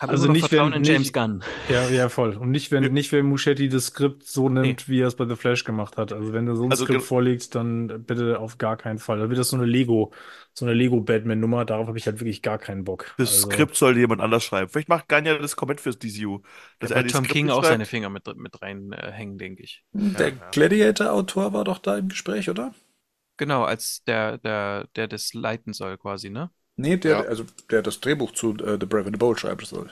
[0.00, 1.42] habe Also nicht, Vertrauen wenn- in James nicht- Gunn.
[1.68, 2.36] Ja, ja, voll.
[2.36, 5.36] Und nicht, wenn, nicht, wenn Muschetti das Skript so nimmt, wie er es bei The
[5.36, 6.12] Flash gemacht hat.
[6.12, 9.18] Also wenn da so ein Also Skript vorliegt, dann bitte auf gar keinen Fall.
[9.18, 10.12] Da wird das so eine Lego,
[10.54, 11.64] so eine Lego-Batman-Nummer.
[11.66, 13.14] Darauf habe ich halt wirklich gar keinen Bock.
[13.18, 14.68] Das Also, Skript sollte jemand anders schreiben.
[14.70, 16.40] Vielleicht macht Ganya das komplett fürs DCU.
[16.78, 19.62] Dass Da er Tom Skripte King auch seine Finger mit, mit reinhängen, äh, hängen, denke
[19.62, 19.84] ich.
[19.92, 20.34] Der ja.
[20.52, 22.72] Gladiator-Autor war doch da im Gespräch, oder?
[23.36, 26.50] Genau, als der, der, der das leiten soll, quasi, ne?
[26.80, 27.20] Nee, der, Ja.
[27.22, 29.90] also der das Drehbuch zu äh, The Brave and the Bold schreiben soll.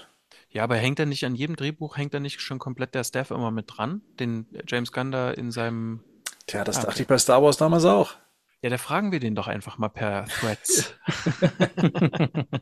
[0.51, 3.31] Ja, aber hängt da nicht an jedem Drehbuch, hängt da nicht schon komplett der Staff
[3.31, 6.01] immer mit dran, den James Gunn da in seinem.
[6.47, 7.03] Tja, das Ah, dachte okay.
[7.03, 8.15] ich bei Star Wars damals auch.
[8.63, 10.95] Ja, da fragen wir den doch einfach mal per Threads.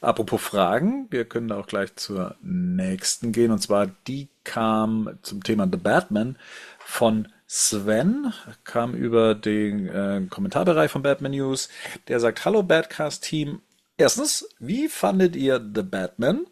[0.00, 3.50] Apropos Fragen, wir können da auch gleich zur nächsten gehen.
[3.50, 6.38] Und zwar, die kam zum Thema The Batman
[6.78, 8.32] von Sven,
[8.62, 11.68] kam über den äh, Kommentarbereich von Batman News.
[12.06, 13.60] Der sagt, hallo Badcast-Team.
[13.96, 16.46] Erstens, wie fandet ihr The Batman?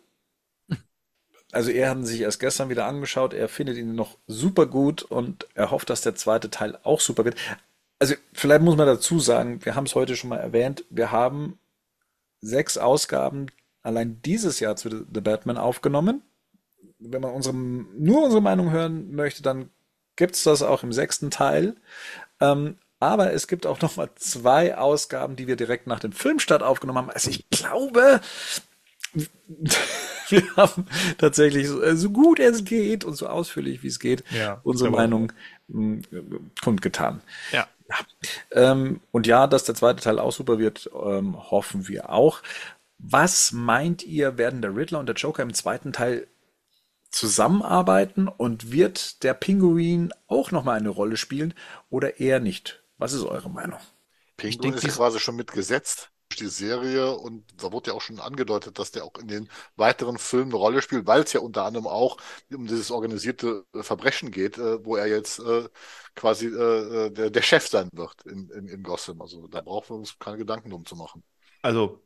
[1.52, 3.32] Also er hat ihn sich erst gestern wieder angeschaut.
[3.32, 7.24] Er findet ihn noch super gut und er hofft, dass der zweite Teil auch super
[7.24, 7.36] wird.
[8.00, 11.60] Also vielleicht muss man dazu sagen, wir haben es heute schon mal erwähnt, wir haben
[12.40, 13.46] sechs Ausgaben
[13.82, 16.22] allein dieses Jahr zu The Batman aufgenommen.
[16.98, 19.70] Wenn man unsere, nur unsere Meinung hören möchte, dann
[20.18, 21.76] gibt's das auch im sechsten Teil.
[22.40, 26.62] Ähm, aber es gibt auch noch mal zwei Ausgaben, die wir direkt nach dem Filmstart
[26.62, 27.10] aufgenommen haben.
[27.10, 28.20] Also ich glaube,
[30.28, 30.86] wir haben
[31.18, 34.90] tatsächlich so, äh, so gut es geht und so ausführlich wie es geht Ja, unsere.
[34.90, 35.32] Meinung
[35.68, 36.02] mh,
[36.62, 37.22] kundgetan.
[37.52, 37.68] ja.
[38.50, 42.42] Ähm, und ja, dass der zweite Teil auch super wird, ähm, hoffen wir auch.
[42.98, 46.26] Was meint ihr, werden der Riddler und der Joker im zweiten Teil
[47.10, 51.54] zusammenarbeiten und wird der Pinguin auch nochmal eine Rolle spielen
[51.90, 52.82] oder eher nicht?
[52.98, 53.78] Was ist eure Meinung?
[54.36, 58.78] Pinguin ist quasi schon mitgesetzt durch die Serie und da wurde ja auch schon angedeutet,
[58.78, 61.86] dass der auch in den weiteren Filmen eine Rolle spielt, weil es ja unter anderem
[61.86, 62.18] auch
[62.52, 65.68] um dieses organisierte äh, Verbrechen geht, äh, wo er jetzt äh,
[66.14, 69.22] quasi äh, der, der Chef sein wird in, in, in Gotham.
[69.22, 71.24] Also da brauchen wir uns keine Gedanken drum zu machen.
[71.62, 72.04] Also,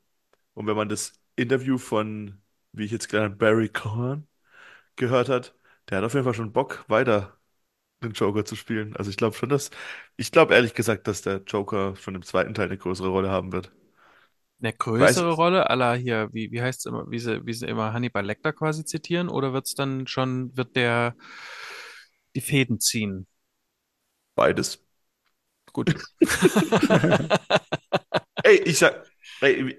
[0.55, 2.41] und wenn man das Interview von,
[2.73, 4.29] wie ich jetzt habe, Barry Cohen
[4.97, 5.55] gehört hat,
[5.89, 7.39] der hat auf jeden Fall schon Bock, weiter
[8.03, 8.97] den Joker zu spielen.
[8.97, 9.71] Also ich glaube schon, dass,
[10.17, 13.53] ich glaube ehrlich gesagt, dass der Joker von dem zweiten Teil eine größere Rolle haben
[13.53, 13.73] wird.
[14.63, 15.35] Eine Weiß größere ich.
[15.35, 18.25] Rolle, à la hier, wie, wie heißt es immer, wie sie, wie sie immer Hannibal
[18.25, 21.17] Lecter quasi zitieren, oder wird es dann schon, wird der
[22.37, 23.27] die Fäden ziehen?
[24.35, 24.79] Beides.
[25.73, 25.95] Gut.
[28.45, 29.12] Ey, ich sag,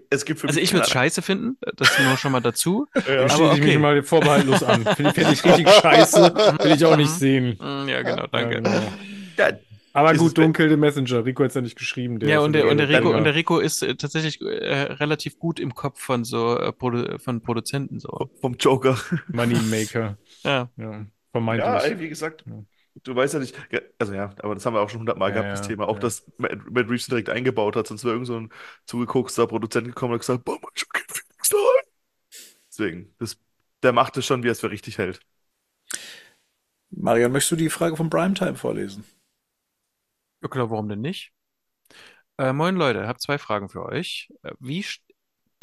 [0.10, 2.88] es gibt für Also mich ich würde es scheiße finden, das nur schon mal dazu.
[3.08, 3.22] Ja.
[3.22, 3.78] Aber schließe ich mich okay.
[3.78, 4.86] mal vorbehaltlos an.
[4.96, 6.34] Finde find ich richtig scheiße.
[6.64, 7.58] Will ich auch nicht sehen.
[7.60, 8.56] Mm, Ja, genau, danke.
[8.56, 9.60] Ja, genau.
[9.96, 11.24] Aber gut, es- Dunkel, der Messenger.
[11.24, 12.20] Rico hat es ja nicht geschrieben.
[12.22, 14.46] Ja, und der, und der Rico, und der Rico ist äh, tatsächlich äh,
[14.94, 18.30] relativ gut im Kopf von so äh, Produ von Produzenten so.
[18.42, 18.98] vom Joker.
[19.28, 20.18] Moneymaker.
[20.44, 20.70] Ja.
[20.78, 21.68] Ja, vermeintlich.
[21.72, 22.64] Ja, ey, wie gesagt, Ja.
[23.04, 23.56] Du weißt ja nicht,
[24.00, 25.88] also ja, aber das haben wir auch schon hundertmal Ja, gehabt, das ja, Thema.
[25.88, 26.00] Auch, ja.
[26.00, 28.50] dass Matt, Matt Reeves direkt eingebaut hat, sonst wäre irgend so ein
[28.86, 31.04] zugekokster Produzent gekommen und hat gesagt, boah, man, hab kein
[31.50, 31.86] da rein.
[32.70, 33.38] Deswegen, das,
[33.84, 35.22] der macht es schon, wie er es für richtig hält.
[36.96, 39.04] Marian, möchtest du die Frage von Primetime vorlesen?
[40.42, 41.34] Ja, klar, warum denn nicht?
[42.38, 44.30] Äh, moin Leute, ich habe zwei Fragen für euch.
[44.44, 44.84] Äh, Wie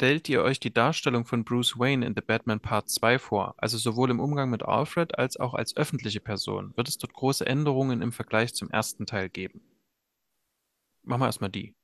[0.01, 3.53] stellt ihr euch die Darstellung von Bruce Wayne in The Batman Part 2 vor?
[3.57, 6.75] Also sowohl im Umgang mit Alfred als auch als öffentliche Person.
[6.75, 9.61] Wird es dort große Änderungen im Vergleich zum ersten Teil geben?
[11.03, 11.75] Machen wir erstmal die.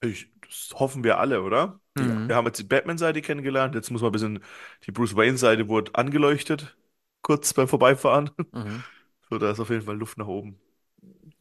[0.00, 1.80] Ich, das hoffen wir alle, oder?
[1.98, 2.28] Mhm.
[2.28, 4.44] Wir haben jetzt die Batman-Seite kennengelernt, jetzt muss man ein bisschen,
[4.86, 6.76] die Bruce Wayne-Seite wurde angeleuchtet,
[7.20, 8.30] kurz beim Vorbeifahren.
[8.52, 8.84] Mhm.
[9.28, 10.60] So, da ist auf jeden Fall Luft nach oben.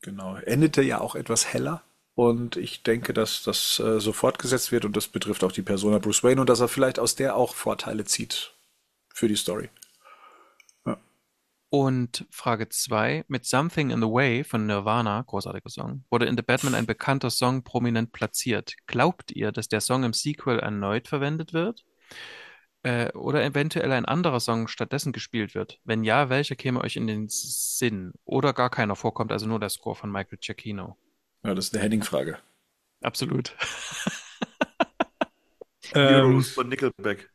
[0.01, 0.37] Genau.
[0.37, 1.83] Endete ja auch etwas heller.
[2.19, 5.99] Und ich denke, dass das äh, so fortgesetzt wird und das betrifft auch die Persona
[5.99, 8.57] Bruce Wayne und dass er vielleicht aus der auch Vorteile zieht
[9.13, 9.69] für die Story.
[11.69, 13.23] Und Frage 2.
[13.29, 17.29] Mit Something in the Way von Nirvana, großartiger Song, wurde in The Batman ein bekannter
[17.29, 18.75] Song prominent platziert.
[18.85, 21.85] Glaubt ihr, dass der Song im Sequel erneut verwendet wird?
[22.83, 25.79] Äh, oder eventuell ein anderer Song stattdessen gespielt wird?
[25.85, 28.11] Wenn ja, welcher käme euch in den Sinn?
[28.25, 30.97] Oder gar keiner vorkommt, also nur der Score von Michael Giacchino?
[31.43, 32.39] Ja, das ist eine Henning-Frage.
[33.03, 33.55] Absolut.
[35.93, 37.29] Ähm, Heroes von Nickelback.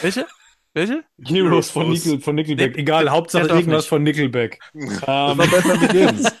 [0.00, 0.26] Welche?
[0.74, 1.04] Welche?
[1.24, 1.88] Heroes von.
[1.90, 2.74] Nickel, von Nickelback.
[2.76, 3.88] Nee, Egal, Hauptsache irgendwas nicht.
[3.88, 4.60] von Nickelback.
[4.74, 6.24] Das Ähm, war Batman Begins.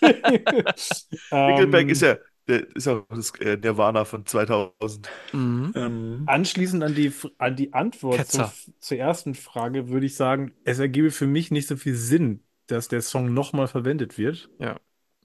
[1.46, 2.16] Nickelback ähm, ist ja,
[2.46, 5.08] der ist auch das äh, Nirvana von 2000.
[5.32, 5.72] Mhm.
[5.74, 10.78] ähm, Anschließend an die, an die Antwort zur, zur ersten Frage würde ich sagen, es
[10.78, 14.78] ergebe für mich nicht so viel Sinn, dass der Song nochmal verwendet wird, Ja.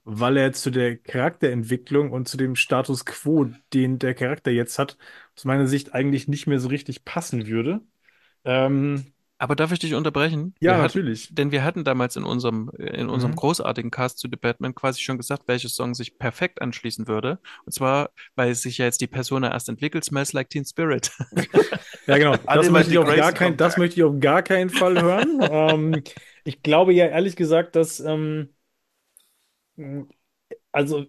[0.04, 4.98] Weil er zu der Charakterentwicklung und zu dem Status quo, den der Charakter jetzt hat,
[5.36, 7.80] aus meiner Sicht eigentlich nicht mehr so richtig passen würde.
[8.44, 10.54] Ähm, Aber darf ich dich unterbrechen?
[10.60, 11.34] ja, Wir hatten, natürlich.
[11.34, 13.34] Denn wir hatten damals in unserem, in unserem Mhm.
[13.34, 17.40] großartigen Cast zu The Batman quasi schon gesagt, welcher Song sich perfekt anschließen würde.
[17.66, 21.10] Und zwar, weil sich ja jetzt die Persona erst entwickelt, Smells Like Teen Spirit.
[22.06, 22.36] Ja, genau.
[22.52, 25.40] Das möchte ich auf gar kein, das möchte ich auf gar keinen Fall hören.
[25.48, 26.04] ähm,
[26.44, 28.50] ich glaube ja ehrlich gesagt, dass ähm,
[30.72, 31.06] also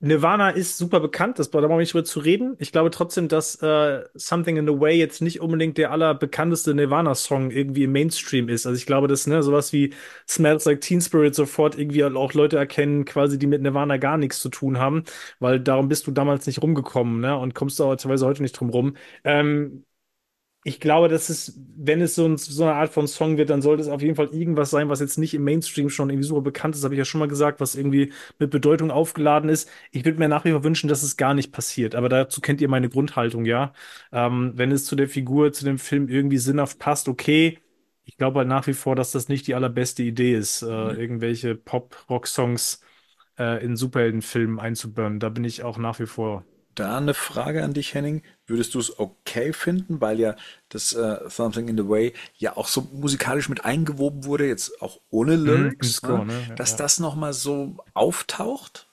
[0.00, 2.56] Nirvana ist super bekannt, das, da brauchen wir nicht drüber zu reden.
[2.58, 7.50] Ich glaube trotzdem, dass äh, Something in the Way jetzt nicht unbedingt der allerbekannteste Nirvana-Song
[7.52, 8.66] irgendwie im Mainstream ist.
[8.66, 9.94] Also ich glaube, dass ne, sowas wie
[10.28, 14.40] Smells Like Teen Spirit sofort irgendwie auch Leute erkennen, quasi, die mit Nirvana gar nichts
[14.40, 15.04] zu tun haben,
[15.38, 17.36] weil darum bist du damals nicht rumgekommen, ne?
[17.38, 18.96] Und kommst auch teilweise heute nicht drum rum.
[19.24, 19.84] Ähm,
[20.64, 23.62] ich glaube, dass es, wenn es so, ein, so eine Art von Song wird, dann
[23.62, 26.42] sollte es auf jeden Fall irgendwas sein, was jetzt nicht im Mainstream schon irgendwie super
[26.42, 29.70] bekannt ist, habe ich ja schon mal gesagt, was irgendwie mit Bedeutung aufgeladen ist.
[29.92, 31.94] Ich würde mir nach wie vor wünschen, dass es gar nicht passiert.
[31.94, 33.72] Aber dazu kennt ihr meine Grundhaltung, ja.
[34.12, 37.58] Ähm, wenn es zu der Figur, zu dem Film irgendwie sinnhaft passt, okay.
[38.04, 41.54] Ich glaube halt nach wie vor, dass das nicht die allerbeste Idee ist, äh, irgendwelche
[41.54, 42.80] Pop-Rock-Songs
[43.38, 45.20] äh, in Superheldenfilmen einzubauen.
[45.20, 46.44] Da bin ich auch nach wie vor
[46.78, 48.22] Da eine Frage an dich, Henning.
[48.46, 50.36] Würdest du es okay finden, weil ja
[50.68, 55.00] das äh, Something in the Way ja auch so musikalisch mit eingewoben wurde, jetzt auch
[55.10, 56.34] ohne Lyrics, im Score, ne?
[56.34, 56.46] ne?
[56.50, 56.76] Ja, dass ja.
[56.76, 58.86] das nochmal so auftaucht?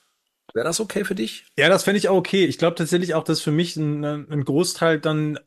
[0.56, 1.46] Wäre das okay für dich?
[1.58, 2.46] Ja, das fände ich auch okay.
[2.46, 5.38] Ich glaube tatsächlich auch, dass für mich ein, ein Großteil dann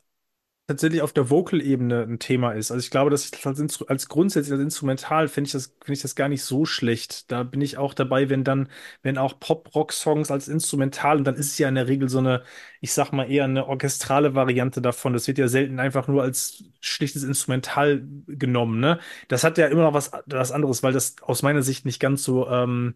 [0.69, 2.69] tatsächlich auf der Vocal-Ebene ein Thema ist.
[2.69, 6.01] Also ich glaube, dass ich als, als grundsätzlich als Instrumental finde ich das, finde ich
[6.03, 7.31] das gar nicht so schlecht.
[7.31, 8.69] Da bin ich auch dabei, wenn dann,
[9.01, 12.43] wenn auch Pop-Rock-Songs als Instrumental, und dann ist es ja in der Regel so eine,
[12.81, 15.13] ich sag mal eher eine orchestrale Variante davon.
[15.13, 18.99] Das wird ja selten einfach nur als schlichtes Instrumental genommen, ne?
[19.27, 22.23] Das hat ja immer noch was, was anderes, weil das aus meiner Sicht nicht ganz
[22.23, 22.93] so, ähm,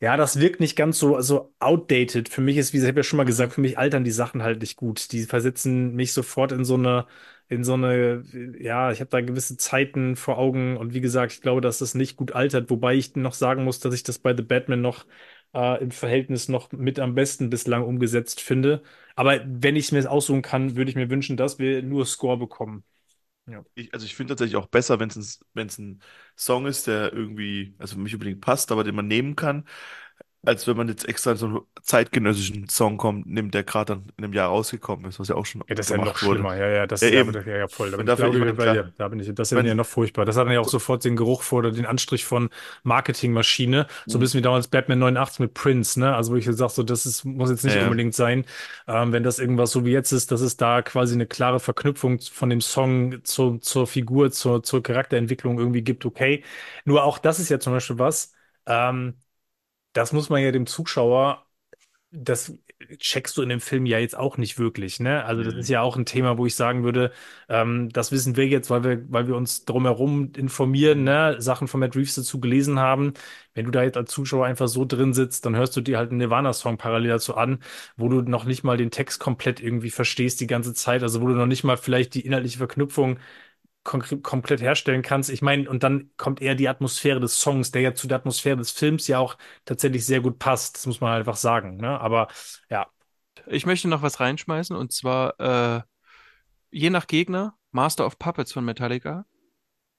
[0.00, 2.28] ja, das wirkt nicht ganz so, so outdated.
[2.28, 4.42] Für mich ist, wie ich habe ja schon mal gesagt, für mich altern die Sachen
[4.42, 5.10] halt nicht gut.
[5.12, 7.06] Die versetzen mich sofort in so eine,
[7.48, 8.22] in so eine,
[8.60, 11.94] ja, ich habe da gewisse Zeiten vor Augen und wie gesagt, ich glaube, dass das
[11.94, 15.06] nicht gut altert, wobei ich noch sagen muss, dass ich das bei The Batman noch
[15.54, 18.82] äh, im Verhältnis noch mit am besten bislang umgesetzt finde.
[19.14, 22.36] Aber wenn ich es mir aussuchen kann, würde ich mir wünschen, dass wir nur Score
[22.36, 22.84] bekommen.
[23.74, 26.02] Ich, also ich finde tatsächlich auch besser, wenn es ein, ein
[26.36, 29.64] Song ist, der irgendwie, also nicht unbedingt passt, aber den man nehmen kann,
[30.46, 34.24] als wenn man jetzt extra so einen zeitgenössischen Song kommt, nimmt, der gerade dann in
[34.24, 36.46] einem Jahr rausgekommen ist, was ja auch schon Ja, das ist ja noch gemacht wurde.
[36.46, 36.54] schlimmer.
[36.56, 37.40] Ja, ja, das Ja, ist ja, eben.
[37.44, 37.90] ja, ja, voll.
[37.90, 38.92] Da bin ich, glaube ich meine, bei dir.
[38.96, 40.24] Da bin ich, das ist ja noch furchtbar.
[40.24, 42.50] Das hat dann ja auch sofort den Geruch vor oder den Anstrich von
[42.84, 43.88] Marketingmaschine.
[44.06, 46.14] So ein bisschen wie damals Batman 89 mit Prince, ne?
[46.14, 47.82] Also, wo ich sage, so, das ist, muss jetzt nicht ja.
[47.82, 48.44] unbedingt sein.
[48.86, 52.20] Ähm, wenn das irgendwas so wie jetzt ist, dass es da quasi eine klare Verknüpfung
[52.20, 56.44] von dem Song zu, zur Figur, zur, zur Charakterentwicklung irgendwie gibt, okay.
[56.84, 58.32] Nur auch das ist ja zum Beispiel was,
[58.66, 59.14] ähm,
[59.96, 61.42] das muss man ja dem Zuschauer
[62.12, 62.56] das
[62.98, 65.24] checkst du in dem Film ja jetzt auch nicht wirklich, ne?
[65.24, 67.12] Also das ist ja auch ein Thema, wo ich sagen würde,
[67.48, 71.36] ähm, das wissen wir jetzt, weil wir, weil wir uns drumherum informieren, ne?
[71.40, 73.14] Sachen von Matt Reeves dazu gelesen haben.
[73.54, 76.10] Wenn du da jetzt als Zuschauer einfach so drin sitzt, dann hörst du dir halt
[76.10, 77.60] einen Nirvana-Song parallel dazu an,
[77.96, 81.28] wo du noch nicht mal den Text komplett irgendwie verstehst die ganze Zeit, also wo
[81.28, 83.18] du noch nicht mal vielleicht die inhaltliche Verknüpfung
[83.86, 85.30] komplett herstellen kannst.
[85.30, 88.56] Ich meine, und dann kommt eher die Atmosphäre des Songs, der ja zu der Atmosphäre
[88.56, 90.76] des Films ja auch tatsächlich sehr gut passt.
[90.76, 91.76] Das muss man halt einfach sagen.
[91.78, 91.98] Ne?
[92.00, 92.28] Aber
[92.70, 92.86] ja,
[93.46, 95.82] Ich möchte noch was reinschmeißen und zwar äh,
[96.70, 99.26] je nach Gegner Master of Puppets von Metallica,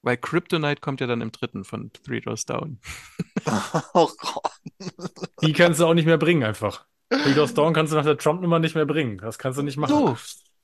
[0.02, 2.80] weil Kryptonite kommt ja dann im dritten von Three Doors Down.
[3.94, 4.52] Oh Gott.
[5.42, 6.86] die kannst du auch nicht mehr bringen einfach.
[7.22, 9.18] Three of Dawn kannst du nach der Trump-Nummer nicht mehr bringen.
[9.18, 9.90] Das kannst du nicht machen.
[9.94, 10.18] So,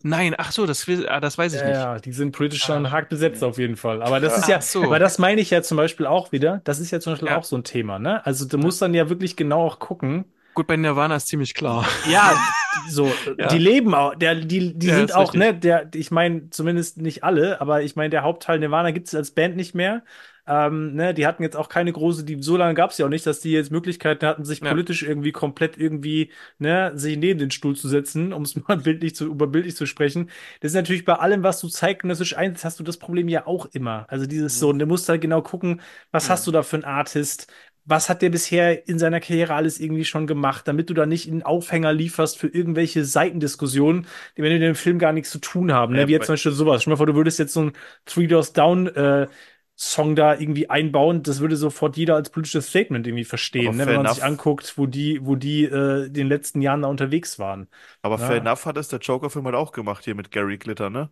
[0.05, 1.74] nein, ach so, das, will- ah, das weiß ich Ja, nicht.
[1.76, 4.02] ja, die sind politisch schon hart besetzt auf jeden Fall.
[4.02, 4.85] Aber das ist ja, so.
[4.85, 6.60] aber das meine ich ja zum Beispiel auch wieder.
[6.64, 7.39] Das ist ja zum Beispiel Ja.
[7.39, 8.24] auch so ein Thema, ne?
[8.24, 10.24] Also du musst dann ja wirklich genau auch gucken.
[10.55, 11.85] Gut, bei Nirvana ist ziemlich klar.
[12.09, 12.32] Ja,
[12.89, 13.10] so,
[13.51, 15.40] die leben auch, der, die, die sind auch, richtig.
[15.40, 19.14] ne, der, ich meine, zumindest nicht alle, aber ich meine, der Hauptteil Nirvana gibt es
[19.16, 20.02] als Band nicht mehr.
[20.46, 23.10] Ähm, ne, die hatten jetzt auch keine große, die, so lange gab es ja auch
[23.10, 24.70] nicht, dass die jetzt Möglichkeiten hatten, sich Ja.
[24.70, 29.14] politisch irgendwie komplett irgendwie, ne, sich neben den Stuhl zu setzen, um es mal bildlich
[29.14, 30.30] zu, über bildlich zu sprechen.
[30.60, 33.66] Das ist natürlich bei allem, was du zeitgenössisch einsetzt, hast du das Problem ja auch
[33.72, 34.06] immer.
[34.10, 35.80] Also dieses so, du musst halt genau gucken,
[36.10, 37.50] was hast du da für einen Artist?
[37.86, 41.28] Was hat der bisher in seiner Karriere alles irgendwie schon gemacht, damit du da nicht
[41.30, 44.06] einen Aufhänger lieferst für irgendwelche Seitendiskussionen,
[44.36, 45.94] die mit dem Film gar nichts zu tun haben.
[45.94, 46.08] Ne?
[46.08, 46.80] Wie jetzt zum Beispiel sowas.
[46.82, 47.72] Stell dir mal vor, du würdest jetzt so ein
[48.06, 49.28] Three Doors Down äh,
[49.76, 53.86] Song da irgendwie einbauen, das würde sofort jeder als politisches Statement irgendwie verstehen, ne?
[53.86, 54.24] wenn man sich enough.
[54.24, 57.68] anguckt, wo die, wo die äh, in den letzten Jahren da unterwegs waren.
[58.02, 58.18] Aber Ja.
[58.18, 61.10] fair enough hat es der Joker-Film halt auch gemacht hier mit Gary Glitter, ne?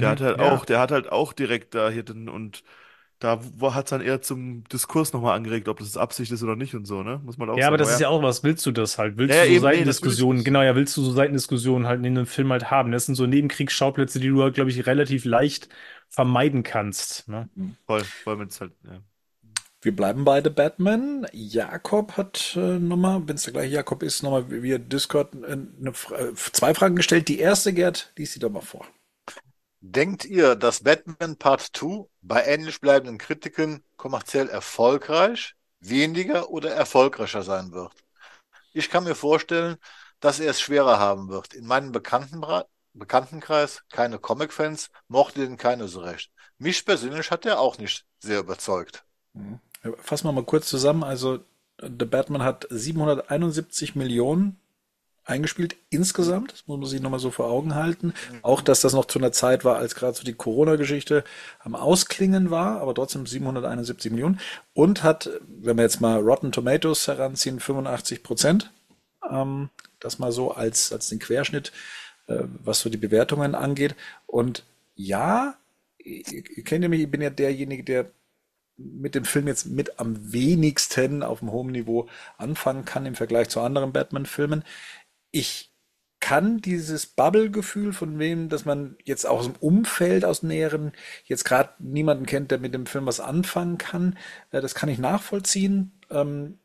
[0.00, 0.10] Der Mhm.
[0.10, 0.40] hat halt Ja.
[0.40, 2.64] auch, der hat halt auch direkt da hier den, und
[3.24, 3.40] da
[3.74, 6.86] hat es dann eher zum Diskurs nochmal angeregt, ob das Absicht ist oder nicht und
[6.86, 7.20] so, ne?
[7.24, 7.78] Muss man auch Ja, aber sagen.
[7.78, 8.42] das ist ja auch was.
[8.42, 9.16] Willst du das halt?
[9.16, 10.42] Willst Ja, du so eben, nee, Seitendiskussionen?
[10.42, 10.44] natürlich.
[10.44, 12.90] genau, ja, willst du so Seitendiskussionen halt in einem Film halt haben?
[12.90, 15.68] Das sind so Nebenkriegsschauplätze, die du halt, glaube ich, relativ leicht
[16.10, 17.28] vermeiden kannst.
[17.28, 17.48] Ne?
[17.86, 19.02] voll, voll mit halt, ja.
[19.82, 21.26] Wir bleiben bei The Batman.
[21.32, 25.90] Jakob hat äh, nochmal, wenn es der gleiche Jakob ist, nochmal via Discord äh, eine,
[25.90, 27.28] äh, zwei Fragen gestellt.
[27.28, 28.84] Die erste, Gerd, lies sie doch mal vor.
[29.86, 37.42] Denkt ihr, dass Batman Part 2 bei ähnlich bleibenden Kritiken kommerziell erfolgreich, weniger oder erfolgreicher
[37.42, 37.92] sein wird?
[38.72, 39.76] Ich kann mir vorstellen,
[40.20, 41.52] dass er es schwerer haben wird.
[41.52, 46.30] In meinem Bekanntenbra- Bekanntenkreis, keine Comic-Fans, mochte den keine so recht.
[46.56, 49.04] Mich persönlich hat er auch nicht sehr überzeugt.
[49.34, 49.60] Mhm.
[49.98, 51.04] Fassen wir mal kurz zusammen.
[51.04, 51.40] Also,
[51.78, 54.58] The Batman hat 771 Millionen
[55.24, 56.52] eingespielt insgesamt.
[56.52, 58.12] Das muss man sich nochmal so vor Augen halten.
[58.42, 61.24] Auch, dass das noch zu einer Zeit war, als gerade so die Corona-Geschichte
[61.60, 64.40] am Ausklingen war, aber trotzdem 771 Millionen.
[64.74, 68.70] Und hat, wenn wir jetzt mal Rotten Tomatoes heranziehen, 85 Prozent.
[69.28, 69.70] Ähm,
[70.00, 71.72] das mal so als, als den Querschnitt,
[72.26, 73.94] äh, was so die Bewertungen angeht.
[74.26, 75.56] Und ja,
[75.98, 76.22] ihr,
[76.64, 78.10] kennt ja mich, ich bin ja derjenige, der
[78.76, 83.48] mit dem Film jetzt mit am wenigsten auf dem hohen Niveau anfangen kann im Vergleich
[83.48, 84.64] zu anderen Batman-Filmen.
[85.34, 85.72] Ich
[86.20, 90.92] kann dieses Bubble-Gefühl von wem, dass man jetzt auch aus dem Umfeld, aus Näheren,
[91.24, 94.16] jetzt gerade niemanden kennt, der mit dem Film was anfangen kann,
[94.52, 95.90] äh, das kann ich nachvollziehen.
[96.08, 96.58] Ähm,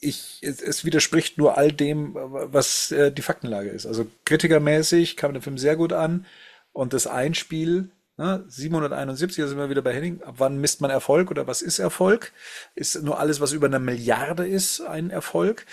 [0.00, 3.86] ich, es, widerspricht nur all dem, was äh, die Faktenlage ist.
[3.86, 6.26] Also kritikermäßig kam der Film sehr gut an
[6.72, 10.22] und das Einspiel, ne, 771, da sind wir wieder bei Henning.
[10.24, 12.32] Ab wann misst man Erfolg oder was ist Erfolg?
[12.74, 15.66] Ist nur alles, was über eine Milliarde ist, ein Erfolg?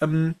[0.00, 0.34] Ähm,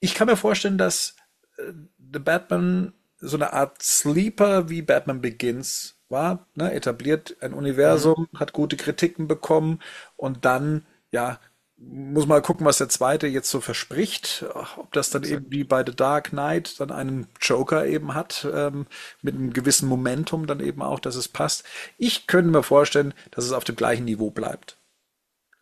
[0.00, 1.16] ich kann mir vorstellen, dass
[1.58, 1.72] äh,
[2.12, 8.52] The Batman so eine Art Sleeper wie Batman Begins war, ne, etabliert ein Universum, hat
[8.52, 9.80] gute Kritiken bekommen
[10.16, 11.38] und dann, ja,
[11.76, 14.44] muss mal gucken, was der zweite jetzt so verspricht.
[14.76, 18.86] Ob das dann eben wie bei The Dark Knight dann einen Joker eben hat, ähm,
[19.22, 21.64] mit einem gewissen Momentum dann eben auch, dass es passt.
[21.96, 24.76] Ich könnte mir vorstellen, dass es auf dem gleichen Niveau bleibt.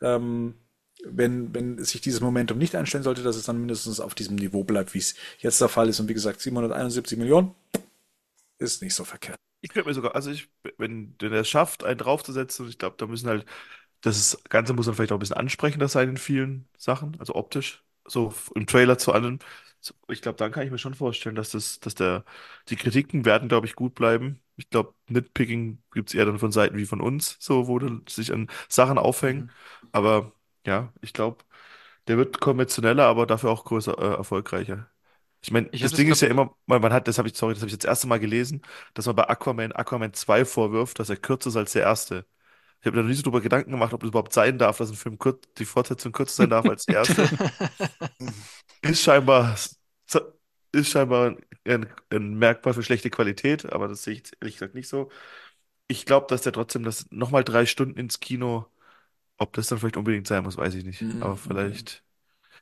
[0.03, 0.55] Ähm,
[1.05, 4.65] wenn, wenn sich dieses Momentum nicht einstellen sollte, dass es dann mindestens auf diesem Niveau
[4.65, 6.01] bleibt, wie es jetzt der Fall ist.
[6.01, 7.55] Und wie gesagt, 771 Millionen
[8.59, 9.39] ist nicht so verkehrt.
[9.61, 12.97] Ich könnte mir sogar, also ich, wenn der es schafft, einen draufzusetzen, und ich glaube,
[12.99, 13.45] da müssen halt,
[14.03, 17.85] das Ganze muss dann vielleicht auch ein bisschen ansprechender sein in vielen Sachen, also optisch,
[18.07, 19.39] so im Trailer zu allem.
[19.81, 22.25] So, Ich glaube, dann kann ich mir schon vorstellen, dass das, dass der,
[22.69, 24.41] die Kritiken werden, glaube ich, gut bleiben.
[24.57, 28.05] Ich glaube, Nitpicking gibt es eher dann von Seiten wie von uns, so, wo dann
[28.09, 29.51] sich an Sachen aufhängen.
[29.83, 29.89] Mhm.
[29.93, 30.33] Aber
[30.69, 31.45] ja, ich glaube,
[32.09, 34.91] der wird konventioneller, aber dafür auch größer, äh, erfolgreicher.
[35.43, 37.37] Ich meine, Ich habe das Ding ist ja immer, man, man hat, das habe ich,
[37.37, 38.63] sorry, das habe ich jetzt das erste Mal gelesen,
[38.95, 42.27] dass man bei Aquaman Aquaman 2 vorwirft, dass er kürzer ist als der erste.
[42.81, 44.91] Ich habe mir noch nie so drüber Gedanken gemacht, ob das überhaupt sein darf, dass
[44.91, 47.33] ein Film kur die Fortsetzung kürzer sein darf als der erste.
[48.83, 49.57] Ist scheinbar,
[50.73, 54.89] ist scheinbar ein, ein Merkmal für schlechte Qualität, aber das sehe ich ehrlich gesagt nicht
[54.89, 55.11] so.
[55.89, 58.67] Ich glaube, dass der trotzdem das nochmal drei Stunden ins Kino,
[59.39, 61.03] ob das dann vielleicht unbedingt sein muss, weiß ich nicht.
[61.21, 61.39] Aber Mhm.
[61.39, 62.05] vielleicht.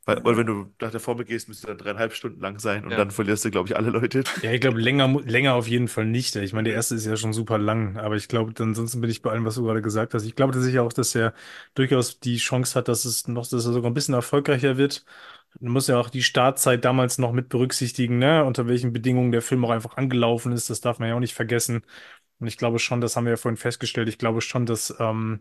[0.04, 2.92] Weil, weil wenn du nach der Formel gehst, müsste dann dreieinhalb Stunden lang sein und
[2.92, 2.96] Ja.
[2.98, 4.24] dann verlierst du, glaube ich, alle Leute.
[4.42, 6.36] Ja, ich glaube, länger, länger auf jeden Fall nicht.
[6.36, 9.22] Ich meine, der erste ist ja schon super lang, aber ich glaube, ansonsten bin ich
[9.22, 10.24] bei allem, was du gerade gesagt hast.
[10.24, 11.34] Ich glaube tatsächlich auch, dass er
[11.74, 15.04] durchaus die Chance hat, dass es noch, dass er sogar ein bisschen erfolgreicher wird.
[15.60, 18.44] Man muss ja auch die Startzeit damals noch mit berücksichtigen, ne?
[18.44, 20.70] Unter welchen Bedingungen der Film auch einfach angelaufen ist.
[20.70, 21.82] Das darf man ja auch nicht vergessen.
[22.38, 24.08] Und ich glaube schon, das haben wir ja vorhin festgestellt.
[24.08, 25.40] Ich glaube schon, dass ähm,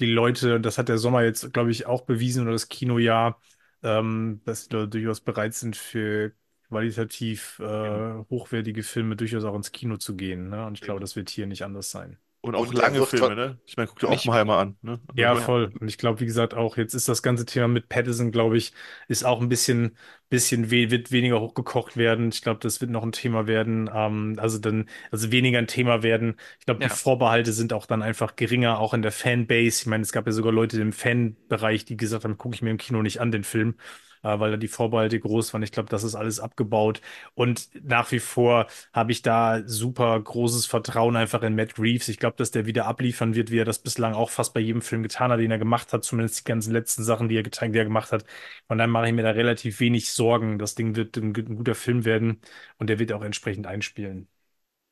[0.00, 3.40] die Leute, das hat der Sommer jetzt, glaube ich, auch bewiesen oder das Kinojahr,
[3.82, 6.32] ähm, dass die Leute durchaus bereit sind, für
[6.68, 10.50] qualitativ äh, hochwertige Filme durchaus auch ins Kino zu gehen.
[10.50, 10.66] Ne?
[10.66, 12.18] Und ich glaube, das wird hier nicht anders sein.
[12.42, 13.60] Und auch Und lange Filme, ne?
[13.66, 14.98] Ich meine, guck dir Ich- Oppenheimer an, ne?
[15.14, 15.74] Ja, voll.
[15.78, 18.72] Und ich glaube, wie gesagt, auch jetzt ist das ganze Thema mit Pattinson, glaube ich,
[19.08, 19.96] ist auch ein bisschen,
[20.30, 22.30] bisschen we wird weniger hochgekocht werden.
[22.30, 23.90] Ich glaube, das wird noch ein Thema werden.
[23.92, 26.36] Ähm, also dann, also weniger ein Thema werden.
[26.58, 26.88] Ich glaube, die Ja.
[26.88, 29.82] Vorbehalte sind auch dann einfach geringer, auch in der Fanbase.
[29.82, 32.70] Ich meine, es gab ja sogar Leute im Fanbereich, die gesagt haben, gucke ich mir
[32.70, 33.74] im Kino nicht an, den Film,
[34.22, 35.62] weil da die Vorbehalte groß waren.
[35.62, 37.00] Ich glaube, das ist alles abgebaut.
[37.34, 42.08] Und nach wie vor habe ich da super großes Vertrauen einfach in Matt Reeves.
[42.08, 44.82] Ich glaube, dass der wieder abliefern wird, wie er das bislang auch fast bei jedem
[44.82, 47.72] Film getan hat, den er gemacht hat, zumindest die ganzen letzten Sachen, die er getan,
[47.72, 48.24] die er gemacht hat.
[48.68, 50.58] Von daher mache ich mir da relativ wenig Sorgen.
[50.58, 52.40] Das Ding wird ein, ein guter Film werden
[52.78, 54.28] und der wird auch entsprechend einspielen.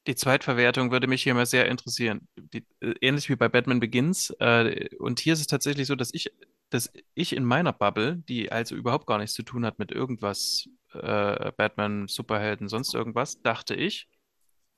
[0.07, 2.29] Die Zweitverwertung würde mich hier mal sehr interessieren.
[2.37, 4.31] Die, äh, ähnlich wie bei Batman Begins.
[4.41, 6.33] Äh, und hier ist es tatsächlich so, dass ich,
[6.71, 10.69] dass ich in meiner Bubble, die also überhaupt gar nichts zu tun hat mit irgendwas,
[10.93, 14.09] äh, Batman, Superhelden, sonst irgendwas, dachte ich,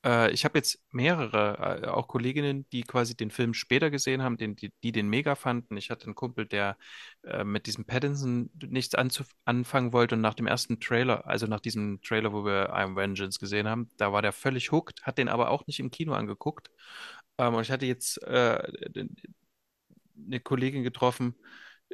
[0.04, 4.36] äh, ich habe jetzt mehrere, äh, auch Kolleginnen, die quasi den Film später gesehen haben,
[4.36, 5.76] den, die, die den mega fanden.
[5.76, 6.76] Ich hatte einen Kumpel, der
[7.24, 8.94] äh, mit diesem Pattinson nichts
[9.44, 13.38] anfangen wollte und nach dem ersten Trailer, also nach diesem Trailer, wo wir I'm Vengeance
[13.38, 16.70] gesehen haben, da war der völlig hooked, hat den aber auch nicht im Kino angeguckt.
[17.38, 18.58] Ähm, und ich hatte jetzt äh,
[20.26, 21.34] eine Kollegin getroffen,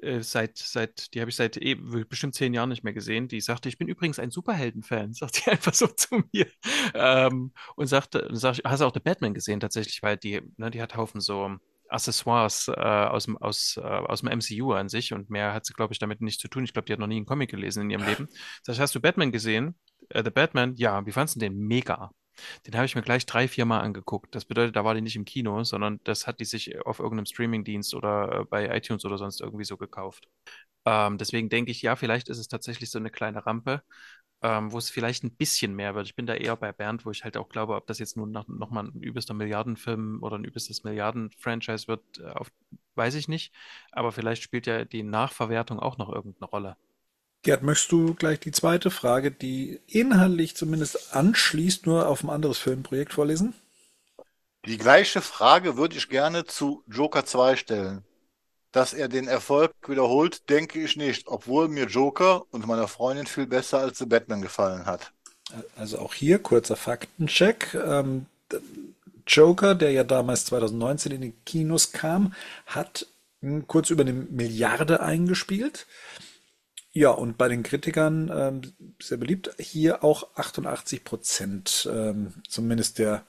[0.03, 3.41] äh, seit, seit, die habe ich seit eh, bestimmt zehn Jahren nicht mehr gesehen, die
[3.41, 6.47] sagte, ich bin übrigens ein Superhelden-Fan, sagt sie einfach so zu mir.
[6.95, 10.83] Ähm, und sagte, sag hast du auch The Batman gesehen tatsächlich, weil die, ne, die
[10.83, 11.57] hat Haufen so
[11.89, 15.73] Accessoires äh, aus dem, aus, äh, aus dem MCU an sich und mehr hat sie,
[15.73, 16.65] glaube ich, damit nichts zu tun.
[16.65, 18.29] Ich glaube, die hat noch nie einen Comic gelesen in ihrem Leben.
[18.63, 19.77] Sag ich, hast du Batman gesehen?
[20.09, 20.75] Äh, The Batman?
[20.77, 21.57] Ja, wie fandest du den?
[21.59, 22.11] Mega.
[22.67, 24.35] Den habe ich mir gleich drei, vier Mal angeguckt.
[24.35, 27.27] Das bedeutet, da war die nicht im Kino, sondern das hat die sich auf irgendeinem
[27.27, 30.29] Streamingdienst oder äh, bei iTunes oder sonst irgendwie so gekauft.
[30.87, 33.83] Ähm, deswegen denke ich, ja, vielleicht ist es tatsächlich so eine kleine Rampe,
[34.43, 36.07] ähm, wo es vielleicht ein bisschen mehr wird.
[36.07, 38.31] Ich bin da eher bei Bernd, wo ich halt auch glaube, ob das jetzt nun
[38.31, 42.51] noch, noch ein übelster Milliardenfilm oder ein übelstes Milliarden-Franchise wird, äh, auf,
[42.95, 43.55] weiß ich nicht.
[43.93, 46.77] Aber vielleicht spielt ja die Nachverwertung auch noch irgendeine Rolle.
[47.47, 52.59] Gerd, möchtest du gleich die zweite Frage, die inhaltlich zumindest anschließt, nur auf ein anderes
[52.59, 53.55] Filmprojekt vorlesen?
[54.65, 58.03] Die gleiche Frage würde ich gerne zu Joker 2 stellen.
[58.73, 63.47] Dass er den Erfolg wiederholt, denke ich nicht, obwohl mir Joker und meiner Freundin viel
[63.47, 65.13] besser als The Batman gefallen hat.
[65.77, 67.75] Also auch hier kurzer Faktencheck.
[67.75, 68.27] Ähm,
[69.25, 72.35] Joker, der ja damals 2019 in die Kinos kam,
[72.67, 73.07] hat
[73.69, 75.87] kurz über eine Milliarde eingespielt.
[76.97, 78.63] Ja, und bei den Kritikern ähm,
[79.03, 79.51] sehr beliebt.
[79.59, 83.27] Hier auch 88 Prozent, ähm, zumindest der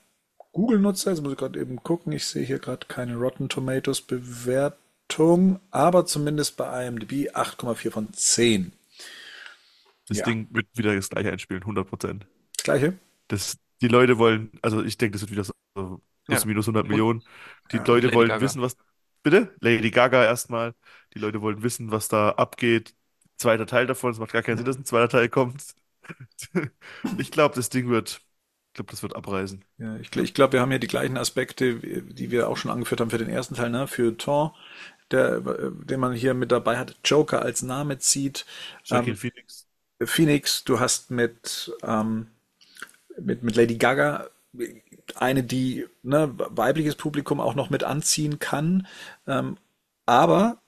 [0.53, 1.11] Google-Nutzer.
[1.11, 2.13] Jetzt muss ich gerade eben gucken.
[2.13, 8.71] Ich sehe hier gerade keine Rotten Tomatoes Bewertung, aber zumindest bei IMDb 8,4 von 10.
[10.07, 10.25] Das Ja.
[10.25, 12.27] Ding wird wieder das gleiche einspielen, 100 Prozent.
[12.57, 12.93] Das gleiche.
[13.27, 16.45] Das, die Leute wollen, also ich denke, das wird wieder so plus Ja.
[16.45, 17.23] minus 100 Millionen.
[17.71, 17.83] Die Ja.
[17.85, 18.41] Leute Lady wollen Gaga.
[18.41, 18.77] wissen, was,
[19.23, 19.55] bitte?
[19.61, 20.73] Lady Gaga erstmal.
[21.13, 22.95] Die Leute wollen wissen, was da abgeht.
[23.37, 24.11] Zweiter Teil davon.
[24.11, 25.63] Es macht gar keinen Sinn, dass ein zweiter Teil kommt.
[27.17, 28.21] Ich glaube, das Ding wird,
[28.69, 29.63] ich glaube, das wird abreißen.
[29.77, 32.99] Ja, ich, ich glaube, wir haben hier die gleichen Aspekte, die wir auch schon angeführt
[32.99, 33.87] haben für den ersten Teil, ne?
[33.87, 34.55] Für Thor,
[35.11, 38.45] der, den man hier mit dabei hat, Joker als Name zieht.
[38.83, 39.67] Joaquin Ähm, Phoenix.
[40.03, 42.27] Phoenix, du hast mit, ähm,
[43.19, 44.27] mit, mit Lady Gaga
[45.15, 48.87] eine, die ne, weibliches Publikum auch noch mit anziehen kann.
[49.27, 49.57] Ähm,
[50.05, 50.59] aber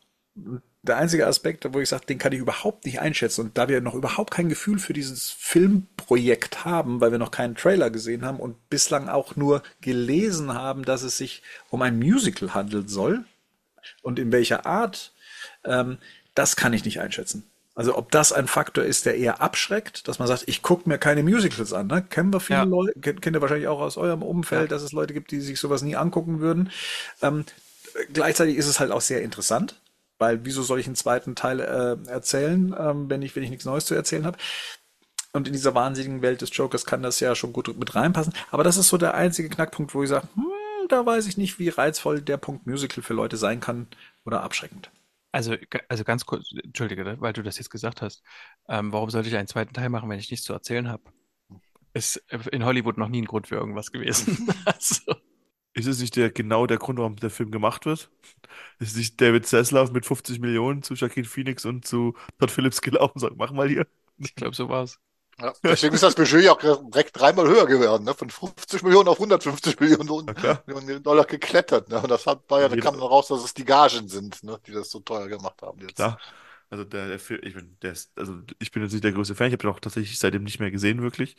[0.81, 3.41] der einzige Aspekt, wo ich sage, den kann ich überhaupt nicht einschätzen.
[3.41, 7.55] Und da wir noch überhaupt kein Gefühl für dieses Filmprojekt haben, weil wir noch keinen
[7.55, 12.53] Trailer gesehen haben und bislang auch nur gelesen haben, dass es sich um ein Musical
[12.53, 13.25] handeln soll
[14.01, 15.13] und in welcher Art,
[15.65, 15.97] ähm,
[16.33, 17.43] das kann ich nicht einschätzen.
[17.75, 20.97] Also ob das ein Faktor ist, der eher abschreckt, dass man sagt, ich gucke mir
[20.97, 21.87] keine Musicals an.
[21.87, 22.03] Ne?
[22.09, 22.65] Kennen wir viele Ja.
[22.65, 25.59] Leute, kennt, kennt ihr wahrscheinlich auch aus eurem Umfeld, dass es Leute gibt, die sich
[25.59, 26.71] sowas nie angucken würden.
[27.21, 27.45] Ähm,
[28.11, 29.75] gleichzeitig ist es halt auch sehr interessant,
[30.19, 33.65] weil wieso soll ich einen zweiten Teil äh, erzählen, ähm, wenn ich wenn ich nichts
[33.65, 34.37] Neues zu erzählen habe?
[35.31, 38.33] Und in dieser wahnsinnigen Welt des Jokers kann das ja schon gut mit reinpassen.
[38.51, 41.59] Aber das ist so der einzige Knackpunkt, wo ich sage, hm, da weiß ich nicht,
[41.59, 43.87] wie reizvoll der Punkt Musical für Leute sein kann
[44.25, 44.89] oder abschreckend.
[45.31, 45.55] Also,
[45.87, 48.23] also ganz kurz, entschuldige, ne, weil du das jetzt gesagt hast.
[48.67, 51.03] Ähm, warum sollte ich einen zweiten Teil machen, wenn ich nichts zu erzählen habe?
[51.93, 54.49] Ist äh, in Hollywood noch nie ein Grund für irgendwas gewesen.
[54.65, 55.15] Also,
[55.79, 58.09] Ist es nicht der, genau der Grund, warum der Film gemacht wird?
[58.79, 63.13] Ist nicht David Zaslav mit 50 Millionen zu Joaquin Phoenix und zu Todd Phillips gelaufen
[63.15, 63.87] und sagt, mach mal hier.
[64.17, 64.99] ich glaube, so war's.
[65.41, 68.13] Ja, deswegen ist das Budget ja auch direkt dreimal höher geworden, ne?
[68.13, 70.25] Von 50 Millionen auf 150 Millionen.
[70.65, 71.87] Millionen Dollar geklettert.
[71.87, 72.01] Ne?
[72.01, 74.59] Und das hat, war ja, da kam dann raus, dass es die Gagen sind, ne?
[74.67, 75.95] die das so teuer gemacht haben jetzt.
[75.95, 76.19] Klar.
[76.69, 79.33] Also der, der Film, ich bin, der ist, also ich bin jetzt nicht der größte
[79.33, 81.35] Fan, ich habe den auch tatsächlich seitdem nicht mehr gesehen, wirklich.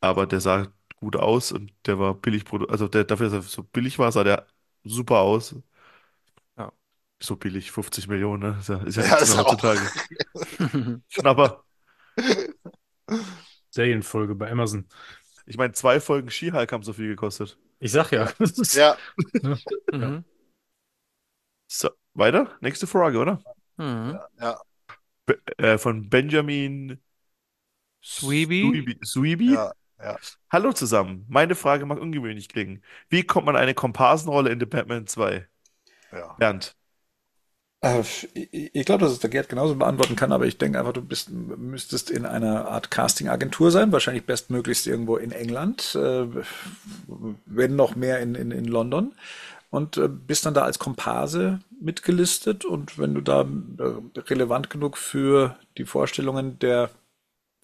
[0.00, 0.66] Aber der sah
[1.00, 4.12] gut aus und der war billig produ also der, dafür, dass er so billig war,
[4.12, 4.46] sah der
[4.84, 5.54] super aus.
[6.58, 6.72] Ja.
[7.20, 8.56] So billig, 50 Millionen, ne?
[8.60, 9.90] Ist ja, ist ja Ja, nichts ist mehr auch- heutzutage.
[11.08, 11.64] Schnapper.
[13.70, 14.86] Serienfolge bei Amazon.
[15.46, 17.58] Ich meine, zwei Folgen She-Hulk haben so viel gekostet.
[17.80, 18.30] Ich sag ja.
[18.74, 18.96] Ja,
[19.92, 20.24] Mhm.
[21.66, 22.56] So, weiter?
[22.60, 23.42] Nächste Frage, oder?
[23.76, 24.18] Mhm.
[24.40, 24.58] ja,
[25.26, 26.98] Be äh, von Benjamin
[28.02, 28.62] Sweeby?
[28.70, 28.98] Sweeby.
[29.04, 29.52] Sweeby?
[29.54, 30.18] ja, ja.
[30.50, 31.24] Hallo zusammen.
[31.28, 32.82] Meine Frage mag ungewöhnlich klingen.
[33.08, 35.46] Wie kommt man eine Komparsenrolle in The Batman 2?
[36.12, 36.38] ja.
[36.38, 36.76] Bernd.
[37.80, 38.02] Äh,
[38.34, 41.30] ich glaube, dass es der Gerd genauso beantworten kann, aber ich denke einfach, du bist,
[41.30, 46.26] müsstest in einer Art Casting-Agentur sein, wahrscheinlich bestmöglichst irgendwo in England, äh,
[47.46, 49.14] wenn noch mehr in, in, in London.
[49.70, 53.46] Und äh, bist dann da als Komparse mitgelistet und wenn du da
[54.16, 56.90] relevant genug für die Vorstellungen der,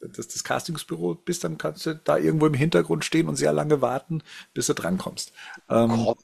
[0.08, 3.80] des, des Castingsbüros bist, dann kannst du da irgendwo im Hintergrund stehen und sehr lange
[3.80, 5.32] warten, bis du drankommst.
[5.68, 6.14] Ähm,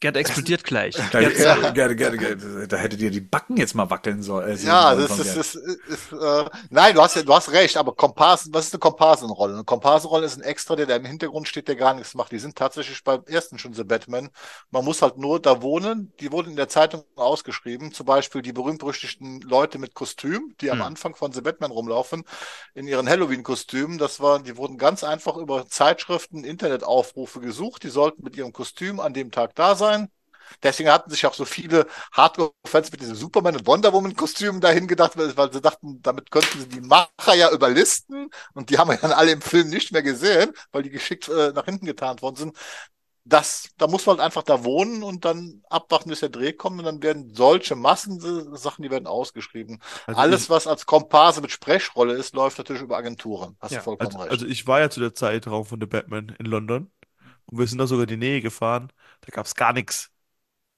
[0.00, 1.08] Gerd explodiert gleich.
[1.10, 4.48] da, Gerd, ja, gerne, gerne, gerne, da hättet ihr die Backen jetzt mal wackeln sollen.
[4.48, 5.36] Äh, Ja, das ist, Gerd.
[5.36, 8.72] ist, ist, ist äh, nein, du hast ja, du hast recht, aber Komparsen, was ist
[8.74, 9.54] eine Komparsenrolle?
[9.54, 12.32] Eine Komparsenrolle ist ein Extra, der da im Hintergrund steht, der gar nichts macht.
[12.32, 14.30] Die sind tatsächlich beim ersten schon The Batman.
[14.70, 16.12] Man muss halt nur da wohnen.
[16.20, 17.92] Die wurden in der Zeitung ausgeschrieben.
[17.92, 20.82] Zum Beispiel die berühmt-berüchtigten Leute mit Kostüm, die am Hm.
[20.82, 22.24] Anfang von The Batman rumlaufen,
[22.74, 23.98] in ihren Halloween-Kostümen.
[23.98, 27.82] Das war, die wurden ganz einfach über Zeitschriften, Internetaufrufe gesucht.
[27.82, 29.83] Die sollten mit ihrem Kostüm an dem Tag da sein.
[30.62, 35.16] Deswegen hatten sich auch so viele Hardcore-Fans mit diesem Superman- und Wonder Woman-Kostüm dahin gedacht,
[35.16, 38.30] weil, sie dachten, damit könnten sie die Macher ja überlisten.
[38.54, 41.52] Und die haben wir dann alle im Film nicht mehr gesehen, weil die geschickt äh,
[41.52, 42.56] nach hinten getarnt worden sind.
[43.26, 46.78] Das, da muss man halt einfach da wohnen und dann abwarten, bis der Dreh kommt.
[46.78, 49.80] Und dann werden solche Massensachen, die werden ausgeschrieben.
[50.06, 53.56] Also Alles, was als Komparse mit Sprechrolle ist, läuft natürlich über Agenturen.
[53.60, 54.44] Hast Ja, du vollkommen also, recht.
[54.44, 56.90] also ich war ja zu der Zeit Raum von The Batman in London
[57.46, 58.92] und wir sind da sogar in die Nähe gefahren.
[59.22, 60.10] Da gab es gar nichts.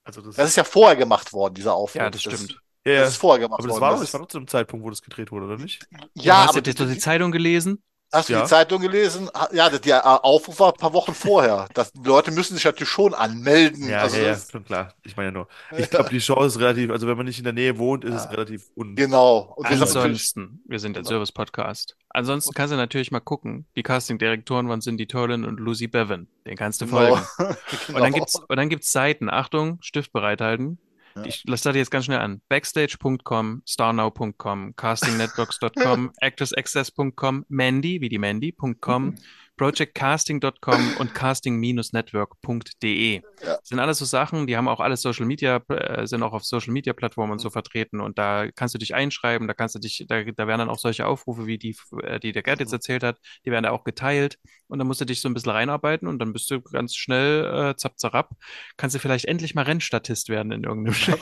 [0.05, 2.01] Also das, das ist ja vorher gemacht worden, dieser Aufruf.
[2.01, 2.53] Ja, das stimmt.
[2.53, 3.05] ja, Das ja.
[3.09, 3.83] ist vorher gemacht Aber das worden.
[3.83, 5.59] war, Das doch- ist- das war doch zu dem Zeitpunkt, wo das gedreht wurde, oder
[5.59, 5.87] nicht?
[6.15, 7.83] ja, hast aber du die, die Zeitung gelesen?
[8.13, 8.43] Hast du Ja.
[8.43, 9.29] die Zeitung gelesen?
[9.53, 11.69] Ja, der der Aufruf war ein paar Wochen vorher.
[11.75, 13.89] Das, die Leute müssen sich natürlich schon anmelden.
[13.89, 14.95] Ja, also ja, ja, das, schon klar.
[15.03, 15.49] Ich meine ja nur.
[15.77, 18.15] Ich glaube, die Chance ist relativ, also wenn man nicht in der Nähe wohnt, ist
[18.15, 18.31] es Ja.
[18.31, 18.95] relativ un.
[18.95, 19.53] genau.
[19.57, 21.11] Und wir sind natürlich, Ansonsten, wir sind der Genau.
[21.11, 21.97] Service-Podcast.
[22.11, 23.67] Ansonsten kannst du natürlich mal gucken.
[23.77, 26.29] Die Casting-Direktoren waren Cindy Tolan und Lucy Bevan.
[26.47, 27.17] Den kannst du genau.
[27.17, 27.27] folgen.
[27.39, 27.55] genau.
[27.89, 29.29] Und dann gibt's, und dann gibt's Seiten.
[29.29, 30.79] Achtung, Stift bereithalten.
[31.17, 31.25] Ja.
[31.25, 32.43] Ich lasse das jetzt ganz schnell an.
[32.49, 39.15] Backstage.com, starnow.com, castingnetworks.com, actorsaccess.com, Mandy, wie die Mandy.com,
[39.57, 43.23] projectcasting.com und casting-network.de.
[43.43, 43.59] Ja.
[43.63, 46.75] Sind alles so Sachen, die haben auch alle Social Media, äh, sind auch auf Social
[46.75, 50.05] Media Plattformen und so vertreten und da kannst du dich einschreiben, da kannst du dich,
[50.09, 53.03] da, da werden dann auch solche Aufrufe wie die, äh, die der Gerd jetzt erzählt
[53.03, 54.37] hat, die werden da auch geteilt
[54.69, 57.45] und dann musst du dich so ein bisschen reinarbeiten und dann bist du ganz schnell
[57.71, 58.31] äh, zapp, zarab,
[58.77, 61.19] kannst du vielleicht endlich mal Rennstatist werden in irgendeinem Spiel.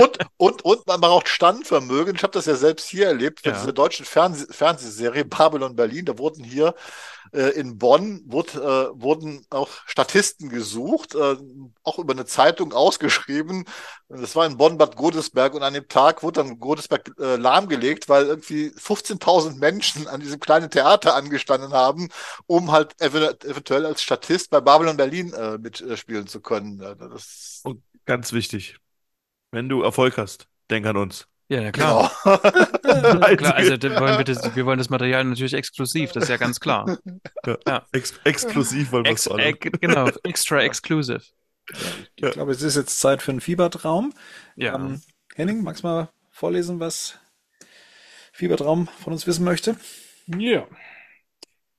[0.00, 2.14] und, und, und man braucht Standvermögen.
[2.16, 3.58] Ich habe das ja selbst hier erlebt, für Ja.
[3.58, 6.04] diese deutsche Fernseh Fernsehserie Babylon Berlin.
[6.06, 6.74] Da wurden hier
[7.34, 8.58] äh, in Bonn wurde,
[8.94, 11.36] äh, wurden auch Statisten gesucht, äh,
[11.82, 13.64] auch über eine Zeitung ausgeschrieben.
[14.08, 18.26] Das war in Bonn-Bad Godesberg und an dem Tag wurde dann Godesberg äh, lahmgelegt, weil
[18.26, 22.08] irgendwie 15.000 Menschen an diesem kleinen Theater angestanden haben,
[22.46, 26.78] um halt ev eventuell als Statist bei Babylon Berlin äh, mitspielen zu können.
[26.78, 28.76] Das und ganz wichtig,
[29.50, 31.26] wenn du Erfolg hast, denk an uns.
[31.48, 32.10] Ja, na klar.
[32.24, 32.38] Genau.
[33.36, 36.58] klar also wollen wir, das, wir wollen das Material natürlich exklusiv, das ist ja ganz
[36.58, 36.98] klar.
[37.44, 37.58] Ja.
[37.66, 37.86] ja.
[37.92, 41.20] Ex exklusiv wollen wir es ex Genau, extra exclusive.
[41.70, 41.78] Ja,
[42.16, 42.30] ich ja.
[42.30, 44.12] glaube, es ist jetzt Zeit für einen Fiebertraum.
[44.56, 44.74] Ja.
[44.74, 45.02] Ähm,
[45.34, 47.18] Henning, magst du mal vorlesen, was
[48.32, 49.76] Fiebertraum von uns wissen möchte?
[50.26, 50.66] Ja.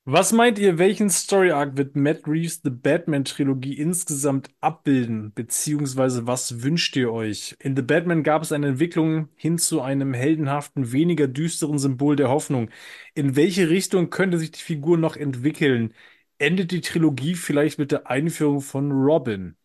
[0.08, 5.34] Was meint ihr, welchen Story Arc wird Matt Reeves The Batman Trilogie insgesamt abbilden?
[5.34, 7.56] Beziehungsweise was wünscht ihr euch?
[7.58, 12.30] In The Batman gab es eine Entwicklung hin zu einem heldenhaften, weniger düsteren Symbol der
[12.30, 12.70] Hoffnung.
[13.16, 15.92] In welche Richtung könnte sich die Figur noch entwickeln?
[16.38, 19.56] Endet die Trilogie vielleicht mit der Einführung von Robin?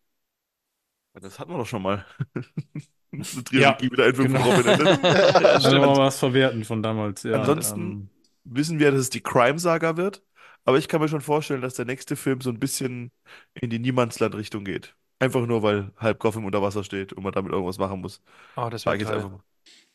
[1.20, 2.06] Das hatten wir doch schon mal.
[3.12, 4.44] Eine Trilogie ja, mit der Einführung genau.
[4.44, 5.04] von Robin endet.
[5.44, 7.24] Also mal was verwerten von damals.
[7.24, 8.10] Ja, Ansonsten ähm,
[8.44, 10.22] wissen wir, dass es die Crime-Saga wird.
[10.64, 13.10] Aber ich kann mir schon vorstellen, dass der nächste Film so ein bisschen
[13.54, 14.94] in die Niemandsland-Richtung geht.
[15.18, 18.22] Einfach nur, weil halb Gotham unter Wasser steht und man damit irgendwas machen muss.
[18.56, 19.40] Oh, das wäre jetzt einfach mal.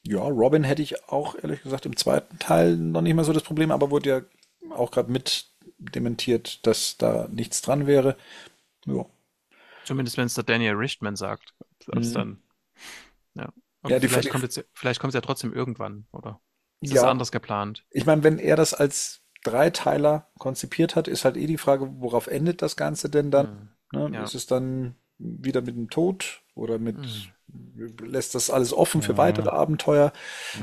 [0.08, 3.42] Ja, Robin hätte ich auch ehrlich gesagt im zweiten Teil noch nicht mehr so das
[3.42, 4.22] Problem, aber wurde ja
[4.70, 8.16] auch gerade mit dementiert, dass da nichts dran wäre.
[8.86, 9.06] Ja.
[9.84, 11.54] Zumindest wenn es der Daniel Richtman sagt.
[11.88, 12.14] Mhm.
[12.14, 12.44] dann.
[13.34, 13.50] Ja.
[13.88, 16.40] ja vielleicht, kommt jetzt, vielleicht kommt es ja trotzdem irgendwann, oder?
[16.82, 17.02] Ist ja.
[17.02, 17.84] das anders geplant?
[17.90, 22.28] Ich meine, wenn er das als Dreiteiler konzipiert hat, ist halt eh die Frage, worauf
[22.28, 23.70] endet das Ganze denn dann?
[23.92, 24.00] Mhm.
[24.00, 24.12] Ne?
[24.16, 24.24] Ja.
[24.24, 27.94] Ist es dann wieder mit dem Tod oder mit mhm.
[28.06, 30.12] lässt das alles offen für weitere Abenteuer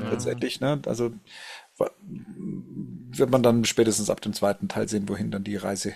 [0.03, 0.11] ja.
[0.11, 0.81] letztendlich, ne?
[0.87, 1.13] Also
[1.79, 5.95] wird man dann spätestens ab dem zweiten Teil sehen, wohin dann die Reise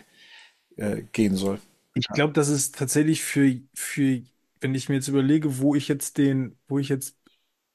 [0.76, 1.58] äh, gehen soll.
[1.94, 4.22] Ich glaube, das ist tatsächlich für, für,
[4.60, 7.16] wenn ich mir jetzt überlege, wo ich jetzt den, wo ich jetzt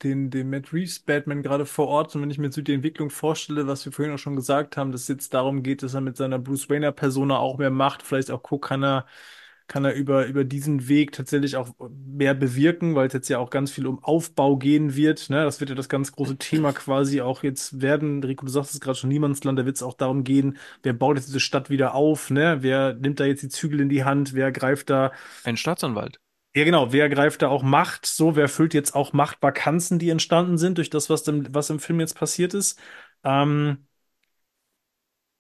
[0.04, 2.16] den, den Matt Reeves Batman gerade vor Ort.
[2.16, 4.92] Und wenn ich mir so die Entwicklung vorstelle, was wir vorhin auch schon gesagt haben,
[4.92, 8.04] dass es jetzt darum geht, dass er mit seiner Bruce Wayner Persona auch mehr macht,
[8.04, 9.06] vielleicht auch guckt, kann er,
[9.68, 13.50] kann er über, über diesen Weg tatsächlich auch mehr bewirken, weil es jetzt ja auch
[13.50, 15.30] ganz viel um Aufbau gehen wird.
[15.30, 15.44] Ne?
[15.44, 18.24] Das wird ja das ganz große Thema quasi auch jetzt werden.
[18.24, 21.18] Rico, du sagst es gerade schon, Niemandsland, da wird es auch darum gehen, wer baut
[21.18, 22.58] jetzt diese Stadt wieder auf, ne?
[22.62, 25.12] Wer nimmt da jetzt die Zügel in die Hand, wer greift da.
[25.44, 26.20] Ein Staatsanwalt.
[26.54, 26.92] Ja, genau.
[26.92, 28.06] Wer greift da auch Macht?
[28.06, 31.80] So, wer füllt jetzt auch Machtvakanzen, die entstanden sind durch das, was, dem, was im
[31.80, 32.78] Film jetzt passiert ist?
[33.24, 33.88] Ähm,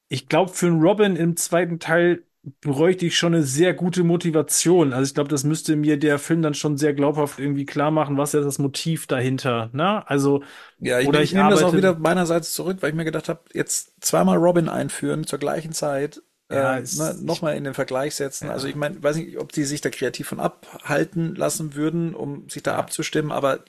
[0.09, 2.23] ich glaube, für einen Robin im zweiten Teil
[2.61, 4.93] bräuchte ich schon eine sehr gute Motivation.
[4.93, 8.17] Also ich glaube, das müsste mir der Film dann schon sehr glaubhaft irgendwie klar machen,
[8.17, 9.69] was ist das Motiv dahinter.
[9.73, 10.07] Ne?
[10.09, 10.43] Also
[10.79, 13.29] ja, ich, oder ich, ich nehme das auch wieder meinerseits zurück, weil ich mir gedacht
[13.29, 16.21] habe, jetzt zweimal Robin einführen zur gleichen Zeit
[16.51, 18.47] ja, äh, ne, nochmal in den Vergleich setzen.
[18.47, 18.53] Ja.
[18.53, 22.49] Also ich meine, weiß nicht, ob die sich da kreativ von abhalten lassen würden, um
[22.49, 22.77] sich da ja.
[22.77, 23.63] abzustimmen, aber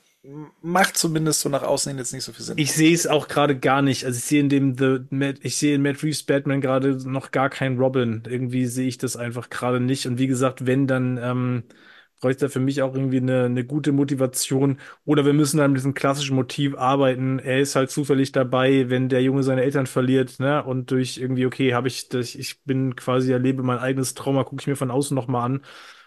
[0.60, 2.54] macht zumindest so nach außen hin jetzt nicht so viel Sinn.
[2.56, 4.04] Ich sehe es auch gerade gar nicht.
[4.04, 7.32] Also ich sehe in dem The Matt, ich sehe in Matt Reeves Batman gerade noch
[7.32, 8.22] gar keinen Robin.
[8.28, 10.06] Irgendwie sehe ich das einfach gerade nicht.
[10.06, 11.64] Und wie gesagt, wenn dann ähm,
[12.22, 14.78] bräuchte für mich auch irgendwie eine, eine gute Motivation.
[15.04, 17.38] Oder wir müssen dann mit diesem klassischen Motiv arbeiten.
[17.40, 20.62] Er ist halt zufällig dabei, wenn der Junge seine Eltern verliert, ne?
[20.64, 24.62] Und durch irgendwie, okay, habe ich das, ich bin quasi, erlebe mein eigenes Trauma, gucke
[24.62, 25.60] ich mir von außen nochmal an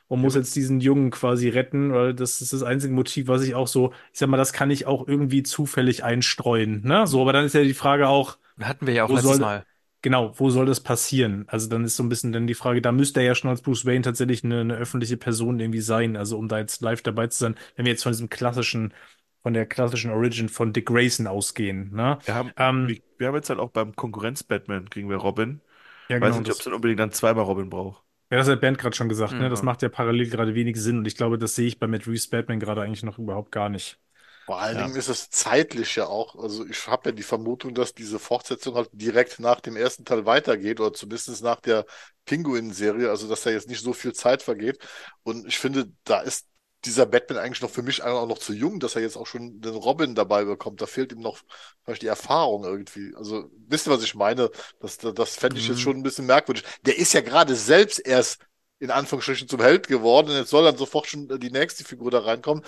[0.07, 0.41] und muss ja.
[0.41, 3.91] jetzt diesen Jungen quasi retten, weil das ist das einzige Motiv, was ich auch so,
[4.13, 7.07] ich sag mal, das kann ich auch irgendwie zufällig einstreuen, ne?
[7.07, 8.37] So, aber dann ist ja die Frage auch.
[8.59, 9.65] Hatten wir ja auch letztes soll, Mal.
[10.05, 11.45] Genau, wo soll das passieren?
[11.47, 13.63] Also dann ist so ein bisschen dann die Frage, da müsste er ja schon als
[13.63, 17.25] Bruce Wayne tatsächlich eine, eine öffentliche Person irgendwie sein, also um da jetzt live dabei
[17.25, 18.93] zu sein, wenn wir jetzt von diesem klassischen,
[19.41, 21.91] von der klassischen Origin von Dick Grayson ausgehen.
[21.91, 22.19] Ne?
[22.23, 25.59] Wir, haben, ähm, wir, wir, haben jetzt halt auch beim Konkurrenz-Batman kriegen wir Robin.
[26.07, 28.03] Ja, genau, Weiß nicht, ob es dann unbedingt dann zweimal Robin braucht.
[28.29, 29.39] Ja, das hat Bernd gerade schon gesagt, mhm.
[29.39, 29.49] ne?
[29.49, 32.05] Das macht ja parallel gerade wenig Sinn und ich glaube, das sehe ich bei Matt
[32.05, 33.97] Reeves Batman gerade eigentlich noch überhaupt gar nicht.
[34.45, 34.83] Vor allen ja.
[34.83, 38.75] Dingen ist es zeitlich ja auch, also ich habe ja die Vermutung, dass diese Fortsetzung
[38.75, 41.85] halt direkt nach dem ersten Teil weitergeht oder zumindest nach der
[42.25, 44.77] Pinguin-Serie, also dass da jetzt nicht so viel Zeit vergeht.
[45.23, 46.45] Und ich finde, da ist
[46.85, 49.61] dieser Batman eigentlich noch für mich auch noch zu jung, dass er jetzt auch schon
[49.61, 50.79] den Robin dabei bekommt.
[50.79, 51.39] Da fehlt ihm noch
[51.83, 53.15] vielleicht die Erfahrung irgendwie.
[53.15, 54.51] Also wisst ihr, was ich meine?
[54.79, 55.73] Das, das fände ich mhm.
[55.73, 56.63] jetzt schon ein bisschen merkwürdig.
[56.85, 58.45] Der ist ja gerade selbst erst
[58.77, 62.19] in Anführungsstrichen zum Held geworden und jetzt soll dann sofort schon die nächste Figur da
[62.19, 62.63] reinkommen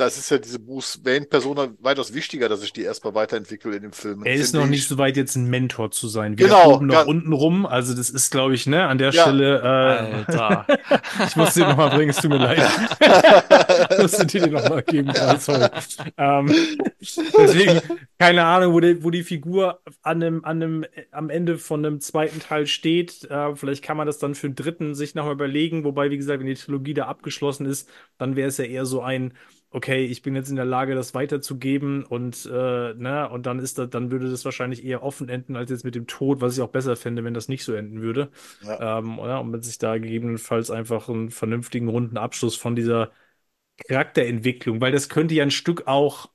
[0.00, 3.92] das ist ja diese Bruce Wayne-Persona weitaus wichtiger, dass ich die erstmal weiterentwickle in dem
[3.92, 4.24] Film.
[4.24, 4.70] Er ist noch ich.
[4.70, 6.38] nicht so weit, jetzt ein Mentor zu sein.
[6.38, 7.66] Weder Genau, oben noch unten rum.
[7.66, 9.22] Also das ist, glaube ich, ne, an der Ja.
[9.22, 9.60] Stelle.
[9.60, 10.66] Äh, Alter.
[11.26, 12.62] ich musste dir nochmal bringen, es tut mir leid.
[13.90, 15.68] ich musste dir den nochmal geben, sorry.
[16.16, 16.52] Ähm,
[17.38, 17.80] deswegen,
[18.18, 22.00] keine Ahnung, wo die, wo die Figur an einem, an einem, am Ende von einem
[22.00, 23.24] zweiten Teil steht.
[23.30, 25.84] Äh, vielleicht kann man das dann für den dritten sich nochmal überlegen.
[25.84, 27.88] Wobei, wie gesagt, wenn die Trilogie da abgeschlossen ist,
[28.18, 29.34] dann wäre es ja eher so ein,
[29.70, 33.78] okay, ich bin jetzt in der Lage, das weiterzugeben und, äh, ne, und dann ist
[33.78, 36.62] das, dann würde das wahrscheinlich eher offen enden als jetzt mit dem Tod, was ich
[36.62, 38.30] auch besser fände, wenn das nicht so enden würde.
[38.62, 38.98] Ja.
[38.98, 39.40] Ähm, oder?
[39.40, 43.12] Und man sich da gegebenenfalls einfach einen vernünftigen runden Abschluss von dieser
[43.88, 46.30] Charakterentwicklung, weil das könnte ja ein Stück auch,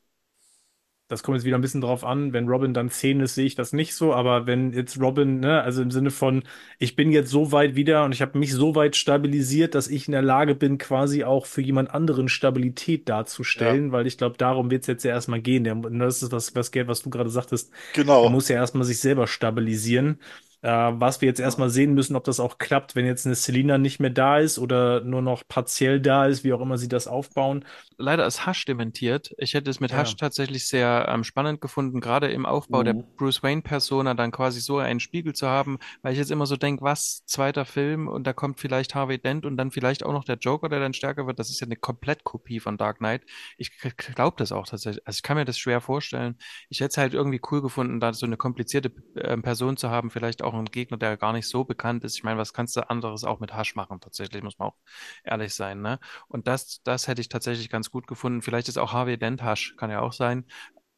[1.16, 3.56] das kommt jetzt wieder ein bisschen drauf an, wenn Robin dann 10 ist, sehe ich
[3.56, 6.44] das nicht so, aber wenn jetzt Robin, ne, also im Sinne von,
[6.78, 10.08] ich bin jetzt so weit wieder und ich habe mich so weit stabilisiert, dass ich
[10.08, 14.70] in der Lage bin, quasi auch für jemand anderen Stabilität darzustellen, weil ich glaube, darum
[14.72, 15.64] wird es jetzt ja erstmal gehen.
[15.64, 18.30] Der, das ist was, was, Gerd, was du gerade sagtest, Genau.
[18.30, 20.20] muss ja erstmal sich selber stabilisieren.
[20.66, 20.70] Äh,
[21.00, 24.00] was wir jetzt erstmal sehen müssen, ob das auch klappt, wenn jetzt eine Selina nicht
[24.00, 27.66] mehr da ist oder nur noch partiell da ist, wie auch immer sie das aufbauen.
[27.98, 29.34] Leider ist Hush dementiert.
[29.38, 30.02] Ich hätte es mit Ja.
[30.02, 33.06] Hush tatsächlich sehr ähm, spannend gefunden, gerade im Aufbau der Mhm.
[33.18, 36.84] Bruce Wayne-Persona dann quasi so einen Spiegel zu haben, weil ich jetzt immer so denke,
[36.84, 40.38] was, zweiter Film und da kommt vielleicht Harvey Dent und dann vielleicht auch noch der
[40.38, 41.40] Joker, der dann stärker wird.
[41.40, 43.24] Das ist ja eine Komplettkopie von Dark Knight.
[43.58, 43.72] Ich
[44.16, 45.06] glaube das auch tatsächlich.
[45.08, 46.38] Also ich kann mir das schwer vorstellen.
[46.70, 50.10] Ich hätte es halt irgendwie cool gefunden, da so eine komplizierte ähm, Person zu haben,
[50.10, 52.16] vielleicht auch einen Gegner, der gar nicht so bekannt ist.
[52.16, 54.00] Ich meine, was kannst du anderes auch mit Hush machen?
[54.02, 54.78] Tatsächlich, muss man auch
[55.24, 56.00] ehrlich sein, ne?
[56.28, 58.42] Und das, das hätte ich tatsächlich ganz gut gefunden.
[58.42, 60.46] Vielleicht ist auch Harvey Dent Hush, kann ja auch sein.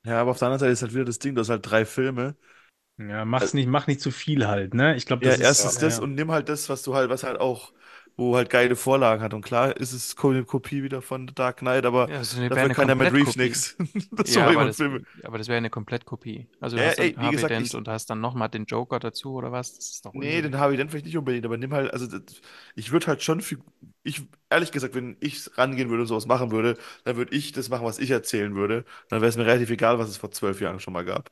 [0.05, 1.85] Ja, aber auf der anderen Seite ist halt wieder das Ding, du hast halt drei
[1.85, 2.35] Filme.
[2.97, 4.95] Ja, mach's nicht, mach nicht zu viel halt, ne?
[4.95, 5.99] Ich glaube, Ja, das ist, erstens ja, das ja.
[5.99, 7.73] und nimm halt das, was du halt, was halt auch,
[8.17, 9.33] wo halt geile Vorlagen hat.
[9.33, 12.61] Und klar ist es eine Kopie wieder von The Dark Knight, aber Ja, eine, wäre
[12.61, 13.75] dafür eine kann der Matt Reeves nichts.
[14.11, 14.85] Das Ja, aber das,
[15.23, 16.49] aber das wäre eine Komplettkopie.
[16.59, 18.49] Also du Ja, hast dann ey, wie Harvey gesagt, Dent ich- und hast dann nochmal
[18.49, 19.73] den Joker dazu oder was?
[19.75, 20.41] Das ist doch Nee, unsinnig.
[20.41, 22.41] den Harvey Dent vielleicht nicht unbedingt, aber nimm halt, also das,
[22.75, 23.57] ich würde halt schon, für,
[24.03, 27.69] ich, ehrlich gesagt, wenn ich rangehen würde und sowas machen würde, dann würde ich das
[27.69, 28.85] machen, was ich erzählen würde.
[29.09, 31.29] Dann wäre es mir relativ egal, was es vor zwölf Jahren schon mal gab.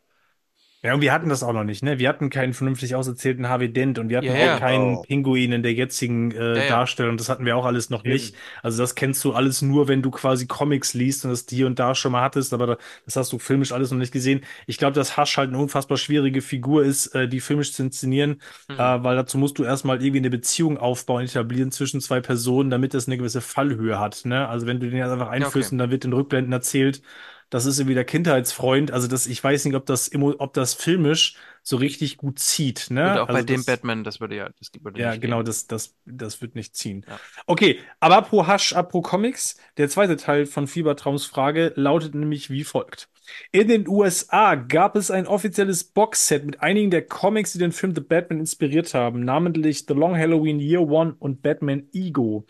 [0.85, 1.97] Ja, und wir hatten das auch noch nicht, ne?
[1.97, 5.01] Wir hatten keinen vernünftig auserzählten Harvey Dent und wir hatten Ja, auch keinen Genau.
[5.01, 6.69] Pinguin in der jetzigen äh, Ja, ja.
[6.69, 7.17] Darstellung.
[7.17, 8.13] Das hatten wir auch alles noch Eben.
[8.13, 8.35] nicht.
[8.61, 11.79] Also das kennst du alles nur, wenn du quasi Comics liest und das hier und
[11.79, 14.41] da schon mal hattest, aber da, das hast du filmisch alles noch nicht gesehen.
[14.67, 18.41] Ich glaube, dass Hush halt eine unfassbar schwierige Figur ist, äh, die filmisch zu inszenieren,
[18.67, 18.75] Mhm.
[18.77, 22.93] äh, weil dazu musst du erstmal irgendwie eine Beziehung aufbauen, etablieren zwischen zwei Personen, damit
[22.93, 24.47] das eine gewisse Fallhöhe hat, ne?
[24.47, 25.75] Also wenn du den jetzt einfach einführst okay.
[25.75, 27.01] und dann wird in Rückblenden erzählt,
[27.49, 28.91] das ist irgendwie der Kindheitsfreund.
[28.91, 33.03] Also das, ich weiß nicht, ob das, ob das filmisch so richtig gut zieht, ne?
[33.09, 35.37] Und auch bei Also dem das, Batman, das würde ja, das würde ja, nicht genau,
[35.37, 35.43] gehen.
[35.43, 37.05] das, das, das wird nicht ziehen.
[37.07, 37.21] Ja.
[37.47, 42.63] Okay, aber pro Hush, apro Comics, der zweite Teil von Fiebertraums Frage lautet nämlich wie
[42.63, 43.09] folgt.
[43.51, 47.95] In den USA gab es ein offizielles Boxset mit einigen der Comics, die den Film
[47.95, 52.45] The Batman inspiriert haben, namentlich The Long Halloween Year One und Batman Ego.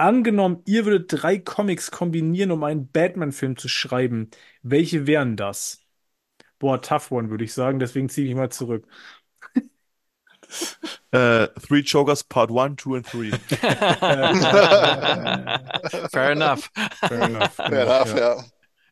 [0.00, 4.30] Angenommen, ihr würdet drei Comics kombinieren, um einen Batman-Film zu schreiben.
[4.62, 5.82] Welche wären das?
[6.58, 8.86] Boah, tough one, würde ich sagen, deswegen ziehe ich mal zurück.
[11.12, 13.30] Äh, Three Jokers Part 1, 2 und 3.
[16.10, 16.70] Fair enough.
[17.00, 17.58] Fair enough.
[17.58, 18.36] Ja, genau, darf, ja.
[18.36, 18.44] ja.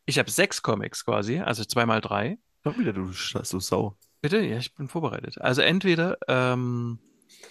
[0.04, 2.38] Ich habe sechs Comics quasi, also zwei mal drei.
[2.64, 3.96] Doch wieder, du, du Sau.
[4.20, 4.40] Bitte?
[4.40, 5.40] Ja, ich bin vorbereitet.
[5.40, 6.98] Also entweder, ähm,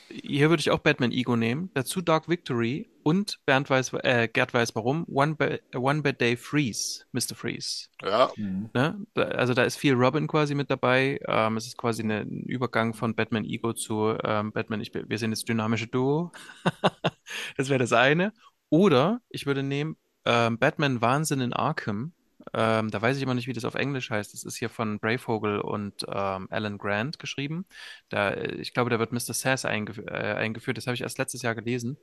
[0.09, 4.53] hier würde ich auch Batman Ego nehmen, dazu Dark Victory und Bernd weiß, äh, Gerd
[4.53, 7.35] weiß warum, One, ba One Bad Day Freeze, Mr.
[7.35, 7.87] Freeze.
[8.03, 8.31] Ja,
[8.73, 9.05] Ne?
[9.13, 11.19] Da, also da ist viel Robin quasi mit dabei.
[11.27, 15.17] Ähm, es ist quasi eine, ein Übergang von Batman Ego zu ähm, Batman, ich, wir
[15.17, 16.31] sind jetzt dynamische Duo.
[17.57, 18.33] das wäre das eine.
[18.69, 22.13] Oder ich würde nehmen ähm, Batman Wahnsinn in Arkham.
[22.53, 24.33] Ähm, da weiß ich immer nicht, wie das auf Englisch heißt.
[24.33, 27.65] Das ist hier von Brayvogel und ähm, Alan Grant geschrieben.
[28.09, 29.33] Da, äh, ich glaube, da wird Mr.
[29.33, 30.77] Sass eingef äh, eingeführt.
[30.77, 31.97] Das habe ich erst letztes Jahr gelesen.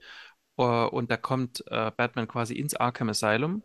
[0.57, 3.63] Uh, und da kommt äh, Batman quasi ins Arkham Asylum.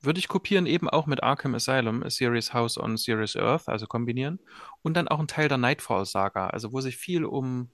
[0.00, 3.86] Würde ich kopieren, eben auch mit Arkham Asylum, A Serious House on Serious Earth, also
[3.86, 4.40] kombinieren.
[4.82, 7.70] Und dann auch ein Teil der Nightfall-Saga, also wo sich viel um,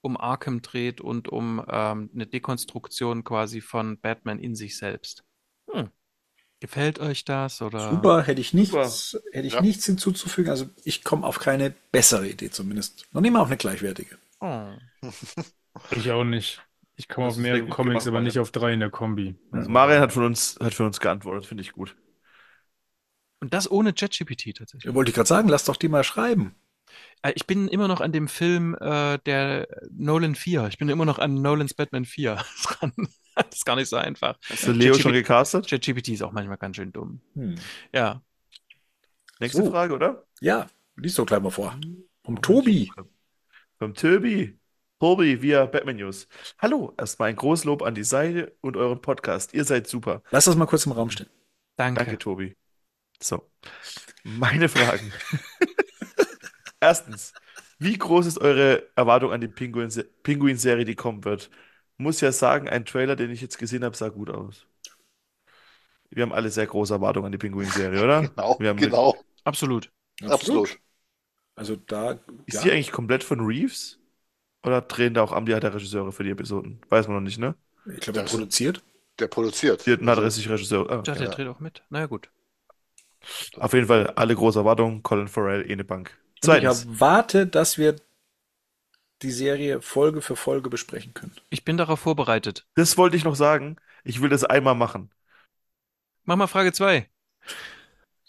[0.00, 5.22] um Arkham dreht und um ähm, eine Dekonstruktion quasi von Batman in sich selbst.
[5.70, 5.90] Hm.
[6.60, 7.60] Gefällt euch das?
[7.60, 7.90] Oder?
[7.90, 9.60] Super, hätte ich nichts, hätte ich Ja.
[9.60, 10.50] nichts hinzuzufügen.
[10.50, 13.06] Also ich komme auf keine bessere Idee zumindest.
[13.12, 14.16] Noch nicht mal auf eine gleichwertige.
[14.40, 14.68] Oh.
[15.90, 16.62] Ich auch nicht.
[16.96, 19.34] Ich komme auf mehrere Comics, gemacht, aber nicht auf drei in der Kombi.
[19.52, 21.94] Also Marian hat von uns, hat für uns geantwortet, finde ich gut.
[23.40, 24.94] Und das ohne ChatGPT tatsächlich.
[24.94, 26.54] Wollte ich gerade sagen, lass doch die mal schreiben.
[27.20, 30.68] Äh, Ich bin immer noch an dem Film äh, der Nolan 4.
[30.68, 32.92] Ich bin immer noch an Nolans Batman 4 dran.
[33.50, 34.38] das ist gar nicht so einfach.
[34.48, 35.68] Hast du Leo schon gecastet?
[35.68, 37.20] ChatGPT ist auch manchmal ganz schön dumm.
[37.34, 37.54] Hm.
[37.92, 38.22] Ja.
[39.38, 39.70] Nächste So.
[39.70, 40.24] Frage, oder?
[40.40, 40.66] Ja,
[40.96, 41.78] lies doch gleich mal vor.
[42.22, 42.90] Um Tobi.
[43.78, 44.58] Vom Tobi.
[44.98, 46.26] Tobi via Batman News.
[46.58, 49.52] Hallo, erstmal ein Großlob an die Seite und euren Podcast.
[49.52, 50.22] Ihr seid super.
[50.30, 51.28] Lass das mal kurz im Raum stehen.
[51.76, 52.02] Danke.
[52.02, 52.56] Danke, Tobi.
[53.22, 53.50] So,
[54.24, 55.12] meine Fragen.
[56.80, 57.32] Erstens,
[57.78, 61.50] wie groß ist eure Erwartung an die Pinguin- Pinguin-Serie, die kommen wird?
[61.98, 64.66] Muss ja sagen, ein Trailer, den ich jetzt gesehen habe, sah gut aus.
[66.10, 68.22] Wir haben alle sehr große Erwartungen an die Pinguin-Serie, oder?
[68.36, 69.90] Genau, Wir haben genau, Absolut.
[70.28, 70.78] absolut.
[71.54, 73.98] Also da, Ist ja, die eigentlich komplett von Reeves?
[74.64, 76.80] Oder drehen da auch am der Regisseure für die Episoden?
[76.88, 77.54] Weiß man noch nicht, ne?
[77.86, 78.82] ich glaube, er Das- produziert.
[79.18, 79.86] Der produziert.
[79.86, 80.90] Hatten halt richtig Regisseure.
[80.90, 81.14] Ah, okay.
[81.18, 81.82] der dreht auch mit.
[81.88, 82.28] Na ja, gut.
[83.58, 85.02] Auf jeden Fall alle große Erwartungen.
[85.02, 86.10] Colin Farrell, Ene Bank.
[86.10, 87.96] Und ich Zweitens, erwarte, dass wir
[89.22, 91.34] die Serie Folge für Folge besprechen können.
[91.50, 92.66] Ich bin darauf vorbereitet.
[92.74, 93.76] das wollte ich noch sagen.
[94.04, 95.10] Ich will das einmal machen.
[96.24, 97.08] Mach mal Frage 2.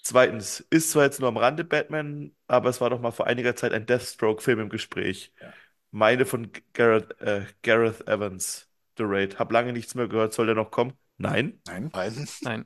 [0.02, 3.56] Zweitens, ist zwar jetzt nur am Rande Batman, aber es war doch mal vor einiger
[3.56, 5.34] Zeit ein Deathstroke-Film im Gespräch.
[5.42, 5.54] Ja.
[5.92, 9.40] Meine von Gareth, äh, Gareth Evans, The Raid.
[9.40, 10.34] Hab lange nichts mehr gehört.
[10.34, 10.94] Soll der noch kommen?
[11.18, 11.60] Nein.
[11.66, 11.90] Nein.
[11.94, 12.28] Nein.
[12.42, 12.66] Nein.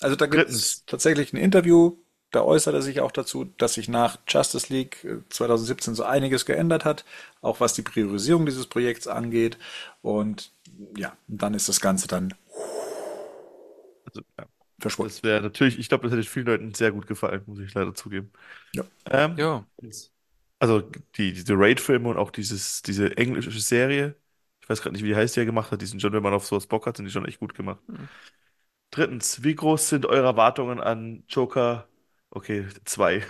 [0.00, 0.84] Also da gibt es Drittens.
[0.86, 5.18] tatsächlich ein Interview, da äußert er sich auch dazu, dass sich nach Justice League äh,
[5.30, 7.04] 2017 so einiges geändert hat,
[7.42, 9.58] auch was die Priorisierung dieses Projekts angeht.
[10.02, 10.52] Und
[10.96, 12.34] ja, dann ist das Ganze dann
[14.04, 14.46] Also, ja.
[14.78, 15.14] verschwunden.
[15.14, 17.94] Das wäre natürlich, ich glaube, das hätte vielen Leuten sehr gut gefallen, muss ich leider
[17.94, 18.32] zugeben.
[18.72, 18.84] Ja.
[19.06, 19.64] Ähm, Ja.
[20.58, 20.80] Also
[21.16, 24.16] die, diese Raid-Filme und auch dieses, diese englische Serie,
[24.62, 26.22] ich weiß gerade nicht, wie die heißt, die er gemacht hat, die sind schon, wenn
[26.22, 27.80] man auf sowas Bock hat, sind die schon echt gut gemacht.
[27.88, 28.08] Mhm.
[28.92, 31.88] Drittens, wie groß sind eure Erwartungen an Joker?
[32.32, 33.24] Okay, zwei.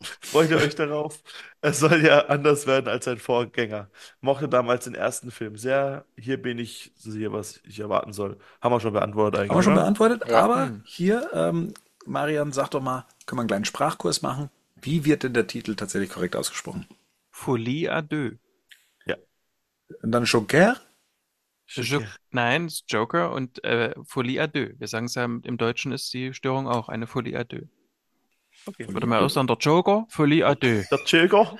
[0.22, 1.22] Freut ihr euch darauf?
[1.60, 3.90] Es soll ja anders werden als sein Vorgänger.
[4.20, 6.04] Mochte damals den ersten Film sehr.
[6.16, 8.38] Hier bin ich sicher, was ich erwarten soll.
[8.60, 9.82] Haben wir schon beantwortet eigentlich, Haben wir schon oder?
[9.82, 10.42] beantwortet, Ja.
[10.44, 10.82] aber Hm.
[10.84, 11.74] hier, ähm,
[12.06, 14.50] Marian, sag doch mal, können wir einen kleinen Sprachkurs machen?
[14.80, 16.86] Wie wird denn der Titel tatsächlich korrekt ausgesprochen?
[17.30, 18.38] Folie à deux.
[20.02, 20.76] Und dann Joker?
[21.66, 22.00] Jo
[22.30, 24.78] Nein, es ist Joker und äh, Folie à deux.
[24.78, 27.68] Wir sagen es ja, im Deutschen ist die Störung auch eine Folie à deux.
[28.66, 28.86] Okay.
[28.88, 30.88] Würde man auch sagen, der Joker, Folie à deux.
[30.88, 31.56] Der Joker?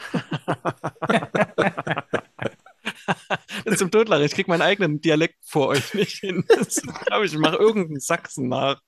[3.76, 4.24] Zum Totlachen.
[4.24, 6.44] Ich krieg meinen eigenen Dialekt vor euch nicht hin.
[6.48, 8.80] Das glaube ich, ich mache irgendeinen Sachsen nach,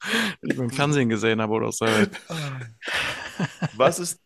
[0.42, 1.86] den ich im Fernsehen gesehen habe oder so.
[3.74, 4.20] Was ist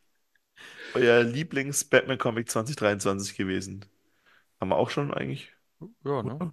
[0.95, 3.85] euer Lieblings-Batman-Comic 2023 gewesen?
[4.61, 5.53] Haben wir auch schon eigentlich?
[6.05, 6.53] Ja, ne?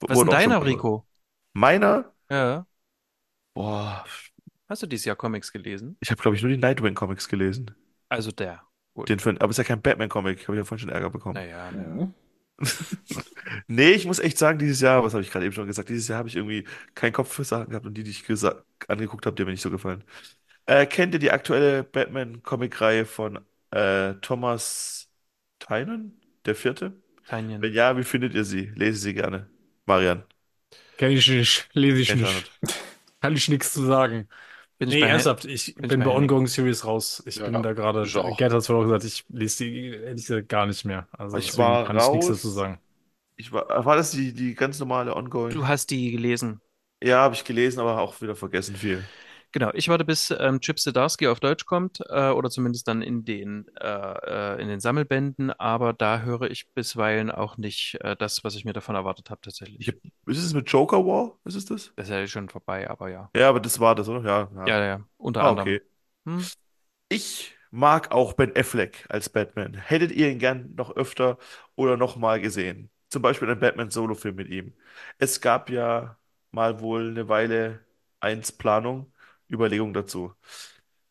[0.00, 1.06] Was ist deiner, Rico?
[1.52, 2.12] Meiner?
[2.30, 2.66] Ja.
[3.54, 4.04] Boah,
[4.70, 5.96] Hast du dieses Jahr Comics gelesen?
[6.00, 7.72] ich habe, glaube ich, nur die Nightwing-Comics gelesen.
[8.08, 8.62] Also der.
[8.94, 9.08] Gut.
[9.08, 10.46] Den für, aber es ist ja kein Batman-Comic.
[10.46, 11.34] Habe ich ja vorhin schon Ärger bekommen.
[11.34, 11.70] Naja.
[11.70, 12.08] Ja.
[13.66, 16.06] Nee, ich muss echt sagen, dieses Jahr, was habe ich gerade eben schon gesagt, dieses
[16.08, 18.22] Jahr habe ich irgendwie keinen Kopf für Sachen gehabt und die, die ich
[18.86, 20.04] angeguckt habe, die haben mir nicht so gefallen.
[20.66, 23.38] Äh, kennt ihr die aktuelle Batman-Comic-Reihe von
[23.70, 25.08] äh, Thomas
[25.58, 26.12] Tynan,
[26.44, 26.92] der vierte?
[27.26, 27.62] Tanjen.
[27.62, 28.70] Wenn ja, wie findet ihr sie?
[28.74, 29.48] Lese sie gerne.
[29.86, 30.22] Marian.
[30.98, 32.50] Kenn ich nicht, lese ich Kennt nicht.
[33.22, 34.28] Kann ich nichts zu sagen.
[34.80, 36.16] Bin ich Nee, bei Hen- ernsthaft, ich bin ich bin bei bei.
[36.16, 37.22] Ongoing Series raus.
[37.26, 38.02] Ich Ja, bin da gerade.
[38.02, 38.14] Ich.
[38.14, 41.06] Gerd hat zwar auch gesagt, ich lese die ehrlich gesagt gar nicht mehr.
[41.12, 42.36] Also Ich war kann ich nichts raus.
[42.36, 42.80] dazu sagen.
[43.36, 45.50] Ich war, war das die, die ganz normale Ongoing?
[45.52, 46.60] Du hast die gelesen.
[47.02, 49.04] Ja, habe ich gelesen, aber auch wieder vergessen viel.
[49.52, 53.24] Genau, ich warte, bis ähm, Chip Zdarsky auf Deutsch kommt, äh, oder zumindest dann in
[53.24, 53.86] den, äh,
[54.56, 58.64] äh, in den Sammelbänden, aber da höre ich bisweilen auch nicht äh, das, was ich
[58.64, 59.78] mir davon erwartet habe, tatsächlich.
[59.78, 59.96] Ich hab,
[60.26, 61.38] ist es mit Joker War?
[61.44, 61.92] Ist es das?
[61.96, 63.32] Das ist ja schon vorbei, aber ja.
[63.34, 64.22] Ja, aber das war das, oder?
[64.28, 64.50] Ja.
[64.54, 64.78] ja.
[64.78, 65.74] Ja, ja, unter Ah, anderem.
[65.74, 65.80] okay.
[66.26, 66.50] Hm?
[67.08, 69.74] Ich mag auch Ben Affleck als Batman.
[69.74, 71.38] Hättet ihr ihn gern noch öfter
[71.76, 72.90] oder noch mal gesehen?
[73.08, 74.74] Zum Beispiel ein Batman-Solo-Film mit ihm.
[75.18, 76.18] Es gab ja
[76.52, 77.84] mal wohl eine Weile
[78.20, 79.12] eins Planung,
[79.50, 80.32] Überlegung dazu.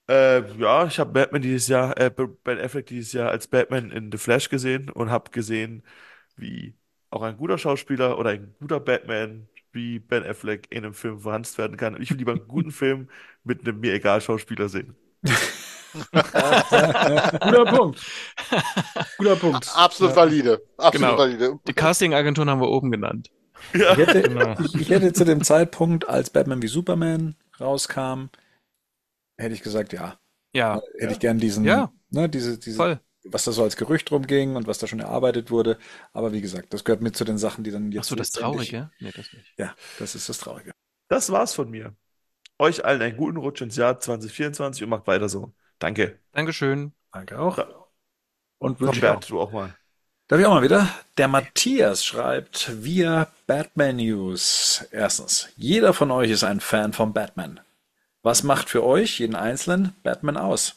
[0.09, 2.09] Äh, ja, ich habe Batman dieses Jahr, äh,
[2.43, 5.83] Ben Affleck dieses Jahr als Batman in The Flash gesehen und habe gesehen,
[6.35, 6.75] wie
[7.11, 11.57] auch ein guter Schauspieler oder ein guter Batman wie Ben Affleck in einem Film verhunzt
[11.59, 12.01] werden kann.
[12.01, 13.09] Ich will lieber einen guten Film
[13.43, 14.95] mit einem mir egal Schauspieler sehen.
[16.11, 17.99] Guter Punkt.
[19.17, 19.69] Guter Punkt.
[19.75, 20.61] Absolut valide.
[20.77, 21.17] Absolut Genau.
[21.17, 21.59] valide.
[21.67, 23.31] Die Casting-Agenturen haben wir oben genannt.
[23.73, 23.91] Ja.
[23.93, 24.55] Ich hätte, Genau.
[24.63, 28.29] ich, ich hätte zu dem Zeitpunkt, als Batman wie Superman rauskam,
[29.37, 30.19] hätte ich gesagt, ja,
[30.53, 31.91] Ja, hätte ich gern diesen, Ja.
[32.09, 32.99] ne, diese, diese, voll.
[33.25, 35.77] was da so als Gerücht rumging und was da schon erarbeitet wurde.
[36.13, 38.31] Aber wie gesagt, das gehört mit zu den Sachen, die dann Ach jetzt so, das
[38.31, 38.91] Traurige?
[38.99, 39.53] Nee, das nicht.
[39.57, 40.71] Ja, das ist das Traurige.
[41.09, 41.95] Das war's von mir.
[42.59, 45.53] Euch allen einen guten Rutsch ins Jahr 2024 und macht weiter so.
[45.79, 46.19] Danke.
[46.33, 46.93] Dankeschön.
[47.13, 47.57] Danke auch.
[48.59, 49.73] Und wünsche du auch mal.
[50.29, 50.87] Da wir auch mal wieder.
[51.17, 54.85] Der Matthias schreibt via Batman News.
[54.91, 57.59] Erstens, jeder von euch ist ein Fan von Batman.
[58.21, 60.75] Was macht für euch, jeden Einzelnen, Batman aus?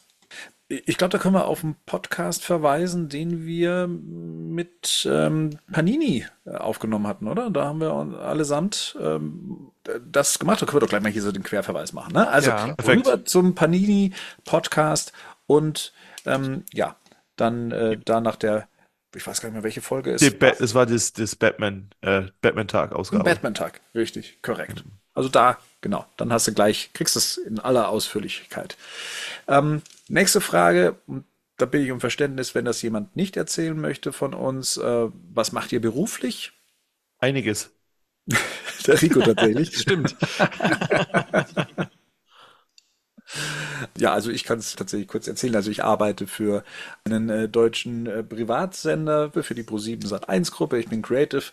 [0.69, 6.55] Ich glaube, da können wir auf einen Podcast verweisen, den wir mit ähm, Panini äh,
[6.55, 7.51] aufgenommen hatten, oder?
[7.51, 9.69] Da haben wir allesamt ähm,
[10.03, 10.63] das gemacht.
[10.63, 12.13] Da können wir doch gleich mal hier so den Querverweis machen.
[12.13, 12.27] Ne?
[12.27, 15.13] Also Ja, rüber zum Panini-Podcast
[15.45, 15.93] und
[16.25, 16.95] ähm, ja,
[17.35, 18.67] dann äh, da nach der,
[19.15, 22.23] ich weiß gar nicht mehr, welche Folge es Ba- Es war das, das Batman, äh,
[22.41, 23.23] Batman-Tag-Ausgabe.
[23.23, 24.83] Batman-Tag, richtig, korrekt.
[25.13, 28.77] Also da, genau, dann hast du gleich, kriegst es in aller Ausführlichkeit.
[29.47, 31.25] Ähm, nächste Frage, und
[31.57, 34.77] da bitte ich um Verständnis, wenn das jemand nicht erzählen möchte von uns.
[34.77, 36.51] Äh, was macht ihr beruflich?
[37.19, 37.69] Einiges.
[38.87, 39.77] Der Rico tatsächlich.
[39.79, 40.15] Stimmt.
[43.97, 45.55] Ja, also ich kann es tatsächlich kurz erzählen.
[45.55, 46.63] Also ich arbeite für
[47.03, 50.79] einen äh, deutschen äh, Privatsender, für die Pro7 Sat1 Gruppe.
[50.79, 51.43] Ich bin Creative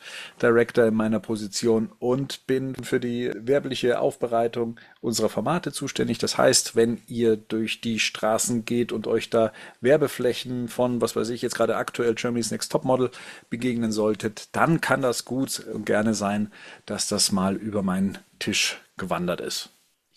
[0.41, 6.19] Director in meiner Position und bin für die werbliche Aufbereitung unserer Formate zuständig.
[6.19, 11.31] Das heißt, wenn ihr durch die Straßen geht und euch da Werbeflächen von, was weiß
[11.31, 13.11] ich, jetzt gerade aktuell Germany's Next Topmodel
[13.49, 16.53] begegnen solltet, dann kann das gut und gerne sein,
[16.87, 19.71] dass das mal über meinen Tisch gewandert ist.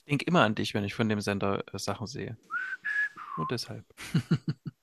[0.05, 2.37] Ich denke immer an dich, wenn ich von dem Sender äh, Sachen sehe.
[3.37, 3.85] Nur deshalb.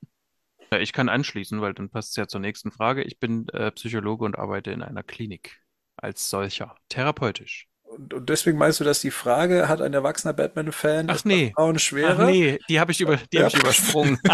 [0.73, 3.03] Ja, ich kann anschließen, weil dann passt es ja zur nächsten Frage.
[3.03, 5.61] Ich bin äh, Psychologe und arbeite in einer Klinik
[5.97, 7.67] als solcher, therapeutisch.
[7.83, 11.53] Und, und deswegen meinst du, dass die Frage, hat ein erwachsener Batman-Fan Ach nee.
[11.55, 12.23] Frauen schwerer?
[12.23, 13.47] Ach nee, die habe ich, über, die Ja.
[13.47, 14.19] hab ich übersprungen.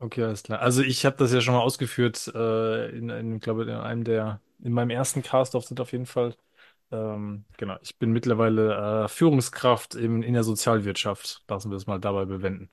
[0.00, 0.60] Okay, alles klar.
[0.60, 4.40] Also ich habe das ja schon mal ausgeführt, äh, in, in, glaube in einem der,
[4.62, 6.34] in meinem ersten Cast auf, auf jeden Fall.
[6.94, 11.42] Ähm, genau, ich bin mittlerweile äh, Führungskraft im, in der Sozialwirtschaft.
[11.48, 12.70] Lassen wir es mal dabei bewenden.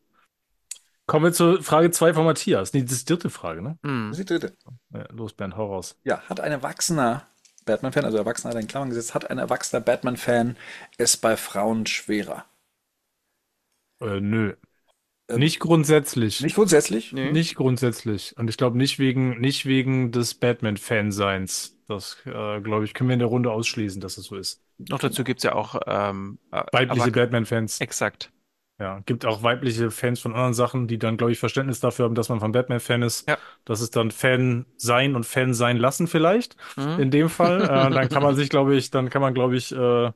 [1.08, 2.74] Kommen wir zur Frage 2 von Matthias.
[2.74, 3.78] Nee, das ist die dritte Frage, ne?
[3.84, 4.10] Hm.
[4.12, 4.56] Das ist die dritte.
[4.94, 6.00] Ja, los, Bernd, hau raus.
[6.04, 7.28] Ja, hat ein erwachsener
[7.66, 10.58] Batman-Fan, also Erwachsener hat in Klammern gesetzt, hat ein erwachsener Batman-Fan
[10.98, 12.46] es bei Frauen schwerer?
[14.00, 14.54] Äh, nö.
[15.28, 16.42] Ähm, Nicht grundsätzlich.
[16.42, 17.12] Nicht grundsätzlich?
[17.14, 17.32] Nee.
[17.32, 18.36] Nicht grundsätzlich.
[18.38, 21.78] Und ich glaube nicht wegen, nicht wegen des Batman-Fanseins.
[21.92, 24.64] Das, äh, glaube ich, können wir in der Runde ausschließen, dass es so ist.
[24.78, 27.82] Noch dazu gibt es ja auch ähm, äh, Weibliche Batman-Fans.
[27.82, 28.32] Exakt.
[28.80, 32.16] Ja, gibt auch weibliche Fans von anderen Sachen, die dann, glaube ich, Verständnis dafür haben,
[32.16, 33.30] dass man von Batman-Fan ist.
[33.30, 33.38] Ja.
[33.64, 36.56] Das ist dann Fan sein und Fan sein lassen vielleicht.
[36.78, 37.00] Mhm.
[37.00, 37.62] In dem Fall.
[37.64, 40.12] äh, dann kann man sich, glaube ich, dann kann man, glaube ich, äh,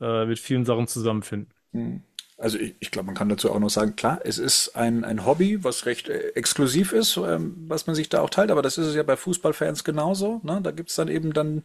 [0.00, 1.54] äh, mit vielen Sachen zusammenfinden.
[1.72, 2.02] Hm.
[2.44, 5.24] Also ich, ich glaube, man kann dazu auch noch sagen, klar, es ist ein, ein
[5.24, 8.76] Hobby, was recht äh, exklusiv ist, ähm, was man sich da auch teilt, aber das
[8.76, 10.42] ist es ja bei Fußballfans genauso.
[10.42, 10.60] Ne?
[10.62, 11.64] Da gibt es dann eben dann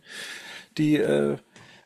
[0.77, 1.35] die äh,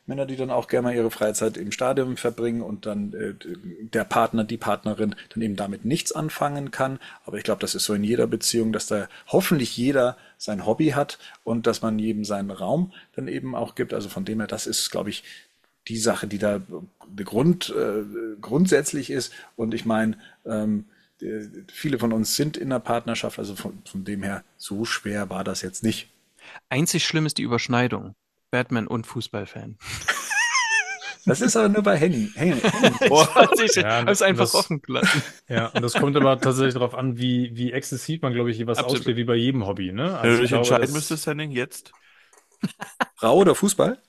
[0.06, 3.34] Männer, die dann auch gerne mal ihre Freizeit im Stadion verbringen und dann äh,
[3.80, 7.00] der Partner, die Partnerin dann eben damit nichts anfangen kann.
[7.24, 10.90] Aber ich glaube, das ist so in jeder Beziehung, dass da hoffentlich jeder sein Hobby
[10.90, 13.92] hat und dass man jedem seinen Raum dann eben auch gibt.
[13.92, 15.24] Also von dem her, das ist, glaube ich,
[15.88, 16.60] die Sache, die da
[17.06, 18.02] der Grund, äh,
[18.40, 19.32] grundsätzlich ist.
[19.56, 20.86] Und ich meine, ähm,
[21.20, 25.30] äh, viele von uns sind in einer Partnerschaft, also von, von dem her, so schwer
[25.30, 26.08] war das jetzt nicht.
[26.68, 28.14] Einzig schlimm ist die Überschneidung.
[28.50, 29.76] Batman und Fußballfan.
[31.26, 32.30] Das ist aber nur bei Henny.
[32.34, 32.60] Henny.
[33.00, 35.22] Ich weiß, ich Ja, habe es einfach das- offen gelassen.
[35.48, 38.76] Ja, und das kommt aber tatsächlich darauf an, wie, wie exzessiv man, glaube ich, jeweils
[38.76, 38.98] Absolut.
[38.98, 40.02] ausspielt, wie bei jedem Hobby, ne?
[40.02, 41.92] Wenn du Also ich dich entscheiden müsstest, Henning, jetzt?
[43.16, 44.02] Frau oder Fußball?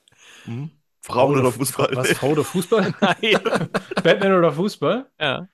[0.46, 0.72] Mhm.
[1.06, 1.90] Frauen oder Fußball?
[1.94, 2.94] Was, Frau oder Fußball?
[3.02, 3.40] Nein.
[4.04, 5.06] Batman oder Fußball?
[5.20, 5.48] Ja.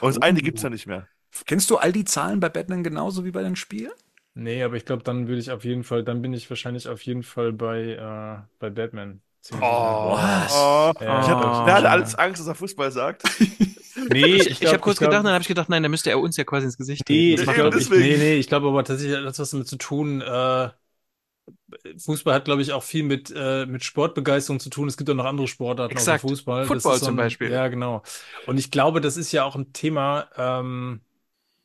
[0.00, 1.06] Aber das eine gibt's ja nicht mehr.
[1.46, 3.92] Kennst du all die Zahlen bei Batman genauso wie bei den Spielen?
[4.34, 7.02] Nee, aber ich glaube, dann würde ich auf jeden Fall, dann bin ich wahrscheinlich auf
[7.02, 9.20] jeden Fall bei, äh, bei Batman.
[9.42, 10.12] Ziemlich sicher.
[10.12, 10.52] Was?
[10.54, 11.88] Oh, Ja, ich hatte, Oh.
[11.88, 13.22] alles Angst, dass er Fußball sagt.
[14.08, 16.10] Nee, Ich, ich, glaub- habe kurz glaub- gedacht, dann habe ich gedacht, nein, da müsste
[16.10, 17.76] er uns ja quasi ins Gesicht Nee, ich nicht.
[17.76, 20.20] ich, nee, nee, ich glaube aber tatsächlich hat das was damit zu tun.
[20.20, 20.70] Äh,
[21.98, 24.88] Fußball hat, glaube ich, auch viel mit, äh, mit Sportbegeisterung zu tun.
[24.88, 26.24] Es gibt auch noch andere Sportarten Exakt.
[26.24, 26.64] außer Fußball.
[26.66, 27.50] Football so zum ein- Beispiel.
[27.50, 28.02] Ja, genau.
[28.46, 30.28] Und ich glaube, das ist ja auch ein Thema.
[30.36, 31.00] Ähm,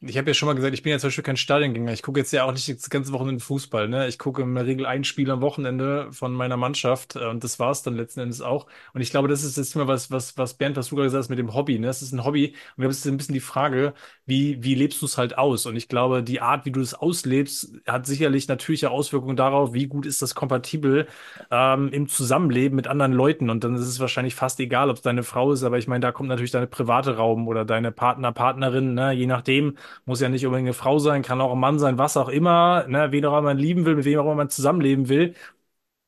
[0.07, 1.91] ich habe ja schon mal gesagt, ich bin ja zum Beispiel kein Stadiongänger.
[1.91, 3.87] Ich gucke jetzt ja auch nicht das ganze Wochenende Fußball.
[3.87, 4.07] Ne?
[4.07, 7.59] Ich gucke in der Regel ein Spiel am Wochenende von meiner Mannschaft äh, und das
[7.59, 8.67] war's dann letzten Endes auch.
[8.93, 11.23] Und ich glaube, das ist jetzt immer was, was, was Bernd, was du gerade gesagt
[11.23, 11.79] hast mit dem Hobby.
[11.79, 11.87] Ne?
[11.87, 12.55] Das ist ein Hobby.
[12.77, 13.93] Und es ist ein bisschen die Frage,
[14.25, 15.65] wie, wie lebst du es halt aus?
[15.65, 19.87] Und ich glaube, die Art, wie du es auslebst, hat sicherlich natürliche Auswirkungen darauf, wie
[19.87, 21.07] gut ist das kompatibel
[21.51, 23.49] ähm, im Zusammenleben mit anderen Leuten.
[23.49, 26.01] Und dann ist es wahrscheinlich fast egal, ob es deine Frau ist, aber ich meine,
[26.01, 29.11] da kommt natürlich deine private Raum oder deine Partner, Partnerin, ne?
[29.13, 32.17] je nachdem, muss ja nicht unbedingt eine Frau sein, kann auch ein Mann sein, was
[32.17, 33.11] auch immer, ne?
[33.11, 35.35] wen auch immer man lieben will, mit wem auch immer man zusammenleben will.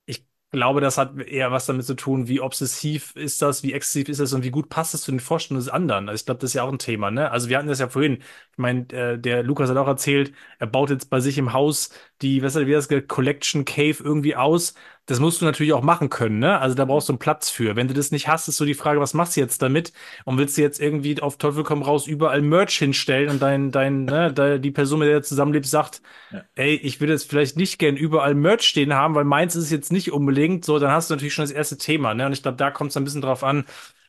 [0.06, 4.10] Ich glaube, das hat eher was damit zu tun, wie obsessiv ist das, wie exzessiv
[4.10, 6.10] ist das und wie gut passt es zu den Vorstellungen des anderen.
[6.10, 7.32] Also ich glaube, das ist ja auch ein Thema, ne?
[7.32, 8.18] Also wir hatten das ja vorhin.
[8.52, 11.90] Ich meine, äh, der Lukas hat auch erzählt, er baut jetzt bei sich im Haus
[12.22, 14.74] die, was wie das Collection Cave irgendwie aus.
[15.06, 16.60] Das musst du natürlich auch machen können, ne?
[16.60, 17.76] Also da brauchst du einen Platz für.
[17.78, 19.94] Wenn du das nicht hast, ist so die Frage, was machst du jetzt damit?
[20.26, 24.04] Und willst du jetzt irgendwie auf Teufel komm raus überall Merch hinstellen und dein, dein,
[24.06, 26.44] ne, die Person, mit der du zusammenlebst, sagt, Ja.
[26.56, 29.72] ey, ich würde jetzt vielleicht nicht gern überall Merch stehen haben, weil meins ist es
[29.72, 32.26] jetzt nicht unbedingt so, dann hast du natürlich schon das erste Thema, ne?
[32.26, 33.66] Und ich glaube, da kommt es ein bisschen drauf an,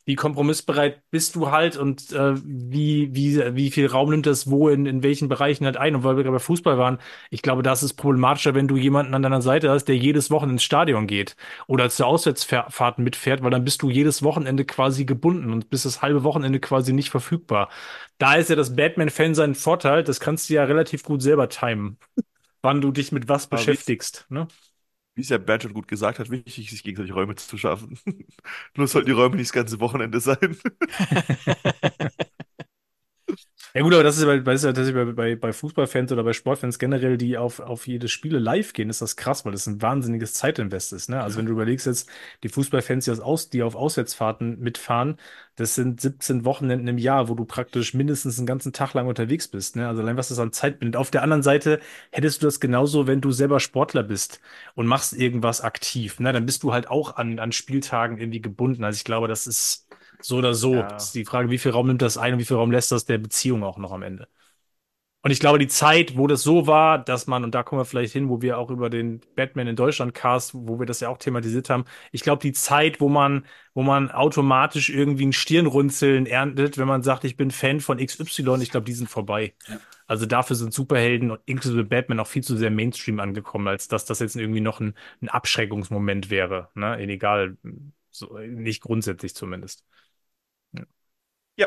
[0.09, 4.71] wie kompromissbereit bist du halt und äh, wie, wie, wie viel Raum nimmt das wo
[4.71, 5.95] in, in welchen Bereichen halt ein.
[5.95, 6.97] Und weil wir gerade bei Fußball waren,
[7.29, 10.55] ich glaube, das ist problematischer, wenn du jemanden an deiner Seite hast, der jedes Wochenende
[10.55, 15.53] ins Stadion geht oder zu Auswärtsfahrten mitfährt, weil dann bist du jedes Wochenende quasi gebunden
[15.53, 17.69] und bist das halbe Wochenende quasi nicht verfügbar.
[18.17, 21.99] Da ist ja das Batman-Fan sein Vorteil, das kannst du ja relativ gut selber timen,
[22.63, 24.25] wann du dich mit was beschäftigst.
[24.31, 24.49] Ne?
[25.19, 27.99] Wie es ja Bernd schon gut gesagt hat, wichtig ist, sich gegenseitig Räume zu schaffen.
[28.77, 30.39] Nur sollten die Räume nicht das ganze Wochenende sein.
[33.75, 36.79] Ja gut, aber das ist ja bei, das ja bei, bei, Fußballfans oder bei Sportfans
[36.79, 40.33] generell, die auf, auf jede Spiele live gehen, ist das krass, weil das ein wahnsinniges
[40.35, 41.11] Zeitinvest ist.
[41.11, 41.23] Ne?
[41.23, 42.09] Also wenn du überlegst jetzt,
[42.43, 45.19] die Fußballfans, die, aus, die auf Auswärtsfahrten mitfahren,
[45.57, 49.49] das sind 17 Wochenenden im Jahr, wo du praktisch mindestens einen ganzen Tag lang unterwegs
[49.49, 49.77] bist.
[49.77, 49.87] Ne?
[49.87, 50.97] Also allein was das an Zeit bindet.
[50.97, 51.81] Auf der anderen Seite
[52.11, 54.41] hättest du das genauso, wenn du selber Sportler bist
[54.77, 56.21] und machst irgendwas aktiv.
[56.21, 56.33] Ne?
[56.33, 58.83] Dann bist du halt auch an, an Spieltagen irgendwie gebunden.
[58.85, 59.87] Also ich glaube, das ist
[60.21, 60.75] so oder so.
[60.75, 60.83] Ja.
[60.89, 62.93] Das ist die Frage, wie viel Raum nimmt das ein und wie viel Raum lässt
[62.93, 64.29] das der Beziehung auch noch am Ende.
[65.21, 67.85] Und ich glaube, die Zeit, wo das so war, dass man, und da kommen wir
[67.85, 71.09] vielleicht hin, wo wir auch über den Batman in Deutschland Cast, wo wir das ja
[71.09, 76.27] auch thematisiert haben, ich glaube, die Zeit, wo man, wo man automatisch irgendwie ein Stirnrunzeln
[76.27, 79.55] erntet, wenn man sagt, ich bin Fan von XY, ich glaube, die sind vorbei.
[79.67, 79.81] Ja.
[80.07, 84.05] Also dafür sind Superhelden und inklusive Batman auch viel zu sehr Mainstream angekommen, als dass
[84.05, 86.71] das jetzt irgendwie noch ein, ein Abschreckungsmoment wäre.
[86.75, 86.97] Ne?
[87.01, 87.59] Egal,
[88.11, 89.85] so, nicht grundsätzlich zumindest.
[91.59, 91.67] Ja.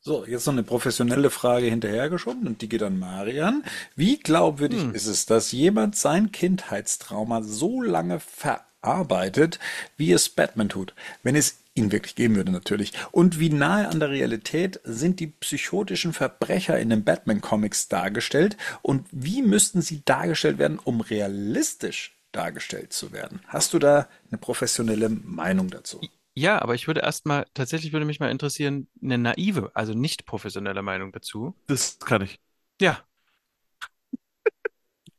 [0.00, 3.62] So, jetzt noch eine professionelle Frage hinterhergeschoben und die geht an Marian.
[3.94, 4.94] Wie glaubwürdig Hm.
[4.94, 9.58] ist es, dass jemand sein Kindheitstrauma so lange verarbeitet,
[9.96, 10.94] wie es Batman tut?
[11.22, 12.92] Wenn es ihn wirklich geben würde natürlich.
[13.12, 18.56] Und wie nahe an der Realität sind die psychotischen Verbrecher in den Batman-Comics dargestellt?
[18.82, 23.40] Und wie müssten sie dargestellt werden, um realistisch dargestellt zu werden?
[23.46, 26.00] Hast du da eine professionelle Meinung dazu?
[26.34, 30.82] Ja, aber ich würde erstmal, tatsächlich würde mich mal interessieren, eine naive, also nicht professionelle
[30.82, 31.54] Meinung dazu.
[31.66, 32.40] Das kann ich.
[32.80, 33.04] Ja.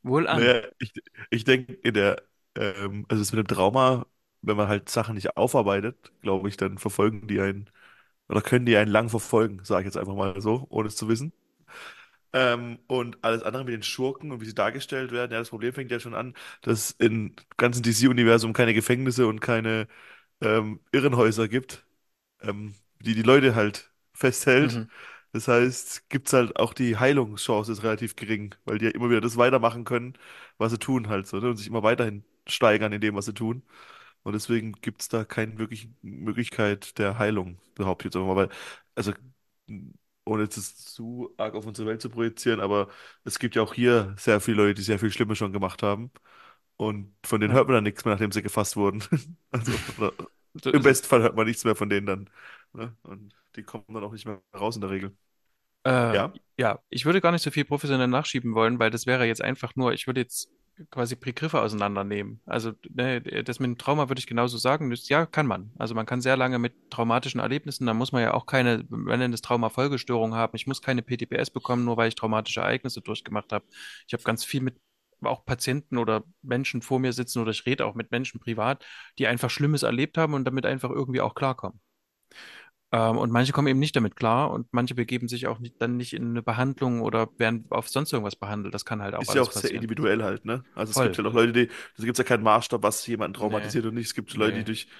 [0.02, 0.38] Wohl an.
[0.38, 0.92] Naja, ich,
[1.30, 2.22] ich denke, in der,
[2.56, 4.06] ähm, also es mit dem Trauma,
[4.42, 7.70] wenn man halt Sachen nicht aufarbeitet, glaube ich, dann verfolgen die einen,
[8.28, 11.08] oder können die einen lang verfolgen, sage ich jetzt einfach mal so, ohne es zu
[11.08, 11.32] wissen.
[12.32, 15.72] Ähm, und alles andere mit den Schurken und wie sie dargestellt werden, ja, das Problem
[15.72, 19.86] fängt ja schon an, dass im ganzen DC-Universum keine Gefängnisse und keine
[20.44, 21.86] ähm, Irrenhäuser gibt,
[22.42, 24.82] ähm, die die Leute halt festhält.
[24.82, 24.90] Mhm.
[25.32, 29.20] Das heißt, gibt's halt auch die Heilungschance ist relativ gering, weil die ja immer wieder
[29.20, 30.14] das weitermachen können,
[30.58, 31.50] was sie tun halt so, ne?
[31.50, 33.62] Und sich immer weiterhin steigern in dem, was sie tun.
[34.24, 38.48] Und deswegen gibt's da keine wirkliche Möglichkeit der Heilung, behaupte ich jetzt einfach mal.
[38.48, 38.56] Weil,
[38.96, 39.12] also,
[40.24, 42.88] ohne jetzt das zu arg auf unsere Welt zu projizieren, aber
[43.24, 46.10] es gibt ja auch hier sehr viele Leute, die sehr viel Schlimmes schon gemacht haben.
[46.76, 47.54] Und von denen Ja.
[47.54, 49.02] hört man dann nichts mehr, nachdem sie gefasst wurden.
[49.52, 50.14] Also, oder
[50.64, 52.30] im besten Fall hört man nichts mehr von denen dann.
[52.72, 52.96] Ne?
[53.02, 55.16] Und die kommen dann auch nicht mehr raus in der Regel.
[55.86, 56.32] Äh, Ja?
[56.58, 59.76] ja, ich würde gar nicht so viel professionell nachschieben wollen, weil das wäre jetzt einfach
[59.76, 60.48] nur, ich würde jetzt
[60.90, 62.40] quasi Begriffe auseinandernehmen.
[62.46, 64.90] Also ne, das mit dem Trauma würde ich genauso sagen.
[64.90, 65.70] Das, ja, kann man.
[65.78, 69.18] Also man kann sehr lange mit traumatischen Erlebnissen, da muss man ja auch keine, man
[69.20, 70.56] nennt es Traumafolgestörung haben.
[70.56, 73.64] Ich muss keine PTBS bekommen, nur weil ich traumatische Ereignisse durchgemacht habe.
[74.08, 74.76] Ich habe ganz viel mit
[75.26, 78.84] auch Patienten oder Menschen vor mir sitzen oder ich rede auch mit Menschen privat,
[79.18, 81.80] die einfach Schlimmes erlebt haben und damit einfach irgendwie auch klarkommen.
[82.92, 85.96] Ähm, und manche kommen eben nicht damit klar und manche begeben sich auch nicht, dann
[85.96, 88.72] nicht in eine Behandlung oder werden auf sonst irgendwas behandelt.
[88.74, 89.76] Das kann halt auch Ist ja auch sehr passieren.
[89.76, 90.64] individuell halt, ne?
[90.74, 91.06] Also es Voll.
[91.06, 93.94] gibt ja auch Leute, die, da gibt es ja keinen Maßstab, was jemanden traumatisiert und
[93.94, 94.06] nicht.
[94.06, 94.64] Es gibt Leute, die Nee.
[94.64, 94.92] durch, ja.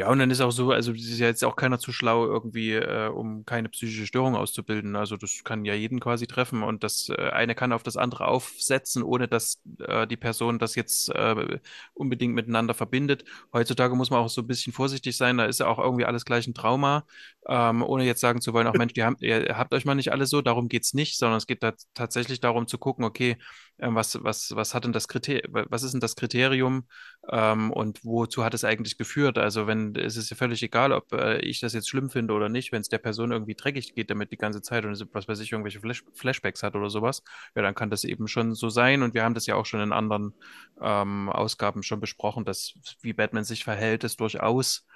[0.00, 2.24] Ja, und dann ist auch so, also es ist ja jetzt auch keiner zu schlau,
[2.24, 4.94] irgendwie, äh, um keine psychische Störung auszubilden.
[4.94, 8.28] Also das kann ja jeden quasi treffen und das äh, eine kann auf das andere
[8.28, 11.58] aufsetzen, ohne dass äh, die Person das jetzt äh,
[11.94, 13.24] unbedingt miteinander verbindet.
[13.52, 16.24] Heutzutage muss man auch so ein bisschen vorsichtig sein, da ist ja auch irgendwie alles
[16.24, 17.04] gleich ein Trauma,
[17.48, 20.12] ähm, ohne jetzt sagen zu wollen, auch Mensch, ihr habt, ihr habt euch mal nicht
[20.12, 23.36] alle so, darum geht's nicht, sondern es geht da tatsächlich darum zu gucken, okay,
[23.80, 26.84] was, was, was hat denn das Kriterium, was ist denn das Kriterium
[27.30, 29.38] ähm, und wozu hat es eigentlich geführt?
[29.38, 32.48] Also wenn, es ist ja völlig egal, ob äh, ich das jetzt schlimm finde oder
[32.48, 35.40] nicht, wenn es der Person irgendwie dreckig geht damit die ganze Zeit und was weiß
[35.40, 37.22] ich, irgendwelche Flash Flashbacks hat oder sowas,
[37.54, 39.80] ja, dann kann das eben schon so sein und wir haben das ja auch schon
[39.80, 40.34] in anderen
[40.80, 44.86] ähm, Ausgaben schon besprochen, dass wie Batman sich verhält, ist durchaus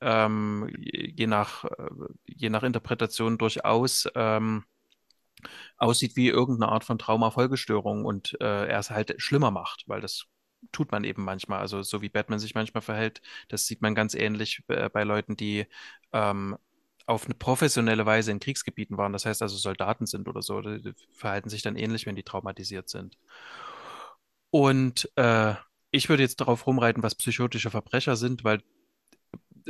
[0.00, 1.68] ähm, je nach, äh,
[2.26, 4.64] je nach Interpretation durchaus ähm,
[5.76, 10.26] aussieht wie irgendeine Art von Traumafolgestörung und äh, er es halt schlimmer macht, weil das
[10.70, 11.60] tut man eben manchmal.
[11.60, 15.36] Also so wie Batman sich manchmal verhält, das sieht man ganz ähnlich äh, bei Leuten,
[15.36, 15.66] die
[16.12, 16.56] ähm,
[17.06, 20.94] auf eine professionelle Weise in Kriegsgebieten waren, das heißt also Soldaten sind oder so, die,
[21.12, 23.18] verhalten sich dann ähnlich, wenn die traumatisiert sind.
[24.50, 25.54] Und äh,
[25.90, 28.62] ich würde jetzt darauf rumreiten, was psychotische Verbrecher sind, weil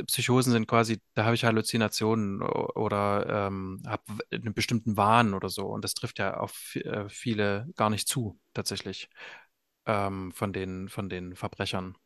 [0.07, 5.67] Psychosen sind quasi, da habe ich Halluzinationen oder ähm, habe einen bestimmten Wahn oder so.
[5.67, 9.09] Und das trifft ja auf äh, viele gar nicht zu, tatsächlich,
[9.85, 11.97] ähm, von den, von den Verbrechern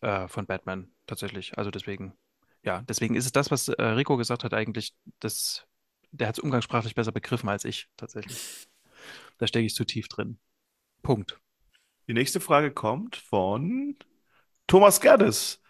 [0.00, 1.56] äh, von Batman, tatsächlich.
[1.56, 2.12] Also deswegen,
[2.62, 5.66] ja, deswegen ist es das, was äh, Rico gesagt hat, eigentlich, das,
[6.10, 8.68] der hat es umgangssprachlich besser begriffen als ich, tatsächlich.
[9.38, 10.38] Da stecke ich zu tief drin.
[11.02, 11.40] Punkt.
[12.06, 13.96] Die nächste Frage kommt von
[14.66, 15.61] Thomas Gerdes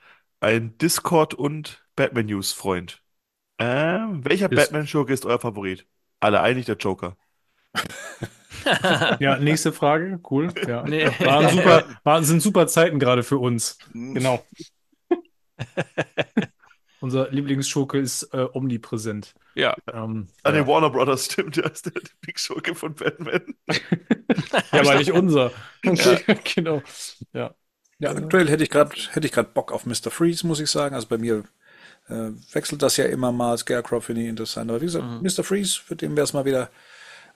[0.43, 3.03] ein Discord- und Batman-News-Freund.
[3.59, 5.87] Ähm, welcher Ist- Batman-Schurke ist euer Favorit?
[6.21, 7.17] Alle einig, der Joker.
[9.19, 10.21] Ja, nächste Frage.
[10.31, 10.53] Cool.
[10.69, 10.85] Ja.
[10.85, 11.07] Nee.
[11.19, 13.77] Waren super, waren, sind super Zeiten gerade für uns.
[13.93, 14.45] Genau.
[17.01, 19.35] Unser Lieblingsschurke ist äh, omnipräsent.
[19.57, 19.75] Ja.
[19.93, 20.61] Ähm, An ja.
[20.61, 23.43] den Warner Brothers stimmt, der ist der Lieblingsschurke von Batman.
[23.69, 25.51] ja, aber nicht unser.
[25.83, 26.83] genau.
[27.33, 27.53] Ja.
[28.03, 30.11] Ja, aktuell hätte ich gerade hätte ich gerade Bock auf Mr.
[30.11, 30.95] Freeze, muss ich sagen.
[30.95, 31.45] Also bei mir
[32.09, 33.57] äh, wechselt das ja immer mal.
[33.59, 34.71] Scarecrow finde ich interessant.
[34.71, 35.23] Aber wie gesagt, Mhm.
[35.23, 35.45] Mr.
[35.45, 36.71] Freeze, für den wäre es mal wieder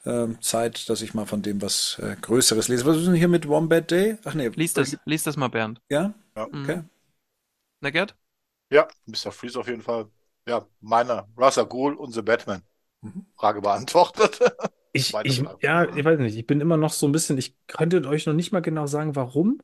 [0.06, 2.86] ähm, Zeit, dass ich mal von dem was äh, Größeres lese.
[2.86, 4.18] Was ist denn hier mit Wombat Day?
[4.24, 4.48] Ach nee.
[4.48, 5.80] Lies das, lies das mal, Bernd.
[5.90, 6.14] Ja?
[6.36, 6.46] Ja.
[6.46, 6.62] Mhm.
[6.64, 6.82] Okay.
[7.80, 8.16] Na, Gerd?
[8.70, 9.32] Ja, Mr.
[9.32, 10.06] Freeze auf jeden Fall.
[10.48, 11.28] Ja, meiner.
[11.36, 12.62] Al Ghul und The Batman.
[13.02, 13.26] Mhm.
[13.36, 14.40] Frage beantwortet.
[14.92, 16.36] Ich, ich, ja, ich weiß nicht.
[16.36, 19.14] Ich bin immer noch so ein bisschen, ich könnte euch noch nicht mal genau sagen,
[19.16, 19.60] warum,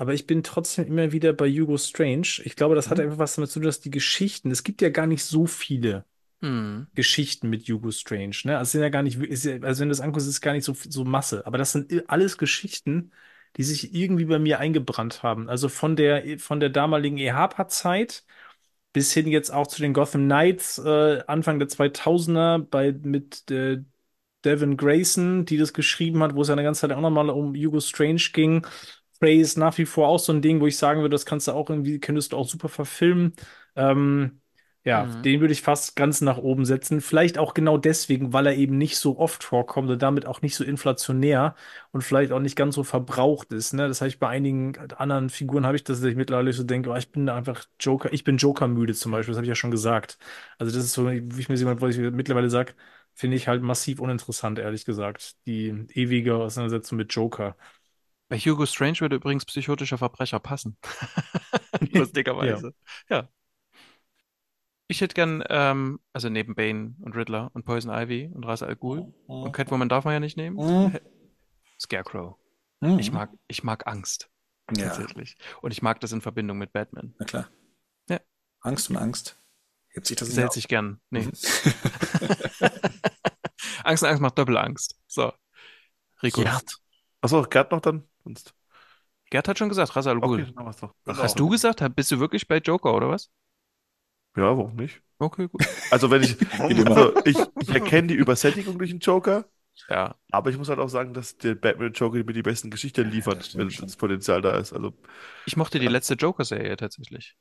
[0.00, 2.28] aber ich bin trotzdem immer wieder bei Hugo Strange.
[2.44, 3.04] Ich glaube, das hat Mhm.
[3.04, 6.06] einfach was damit zu tun, dass die Geschichten, es gibt ja gar nicht so viele
[6.42, 6.84] Hm.
[6.94, 8.58] Geschichten mit Hugo Strange, ne?
[8.58, 10.52] Also es sind ja gar nicht, ja, also wenn du das anguckst, ist es gar
[10.52, 11.46] nicht so, so Masse.
[11.46, 13.12] Aber das sind alles Geschichten,
[13.56, 15.48] die sich irgendwie bei mir eingebrannt haben.
[15.48, 18.24] Also von der, von der damaligen EHPA-Zeit
[18.92, 23.78] bis hin jetzt auch zu den Gotham Knights, äh, Anfang der 2000er bei, mit äh,
[24.44, 27.54] Devin Grayson, die das geschrieben hat, wo es ja eine ganze Zeit auch nochmal um
[27.54, 28.66] Hugo Strange ging.
[29.20, 31.48] Prey ist nach wie vor auch so ein Ding, wo ich sagen würde, das kannst
[31.48, 33.34] du auch irgendwie, könntest du auch super verfilmen.
[33.76, 34.40] Ähm,
[34.84, 35.22] ja, Mhm.
[35.24, 37.02] den würde ich fast ganz nach oben setzen.
[37.02, 40.56] Vielleicht auch genau deswegen, weil er eben nicht so oft vorkommt und damit auch nicht
[40.56, 41.54] so inflationär
[41.92, 43.74] und vielleicht auch nicht ganz so verbraucht ist.
[43.74, 43.88] Ne?
[43.88, 46.90] Das habe ich bei einigen anderen Figuren habe ich das, dass ich mittlerweile so denke,
[46.90, 49.54] oh, ich bin einfach Joker, ich bin Joker müde zum Beispiel, das habe ich ja
[49.54, 50.18] schon gesagt.
[50.58, 52.74] Also das ist so, wie ich mir jemand, wo ich mittlerweile sage,
[53.14, 55.36] finde ich halt massiv uninteressant, ehrlich gesagt.
[55.46, 57.56] Die ewige Auseinandersetzung mit Joker.
[58.30, 60.78] Bei Hugo Strange würde übrigens psychotischer Verbrecher passen.
[61.92, 62.74] Lustigerweise.
[63.08, 63.28] Ja.
[64.86, 68.76] Ich hätte gern, ähm, also neben Bane und Riddler und Poison Ivy und Ra's al
[68.76, 70.56] Ghul und Catwoman darf man ja nicht nehmen.
[70.56, 70.96] Mhm.
[71.80, 72.36] Scarecrow.
[72.80, 72.98] Mhm.
[73.00, 74.30] Ich mag, ich mag Angst,
[74.76, 75.36] Ja, tatsächlich.
[75.60, 77.14] Und ich mag das in Verbindung mit Batman.
[77.18, 77.50] na klar.
[78.08, 78.20] Ja.
[78.60, 79.40] Angst und Angst.
[79.88, 80.54] Hebt sich das nicht hält auf?
[80.54, 81.00] sich gern.
[81.10, 81.24] Nee.
[83.82, 84.96] Angst und Angst macht Doppelangst.
[85.08, 85.32] So.
[86.22, 86.42] Rico.
[87.22, 88.04] Achso, Gerd noch dann?
[88.24, 88.54] Sonst.
[89.30, 90.42] Gerd hat schon gesagt, Ra's al Ghul.
[90.42, 90.94] Okay, dann haben wir's doch.
[91.06, 91.82] Hast du gesagt?
[91.96, 93.30] Bist du wirklich bei Joker, oder was?
[94.36, 95.02] Ja, warum nicht?
[95.18, 95.62] Okay, gut.
[95.90, 99.44] Also wenn ich, also ich, ich erkenne die Übersättigung durch den Joker,
[99.88, 100.14] Ja.
[100.30, 103.10] aber ich muss halt auch sagen, dass der Batman und Joker mir die besten Geschichten
[103.10, 103.86] liefern, das stimmt wenn schon.
[103.86, 104.72] das Potenzial da ist.
[104.72, 104.94] Also
[105.44, 107.36] Ich mochte die letzte Joker-Serie tatsächlich.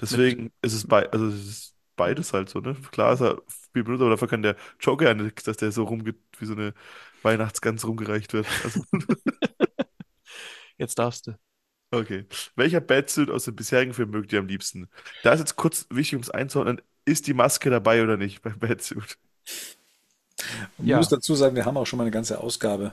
[0.00, 2.74] deswegen ist es bei, also es ist beides halt so, ne?
[2.90, 3.42] Klar ist er
[3.72, 6.54] viel benutzt, aber dafür kann der Joker ja nichts, dass der so rumgeht, wie so
[6.54, 6.74] eine
[7.22, 8.46] Weihnachtsgans rumgereicht wird.
[8.64, 8.82] Also,
[10.78, 11.32] Jetzt darfst du.
[11.90, 12.26] okay.
[12.56, 14.88] Welcher Batsuit aus den bisherigen Filmen mögt ihr am liebsten?
[15.22, 18.58] Da ist jetzt kurz wichtig, um es einzuordnen, ist die Maske dabei oder nicht beim
[18.58, 19.18] Batsuit?
[20.78, 20.96] Ich Ja.
[20.96, 22.92] muss dazu sagen, wir haben auch schon mal eine ganze Ausgabe,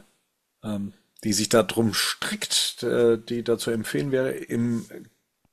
[0.63, 0.93] ähm,
[1.23, 4.31] die sich darum strickt, äh, die dazu empfehlen wäre.
[4.31, 4.85] Im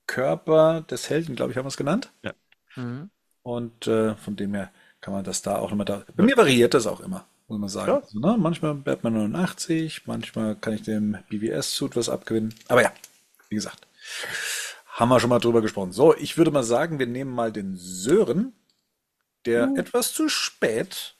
[0.06, 2.12] Körper des Helden, glaube ich, haben wir es genannt.
[2.76, 3.10] Mhm.
[3.42, 6.04] Und äh, von dem her kann man das da auch immer da.
[6.16, 7.88] Bei mir variiert das auch immer, muss man sagen.
[7.88, 7.98] Ja.
[8.00, 12.54] Also, ne, manchmal Batman 89, manchmal kann ich dem BVS-Suit was abgewinnen.
[12.68, 12.92] Aber ja,
[13.48, 13.86] wie gesagt,
[14.86, 15.92] haben wir schon mal drüber gesprochen.
[15.92, 18.52] So, ich würde mal sagen, wir nehmen mal den Sören,
[19.44, 21.14] der etwas zu spät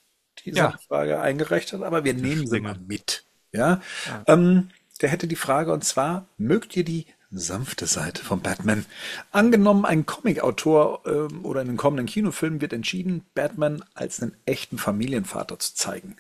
[0.45, 0.79] diese Ja.
[0.89, 3.25] Frage eingereicht hat, aber wir nehmen sie mal mit.
[3.53, 3.81] Ja.
[4.27, 7.07] Ähm, der hätte die Frage und zwar, mögt ihr die
[7.39, 8.85] sanfte Seite von Batman?
[9.31, 14.79] Angenommen, ein Comicautor ähm, oder in den kommenden Kinofilmen wird entschieden, Batman als einen echten
[14.79, 16.17] Familienvater zu zeigen,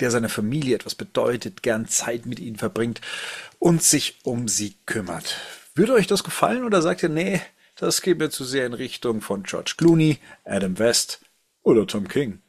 [0.00, 3.00] der seiner Familie etwas bedeutet, gern Zeit mit ihnen verbringt
[3.58, 5.36] und sich um sie kümmert.
[5.74, 7.40] Würde euch das gefallen oder sagt ihr, nee,
[7.76, 11.20] das geht mir zu sehr in Richtung von George Clooney, Adam West
[11.62, 12.40] oder Tom King?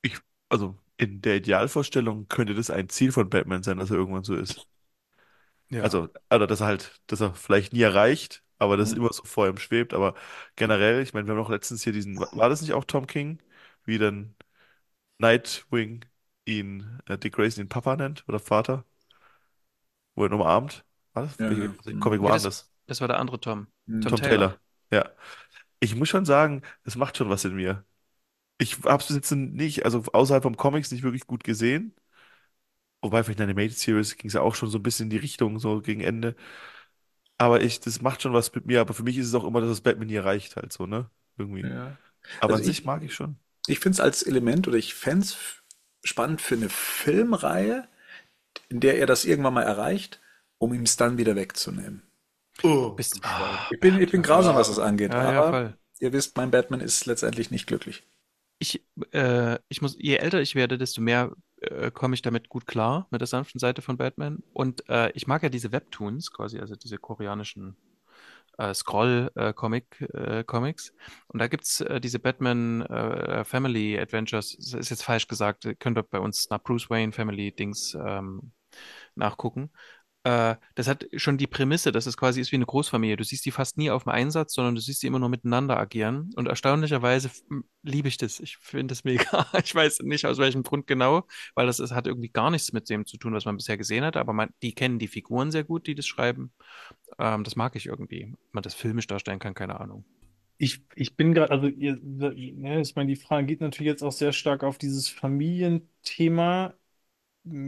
[0.00, 0.16] Ich,
[0.48, 4.34] also in der Idealvorstellung könnte das ein Ziel von Batman sein, dass er irgendwann so
[4.34, 4.66] ist.
[5.72, 5.82] Ja.
[5.82, 8.98] Also, also dass er halt, dass er vielleicht nie erreicht, aber das Mhm.
[8.98, 9.94] immer so vor ihm schwebt.
[9.94, 10.14] Aber
[10.56, 13.38] generell, ich meine, wir haben auch letztens hier diesen, war das nicht auch Tom King,
[13.84, 14.34] wie dann
[15.18, 16.04] Nightwing
[16.46, 18.84] ihn, äh, Dick Grayson ihn Papa nennt oder Vater,
[20.14, 20.84] wo er ihn umarmt?
[21.14, 21.38] War das?
[21.38, 21.68] Ja, ja.
[22.00, 22.70] Comic Ja, war das- das?
[22.86, 23.66] Das war der andere Tom.
[23.86, 24.00] Mhm.
[24.02, 24.48] Tom, Tom Taylor.
[24.48, 24.60] Taylor.
[24.90, 25.10] Ja.
[25.80, 27.84] Ich muss schon sagen, das macht schon was in mir.
[28.58, 31.94] Ich habe es jetzt nicht, also außerhalb vom Comics nicht wirklich gut gesehen.
[33.02, 35.10] Wobei vielleicht in der Animated Series ging es ja auch schon so ein bisschen in
[35.10, 36.36] die Richtung, so gegen Ende.
[37.38, 38.80] Aber ich, das macht schon was mit mir.
[38.80, 41.10] Aber für mich ist es auch immer, dass das Batman nie erreicht, halt so, ne?
[41.36, 41.62] Irgendwie.
[41.62, 41.96] Ja.
[42.40, 43.36] Aber Also an sich ich- mag ich schon.
[43.68, 45.36] Ich finde es als Element oder ich fände es
[46.04, 47.88] spannend für eine Filmreihe,
[48.68, 50.20] in der er das irgendwann mal erreicht,
[50.58, 52.02] um ihm es dann wieder wegzunehmen.
[52.96, 55.78] Bist, ah, Ich bin, ich bin grausam, was das angeht, ja, ja, aber voll.
[56.00, 58.02] ihr wisst, mein Batman ist letztendlich nicht glücklich.
[58.58, 61.32] Ich, äh, ich muss, je älter ich werde, desto mehr
[61.70, 64.42] äh, komme ich damit gut klar, mit der sanften Seite von Batman.
[64.52, 67.76] Und äh, ich mag ja diese Webtoons quasi, also diese koreanischen
[68.58, 70.92] äh, Scroll-Comic-Comics.
[71.28, 75.98] Und da gibt's äh, diese Batman äh, Family Adventures, das ist jetzt falsch gesagt, könnt
[75.98, 78.52] ihr bei uns nach Bruce Wayne Family Dings ähm,
[79.14, 79.70] nachgucken.
[80.24, 83.16] Äh, das hat schon die Prämisse, dass es quasi ist wie eine Großfamilie.
[83.16, 85.78] Du siehst die fast nie auf dem Einsatz, sondern du siehst die immer nur miteinander
[85.78, 86.30] agieren.
[86.36, 87.30] Und erstaunlicherweise
[87.82, 88.38] liebe ich das.
[88.38, 89.46] Ich finde das mega.
[89.64, 92.88] Ich weiß nicht aus welchem Grund genau, weil das, ist, hat irgendwie gar nichts mit
[92.88, 94.16] dem zu tun, was man bisher gesehen hat.
[94.16, 96.52] Aber man, die kennen die Figuren sehr gut, die das schreiben.
[97.18, 98.34] Ähm, das mag ich irgendwie.
[98.52, 100.04] Man das filmisch darstellen kann, keine Ahnung.
[100.58, 104.12] Ich, ich bin gerade, also ihr, ne, ich meine, die Frage geht natürlich jetzt auch
[104.12, 106.74] sehr stark auf dieses Familienthema.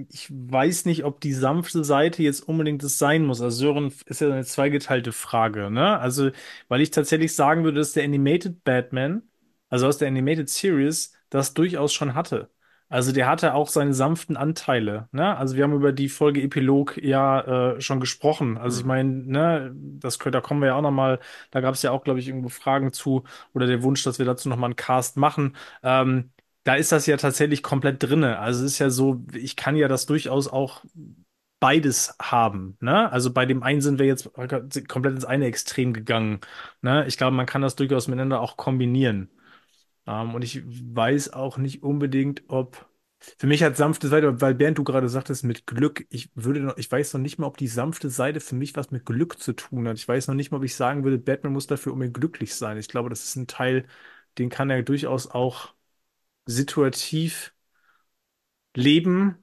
[0.09, 3.41] Ich weiß nicht, ob die sanfte Seite jetzt unbedingt das sein muss.
[3.41, 5.99] Also Sören ist ja eine zweigeteilte Frage, ne?
[5.99, 6.31] Also,
[6.69, 9.23] weil ich tatsächlich sagen würde, dass der Animated Batman,
[9.71, 12.51] also aus der Animated Series, das durchaus schon hatte.
[12.89, 15.37] Also der hatte auch seine sanften Anteile, ne?
[15.37, 18.57] Also wir haben über die Folge Epilog ja äh, schon gesprochen.
[18.57, 21.19] Also ich meine, ne, das da kommen wir ja auch noch mal.
[21.51, 24.27] Da gab es ja auch, glaube ich, irgendwo Fragen zu oder der Wunsch, dass wir
[24.27, 25.57] dazu noch mal einen Cast machen.
[25.83, 26.31] Ähm,
[26.65, 28.39] da ist das ja tatsächlich komplett drinne.
[28.39, 30.85] Also es ist ja so, ich kann ja das durchaus auch
[31.61, 33.11] beides haben, ne?
[33.13, 34.31] Also bei dem einen sind wir jetzt
[34.89, 36.41] komplett ins eine Extrem gegangen,
[36.83, 37.07] ne?
[37.07, 39.31] Ich glaube, man kann das durchaus miteinander auch kombinieren.
[40.07, 42.87] Ähm, und ich weiß auch nicht unbedingt, ob
[43.39, 46.77] für mich hat sanfte Seite, weil Bernd, du gerade sagtest, mit Glück, ich würde noch,
[46.77, 49.55] ich weiß noch nicht mal, ob die sanfte Seite für mich was mit Glück zu
[49.55, 49.97] tun hat.
[49.99, 52.77] Ich weiß noch nicht mal, ob ich sagen würde, Batman muss dafür unbedingt glücklich sein.
[52.79, 53.87] Ich glaube, das ist ein Teil,
[54.39, 55.74] den kann er durchaus auch
[56.47, 57.53] situativ
[58.75, 59.37] leben,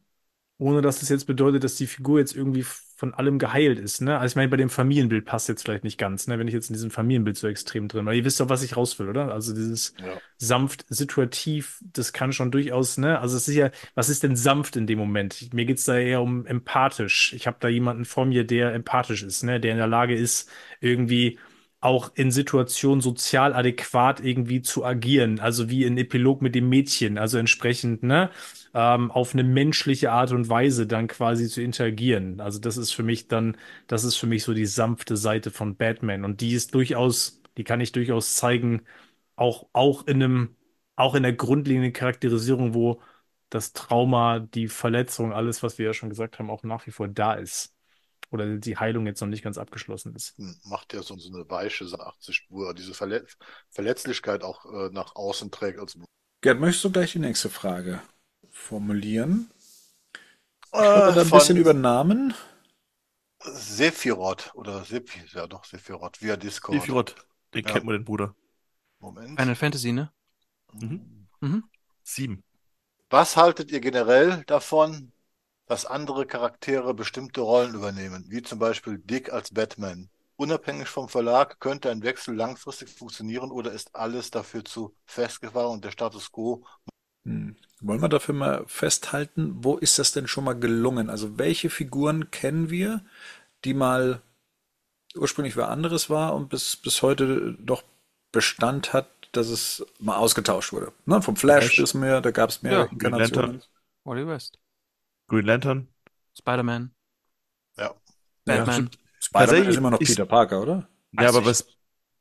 [0.57, 4.19] ohne dass das jetzt bedeutet, dass die Figur jetzt irgendwie von allem geheilt ist, ne?
[4.19, 6.39] Also ich meine, bei dem Familienbild passt jetzt vielleicht nicht ganz, ne?
[6.39, 8.77] Wenn ich jetzt in diesem Familienbild so extrem drin, weil ihr wisst doch, was ich
[8.77, 9.33] raus will, oder?
[9.33, 10.21] Also dieses Ja.
[10.37, 13.19] sanft, situativ, das kann schon durchaus, ne?
[13.19, 15.53] Also es ist ja, was ist denn sanft in dem Moment?
[15.53, 17.33] Mir geht's da eher um empathisch.
[17.33, 19.59] Ich habe da jemanden vor mir, der empathisch ist, ne?
[19.59, 20.49] Der in der Lage ist,
[20.79, 21.39] irgendwie
[21.81, 25.39] auch in Situationen sozial adäquat irgendwie zu agieren.
[25.39, 28.29] Also wie in Epilog mit dem Mädchen, also entsprechend, ne?
[28.73, 32.39] ähm, auf eine menschliche Art und Weise dann quasi zu interagieren.
[32.39, 35.75] Also das ist für mich dann, das ist für mich so die sanfte Seite von
[35.75, 36.23] Batman.
[36.25, 38.83] Und die ist durchaus, die kann ich durchaus zeigen,
[39.35, 40.55] auch, auch in einem,
[40.95, 43.01] auch in der grundlegenden Charakterisierung, wo
[43.49, 47.07] das Trauma, die Verletzung, alles, was wir ja schon gesagt haben, auch nach wie vor
[47.07, 47.73] da ist.
[48.31, 50.35] Oder die Heilung jetzt noch nicht ganz abgeschlossen ist.
[50.65, 53.37] Macht ja so, so eine weiche 80, wo er diese Verletz
[53.69, 55.79] Verletzlichkeit auch äh, nach außen trägt.
[55.79, 55.97] Als
[56.41, 58.01] Gerd, möchtest du gleich die nächste Frage
[58.49, 59.49] formulieren?
[60.71, 62.33] äh, Oder ein bisschen über Namen?
[63.43, 66.81] Sephiroth oder Sephi, ja doch, Sephiroth via Discord.
[66.81, 67.15] Sephiroth,
[67.53, 67.73] den Ja.
[67.73, 68.35] kennt man, den Bruder.
[68.99, 69.39] Moment.
[69.39, 70.11] Final Fantasy, ne?
[70.73, 71.27] Mhm.
[71.41, 71.63] Mhm.
[72.03, 72.43] Sieben.
[73.11, 75.11] Was haltet ihr generell davon,
[75.71, 80.09] dass andere Charaktere bestimmte Rollen übernehmen, wie zum Beispiel Dick als Batman?
[80.35, 85.85] Unabhängig vom Verlag könnte ein Wechsel langfristig funktionieren oder ist alles dafür zu festgefahren und
[85.85, 86.65] der Status quo?
[87.23, 87.55] Hm.
[87.79, 91.09] Wollen wir dafür mal festhalten, wo ist das denn schon mal gelungen?
[91.09, 93.05] Also welche Figuren kennen wir,
[93.63, 94.21] die mal
[95.15, 97.85] ursprünglich wer anderes war und bis, bis heute doch
[98.33, 100.91] Bestand hat, dass es mal ausgetauscht wurde?
[101.05, 101.21] Ne?
[101.21, 101.79] Vom Flash Flash.
[101.79, 103.63] wissen wir, da gab es mehrere Ja, Inkarnationen.
[104.03, 104.57] Wally West.
[105.31, 105.87] Green Lantern.
[106.37, 106.91] Spider-Man.
[107.77, 107.95] Ja,
[108.45, 108.73] Batman.
[108.73, 108.99] stimmt.
[109.19, 110.87] Spider-Man ist immer noch ist- Peter Parker, oder?
[111.13, 111.65] Ja, aber was,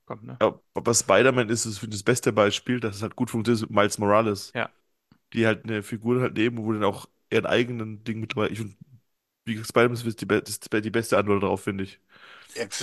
[0.07, 0.37] Kommt, ne?
[0.41, 3.77] ja, aber Spider-Man ist es das beste Beispiel, dass es halt gut funktioniert ist mit
[3.77, 4.53] Miles Morales.
[4.55, 4.71] Ja.
[5.33, 8.49] Die halt eine Figur halt nehmen, wo dann auch ihren eigenen Ding mit dabei.
[8.51, 8.75] Ich finde,
[9.45, 10.43] wie gesagt, Spider-Man ist die, be-
[10.83, 12.01] die beste Antwort darauf, finde ich.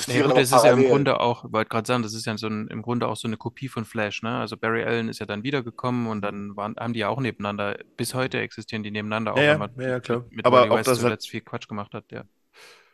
[0.08, 0.84] Die Ja, existieren gut, das ist ja im.
[0.86, 3.38] Grunde auch, wollte gerade sagen, das ist ja so ein, im Grunde auch so eine
[3.38, 4.38] Kopie von Flash, ne?
[4.40, 7.78] Also Barry Allen ist ja dann wiedergekommen und dann waren, haben die ja auch nebeneinander,
[7.98, 10.26] bis heute existieren die nebeneinander, auch Ja, wenn ja, man ja, klar.
[10.30, 12.24] mit, Aber Wally auch West zuletzt viel Quatsch gemacht hat, ja.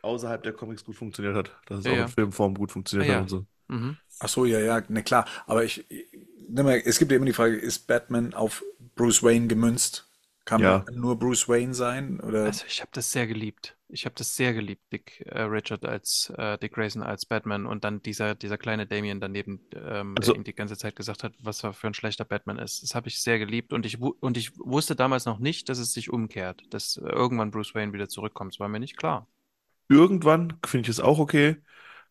[0.02, 1.56] Außerhalb der Comics gut funktioniert hat.
[1.66, 2.02] Dass es Ja, auch ja.
[2.02, 3.18] in Filmform gut funktioniert Ah, ja.
[3.18, 3.46] hat und so.
[3.68, 3.98] Mhm.
[4.20, 5.26] Ach so, ja, ja, ne klar.
[5.46, 5.86] Aber ich,
[6.50, 8.64] mal, es gibt ja immer die Frage, ist Batman auf
[8.96, 10.06] Bruce Wayne gemünzt?
[10.44, 10.84] Kann Ja.
[10.86, 12.20] man nur Bruce Wayne sein?
[12.20, 12.44] Oder?
[12.44, 13.76] Also ich habe das sehr geliebt.
[13.88, 17.84] Ich habe das sehr geliebt, Dick äh, Richard als äh, Dick Grayson als Batman und
[17.84, 21.32] dann dieser, dieser kleine Damien daneben, ähm, Also- der ihm die ganze Zeit gesagt hat,
[21.40, 22.82] was er für ein schlechter Batman ist.
[22.82, 25.92] Das habe ich sehr geliebt und ich, und ich wusste damals noch nicht, dass es
[25.92, 28.54] sich umkehrt, dass irgendwann Bruce Wayne wieder zurückkommt.
[28.54, 29.28] Das war mir nicht klar.
[29.88, 31.56] Irgendwann finde ich es auch okay,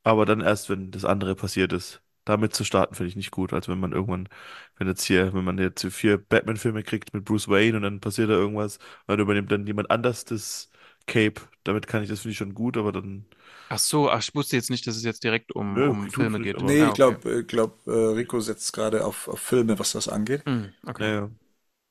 [0.04, 2.03] aber dann erst, wenn das andere passiert ist.
[2.26, 3.54] Damit zu starten finde ich nicht gut.
[3.54, 4.30] Also wenn man irgendwann,
[4.78, 8.30] wenn jetzt hier, wenn man jetzt vier Batman-Filme kriegt mit Bruce Wayne und dann passiert
[8.30, 10.70] da irgendwas, und dann übernimmt dann jemand anders das
[11.08, 13.26] Cape, damit kann ich, das finde ich schon gut, aber dann,
[13.70, 16.40] Ach so, ach, ich wusste jetzt nicht, dass es jetzt direkt um, Nö, um Filme
[16.42, 16.62] geht.
[16.62, 20.08] nee, Ja, ich glaube, ich glaub, äh, Rico setzt gerade auf, auf Filme, was das
[20.08, 20.46] angeht.
[20.46, 21.10] Hm, okay.
[21.10, 21.30] naja.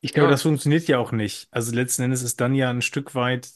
[0.03, 0.33] Ich glaube, Ja.
[0.33, 1.49] das funktioniert ja auch nicht.
[1.53, 3.51] Also letzten Endes ist dann ja ein Stück weit,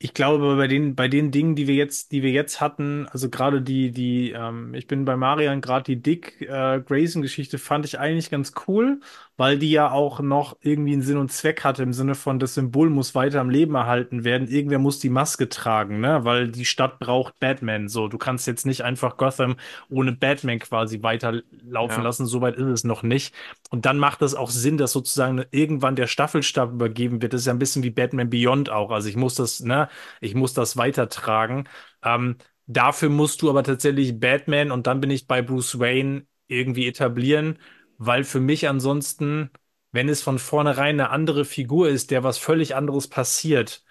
[0.00, 3.28] ich glaube, bei den, bei den Dingen, die wir jetzt, die wir jetzt hatten, also
[3.30, 7.98] gerade die, die, ähm, ich bin bei Marian, gerade die Dick äh, Grayson-Geschichte fand ich
[7.98, 9.00] eigentlich ganz cool,
[9.36, 12.54] weil die ja auch noch irgendwie einen Sinn und Zweck hatte, im Sinne von, das
[12.54, 14.46] Symbol muss weiter am Leben erhalten werden.
[14.48, 16.24] Irgendwer muss die Maske tragen, ne?
[16.24, 17.88] Weil die Stadt braucht Batman.
[17.88, 19.56] So, du kannst jetzt nicht einfach Gotham
[19.90, 22.02] ohne Batman quasi weiterlaufen Ja.
[22.02, 22.26] lassen.
[22.26, 23.34] Soweit ist es noch nicht.
[23.70, 27.32] Und dann macht es auch Sinn, dass sozusagen irgendwann der Staffelstab übergeben wird.
[27.32, 28.90] Das ist ja ein bisschen wie Batman Beyond auch.
[28.90, 29.87] Also ich muss das, ne,
[30.20, 31.68] ich muss das weitertragen.
[32.02, 32.36] Ähm,
[32.66, 37.58] dafür musst du aber tatsächlich Batman und dann bin ich bei Bruce Wayne irgendwie etablieren,
[37.98, 39.50] weil für mich ansonsten,
[39.92, 43.84] wenn es von vornherein eine andere Figur ist, der was völlig anderes passiert,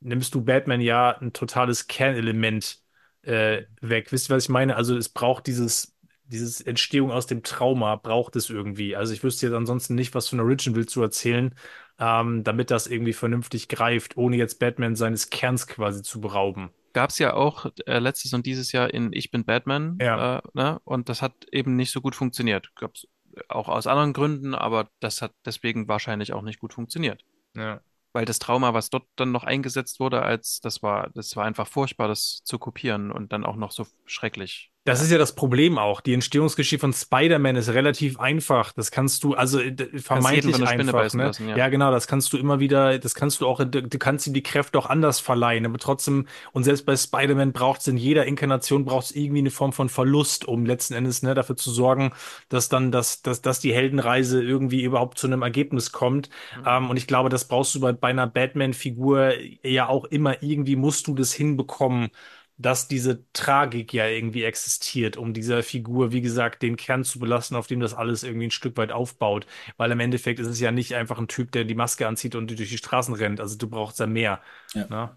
[0.00, 2.82] nimmst du Batman ja ein totales Kernelement
[3.22, 4.12] äh, weg.
[4.12, 4.76] Wisst ihr, was ich meine?
[4.76, 5.96] Also es braucht dieses,
[6.28, 8.96] dieses Entstehung aus dem Trauma, braucht es irgendwie.
[8.96, 11.54] Also ich wüsste jetzt ansonsten nicht, was von Origin willst du erzählen,
[11.98, 16.70] ähm, damit das irgendwie vernünftig greift, ohne jetzt Batman seines Kerns quasi zu berauben.
[16.92, 20.38] Gab es ja auch äh, letztes und dieses Jahr in Ich bin Batman, Ja.
[20.38, 20.80] äh, ne?
[20.84, 22.70] Und das hat eben nicht so gut funktioniert.
[22.76, 23.06] Gab's
[23.48, 27.24] auch aus anderen Gründen, aber das hat deswegen wahrscheinlich auch nicht gut funktioniert.
[27.56, 27.80] Ja.
[28.12, 31.68] Weil das Trauma, was dort dann noch eingesetzt wurde, als das war, das war einfach
[31.68, 34.72] furchtbar, das zu kopieren und dann auch noch so schrecklich.
[34.88, 36.00] Das ist ja das Problem auch.
[36.00, 38.72] Die Entstehungsgeschichte von Spider-Man ist relativ einfach.
[38.72, 39.60] Das kannst du, also
[39.96, 41.24] vermeintlich einfach, ne?
[41.24, 41.56] lassen, ja.
[41.56, 44.42] Ja, genau, das kannst du immer wieder, das kannst du auch, du kannst ihm die
[44.42, 48.84] Kräfte auch anders verleihen, aber trotzdem, und selbst bei Spider-Man braucht es in jeder Inkarnation
[48.84, 52.12] braucht es irgendwie eine Form von Verlust, um letzten Endes, ne, dafür zu sorgen,
[52.48, 56.30] dass dann, dass, dass, dass die Heldenreise irgendwie überhaupt zu einem Ergebnis kommt.
[56.66, 60.76] Ähm, und ich glaube, das brauchst du bei, bei einer Batman-Figur ja auch immer irgendwie
[60.76, 62.10] musst du das hinbekommen,
[62.58, 67.56] dass diese Tragik ja irgendwie existiert, um dieser Figur, wie gesagt, den Kern zu belassen,
[67.56, 69.46] auf dem das alles irgendwie ein Stück weit aufbaut.
[69.76, 72.48] Weil im Endeffekt ist es ja nicht einfach ein Typ, der die Maske anzieht und
[72.48, 73.40] durch die Straßen rennt.
[73.40, 74.40] Also du brauchst ja mehr.
[74.74, 74.86] Ja.
[74.88, 75.16] Ne?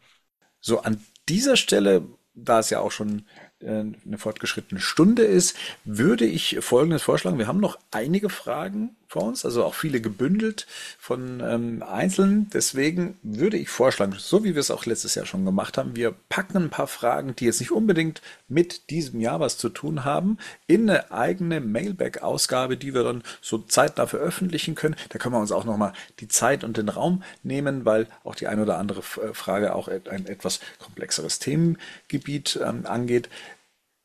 [0.60, 3.26] So, an dieser Stelle, da es ja auch schon
[3.60, 7.40] äh, eine fortgeschrittene Stunde ist, würde ich Folgendes vorschlagen.
[7.40, 10.68] Wir haben noch einige Fragen uns, also auch viele gebündelt
[11.00, 12.50] von ähm, Einzelnen.
[12.54, 16.14] Deswegen würde ich vorschlagen, so wie wir es auch letztes Jahr schon gemacht haben, wir
[16.30, 20.38] packen ein paar Fragen, die jetzt nicht unbedingt mit diesem Jahr was zu tun haben,
[20.68, 24.96] in eine eigene Mailback-Ausgabe, die wir dann so zeitnah veröffentlichen können.
[25.10, 28.48] Da können wir uns auch nochmal die Zeit und den Raum nehmen, weil auch die
[28.48, 33.30] eine oder andere äh, Frage auch ein etwas komplexeres Themengebiet ähm, angeht.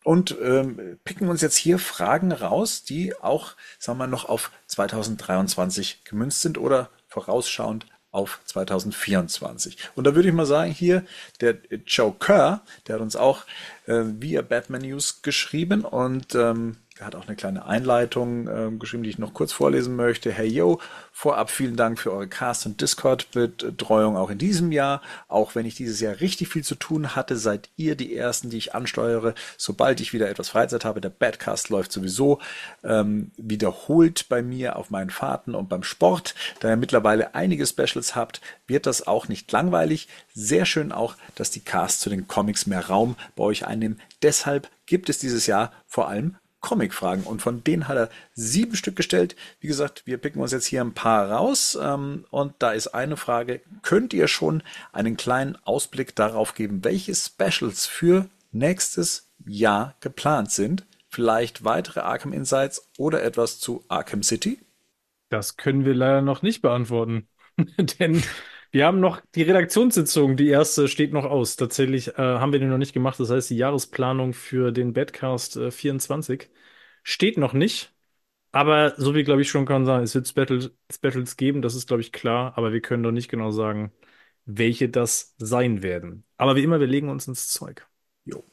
[0.07, 4.53] Und ähm, picken uns jetzt hier Fragen raus, die auch, sagen wir mal, noch auf
[4.69, 9.77] 2023 gemünzt sind oder vorausschauend auf 2024.
[9.97, 11.05] Und da würde ich mal sagen, hier
[11.41, 11.57] der
[11.89, 13.47] Joe Kerr, der hat uns auch
[13.87, 19.03] äh, via Batman News geschrieben und ähm, er hat auch eine kleine Einleitung ähm, geschrieben,
[19.03, 20.33] die ich noch kurz vorlesen möchte.
[20.33, 20.81] Hey yo,
[21.13, 25.03] vorab vielen Dank für eure Cast- und Discord-Betreuung auch in diesem Jahr.
[25.29, 28.57] Auch wenn ich dieses Jahr richtig viel zu tun hatte, seid ihr die Ersten, die
[28.57, 29.35] ich ansteuere.
[29.59, 32.39] Sobald ich wieder etwas Freizeit habe, der Badcast läuft sowieso
[32.83, 36.35] ähm, wiederholt bei mir auf meinen Fahrten und beim Sport.
[36.61, 40.09] Da ihr mittlerweile einige Specials habt, wird das auch nicht langweilig.
[40.33, 44.01] Sehr schön auch, dass die Casts zu den Comics mehr Raum bei euch einnehmen.
[44.23, 48.97] Deshalb gibt es dieses Jahr vor allem Comic-Fragen und von denen hat er sieben Stück
[48.97, 49.37] gestellt.
[49.61, 53.17] Wie gesagt, wir picken uns jetzt hier ein paar raus ähm, und da ist eine
[53.17, 54.63] Frage, könnt ihr schon
[54.93, 60.87] einen kleinen Ausblick darauf geben, welche Specials für nächstes Jahr geplant sind?
[61.09, 64.59] Vielleicht weitere Arkham Insights oder etwas zu Arkham City?
[65.29, 67.29] Das können wir leider noch nicht beantworten.
[67.99, 68.23] Denn
[68.77, 71.57] wir haben noch die Redaktionssitzung, die erste steht noch aus.
[71.57, 73.19] Tatsächlich äh, haben wir die noch nicht gemacht.
[73.19, 76.51] Das heißt, die Jahresplanung für den Badcast äh, 24
[77.03, 77.95] steht noch nicht.
[78.53, 81.89] Aber so wie, glaube ich, schon kann sagen, es wird Battle, Battles geben, das ist,
[81.89, 82.53] glaube ich, klar.
[82.59, 83.93] Aber wir können noch nicht genau sagen,
[84.45, 86.25] welche das sein werden.
[86.37, 87.87] Aber wie immer, wir legen uns ins Zeug.
[88.27, 88.45] Jo.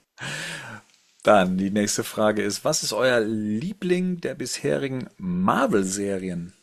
[1.24, 6.54] Dann die nächste Frage ist, was ist euer Liebling der bisherigen Marvel-Serien?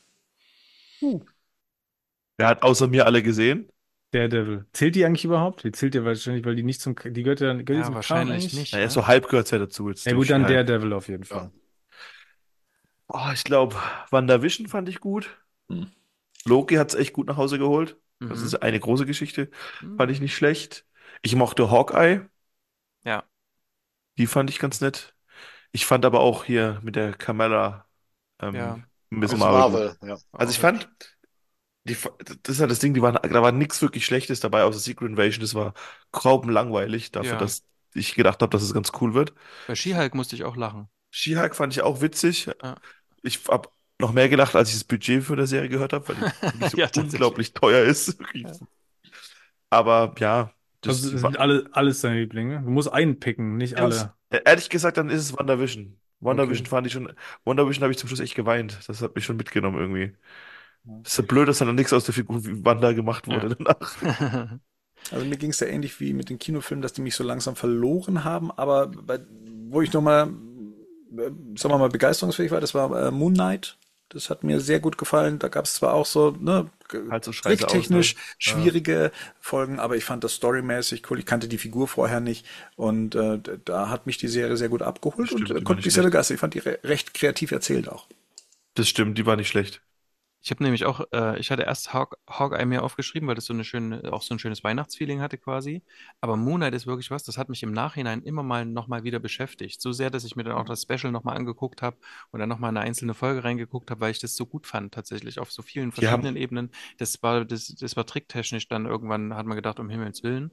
[1.02, 1.20] Uh.
[2.40, 3.68] Wer hat außer mir alle gesehen?
[4.12, 4.64] Daredevil.
[4.72, 5.62] Zählt die eigentlich überhaupt?
[5.62, 7.94] Die zählt ja wahrscheinlich, weil die nicht zum, die gehört ja, gehört Ja, die zum
[7.96, 8.72] wahrscheinlich Kanon nicht.
[8.72, 8.90] Naja, Ja.
[8.90, 10.06] so halb gehört ja dazu jetzt.
[10.06, 10.54] Ja gut, dann durch.
[10.54, 11.50] Daredevil auf jeden Fall.
[13.08, 13.76] Oh, ich glaube,
[14.10, 15.36] WandaVision fand ich gut.
[15.68, 15.90] Hm.
[16.46, 17.98] Loki hat es echt gut nach Hause geholt.
[18.20, 18.46] Das Mhm.
[18.46, 19.50] ist eine große Geschichte.
[19.82, 19.96] Mhm.
[19.98, 20.86] Fand ich nicht schlecht.
[21.20, 22.22] Ich mochte Hawkeye.
[23.04, 23.24] Ja.
[24.16, 25.14] Die fand ich ganz nett.
[25.72, 27.86] Ich fand aber auch hier mit der Kamala
[28.40, 28.78] ähm, Ja.
[29.12, 29.86] ein bisschen Marvel.
[30.00, 30.18] Marvel, ja.
[30.32, 30.88] Also ich fand,
[31.84, 31.96] die,
[32.42, 35.10] das ist halt das Ding, die waren, da war nichts wirklich Schlechtes dabei, außer Secret
[35.10, 35.40] Invasion.
[35.42, 35.74] Das war
[36.12, 37.38] graupenlangweilig dafür, Ja.
[37.38, 39.32] dass ich gedacht habe, dass es ganz cool wird.
[39.64, 40.90] Bei She-Hulk musste ich auch lachen.
[41.10, 42.48] She-Hulk fand ich auch witzig.
[42.62, 42.76] Ja.
[43.22, 46.16] Ich habe noch mehr gelacht, als ich das Budget für der Serie gehört habe, weil
[46.16, 48.18] die so Ja, unglaublich teuer ist.
[49.70, 52.62] Aber ja, das Das war, sind alle, alles deine Lieblinge.
[52.62, 54.14] Du musst einen picken, nicht alle.
[54.30, 55.98] Äh, ehrlich gesagt, dann ist es WandaVision.
[56.20, 56.66] WandaVision Okay.
[56.66, 57.12] fand ich schon,
[57.44, 58.78] WandaVision habe ich zum Schluss echt geweint.
[58.88, 60.16] Das hat mich schon mitgenommen irgendwie.
[60.84, 64.58] Das ist so blöd, dass dann nichts aus der Figur wie Wanda gemacht wurde danach.
[65.10, 67.56] Also mir ging es ja ähnlich wie mit den Kinofilmen, dass die mich so langsam
[67.56, 69.18] verloren haben, aber bei,
[69.68, 70.28] wo ich nochmal,
[71.16, 73.78] äh, sagen wir mal, begeisterungsfähig war, das war äh, Moon Knight.
[74.10, 75.38] Das hat mir sehr gut gefallen.
[75.38, 76.68] Da gab es zwar auch so, ne,
[77.10, 78.20] Halt so tricktechnisch ne?
[78.38, 81.20] schwierige Folgen, aber ich fand das storymäßig cool.
[81.20, 82.44] Ich kannte die Figur vorher nicht
[82.74, 85.94] und äh, da hat mich die Serie sehr gut abgeholt Stimmt, und äh, konnte mich
[85.94, 86.34] sehr begeistern.
[86.34, 88.08] Ich fand die re recht kreativ erzählt auch.
[88.74, 89.80] Das stimmt, die war nicht schlecht.
[90.42, 93.52] Ich habe nämlich auch, äh, ich hatte erst Hawk, Hawkeye mir aufgeschrieben, weil das so
[93.52, 95.82] eine schöne, auch so ein schönes Weihnachtsfeeling hatte quasi.
[96.22, 99.18] Aber Moon Knight ist wirklich was, das hat mich im Nachhinein immer mal nochmal wieder
[99.18, 99.82] beschäftigt.
[99.82, 101.98] So sehr, dass ich mir dann auch das Special nochmal angeguckt habe
[102.30, 105.38] und dann nochmal eine einzelne Folge reingeguckt habe, weil ich das so gut fand, tatsächlich
[105.38, 106.70] auf so vielen verschiedenen Ebenen.
[106.98, 110.50] Das war, das, das war tricktechnisch dann irgendwann, hat man gedacht, um Himmels Willen.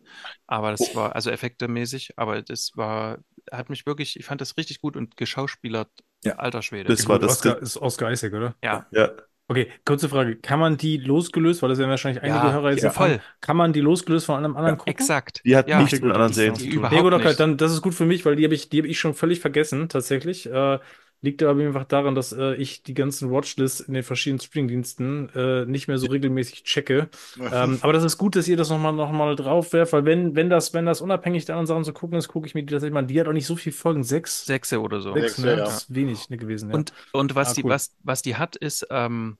[0.48, 3.20] Aber das war, also effektemäßig, aber das war,
[3.52, 5.90] hat mich wirklich, ich fand das richtig gut und geschauspielert,
[6.26, 6.36] Ja.
[6.36, 6.90] alter Schwede.
[6.90, 8.56] Das war das, Oscar, ist Oscar Isaac, oder?
[8.62, 8.86] ja.
[8.92, 9.12] ja.
[9.50, 10.36] Okay, kurze Frage.
[10.36, 13.22] Kann man die losgelöst, weil das ja wahrscheinlich einige Ja, Hörer jetzt ja, erfahren, voll.
[13.40, 14.92] kann man die losgelöst von einem anderen gucken?
[14.92, 15.42] Exakt.
[15.46, 15.78] Die hat Ja.
[15.80, 16.80] nichts Okay, mit gut, anderen das Serien ist- zu die tun.
[16.80, 17.40] überhaupt Nee, gut, okay, nicht.
[17.40, 19.40] dann das ist gut für mich, weil die habe ich, die habe ich schon völlig
[19.40, 20.48] vergessen, tatsächlich.
[20.52, 20.80] Äh,
[21.22, 25.66] liegt aber einfach daran, dass äh, ich die ganzen Watchlists in den verschiedenen Streamingdiensten äh,
[25.66, 27.10] nicht mehr so regelmäßig checke.
[27.40, 30.36] ähm, aber das ist gut, dass ihr das nochmal noch mal drauf werft, weil wenn,
[30.36, 32.72] wenn das, wenn das unabhängig der anderen Sachen zu gucken ist, gucke ich mir die
[32.74, 33.00] tatsächlich mal.
[33.00, 33.08] an.
[33.08, 34.46] Die hat auch nicht so viele Folgen, sechs.
[34.46, 35.14] Sechse oder so.
[35.14, 35.52] Sechs, Sechs, ne?
[35.52, 36.76] ja, Das ist wenig ne, gewesen, ja.
[36.76, 37.72] Und, und was Ah, die, cool.
[37.72, 39.38] was, was die hat, ist, ähm,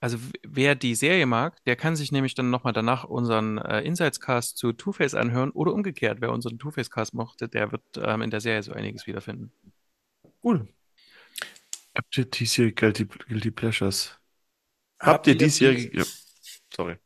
[0.00, 0.16] also
[0.48, 4.72] wer die Serie mag, der kann sich nämlich dann nochmal danach unseren äh, Insights-Cast zu
[4.72, 8.72] Two-Face anhören oder umgekehrt, wer unseren Two-Face-Cast mochte, der wird ähm, in der Serie so
[8.72, 9.52] einiges wiederfinden.
[10.42, 10.66] Cool.
[12.00, 14.18] Habt ihr diesjährige Guilty, Guilty Pleasures?
[15.00, 15.98] Habt ihr diesjährige.
[15.98, 16.04] Ja.
[16.74, 16.96] Sorry.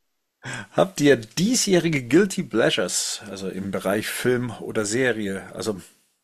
[0.70, 5.52] Habt ihr diesjährige Guilty Pleasures, also im Bereich Film oder Serie?
[5.52, 5.80] Also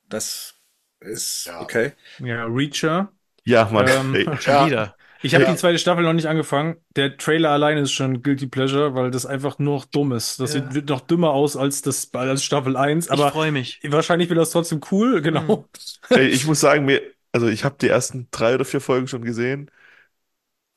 [0.08, 0.55] das
[1.00, 1.60] ist Ja.
[1.62, 1.92] okay.
[2.20, 3.12] ja, Reacher.
[3.44, 3.89] Ja, Mann.
[3.89, 4.24] Ähm, ey.
[4.40, 4.66] Schon Ja.
[4.66, 4.97] wieder.
[5.23, 5.50] Ich habe Ja.
[5.50, 6.76] die zweite Staffel noch nicht angefangen.
[6.94, 10.39] Der Trailer alleine ist schon Guilty Pleasure, weil das einfach nur noch dumm ist.
[10.39, 10.60] Das Ja.
[10.62, 13.81] sieht, wird noch dümmer aus als, das, als Staffel 1, ich aber freue mich.
[13.84, 15.66] wahrscheinlich wird das trotzdem cool, genau.
[16.08, 17.02] Ey, ich muss sagen, mir,
[17.33, 19.70] also ich habe die ersten drei oder vier Folgen schon gesehen.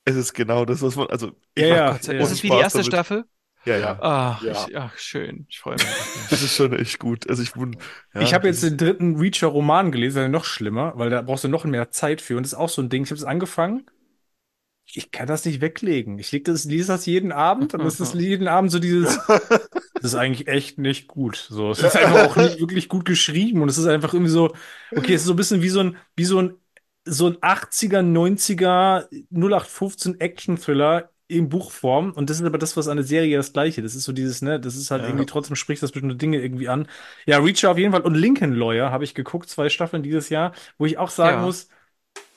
[0.06, 2.20] Es ist genau das, was man, also ich Ja, mach ja, Gott sei ja.
[2.20, 2.24] Dank.
[2.24, 2.84] großen Ist es wie die Spaß erste damit.
[2.84, 3.26] Staffel?
[3.66, 4.02] Ja, ja.
[4.02, 4.52] Ach, Ja.
[4.52, 5.46] ich, ach schön.
[5.50, 5.98] Ich freue mich.
[6.30, 7.30] Das ist schon echt gut.
[7.30, 7.78] Also ich bin,
[8.14, 11.44] ja, ich habe das jetzt den dritten Reacher-Roman gelesen, der noch schlimmer, weil da brauchst
[11.44, 12.38] du noch mehr Zeit für.
[12.38, 13.04] Und das ist auch so ein Ding.
[13.04, 13.86] Ich habe es angefangen.
[14.96, 16.20] Ich kann das nicht weglegen.
[16.20, 19.20] Ich leg das, lese das jeden Abend und es ist jeden Abend so dieses.
[19.96, 21.38] Das ist eigentlich echt nicht gut.
[21.50, 24.54] So, es ist einfach auch nicht wirklich gut geschrieben und es ist einfach irgendwie so.
[24.94, 26.56] Okay, es ist so ein bisschen wie so ein, wie so ein,
[27.06, 32.12] so ein 80er, 90er 0815 Action-Thriller in Buchform.
[32.12, 33.82] Und das ist aber das, was an der Serie das Gleiche.
[33.82, 35.08] Das ist so dieses, ne, das ist halt Ja.
[35.08, 36.88] irgendwie trotzdem spricht das bestimmte Dinge irgendwie an.
[37.26, 40.54] Ja, Reacher auf jeden Fall und Lincoln Lawyer habe ich geguckt, zwei Staffeln dieses Jahr,
[40.78, 41.46] wo ich auch sagen Ja.
[41.46, 41.70] muss,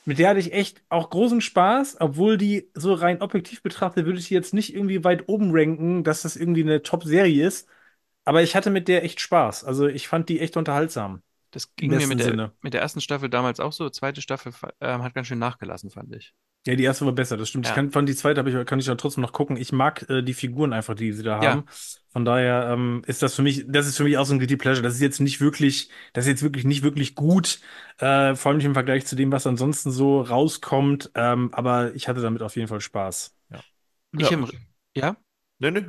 [0.07, 4.19] mit der hatte ich echt auch großen Spaß, obwohl die so rein objektiv betrachtet, würde
[4.19, 7.67] ich die jetzt nicht irgendwie weit oben ranken, dass das irgendwie eine Top-Serie ist.
[8.25, 9.63] Aber ich hatte mit der echt Spaß.
[9.65, 11.23] Also ich fand die echt unterhaltsam.
[11.51, 13.89] Das ging mir mit der, mit der ersten Staffel damals auch so.
[13.89, 16.33] Zweite Staffel ähm, hat ganz schön nachgelassen, fand ich.
[16.65, 17.65] Ja, die erste war besser, das stimmt.
[17.65, 17.71] Ja.
[17.71, 19.55] Ich kann, fand die zweite, aber ich, kann ich dann trotzdem noch gucken.
[19.55, 21.51] Ich mag äh, die Figuren einfach, die sie da Ja.
[21.51, 21.65] haben.
[22.09, 24.57] Von daher ähm, ist das für mich, das ist für mich auch so ein Guilty
[24.57, 24.83] Pleasure.
[24.83, 27.61] Das ist jetzt nicht wirklich, das ist jetzt wirklich nicht wirklich gut,
[27.99, 31.09] äh, vor allem nicht im Vergleich zu dem, was ansonsten so rauskommt.
[31.15, 33.33] Ähm, aber ich hatte damit auf jeden Fall Spaß.
[33.49, 33.63] Ja.
[34.17, 34.37] Ich Ja.
[34.37, 34.51] im,
[34.93, 35.15] ja?
[35.59, 35.85] Nee, nee.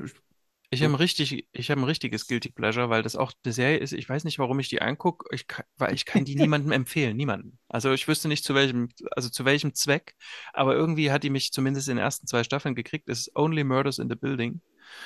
[0.70, 3.78] Ich habe ein richtig, ich habe ein richtiges Guilty Pleasure, weil das auch eine Serie
[3.78, 3.92] ist.
[3.92, 7.16] Ich weiß nicht, warum ich die angucke, ich kann, weil ich kann die niemandem empfehlen,
[7.16, 7.58] niemanden.
[7.68, 10.14] Also ich wüsste nicht zu welchem, also zu welchem Zweck,
[10.52, 13.08] aber irgendwie hat die mich zumindest in den ersten zwei Staffeln gekriegt.
[13.08, 14.60] Es ist Only Murders in the Building.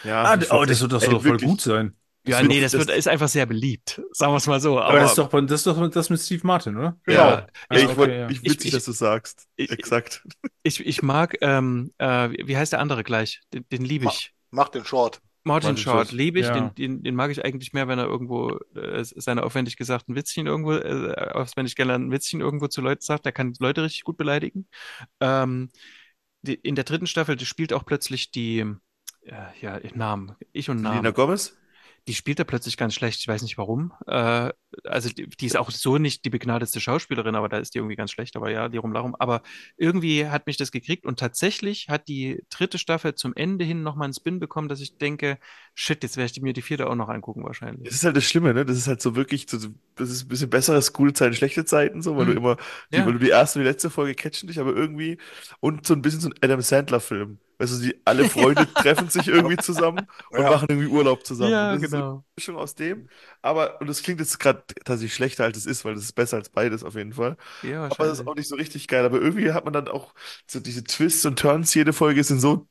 [0.04, 1.96] Ja, Ah, ich oh, das wird, das doch voll gut sein.
[2.26, 4.00] Ja, wird- nee, das, das- wird, ist einfach sehr beliebt.
[4.12, 4.78] Sagen wir es mal so.
[4.80, 6.96] Aber, Aber, das ist doch, das ist doch das mit Steve Martin, oder?
[7.04, 7.18] Genau.
[7.18, 8.30] Ja, Ja, ich okay, wollte, ja.
[8.30, 9.46] ich witzig, ich- dass du sagst.
[9.56, 10.24] ich- Exakt.
[10.64, 13.40] ich, ich mag, ähm, äh, wie heißt der andere gleich?
[13.52, 14.32] Den, den liebe ich.
[14.50, 15.20] Mach den Short.
[15.44, 16.52] Martin Martin Short liebe ich, Ja.
[16.54, 20.46] den, den, den mag ich eigentlich mehr, wenn er irgendwo äh, seine aufwendig gesagten Witzchen
[20.46, 23.24] irgendwo, äh, auswendig gelernten Witzchen irgendwo zu Leuten sagt.
[23.24, 24.68] Der kann Leute richtig gut beleidigen.
[25.20, 25.70] Ähm,
[26.42, 28.60] die, in der dritten Staffel, die spielt auch plötzlich die,
[29.22, 31.14] äh, ja, Namen, ich und Selena Namen.
[31.14, 31.56] Gomez?
[32.08, 33.92] Die spielt er plötzlich ganz schlecht, ich weiß nicht warum.
[34.08, 34.50] Äh,
[34.84, 37.94] also die, die ist auch so nicht die begnadetste Schauspielerin, aber da ist die irgendwie
[37.94, 39.14] ganz schlecht, aber ja, die rumlarum.
[39.16, 39.42] Aber
[39.76, 44.06] irgendwie hat mich das gekriegt und tatsächlich hat die dritte Staffel zum Ende hin nochmal
[44.06, 45.38] einen Spin bekommen, dass ich denke,
[45.74, 47.84] shit, jetzt werde ich mir die vierte auch noch angucken wahrscheinlich.
[47.84, 48.64] Das ist halt das Schlimme, ne?
[48.64, 49.58] Das ist halt so wirklich, so,
[49.94, 52.38] das ist ein bisschen besseres coole Zeiten, schlechte Zeiten, so, weil du Mhm.
[52.38, 52.56] immer,
[52.92, 53.06] die, Ja.
[53.06, 55.18] weil du die erste und die letzte Folge catchen dich, aber irgendwie,
[55.60, 57.38] und so ein bisschen so ein Adam Sandler-Film.
[57.62, 60.50] Weißt du, die, alle Freunde treffen sich irgendwie zusammen und Ja.
[60.50, 61.52] machen irgendwie Urlaub zusammen.
[61.52, 62.24] Ja, das ist so eine genau.
[62.36, 63.08] Mischung aus dem.
[63.40, 66.38] Aber, und das klingt jetzt gerade tatsächlich schlechter, als es ist, weil das ist besser
[66.38, 67.36] als beides auf jeden Fall.
[67.62, 69.04] Ja, Aber das ist auch nicht so richtig geil.
[69.04, 70.14] Aber irgendwie hat man dann auch
[70.46, 72.66] so diese Twists und Turns, jede Folge sind so,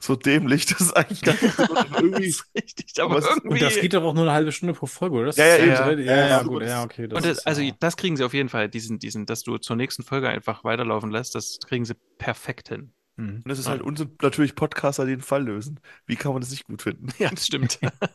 [0.00, 2.26] so dämlich, dass es eigentlich gar nicht so aber Das irgendwie.
[2.26, 3.48] ist richtig, aber aber es ist- irgendwie.
[3.54, 5.26] Und das geht doch auch nur eine halbe Stunde pro Folge, oder?
[5.26, 5.60] Das Ja, ja, ist
[5.92, 6.04] eben.
[6.04, 7.08] ja, ja, ja, Ja, gut, das- ja, okay.
[7.08, 7.72] Das Und das, ist, also ja.
[7.80, 11.10] das kriegen sie auf jeden Fall, diesen, diesen, dass du zur nächsten Folge einfach weiterlaufen
[11.10, 12.92] lässt, das kriegen sie perfekt hin.
[13.16, 13.44] Mhm.
[13.44, 15.80] Und das ist halt uns und natürlich Podcaster, die den Fall lösen.
[16.06, 17.08] Wie kann man das nicht gut finden?
[17.18, 17.78] Ja, das stimmt.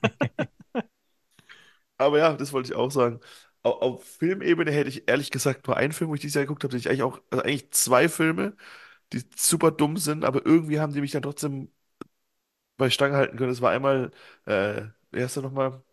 [1.98, 3.20] Aber ja, das wollte ich auch sagen.
[3.64, 6.64] Auf, auf Filmebene hätte ich ehrlich gesagt nur einen Film, wo ich dieses Jahr geguckt
[6.64, 8.56] habe, den ich eigentlich auch, also eigentlich zwei Filme,
[9.14, 11.72] die super dumm sind, aber irgendwie haben die mich dann trotzdem
[12.78, 13.50] bei Stange halten können.
[13.52, 14.12] Das war einmal,
[14.46, 15.84] äh, wer ist der nochmal?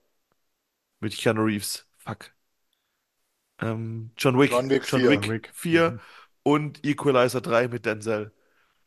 [1.00, 1.86] Mit Keanu Reeves.
[1.96, 2.34] Fuck.
[3.60, 4.50] Ähm, John Wick.
[4.50, 5.08] John Wick John 4.
[5.08, 5.50] Wick Wick.
[5.52, 6.00] 4 Mhm.
[6.42, 8.32] und Equalizer 3 mit Denzel.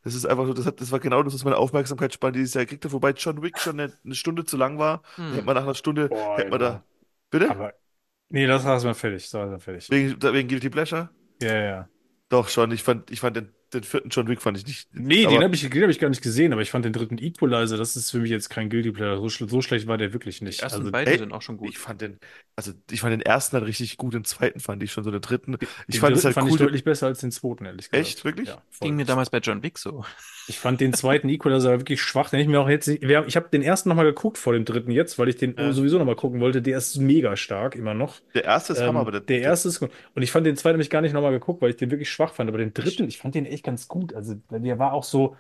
[0.09, 2.65] Das ist einfach so, das, hat, das war genau das, was meine Aufmerksamkeitsspanne dieses Jahr
[2.65, 5.03] gekriegt hat, wobei John Wick schon eine, eine Stunde zu lang war.
[5.17, 5.33] Hm.
[5.33, 6.83] Hätte man nach einer Stunde, Boah, hätte man da.
[7.29, 7.51] Bitte?
[7.51, 7.73] Aber,
[8.29, 9.23] nee, das lassen wir fertig.
[9.25, 9.88] Das lassen wir fertig.
[9.91, 11.11] Wegen, wegen Guilty Pleasure?
[11.39, 11.89] Ja, ja.
[12.29, 12.71] Doch, schon.
[12.71, 14.88] Ich fand, ich fand den, den vierten John Wick fand ich nicht.
[14.93, 16.93] Nee, aber, den habe ich, den hab ich gar nicht gesehen, aber ich fand den
[16.93, 19.30] dritten Equalizer, das ist für mich jetzt kein Guilty Pleasure.
[19.30, 20.61] So, so schlecht war der wirklich Die nicht.
[20.61, 21.69] ersten Also, beiden ey, sind auch schon gut.
[21.69, 22.17] Ich fand den,
[22.56, 25.22] also ich fand den ersten halt richtig gut, den zweiten fand ich schon so, den
[25.22, 25.57] dritten.
[25.88, 26.56] Ich den fand es dritten halt fand cool.
[26.56, 28.07] ich deutlich besser als den zweiten, ehrlich gesagt.
[28.07, 28.25] Echt?
[28.25, 28.48] Wirklich?
[28.49, 28.61] Ja.
[28.81, 30.03] Ging mir damals bei John Wick so.
[30.48, 32.31] Ich fand den zweiten Equalizer wirklich schwach.
[32.31, 35.19] Den ich mir auch jetzt, ich habe den ersten nochmal geguckt vor dem dritten jetzt,
[35.19, 35.72] weil ich den Ja.
[35.73, 36.64] sowieso nochmal gucken wollte.
[36.64, 38.19] Der ist mega stark, immer noch.
[38.33, 39.91] Der erste ist Ähm, Hammer, aber der, der erste ist gut.
[40.15, 42.33] Und ich fand den zweiten nämlich gar nicht nochmal geguckt, weil ich den wirklich schwach
[42.33, 42.48] fand.
[42.49, 44.13] Aber den dritten, ich fand den echt ganz gut.
[44.13, 45.35] Also der war auch so,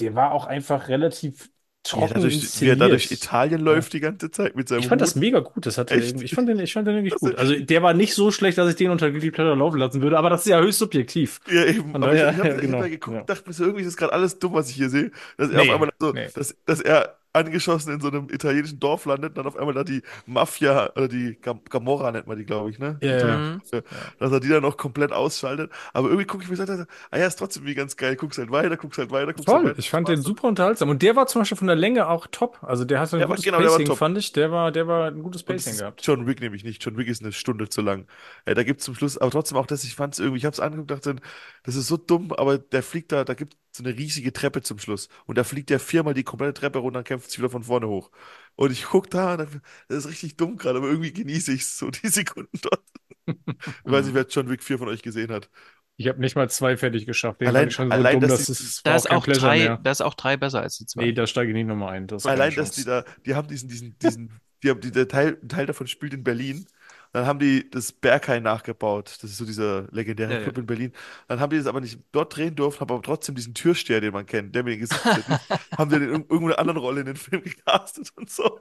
[0.00, 1.50] der war auch einfach relativ
[1.82, 2.76] trocken dadurch, wie er inszeniert.
[2.76, 5.16] da durch Italien läuft die ganze Zeit mit seinem Ich fand das Hut.
[5.16, 5.66] mega gut.
[5.66, 7.36] Das hatte irgendwie, ich fand den, ich fand den wirklich Das gut.
[7.36, 10.16] Also der war nicht so schlecht, dass ich den unter Guilty Pleasure laufen lassen würde,
[10.18, 11.40] aber das ist ja höchst subjektiv.
[11.46, 11.98] Ja, eben.
[12.00, 12.82] Daher, ich habe ja, hab genau.
[12.82, 13.20] geguckt Ja.
[13.20, 15.10] und dachte mir so, irgendwie ist das gerade alles dumm, was ich hier sehe.
[15.36, 16.30] Dass er Nee, auf einmal so, nee.
[16.34, 20.02] dass, dass er angeschossen in so einem italienischen Dorf landet, dann auf einmal da die
[20.26, 22.98] Mafia, oder die Gam Gamorra nennt man die, glaube ich, ne?
[23.02, 23.38] Ja, ja.
[23.56, 23.82] Mafia.
[24.18, 25.70] Dass er die dann noch komplett ausschaltet.
[25.92, 28.16] Aber irgendwie gucke ich mir so, ah ja, ist trotzdem wie ganz geil.
[28.16, 29.78] Guckst halt weiter, guckst halt weiter, guckst halt Toll, weiter.
[29.78, 30.88] ich fand den super unterhaltsam.
[30.88, 32.58] Und der war zum Beispiel von der Länge auch top.
[32.62, 33.98] Also der ein Der war- gutes genau, der war Pacing, top.
[33.98, 34.32] fand ich.
[34.32, 36.04] Der war, der war ein gutes Pacing gehabt.
[36.04, 36.84] John Wick nämlich nicht.
[36.84, 38.06] John Wick ist eine Stunde zu lang.
[38.44, 40.44] Äh, da gibt es zum Schluss, aber trotzdem auch das, ich fand es irgendwie, ich
[40.44, 41.16] habe es angeguckt, dachte,
[41.62, 44.62] das ist so dumm, aber der fliegt da, da gibt es so eine riesige Treppe
[44.62, 45.08] zum Schluss.
[45.26, 47.88] Und da fliegt der viermal die komplette Treppe runter und kämpft sich wieder von vorne
[47.88, 48.10] hoch.
[48.56, 49.48] Und ich guck da, das
[49.88, 52.82] ist richtig dumm gerade, aber irgendwie genieße ich so die Sekunden dort.
[53.26, 53.36] Ich
[53.84, 55.48] weiß nicht, wer John Wick 4 von euch gesehen hat.
[55.96, 57.40] Ich habe nicht mal zwei fertig geschafft.
[57.42, 59.90] Den Allein- schon so allein, dumm, dass dass die- es Da ist auch drei, da
[59.90, 61.04] ist auch drei besser als die zwei.
[61.04, 62.06] Nee, da steige ich nicht nochmal ein.
[62.06, 65.08] Das ist Allein, dass die da, die haben diesen, diesen, diesen, die haben, die, der
[65.08, 66.66] Teil, ein Teil davon spielt in Berlin.
[67.12, 69.18] Dann haben die das Berghain nachgebaut.
[69.22, 70.52] Das ist so dieser legendäre Ja, ja.
[70.52, 70.92] Club in Berlin.
[71.28, 74.12] Dann haben die das aber nicht dort drehen dürfen, haben aber trotzdem diesen Türsteher, den
[74.12, 75.24] man kennt, der mir den hat,
[75.76, 78.60] haben die den in irg- irgendeiner anderen Rolle in den Film gecastet und so.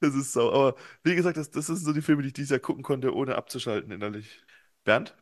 [0.00, 0.52] Das ist so.
[0.52, 3.14] Aber wie gesagt, das, das sind so die Filme, die ich dieses Jahr gucken konnte,
[3.14, 4.40] ohne abzuschalten innerlich.
[4.84, 5.16] Bernd?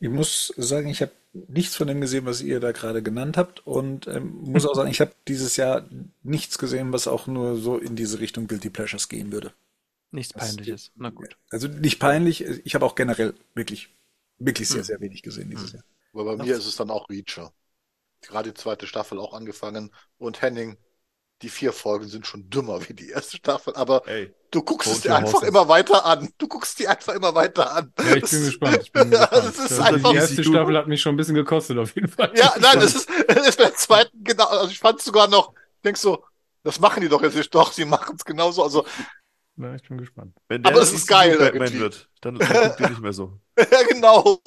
[0.00, 3.66] Ich muss sagen, ich habe nichts von dem gesehen, was ihr da gerade genannt habt
[3.66, 5.88] und ähm, muss auch sagen, ich habe dieses Jahr
[6.22, 9.52] nichts gesehen, was auch nur so in diese Richtung Guilty Pleasures gehen würde.
[10.14, 10.92] Nichts Das- Peinliches.
[10.94, 11.36] Na gut.
[11.50, 13.94] Also nicht peinlich, ich habe auch generell wirklich,
[14.38, 14.84] wirklich sehr, Hm.
[14.84, 15.76] sehr wenig gesehen dieses Hm.
[15.80, 15.84] Jahr.
[16.12, 17.52] Aber bei mir ist es dann auch Reacher.
[18.22, 19.92] Gerade die zweite Staffel auch angefangen.
[20.18, 20.78] Und Henning,
[21.42, 23.74] die vier Folgen sind schon dümmer wie die erste Staffel.
[23.74, 25.48] Aber Ey, du guckst es dir einfach horses.
[25.48, 26.30] immer weiter an.
[26.38, 27.92] Du guckst die einfach immer weiter an.
[27.98, 28.78] Ja, ich Das- bin gespannt.
[28.82, 29.32] Ich bin gespannt.
[29.32, 32.08] das ist Also einfach- die erste Staffel hat mich schon ein bisschen gekostet, auf jeden
[32.08, 32.32] Fall.
[32.36, 34.46] Ja, nein, das ist, das ist bei der zweiten genau.
[34.46, 35.52] Also ich fand es sogar noch,
[35.84, 36.24] denkst so,
[36.62, 37.52] das machen die doch jetzt nicht.
[37.54, 38.62] Doch, sie machen es genauso.
[38.62, 38.86] Also,
[39.56, 40.34] Na, ich bin gespannt.
[40.48, 41.80] wenn Aber der es der ist geil Batman irgendwie.
[41.80, 43.38] wird, dann, dann guckt ihr nicht mehr so.
[43.58, 44.38] ja, genau.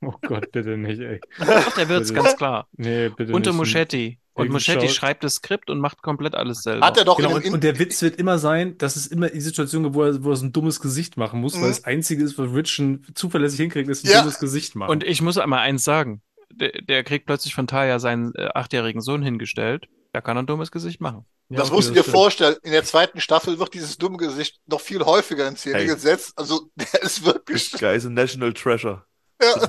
[0.00, 1.20] Oh Gott, bitte nicht, ey.
[1.40, 2.22] Doch, der wird's Bitte.
[2.22, 2.68] ganz klar.
[2.76, 3.58] Nee, bitte Unter nicht.
[3.58, 4.20] Muschetti.
[4.36, 6.86] Und Muschetti Schau- schreibt das Skript und macht komplett alles selber.
[6.86, 9.40] Hat er doch Genau, und, und der Witz wird immer sein, dass es immer die
[9.40, 11.62] Situation gibt, wo er, wo er so ein dummes Gesicht machen muss, Mhm.
[11.62, 14.20] weil das Einzige ist, was Rich ein zuverlässig hinkriegt, ist ein Ja.
[14.20, 14.90] dummes Gesicht machen.
[14.90, 16.20] Und ich muss einmal eins sagen.
[16.52, 19.86] Der, der kriegt plötzlich von Taya seinen äh, achtjährigen Sohn hingestellt.
[20.14, 21.26] Da kann er ein dummes Gesicht machen.
[21.48, 22.16] Ja, das okay, musst du dir stimmt.
[22.16, 22.56] vorstellen.
[22.62, 25.86] In der zweiten Staffel wird dieses dumme Gesicht noch viel häufiger in Szene Hey.
[25.88, 26.32] gesetzt.
[26.36, 27.70] Also, der ist wirklich.
[27.72, 29.04] Das Guy ist ein National Treasure.
[29.42, 29.66] Ja.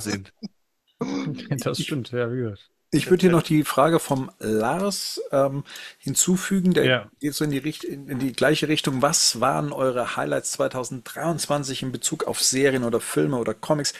[1.63, 2.69] Das stimmt, ja, wie gesagt.
[2.91, 5.63] Ich würde hier noch die Frage vom Lars ähm,
[5.97, 7.11] hinzufügen, der Ja.
[7.19, 9.01] geht so in die, Richt in, in die gleiche Richtung.
[9.01, 13.93] Was waren eure Highlights 2023 in Bezug auf Serien oder Filme oder Comics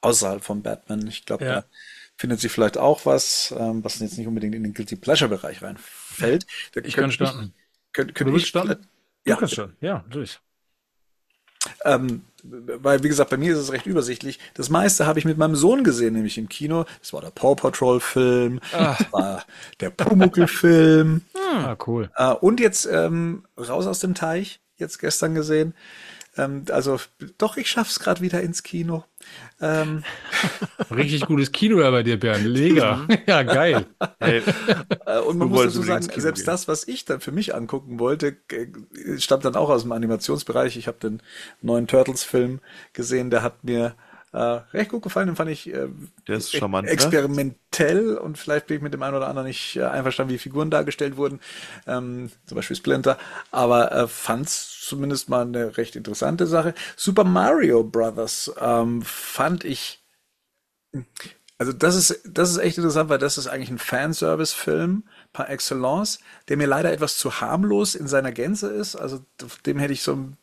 [0.00, 1.06] außerhalb von Batman?
[1.08, 1.52] Ich glaube, Ja.
[1.60, 1.64] da
[2.18, 5.62] findet sie vielleicht auch was, ähm, was jetzt nicht unbedingt in den Guilty Pleasure Bereich
[5.62, 6.46] reinfällt.
[6.72, 7.54] Da Ich kann starten.
[7.92, 8.86] Könnte, Du könnte willst ich starten?
[9.24, 9.34] Ja.
[9.34, 9.76] Du kannst schon.
[9.80, 10.40] Ja, durch.
[11.84, 14.38] Ähm, weil, wie gesagt, bei mir ist es recht übersichtlich.
[14.54, 16.86] Das meiste habe ich mit meinem Sohn gesehen, nämlich im Kino.
[17.00, 19.44] Das war der Paw Patrol Film, das war
[19.80, 21.22] der Pumuckl Film.
[21.52, 22.10] Ah, cool.
[22.16, 25.74] Äh, und jetzt ähm, raus aus dem Teich, jetzt gestern gesehen.
[26.38, 26.98] Ähm, also
[27.38, 29.04] doch, ich schaff's gerade wieder ins Kino.
[29.60, 30.04] Ähm,
[30.90, 32.44] Richtig gutes Kino da bei dir, Bernd.
[32.46, 33.06] Lega.
[33.26, 33.86] ja, geil.
[34.20, 34.42] Hey,
[35.06, 36.46] äh, und man Du muss dazu sagen, selbst gehen.
[36.46, 40.76] das, was ich dann für mich angucken wollte, äh, stammt dann auch aus dem Animationsbereich.
[40.76, 41.22] Ich habe den
[41.62, 42.60] neuen Turtles-Film
[42.92, 43.94] gesehen, der hat mir
[44.32, 45.88] äh, recht gut gefallen, den fand ich äh,
[46.28, 46.92] Der ist e- charmant, ne?
[46.92, 50.70] experimentell und vielleicht bin ich mit dem einen oder anderen nicht äh, einverstanden, wie Figuren
[50.70, 51.40] dargestellt wurden,
[51.86, 53.18] ähm, zum Beispiel Splinter,
[53.50, 56.74] aber äh, fand's zumindest mal eine recht interessante Sache.
[56.96, 60.02] Super Mario Brothers ähm, fand ich
[61.60, 65.02] also das ist, das ist echt interessant, weil das ist eigentlich ein Fanservice-Film
[65.32, 68.94] par excellence, der mir leider etwas zu harmlos in seiner Gänze ist.
[68.94, 70.36] Also auf dem hätte ich so ein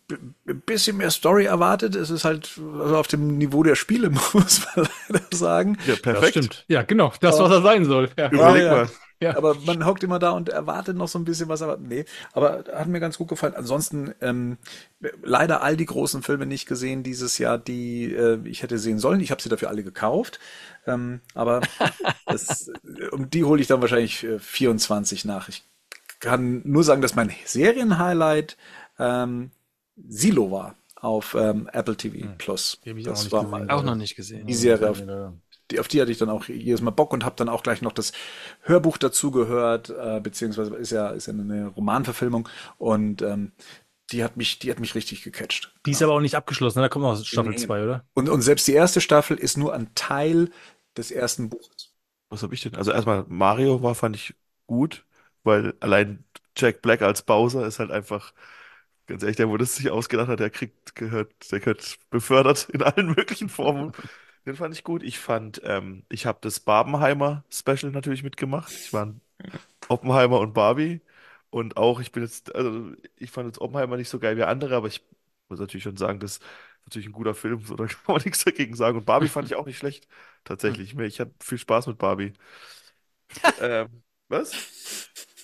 [0.66, 1.96] bisschen mehr Story erwartet.
[1.96, 5.78] Es ist halt also auf dem Niveau der Spiele, muss man leider sagen.
[5.86, 6.32] ja, Das perfekt.
[6.32, 6.66] stimmt.
[6.68, 7.14] Ja, genau.
[7.22, 8.10] Das, was er sein soll.
[8.18, 8.30] Ja.
[8.30, 8.76] Überleg Ja, ja.
[8.76, 8.90] mal.
[9.22, 9.38] Ja.
[9.38, 12.06] Aber man hockt immer da und erwartet noch so ein bisschen was, aber nee.
[12.34, 13.56] Aber hat mir ganz gut gefallen.
[13.56, 14.58] Ansonsten ähm,
[15.24, 19.22] leider all die großen Filme nicht gesehen dieses Jahr, die äh, ich hätte sehen sollen.
[19.22, 20.40] Ich habe sie dafür alle gekauft.
[20.85, 21.61] Ähm, aber
[22.26, 22.72] das,
[23.11, 25.48] um die hole ich dann wahrscheinlich äh, 24 nach.
[25.50, 25.64] Ich
[26.19, 28.58] kann nur sagen, dass mein Serienhighlight
[29.00, 29.52] ähm,
[30.08, 32.80] Silo war auf ähm, Apple TV Plus.
[32.84, 33.52] Die hab ich auch Das nicht war gesehen.
[33.68, 34.48] mal Auch noch nicht gesehen.
[34.48, 35.03] die Serie, auf
[35.72, 37.82] die, auf die hatte ich dann auch jedes Mal Bock und habe dann auch gleich
[37.82, 38.11] noch das
[38.61, 43.52] Hörbuch dazu gehört, äh, beziehungsweise ist ja, ist ja eine Romanverfilmung und ähm,
[44.11, 45.74] die hat mich, die hat mich richtig gecatcht.
[45.85, 46.80] Die ist aber auch nicht abgeschlossen.
[46.80, 46.85] ne?
[46.85, 47.58] Da kommt noch Staffel Nee.
[47.58, 48.06] 2, oder?
[48.14, 50.50] Und, und selbst die erste Staffel ist nur ein Teil
[50.95, 51.92] des ersten Buches.
[52.30, 52.76] Was habe ich denn?
[52.76, 54.35] Also erstmal Mario war, fand ich
[54.68, 55.06] gut,
[55.44, 56.24] weil allein
[56.58, 58.34] Jack Black als Bowser ist halt einfach,
[59.08, 62.84] ganz ehrlich, der, wo das sich ausgedacht hat, der kriegt, gehört, der gehört befördert in
[62.84, 63.94] allen möglichen Formen.
[64.46, 65.04] Den fand ich gut.
[65.04, 68.72] Ich fand, ähm, ich habe das Barbenheimer Special natürlich mitgemacht.
[68.72, 69.22] Ich war ein
[69.90, 71.02] Oppenheimer und Barbie.
[71.52, 74.76] Und auch, ich bin jetzt, also ich fand jetzt Oppenheimer nicht so geil wie andere,
[74.76, 75.04] aber ich
[75.50, 76.44] muss natürlich schon sagen, das ist
[76.86, 78.98] natürlich ein guter Film, so da kann man nichts dagegen sagen.
[79.00, 80.08] Und Barbie fand ich auch nicht schlecht,
[80.46, 80.96] tatsächlich.
[80.96, 82.34] Mir- Ich hatte viel Spaß mit Barbie.
[83.58, 84.62] Ähm, was?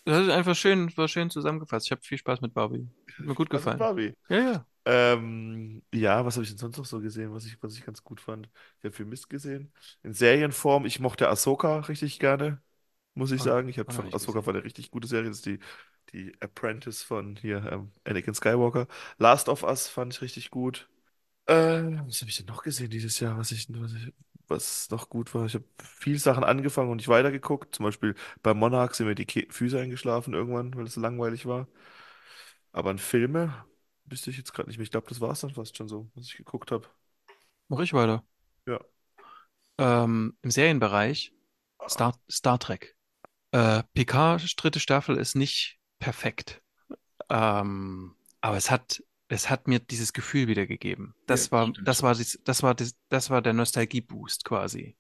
[0.06, 1.88] Das ist einfach schön, war schön zusammengefasst.
[1.88, 2.88] Ich habe viel Spaß mit Barbie.
[3.18, 3.78] Hat mir gut Was mit gefallen.
[3.78, 4.14] Barbie?
[4.30, 4.66] Ja, ja.
[4.86, 8.04] Ähm, ja, was habe ich denn sonst noch so gesehen, was ich, was ich ganz
[8.04, 8.50] gut fand?
[8.80, 9.72] Ich habe viel Mist gesehen.
[10.04, 12.62] In Serienform, ich mochte Ahsoka richtig gerne,
[13.14, 13.70] muss ich Ah, sagen.
[13.70, 14.46] Ich auch habe noch von nicht Ahsoka gesehen.
[14.46, 15.30] war eine richtig gute Serie.
[15.30, 15.60] Das ist die,
[16.14, 18.88] die Apprentice von hier, ähm, Anakin Skywalker.
[19.20, 20.90] Last of Us fand ich richtig gut.
[21.48, 21.54] Äh,
[22.08, 24.14] was habe ich denn noch gesehen dieses Jahr, was ich, was ich,
[24.48, 25.46] was noch gut war?
[25.46, 27.76] Ich habe viel Sachen angefangen und nicht weitergeguckt.
[27.76, 31.46] Zum Beispiel bei Monarch sind mir die Ke Füße eingeschlafen irgendwann, weil es so langweilig
[31.46, 31.68] war.
[32.72, 33.54] Aber an Filme
[34.12, 34.84] wüsste ich jetzt gerade nicht mehr.
[34.86, 36.88] Ich glaube, das war es dann fast schon so, was ich geguckt habe.
[37.70, 38.24] Mach ich weiter.
[38.66, 38.80] Ja.
[39.78, 41.34] Ähm, Im Serienbereich
[41.90, 42.96] Star, Star Trek.
[43.52, 46.62] Äh, Picard, dritte Staffel, ist nicht perfekt.
[47.30, 51.16] Ähm, aber es hat, es hat mir dieses Gefühl wiedergegeben.
[51.28, 54.98] Das Ja, war, das war, das war, dies, das war der Nostalgie-Boost quasi.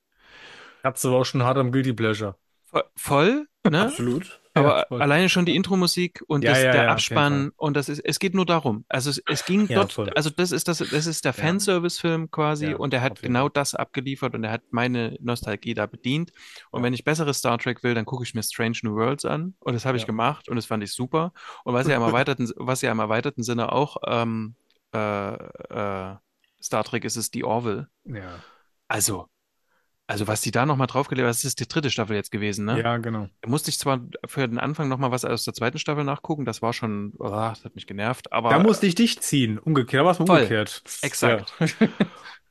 [0.84, 2.36] Hat's aber auch schon hart am Guilty Pleasure.
[2.72, 3.84] Vo- Voll, ne?
[3.84, 4.40] Absolut.
[4.54, 5.02] Aber voll.
[5.02, 8.20] alleine schon die Intro-Musik und Ja, das, ja, der ja, Abspann und das ist, es
[8.20, 8.84] geht nur darum.
[8.90, 10.10] Also es, es ging Ja, dort, voll.
[10.10, 11.42] also das ist das, das ist der Ja.
[11.42, 15.86] Fanservice-Film quasi Ja, und er hat genau das abgeliefert und er hat meine Nostalgie da
[15.86, 16.32] bedient.
[16.70, 16.84] Und Ja.
[16.84, 19.74] wenn ich besseres Star Trek will, dann gucke ich mir Strange New Worlds an und
[19.74, 20.08] das habe ich Ja.
[20.08, 21.32] gemacht und das fand ich super.
[21.64, 24.56] Und was ja im erweiterten, was ja im erweiterten Sinne auch ähm,
[24.94, 26.16] äh, äh,
[26.62, 27.88] Star Trek ist, ist die Orville.
[28.04, 28.44] Ja.
[28.90, 29.30] Also,
[30.12, 32.82] also was die da nochmal draufgelegt haben, das ist die dritte Staffel jetzt gewesen, ne?
[32.82, 33.30] Ja, genau.
[33.40, 36.62] Da musste ich zwar für den Anfang nochmal was aus der zweiten Staffel nachgucken, das
[36.62, 39.58] war schon, oh, das hat mich genervt, aber Da musste ich dich ziehen.
[39.58, 40.84] Umgekehrt, da war es umgekehrt.
[41.02, 41.54] Exakt.
[41.60, 41.68] Ja.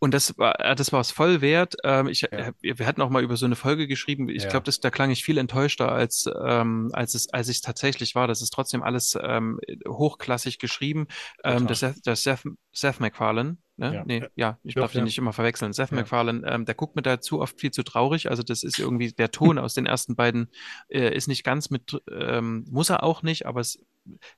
[0.01, 1.77] und das war, äh, das war es voll wert.
[1.85, 2.29] Ähm, ich, Ja.
[2.31, 4.29] äh, wir hatten auch mal über so eine Folge geschrieben.
[4.29, 4.49] Ich Ja.
[4.51, 8.27] glaube, da klang ich viel enttäuschter, als, ähm, als es, als ich tatsächlich war.
[8.27, 11.07] Das ist trotzdem alles ähm, hochklassig geschrieben.
[11.45, 13.95] Ähm, das, Seth- das Seth, Seth MacFarlane, ne?
[13.95, 14.05] Ja.
[14.05, 15.05] Nee, ja, ich darf den ja.
[15.05, 15.73] nicht immer verwechseln.
[15.73, 15.97] Seth Ja.
[15.99, 18.31] MacFarlane, ähm, der guckt mir da zu oft viel zu traurig.
[18.31, 20.51] Also das ist irgendwie, der Ton aus den ersten beiden
[20.89, 23.79] äh, ist nicht ganz mit, ähm, muss er auch nicht, aber es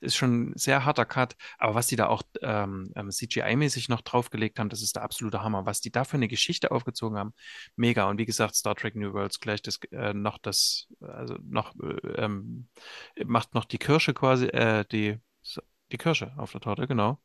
[0.01, 1.37] ist schon ein sehr harter Cut.
[1.59, 5.43] Aber was die da auch ähm, ähm, CGI-mäßig noch draufgelegt haben, das ist der absolute
[5.43, 5.67] Hammer.
[5.67, 7.35] Was die da für eine Geschichte aufgezogen haben,
[7.77, 8.09] mega.
[8.09, 12.25] Und wie gesagt, Star Trek New Worlds gleich das äh, noch das, also noch äh,
[12.25, 12.69] ähm,
[13.25, 15.19] macht noch die Kirsche quasi, äh, die
[15.93, 17.21] die Kirsche auf der Torte, genau.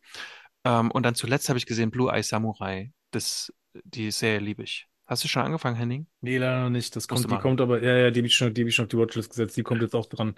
[0.63, 2.91] Ähm, und dann zuletzt habe ich gesehen Blue Eye Samurai.
[3.11, 4.87] Das, die Serie liebe ich.
[5.05, 6.07] Hast du schon angefangen, Henning?
[6.19, 6.93] Nee, leider noch nicht.
[6.95, 8.75] Das Musst kommt, die kommt aber, ja, ja, die habe ich schon, die habe ich
[8.75, 9.55] schon auf die Watchlist gesetzt.
[9.55, 10.35] Die kommt jetzt auch dran.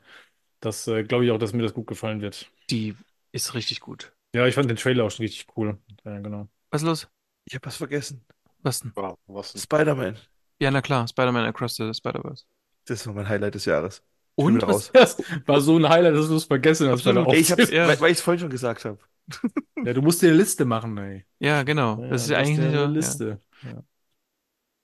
[0.60, 2.52] Das äh, glaube ich auch, dass mir das gut gefallen wird.
[2.70, 2.96] Die
[3.32, 4.12] ist richtig gut.
[4.34, 5.78] Ja, ich fand den Trailer auch schon richtig cool.
[6.06, 6.48] Ja, genau.
[6.72, 7.08] Was ist los?
[7.46, 8.26] Ich habe was vergessen.
[8.62, 8.94] Was denn?
[8.96, 9.62] Ja, was denn?
[9.62, 10.18] Spider-Man.
[10.60, 12.46] Ja, na klar, Spider-Man Across the Spider-Verse.
[12.86, 14.04] Das war mein Highlight des Jahres.
[14.36, 14.70] Und was?
[14.70, 14.92] raus.
[14.94, 17.04] Das war so ein Highlight, dass du es vergessen hast.
[17.04, 17.36] bei der Absolut.
[17.36, 17.72] Ey, ich hab's.
[17.72, 17.88] Ja.
[17.88, 18.98] weil, ich es vorhin schon gesagt habe.
[19.86, 21.26] Ja, du musst dir eine Liste machen, ey.
[21.40, 22.02] Ja, genau.
[22.04, 22.92] Ja, Das ist ja eigentlich ja nicht so, eine ja.
[22.92, 23.42] Liste.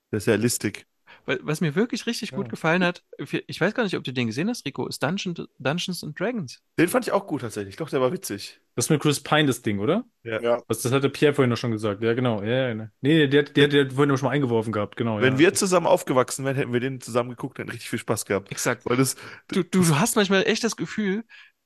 [0.09, 0.87] Das ist ja listig.
[1.25, 2.49] Weil- Was mir wirklich richtig gut Ja.
[2.51, 3.03] gefallen hat,
[3.47, 6.61] ich weiß gar nicht, ob du den gesehen hast, Rico, ist Dungeon, Dungeons and Dragons.
[6.77, 7.75] Den fand ich auch gut tatsächlich.
[7.77, 8.59] Doch, der war witzig.
[8.75, 10.03] Das ist mit Chris Pine das Ding, oder?
[10.23, 10.61] Ja.
[10.67, 12.03] Was, das hatte Pierre vorhin noch schon gesagt.
[12.03, 12.43] Ja, genau.
[12.43, 12.91] Ja, ja, ne.
[13.01, 14.97] Nee, der, der, der hat vorhin noch schon mal eingeworfen gehabt.
[14.97, 15.21] Genau.
[15.21, 15.39] Wenn ja.
[15.39, 18.51] wir zusammen aufgewachsen wären, hätten wir den zusammen geguckt, hätten richtig viel Spaß gehabt.
[18.51, 18.85] Exakt.
[18.85, 19.15] Weil das,
[19.47, 21.23] Du, du, du hast manchmal echt das Gefühl,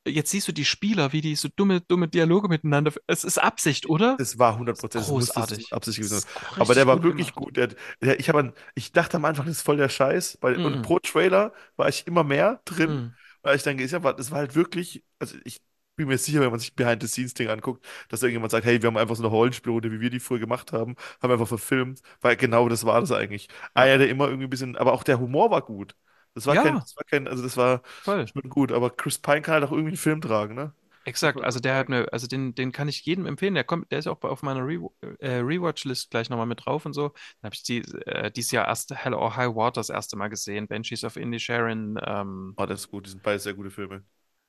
[0.08, 2.94] jetzt siehst du die Spieler, wie die so dumme, dumme Dialoge miteinander.
[3.08, 4.18] Es ist Absicht, oder?
[4.18, 5.74] das war 100 Prozent Großartig.
[5.74, 7.36] Absicht gewesen ist Aber der war gut wirklich gemacht.
[7.36, 7.58] gut.
[7.58, 7.70] Der,
[8.02, 10.38] der, ich, an, ich dachte am Anfang, das ist voll der Scheiß.
[10.42, 10.66] Weil, Mhm.
[10.66, 12.90] Und pro Trailer war ich immer mehr drin.
[12.92, 13.14] Mhm.
[13.42, 15.62] Weil ich denke, ja, das war halt wirklich, also ich
[15.96, 19.16] bin mir sicher, wenn man sich Behind-the-Scenes-Ding anguckt, dass irgendjemand sagt, hey, wir haben einfach
[19.16, 22.68] so eine Rollenspielrunde, wie wir die früher gemacht haben, haben wir einfach verfilmt, weil genau
[22.70, 23.48] das war das eigentlich.
[23.74, 25.96] Einer, der immer irgendwie ein bisschen, aber auch der Humor war gut.
[26.34, 26.64] Das war Ja.
[26.64, 28.30] kein, das war kein, also das war Voll.
[28.34, 30.74] schon gut, aber Chris Pine kann halt auch irgendwie einen Film tragen, ne?
[31.06, 33.56] Exakt, also der hat mir, also den, den kann ich jedem empfehlen.
[33.56, 34.80] Der kommt, der ist auch auf meiner Re
[35.20, 37.10] äh, Rewatch-List gleich nochmal mit drauf und so.
[37.42, 40.28] Dann habe ich die, äh, dieses Jahr erst Hell or High Water das erste Mal
[40.28, 40.68] gesehen.
[40.68, 44.04] Banshees of Inisherin, ähm, Oh, das ist gut, die sind beide sehr gute Filme.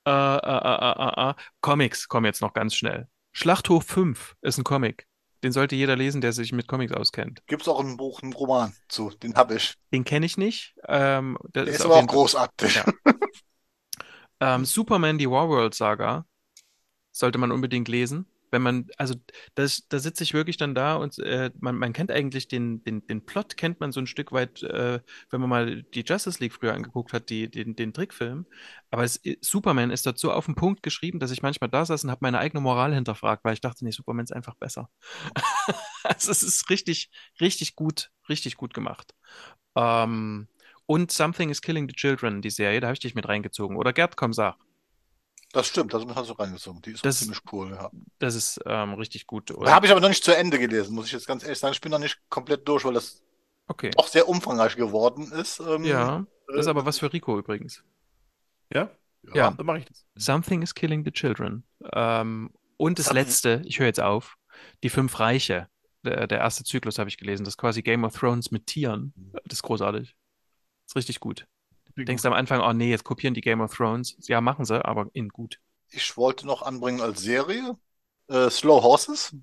[0.06, 3.08] äh, äh, äh, äh, Comics kommen jetzt noch ganz schnell.
[3.32, 5.06] Schlachthof 5 ist ein Comic.
[5.42, 7.42] Den sollte jeder lesen, der sich mit Comics auskennt.
[7.46, 9.74] Gibt's auch ein Buch, einen Roman zu, den habe ich.
[9.92, 10.74] Den kenne ich nicht.
[10.86, 12.74] Ähm, der ist ist aber auch großartig.
[12.74, 12.84] Ja.
[14.42, 16.24] Ähm, Superman, die Warworld Saga,
[17.12, 18.26] sollte man unbedingt lesen.
[18.50, 19.14] Wenn man, also
[19.54, 23.06] das, da sitze ich wirklich dann da und äh, man, man kennt eigentlich den, den,
[23.06, 26.52] den Plot, kennt man so ein Stück weit, äh, wenn man mal die Justice League
[26.52, 28.46] früher angeguckt hat, die, den, den Trickfilm.
[28.90, 32.10] Aber es, Superman ist so auf den Punkt geschrieben, dass ich manchmal da saß und
[32.10, 34.90] habe meine eigene Moral hinterfragt, weil ich dachte, nee, Superman ist einfach besser.
[36.04, 39.14] also es ist richtig, richtig gut, richtig gut gemacht.
[39.76, 40.48] Ähm,
[40.86, 43.76] und Something is Killing the Children, die Serie, da habe ich dich mit reingezogen.
[43.76, 44.56] Oder Gerd, komm, sag.
[45.52, 46.80] Das stimmt, das hast du reingezogen.
[46.82, 47.90] Die ist auch Das- ziemlich cool, ja.
[48.20, 49.50] Das ist ähm, richtig gut.
[49.50, 51.72] Da habe ich aber noch nicht zu Ende gelesen, muss ich jetzt ganz ehrlich sagen.
[51.72, 53.22] Ich bin noch nicht komplett durch, weil das
[53.66, 53.90] Okay.
[53.96, 55.60] auch sehr umfangreich geworden ist.
[55.60, 57.82] Ähm, Ja, das ist äh, aber was für Rico übrigens.
[58.72, 58.90] Ja?
[59.34, 59.50] Ja.
[59.50, 60.06] Dann mache ich das.
[60.14, 61.64] Something is Killing the Children.
[61.92, 64.36] Ähm, und das Something- letzte, ich höre jetzt auf,
[64.82, 65.68] die fünf Reiche.
[66.02, 67.44] Der, der erste Zyklus habe ich gelesen.
[67.44, 69.12] Das ist quasi Game of Thrones mit Tieren.
[69.44, 70.14] Das ist großartig.
[70.86, 71.46] Das ist richtig gut.
[71.96, 74.16] Du denkst am Anfang, oh nee, jetzt kopieren die Game of Thrones.
[74.28, 75.58] Ja, machen sie, aber in gut.
[75.90, 77.76] Ich wollte noch anbringen als Serie
[78.30, 79.34] äh, Slow Horses.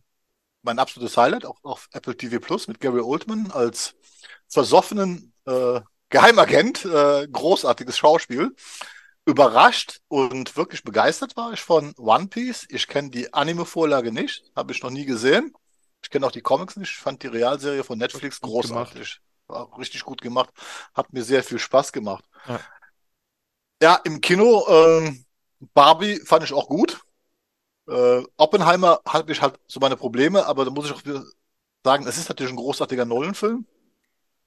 [0.64, 3.95] Mein absolutes Highlight, auch auf Apple TV Plus mit Gary Oldman als
[4.48, 6.85] versoffenen äh, Geheimagent.
[6.85, 8.56] Äh, großartiges Schauspiel.
[9.26, 12.66] Überrascht und wirklich begeistert war ich von One Piece.
[12.69, 15.53] Ich kenne die Anime-Vorlage nicht, habe ich noch nie gesehen.
[16.01, 16.92] Ich kenne auch die Comics nicht.
[16.92, 19.19] Ich fand die Realserie von Netflix großartig.
[19.48, 20.50] War richtig gut gemacht.
[20.93, 22.26] Hat mir sehr viel Spaß gemacht.
[22.48, 22.59] Ja.
[23.82, 25.26] Ja, im Kino, ähm,
[25.74, 27.00] Barbie fand ich auch gut.
[27.88, 31.01] Äh, Oppenheimer hatte ich halt so meine Probleme, aber da muss ich auch
[31.84, 33.66] sagen, es ist natürlich ein großartiger Nolan-Film.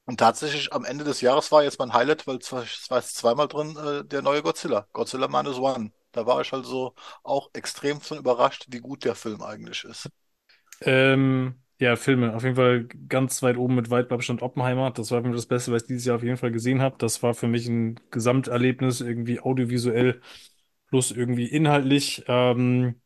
[0.04, 2.50] Und tatsächlich am Ende des Jahres war jetzt mein Highlight, weil es
[2.90, 4.86] war zweimal drin, äh, der neue Godzilla.
[4.92, 5.92] Godzilla Minus One.
[6.12, 10.08] Da war ich also auch extrem von überrascht, wie gut der Film eigentlich ist.
[10.80, 12.34] Ähm, ja, Filme.
[12.36, 14.90] Auf jeden Fall ganz weit oben mit weitem Abstand Oppenheimer.
[14.92, 16.96] Das war für mich das Beste, was ich dieses Jahr auf jeden Fall gesehen habe.
[16.98, 20.20] Das war für mich ein Gesamterlebnis, irgendwie audiovisuell
[20.88, 22.24] plus irgendwie inhaltlich.
[22.28, 23.00] Ähm,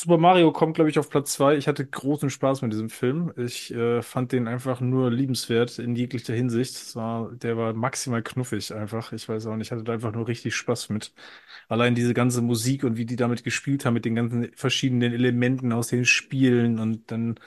[0.00, 1.56] Super Mario kommt, glaube ich, auf Platz zwei.
[1.56, 3.32] Ich hatte großen Spaß mit diesem Film.
[3.36, 6.76] Ich äh, fand den einfach nur liebenswert in jeglicher Hinsicht.
[6.76, 9.12] Es war, der war maximal knuffig einfach.
[9.12, 11.12] Ich weiß auch nicht, ich hatte da einfach nur richtig Spaß mit.
[11.68, 15.72] Allein diese ganze Musik und wie die damit gespielt haben, mit den ganzen verschiedenen Elementen
[15.72, 17.40] aus den Spielen und dann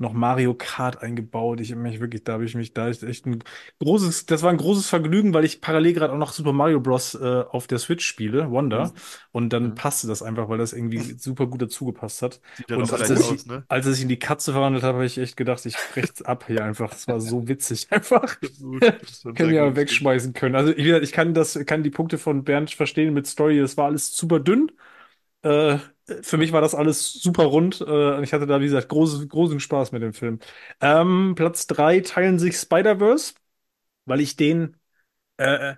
[0.00, 1.60] noch Mario Kart eingebaut.
[1.60, 3.42] Ich habe mich wirklich, da habe ich mich, da ist echt ein
[3.80, 7.14] großes, das war ein großes Vergnügen, weil ich parallel gerade auch noch Super Mario Bros.
[7.14, 8.92] Äh, auf der Switch spiele, Wonder.
[9.32, 9.74] Und dann Mhm.
[9.74, 12.40] passte das einfach, weil das irgendwie super gut dazu gepasst hat.
[12.52, 13.66] Sieht Und als ich, aus, ne?
[13.68, 16.64] als ich in die Katze verwandelt habe, habe ich echt gedacht, ich brech's ab hier
[16.64, 16.90] einfach.
[16.90, 18.36] Das war so witzig einfach.
[19.34, 19.76] Können gut.
[19.76, 20.54] wegschmeißen können.
[20.56, 23.58] Also wie gesagt, ich kann das, kann die Punkte von Bernd verstehen mit Story.
[23.60, 24.70] Das war alles super dünn.
[25.42, 25.78] Äh,
[26.22, 27.80] für mich war das alles super rund.
[27.80, 27.84] Äh,
[28.16, 30.38] und ich hatte da, wie gesagt, großes, großen Spaß mit dem Film.
[30.80, 33.34] Ähm, Platz drei teilen sich Spider-Verse,
[34.06, 34.76] weil ich den,
[35.38, 35.76] äh,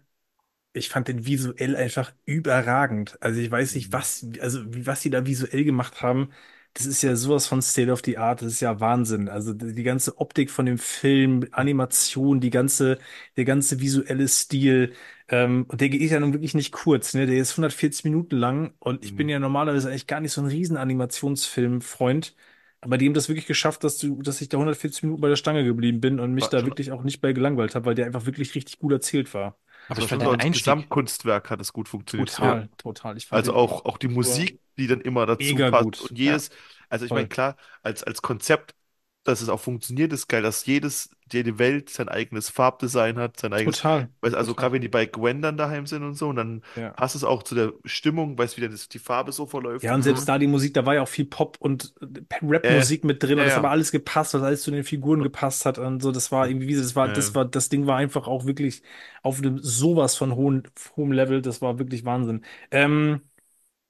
[0.73, 3.19] ich fand den visuell einfach überragend.
[3.23, 6.31] Also ich weiß nicht, was, also was die da visuell gemacht haben.
[6.75, 8.43] Das ist ja sowas von State of the Art.
[8.43, 9.29] Das ist ja Wahnsinn.
[9.29, 12.99] Also die, die ganze Optik von dem Film, Animation, die ganze,
[13.37, 14.95] der ganze visuelle Stil.
[15.33, 17.27] Ähm, und der geht ja nun wirklich nicht kurz, ne?
[17.27, 19.31] Der ist 140 Minuten lang und ich bin Mhm.
[19.31, 22.35] ja normalerweise eigentlich gar nicht so ein riesen Animationsfilm-Freund.
[22.83, 25.37] Aber die haben das wirklich geschafft, dass du, dass ich da 140 Minuten bei der
[25.37, 27.95] Stange geblieben bin und mich War da schon- wirklich auch nicht bei gelangweilt habe, weil
[27.95, 29.59] der einfach wirklich richtig gut erzählt war.
[29.89, 30.65] Aber Das ich fand schon so als Einstieg.
[30.65, 32.31] Gesamtkunstwerk hat es gut funktioniert.
[32.31, 33.17] Total, total.
[33.17, 35.85] Ich fand Also den auch, auch die Musik, die dann immer dazu Mega passt.
[35.85, 36.11] gut.
[36.11, 36.51] Und jedes,
[36.89, 37.19] also ich Voll.
[37.19, 38.75] meine, klar, als, als Konzept,
[39.25, 43.53] dass es auch funktioniert, ist geil, dass jedes, jede Welt sein eigenes Farbdesign hat, sein
[43.53, 44.09] eigenes, total.
[44.23, 46.91] weißt, also gerade wenn die bei Gwen dann daheim sind und so, und dann Ja.
[46.91, 49.85] passt es auch zu der Stimmung, weißt wie dann das, die Farbe so verläuft.
[49.85, 51.95] Ja, und selbst da die Musik, da war ja auch viel Pop und
[52.43, 53.57] Rap-Musik mit drin und ja, das ja.
[53.57, 56.13] hat aber alles gepasst, was alles zu den Figuren gepasst hat und so.
[56.13, 58.83] Das war irgendwie, wie das war, das war, das Ding war einfach auch wirklich
[59.23, 60.63] auf einem sowas von hohen,
[60.97, 61.43] hohem Level.
[61.43, 62.45] Das war wirklich Wahnsinn.
[62.71, 63.21] Ähm,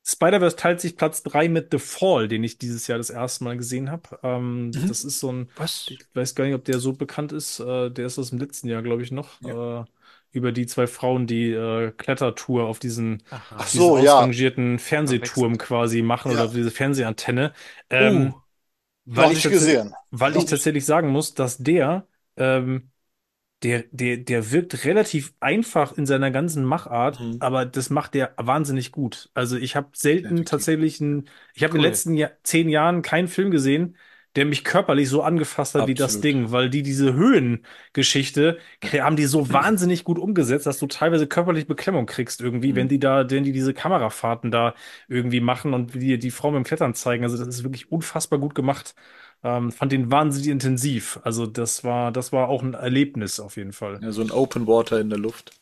[0.07, 3.57] Spider-Verse teilt sich Platz drei mit The Fall, den ich dieses Jahr das erste Mal
[3.57, 4.19] gesehen habe.
[4.23, 4.87] Ähm, Mhm.
[4.87, 5.87] Das ist so ein, Was?
[5.89, 7.61] ich weiß gar nicht, ob der so bekannt ist.
[7.61, 9.43] Äh, der ist aus dem letzten Jahr, glaube ich, noch.
[9.45, 9.85] Äh,
[10.33, 13.23] über die zwei Frauen, die äh, Klettertour auf diesen.
[13.57, 14.13] Ach diesen so, ja.
[14.13, 16.45] ausrangierten Fernsehturm quasi machen Ja.
[16.45, 17.53] oder diese Fernsehantenne.
[17.91, 18.41] Ähm, Uh,
[19.05, 19.95] weil Noch ich gesehen.
[20.11, 22.07] weil ich tatsächlich sagen muss, dass der,
[22.37, 22.91] ähm,
[23.63, 27.39] der, der, der wirkt relativ einfach in seiner ganzen Machart, Mhm.
[27.41, 29.31] aber das macht der wahnsinnig gut.
[29.35, 31.91] Also ich habe selten tatsächlich einen, ich habe in den Cool.
[31.91, 33.97] letzten Jahr, zehn Jahren keinen Film gesehen,
[34.37, 36.21] der mich körperlich so angefasst hat wie das Absolut.
[36.21, 38.59] Ding, weil die diese Höhengeschichte
[39.01, 42.77] haben die so wahnsinnig gut umgesetzt, dass du teilweise körperlich Beklemmung kriegst irgendwie, Mhm.
[42.77, 44.75] wenn die da, wenn die diese Kamerafahrten da
[45.09, 47.25] irgendwie machen und die, die Frau beim Klettern zeigen.
[47.25, 48.95] Also das ist wirklich unfassbar gut gemacht.
[49.43, 51.19] Ähm, fand den wahnsinnig intensiv.
[51.25, 54.03] Also das war, das war auch ein Erlebnis auf jeden Fall.
[54.03, 55.53] Ja, so ein Open Water in der Luft.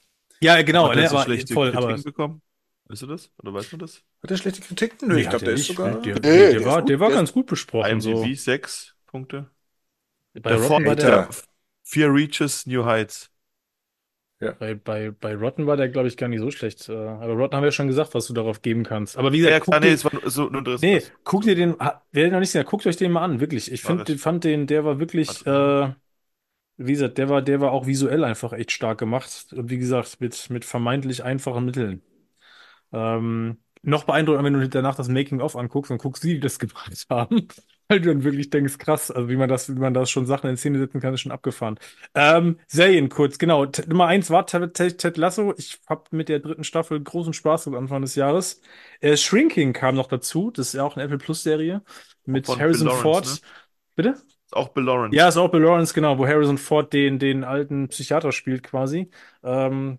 [0.40, 2.42] Ja, genau, Hat er ne, so aber voll, aber bekommen?
[2.88, 3.30] Weißt du das?
[3.42, 4.02] Oder weißt du das?
[4.22, 5.08] Hat der schlechte Kritiken?
[5.08, 6.00] Nö, Nee, ich glaube, der ist sogar.
[6.00, 6.90] Der, Nee, der, der war, gut.
[6.90, 8.00] der war ganz gut besprochen.
[8.00, 8.10] So.
[8.12, 9.50] IMDb sechs Punkte.
[10.34, 11.28] Bei Rotten war der.
[11.84, 13.30] Fear Reaches New Heights.
[14.58, 16.88] bei, bei, bei Rotten war der, glaube ich, gar nicht so schlecht.
[16.88, 19.16] Äh, Aber Rotten haben wir ja schon gesagt, was du darauf geben kannst.
[19.16, 21.42] Aber wie gesagt, Ja, guck ah, nee, dir, es war nur- so nee, das- guck
[21.42, 23.70] dir den, wer den noch nicht gesehen hat, guckt euch den mal an, wirklich.
[23.72, 24.20] Ich find, ich.
[24.20, 25.92] fand den, der war wirklich, äh,
[26.78, 29.52] wie gesagt, der war, der war auch visuell einfach echt stark gemacht.
[29.56, 32.02] Und wie gesagt, mit, mit vermeintlich einfachen Mitteln.
[32.92, 37.06] Ähm, noch beeindruckender, wenn du danach das Making-of anguckst und guckst, wie die das gemacht
[37.10, 37.48] haben.
[37.90, 40.50] Weil du dann wirklich denkst, krass, also wie man das, wie man das schon Sachen
[40.50, 41.78] in Szene setzen kann, ist schon abgefahren.
[42.14, 43.64] Ähm, Serien kurz, genau.
[43.64, 45.54] T Nummer eins war Ted, Lasso.
[45.56, 48.60] Ich habe mit der dritten Staffel großen Spaß am Anfang des Jahres.
[49.00, 50.50] Äh, Shrinking kam noch dazu.
[50.50, 51.82] Das ist ja auch eine Apple Plus Serie
[52.26, 53.42] mit Von Harrison Lawrence, Ford.
[53.96, 54.10] Bitte?
[54.10, 55.16] Ist auch Bill Lawrence.
[55.16, 59.10] Ja, ist auch Bill Lawrence, genau, wo Harrison Ford den, den alten Psychiater spielt quasi.
[59.42, 59.98] Ähm,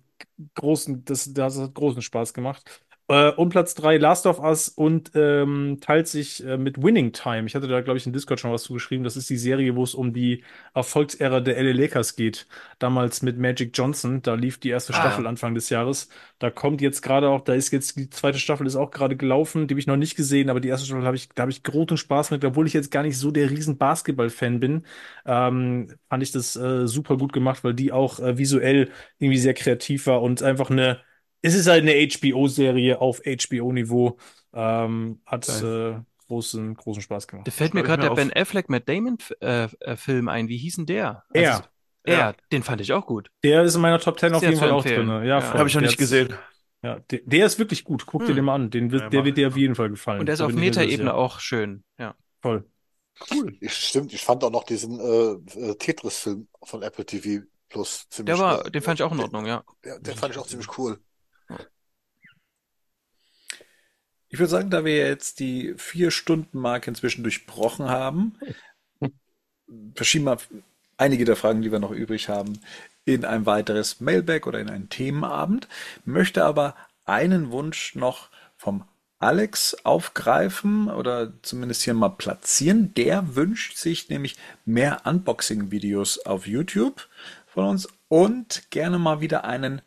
[0.56, 2.86] großen, das, das hat großen Spaß gemacht.
[3.10, 7.48] Äh, und Platz drei Last of Us und ähm, teilt sich äh, mit Winning Time.
[7.48, 9.04] Ich hatte da, glaube ich, in Discord schon was zugeschrieben.
[9.04, 10.44] Das ist die Serie, wo es um die
[10.76, 12.48] Erfolgsära der LA Lakers geht.
[12.78, 14.22] Damals mit Magic Johnson.
[14.22, 15.00] Da lief die erste Ah.
[15.00, 16.10] Staffel Anfang des Jahres.
[16.38, 19.68] Da kommt jetzt gerade auch, da ist jetzt die zweite Staffel ist auch gerade gelaufen.
[19.68, 21.64] Die habe ich noch nicht gesehen, aber die erste Staffel habe ich, da habe ich
[21.64, 24.86] großen Spaß mit, obwohl ich jetzt gar nicht so der riesen Basketball-Fan bin.
[25.26, 29.54] Ähm, fand ich das äh, super gut gemacht, weil die auch äh, visuell irgendwie sehr
[29.54, 31.00] kreativ war und einfach eine,
[31.42, 34.18] es ist halt eine HBO-Serie auf HBO-Niveau.
[34.54, 35.96] Ähm, hat äh,
[36.28, 37.48] großen, großen Spaß gemacht.
[37.48, 40.48] da fällt mir gerade der auf- Ben Affleck Matt Damon äh, äh, ein.
[40.48, 41.24] Wie hieß denn der?
[41.34, 41.52] Er.
[41.52, 41.64] Also,
[42.08, 43.30] Ja, den fand ich auch gut.
[43.44, 45.08] Der ist in meiner Top 10 auf jeden Fall auch drin.
[45.08, 45.42] Ja, Ja.
[45.42, 45.60] voll.
[45.60, 46.34] Habe ich noch Der nicht gesehen.
[46.82, 48.06] Ja, der, der ist wirklich gut.
[48.06, 48.36] Guck dir Hm.
[48.38, 48.70] den mal an.
[48.70, 50.20] Den, wird- Ja, der mach wird dir auf jeden Fall gefallen.
[50.22, 51.84] Und der ist Da auf Metaebene auch schön.
[52.00, 52.16] Ja.
[52.42, 52.66] Voll.
[53.32, 53.58] Cool.
[53.60, 58.34] Ich, stimmt, ich fand auch noch diesen äh, äh, Tetris-Film von Apple TV Plus ziemlich
[58.36, 58.72] Der war, cool.
[58.72, 59.64] den fand ich auch in Ordnung, ja.
[59.86, 61.00] Ja, den fand ich auch ziemlich cool.
[64.30, 68.36] Ich würde sagen, da wir jetzt die Vier-Stunden-Marke inzwischen durchbrochen haben,
[69.96, 70.38] verschieben wir
[70.98, 72.60] einige der Fragen, die wir noch übrig haben,
[73.06, 75.68] in ein weiteres Mailback oder in einen Themenabend,
[76.06, 76.76] möchte aber
[77.06, 78.84] einen Wunsch noch vom
[79.18, 82.94] Alex aufgreifen oder zumindest hier mal platzieren.
[82.94, 87.08] Der wünscht sich nämlich mehr Unboxing-Videos auf YouTube
[87.48, 89.82] von uns und gerne mal wieder einen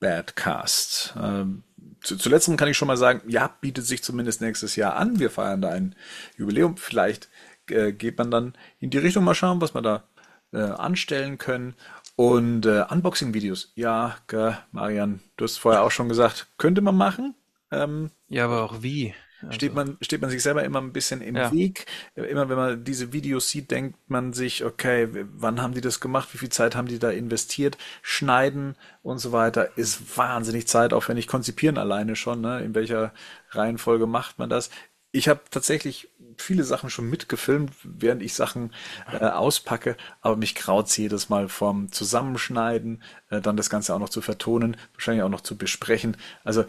[0.00, 1.14] Live-Badcast.
[1.20, 1.62] Ähm,
[2.02, 5.18] zu, zu kann ich schon mal sagen, ja, bietet sich zumindest nächstes Jahr an.
[5.18, 5.94] Wir feiern da ein
[6.36, 6.76] Jubiläum.
[6.76, 7.28] Vielleicht
[7.68, 10.04] äh, geht man dann in die Richtung mal schauen, was wir da
[10.52, 11.74] äh, anstellen können.
[12.16, 17.34] Und äh, Unboxing-Videos, ja, gell, Marian, du hast vorher auch schon gesagt, könnte man machen.
[17.70, 19.14] Ähm, Ja, aber auch wie?
[19.50, 21.52] Steht man, steht man sich selber immer ein bisschen im Ja.
[21.52, 21.86] Weg.
[22.14, 26.28] Immer wenn man diese Videos sieht, denkt man sich, okay, wann haben die das gemacht?
[26.32, 27.78] Wie viel Zeit haben die da investiert?
[28.02, 31.26] Schneiden und so weiter ist wahnsinnig zeitaufwendig.
[31.26, 32.60] Konzipieren alleine schon, ne?
[32.62, 33.12] In welcher
[33.50, 34.70] Reihenfolge macht man das?
[35.12, 38.72] Ich habe tatsächlich viele Sachen schon mitgefilmt, während ich Sachen
[39.12, 44.08] äh, auspacke, aber mich graut's jedes Mal vom Zusammenschneiden, äh, dann das Ganze auch noch
[44.08, 46.16] zu vertonen, wahrscheinlich auch noch zu besprechen.
[46.44, 46.64] Also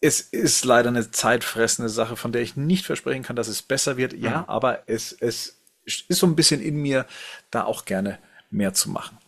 [0.00, 3.96] es ist leider eine zeitfressende Sache, von der ich nicht versprechen kann, dass es besser
[3.96, 4.14] wird.
[4.14, 7.06] Ja, aber es, es ist so ein bisschen in mir,
[7.50, 8.18] da auch gerne
[8.50, 9.18] mehr zu machen.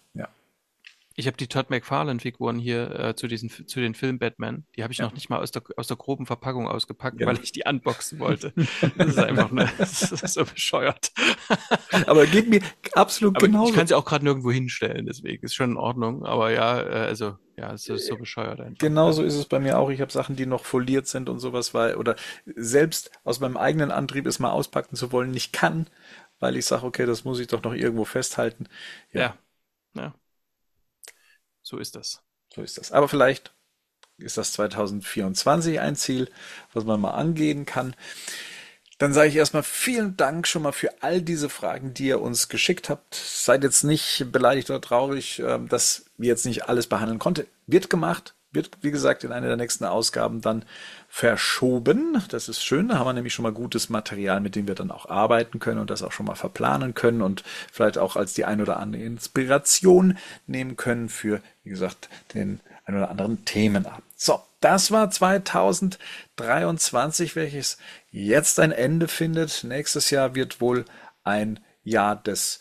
[1.23, 1.23] Ja.
[1.23, 4.67] Ich habe die Todd McFarlane-Figuren hier äh, zu, diesen, zu den Film Batman.
[4.77, 7.31] Die habe ich noch nicht mal aus der, aus der groben Verpackung ausgepackt, Genau.
[7.31, 8.53] weil ich die unboxen wollte.
[8.97, 11.13] Das ist einfach ne, das ist so bescheuert.
[12.07, 12.61] Aber geht mir
[12.95, 13.71] absolut Aber genauso.
[13.71, 16.25] ich kann sie auch gerade nirgendwo hinstellen, deswegen ist schon in Ordnung.
[16.25, 18.79] Aber ja, äh, also, ja, es ist so bescheuert einfach.
[18.79, 19.91] Genauso ist es bei mir auch.
[19.91, 22.17] Ich habe Sachen, die noch foliert sind und sowas, weil, oder
[22.57, 25.89] selbst aus meinem eigenen Antrieb, es mal auspacken zu wollen, nicht kann,
[26.41, 28.67] weil ich sage, okay, das muss ich doch noch irgendwo festhalten.
[29.13, 29.37] Ja.
[29.95, 30.15] ja.
[31.63, 32.23] So ist das.
[32.55, 32.93] So ist das.
[32.93, 33.53] Aber vielleicht
[34.19, 36.31] ist das 2024 ein Ziel,
[36.73, 37.95] was man mal angehen kann.
[38.99, 42.49] Dann sage ich erstmal vielen Dank schon mal für all diese Fragen, die ihr uns
[42.49, 43.15] geschickt habt.
[43.15, 47.47] Seid jetzt nicht beleidigt oder traurig, ähm, dass wir jetzt nicht alles behandeln konnten.
[47.67, 50.65] Wird gemacht, wird, wie gesagt, in einer der nächsten Ausgaben dann
[51.09, 52.23] verschoben.
[52.29, 52.89] Das ist schön.
[52.89, 55.81] Da haben wir nämlich schon mal gutes Material, mit dem wir dann auch arbeiten können
[55.81, 57.43] und das auch schon mal verplanen können und
[57.73, 60.17] vielleicht auch als die ein oder andere Inspiration
[60.47, 64.03] nehmen können für, wie gesagt, den ein oder anderen Themenabend.
[64.17, 67.79] So, das war 2023, welches
[68.11, 69.65] jetzt ein Ende findet.
[69.65, 70.85] Nächstes Jahr wird wohl
[71.25, 72.61] ein Jahr des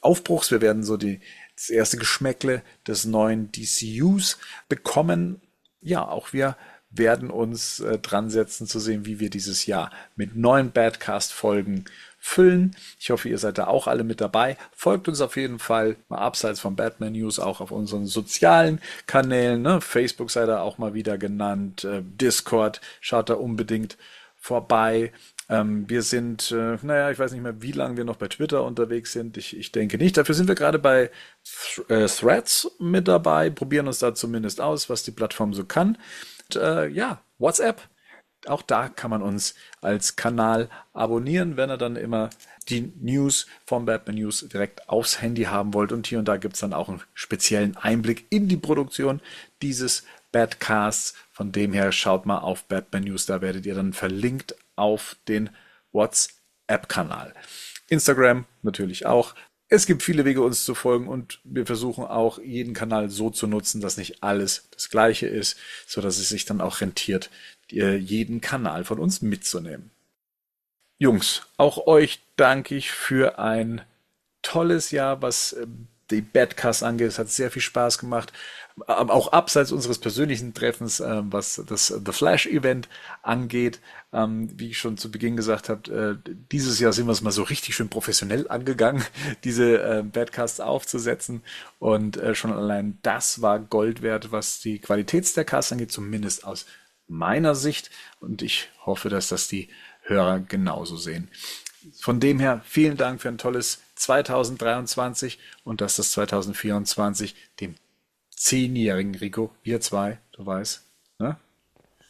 [0.00, 0.50] Aufbruchs.
[0.50, 1.20] Wir werden so die,
[1.56, 5.40] das erste Geschmäckle des neuen DCUs bekommen.
[5.80, 6.56] Ja, auch wir
[6.90, 11.86] werden uns äh, dran setzen zu sehen, wie wir dieses Jahr mit neuen Badcast-Folgen
[12.24, 12.76] füllen.
[13.00, 14.56] Ich hoffe, ihr seid da auch alle mit dabei.
[14.70, 19.60] Folgt uns auf jeden Fall mal abseits von Batman News auch auf unseren sozialen Kanälen.
[19.60, 19.80] Ne?
[19.80, 21.82] Facebook sei da auch mal wieder genannt.
[21.82, 23.98] Äh, Discord, schaut da unbedingt
[24.36, 25.12] vorbei.
[25.48, 28.62] Ähm, wir sind, äh, naja, ich weiß nicht mehr, wie lange wir noch bei Twitter
[28.62, 29.36] unterwegs sind.
[29.36, 30.16] Ich, ich denke nicht.
[30.16, 31.10] Dafür sind wir gerade bei
[31.88, 35.98] äh, Threads mit dabei, probieren uns da zumindest aus, was die Plattform so kann.
[36.44, 37.82] Und, äh, ja, WhatsApp.
[38.46, 42.30] Auch da kann man uns als Kanal abonnieren, wenn ihr dann immer
[42.68, 45.92] die News von Batman News direkt aufs Handy haben wollt.
[45.92, 49.20] Und hier und da gibt es dann auch einen speziellen Einblick in die Produktion
[49.60, 51.14] dieses Badcasts.
[51.30, 55.50] Von dem her schaut mal auf Batman News, da werdet ihr dann verlinkt auf den
[55.92, 57.34] WhatsApp-Kanal.
[57.88, 59.34] Instagram natürlich auch.
[59.68, 63.46] Es gibt viele Wege, uns zu folgen und wir versuchen auch, jeden Kanal so zu
[63.46, 65.56] nutzen, dass nicht alles das gleiche ist,
[65.86, 67.30] so dass es sich dann auch rentiert,
[67.72, 69.90] jeden Kanal von uns mitzunehmen.
[70.98, 73.82] Jungs, auch euch danke ich für ein
[74.42, 75.56] tolles Jahr, was
[76.12, 77.08] die Badcast angeht.
[77.08, 78.32] Es hat sehr viel Spaß gemacht.
[78.86, 82.88] Aber auch abseits unseres persönlichen Treffens, äh, was das The Flash Event
[83.22, 83.80] angeht,
[84.14, 87.32] ähm, wie ich schon zu Beginn gesagt habe, äh, dieses Jahr sind wir es mal
[87.32, 89.04] so richtig schön professionell angegangen,
[89.44, 91.42] diese äh, Badcasts aufzusetzen.
[91.80, 96.44] Und äh, schon allein das war Gold wert, was die Qualität der Casts angeht, zumindest
[96.44, 96.64] aus
[97.08, 97.90] meiner Sicht.
[98.20, 99.68] Und ich hoffe, dass das die
[100.02, 101.28] Hörer genauso sehen.
[102.00, 107.74] Von dem her vielen Dank für ein tolles 2023 und dass das 2024 dem
[108.30, 110.84] zehnjährigen Rico, wir zwei, du weißt,
[111.18, 111.36] ne?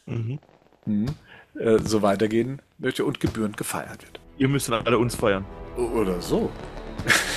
[0.05, 0.39] Mhm.
[0.85, 1.15] Mhm.
[1.55, 4.19] Äh, so weitergehen möchte und gebührend gefeiert wird.
[4.37, 5.45] Ihr müsst dann alle uns feiern.
[5.77, 6.51] Oder so.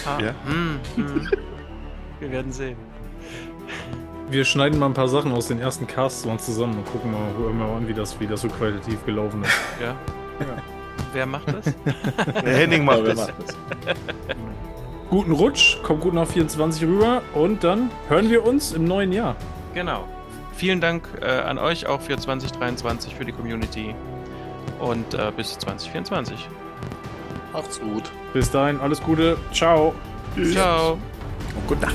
[0.05, 0.35] Ah, Ja?
[0.47, 1.31] hm, hm.
[2.20, 2.76] Wir werden sehen.
[4.28, 7.30] Wir schneiden mal ein paar Sachen aus den ersten Casts mal zusammen und gucken mal,
[7.52, 9.52] mal an, wie das, wie das so qualitativ gelaufen ist.
[9.82, 9.94] Ja.
[11.14, 11.64] Wer macht das?
[12.44, 13.26] Der Henning macht Ja, wer das.
[13.28, 13.56] macht das?
[15.08, 19.36] Guten Rutsch, kommt gut nach 24 rüber und dann hören wir uns im neuen Jahr.
[19.72, 20.05] Genau.
[20.55, 23.94] Vielen Dank äh, an euch auch für 2023, für die Community.
[24.80, 26.48] Und äh, bis 2024.
[27.52, 28.02] Macht's gut.
[28.34, 29.94] Bis dahin, alles Gute, ciao.
[30.52, 30.92] Ciao.
[31.55, 31.94] Und gute Nacht.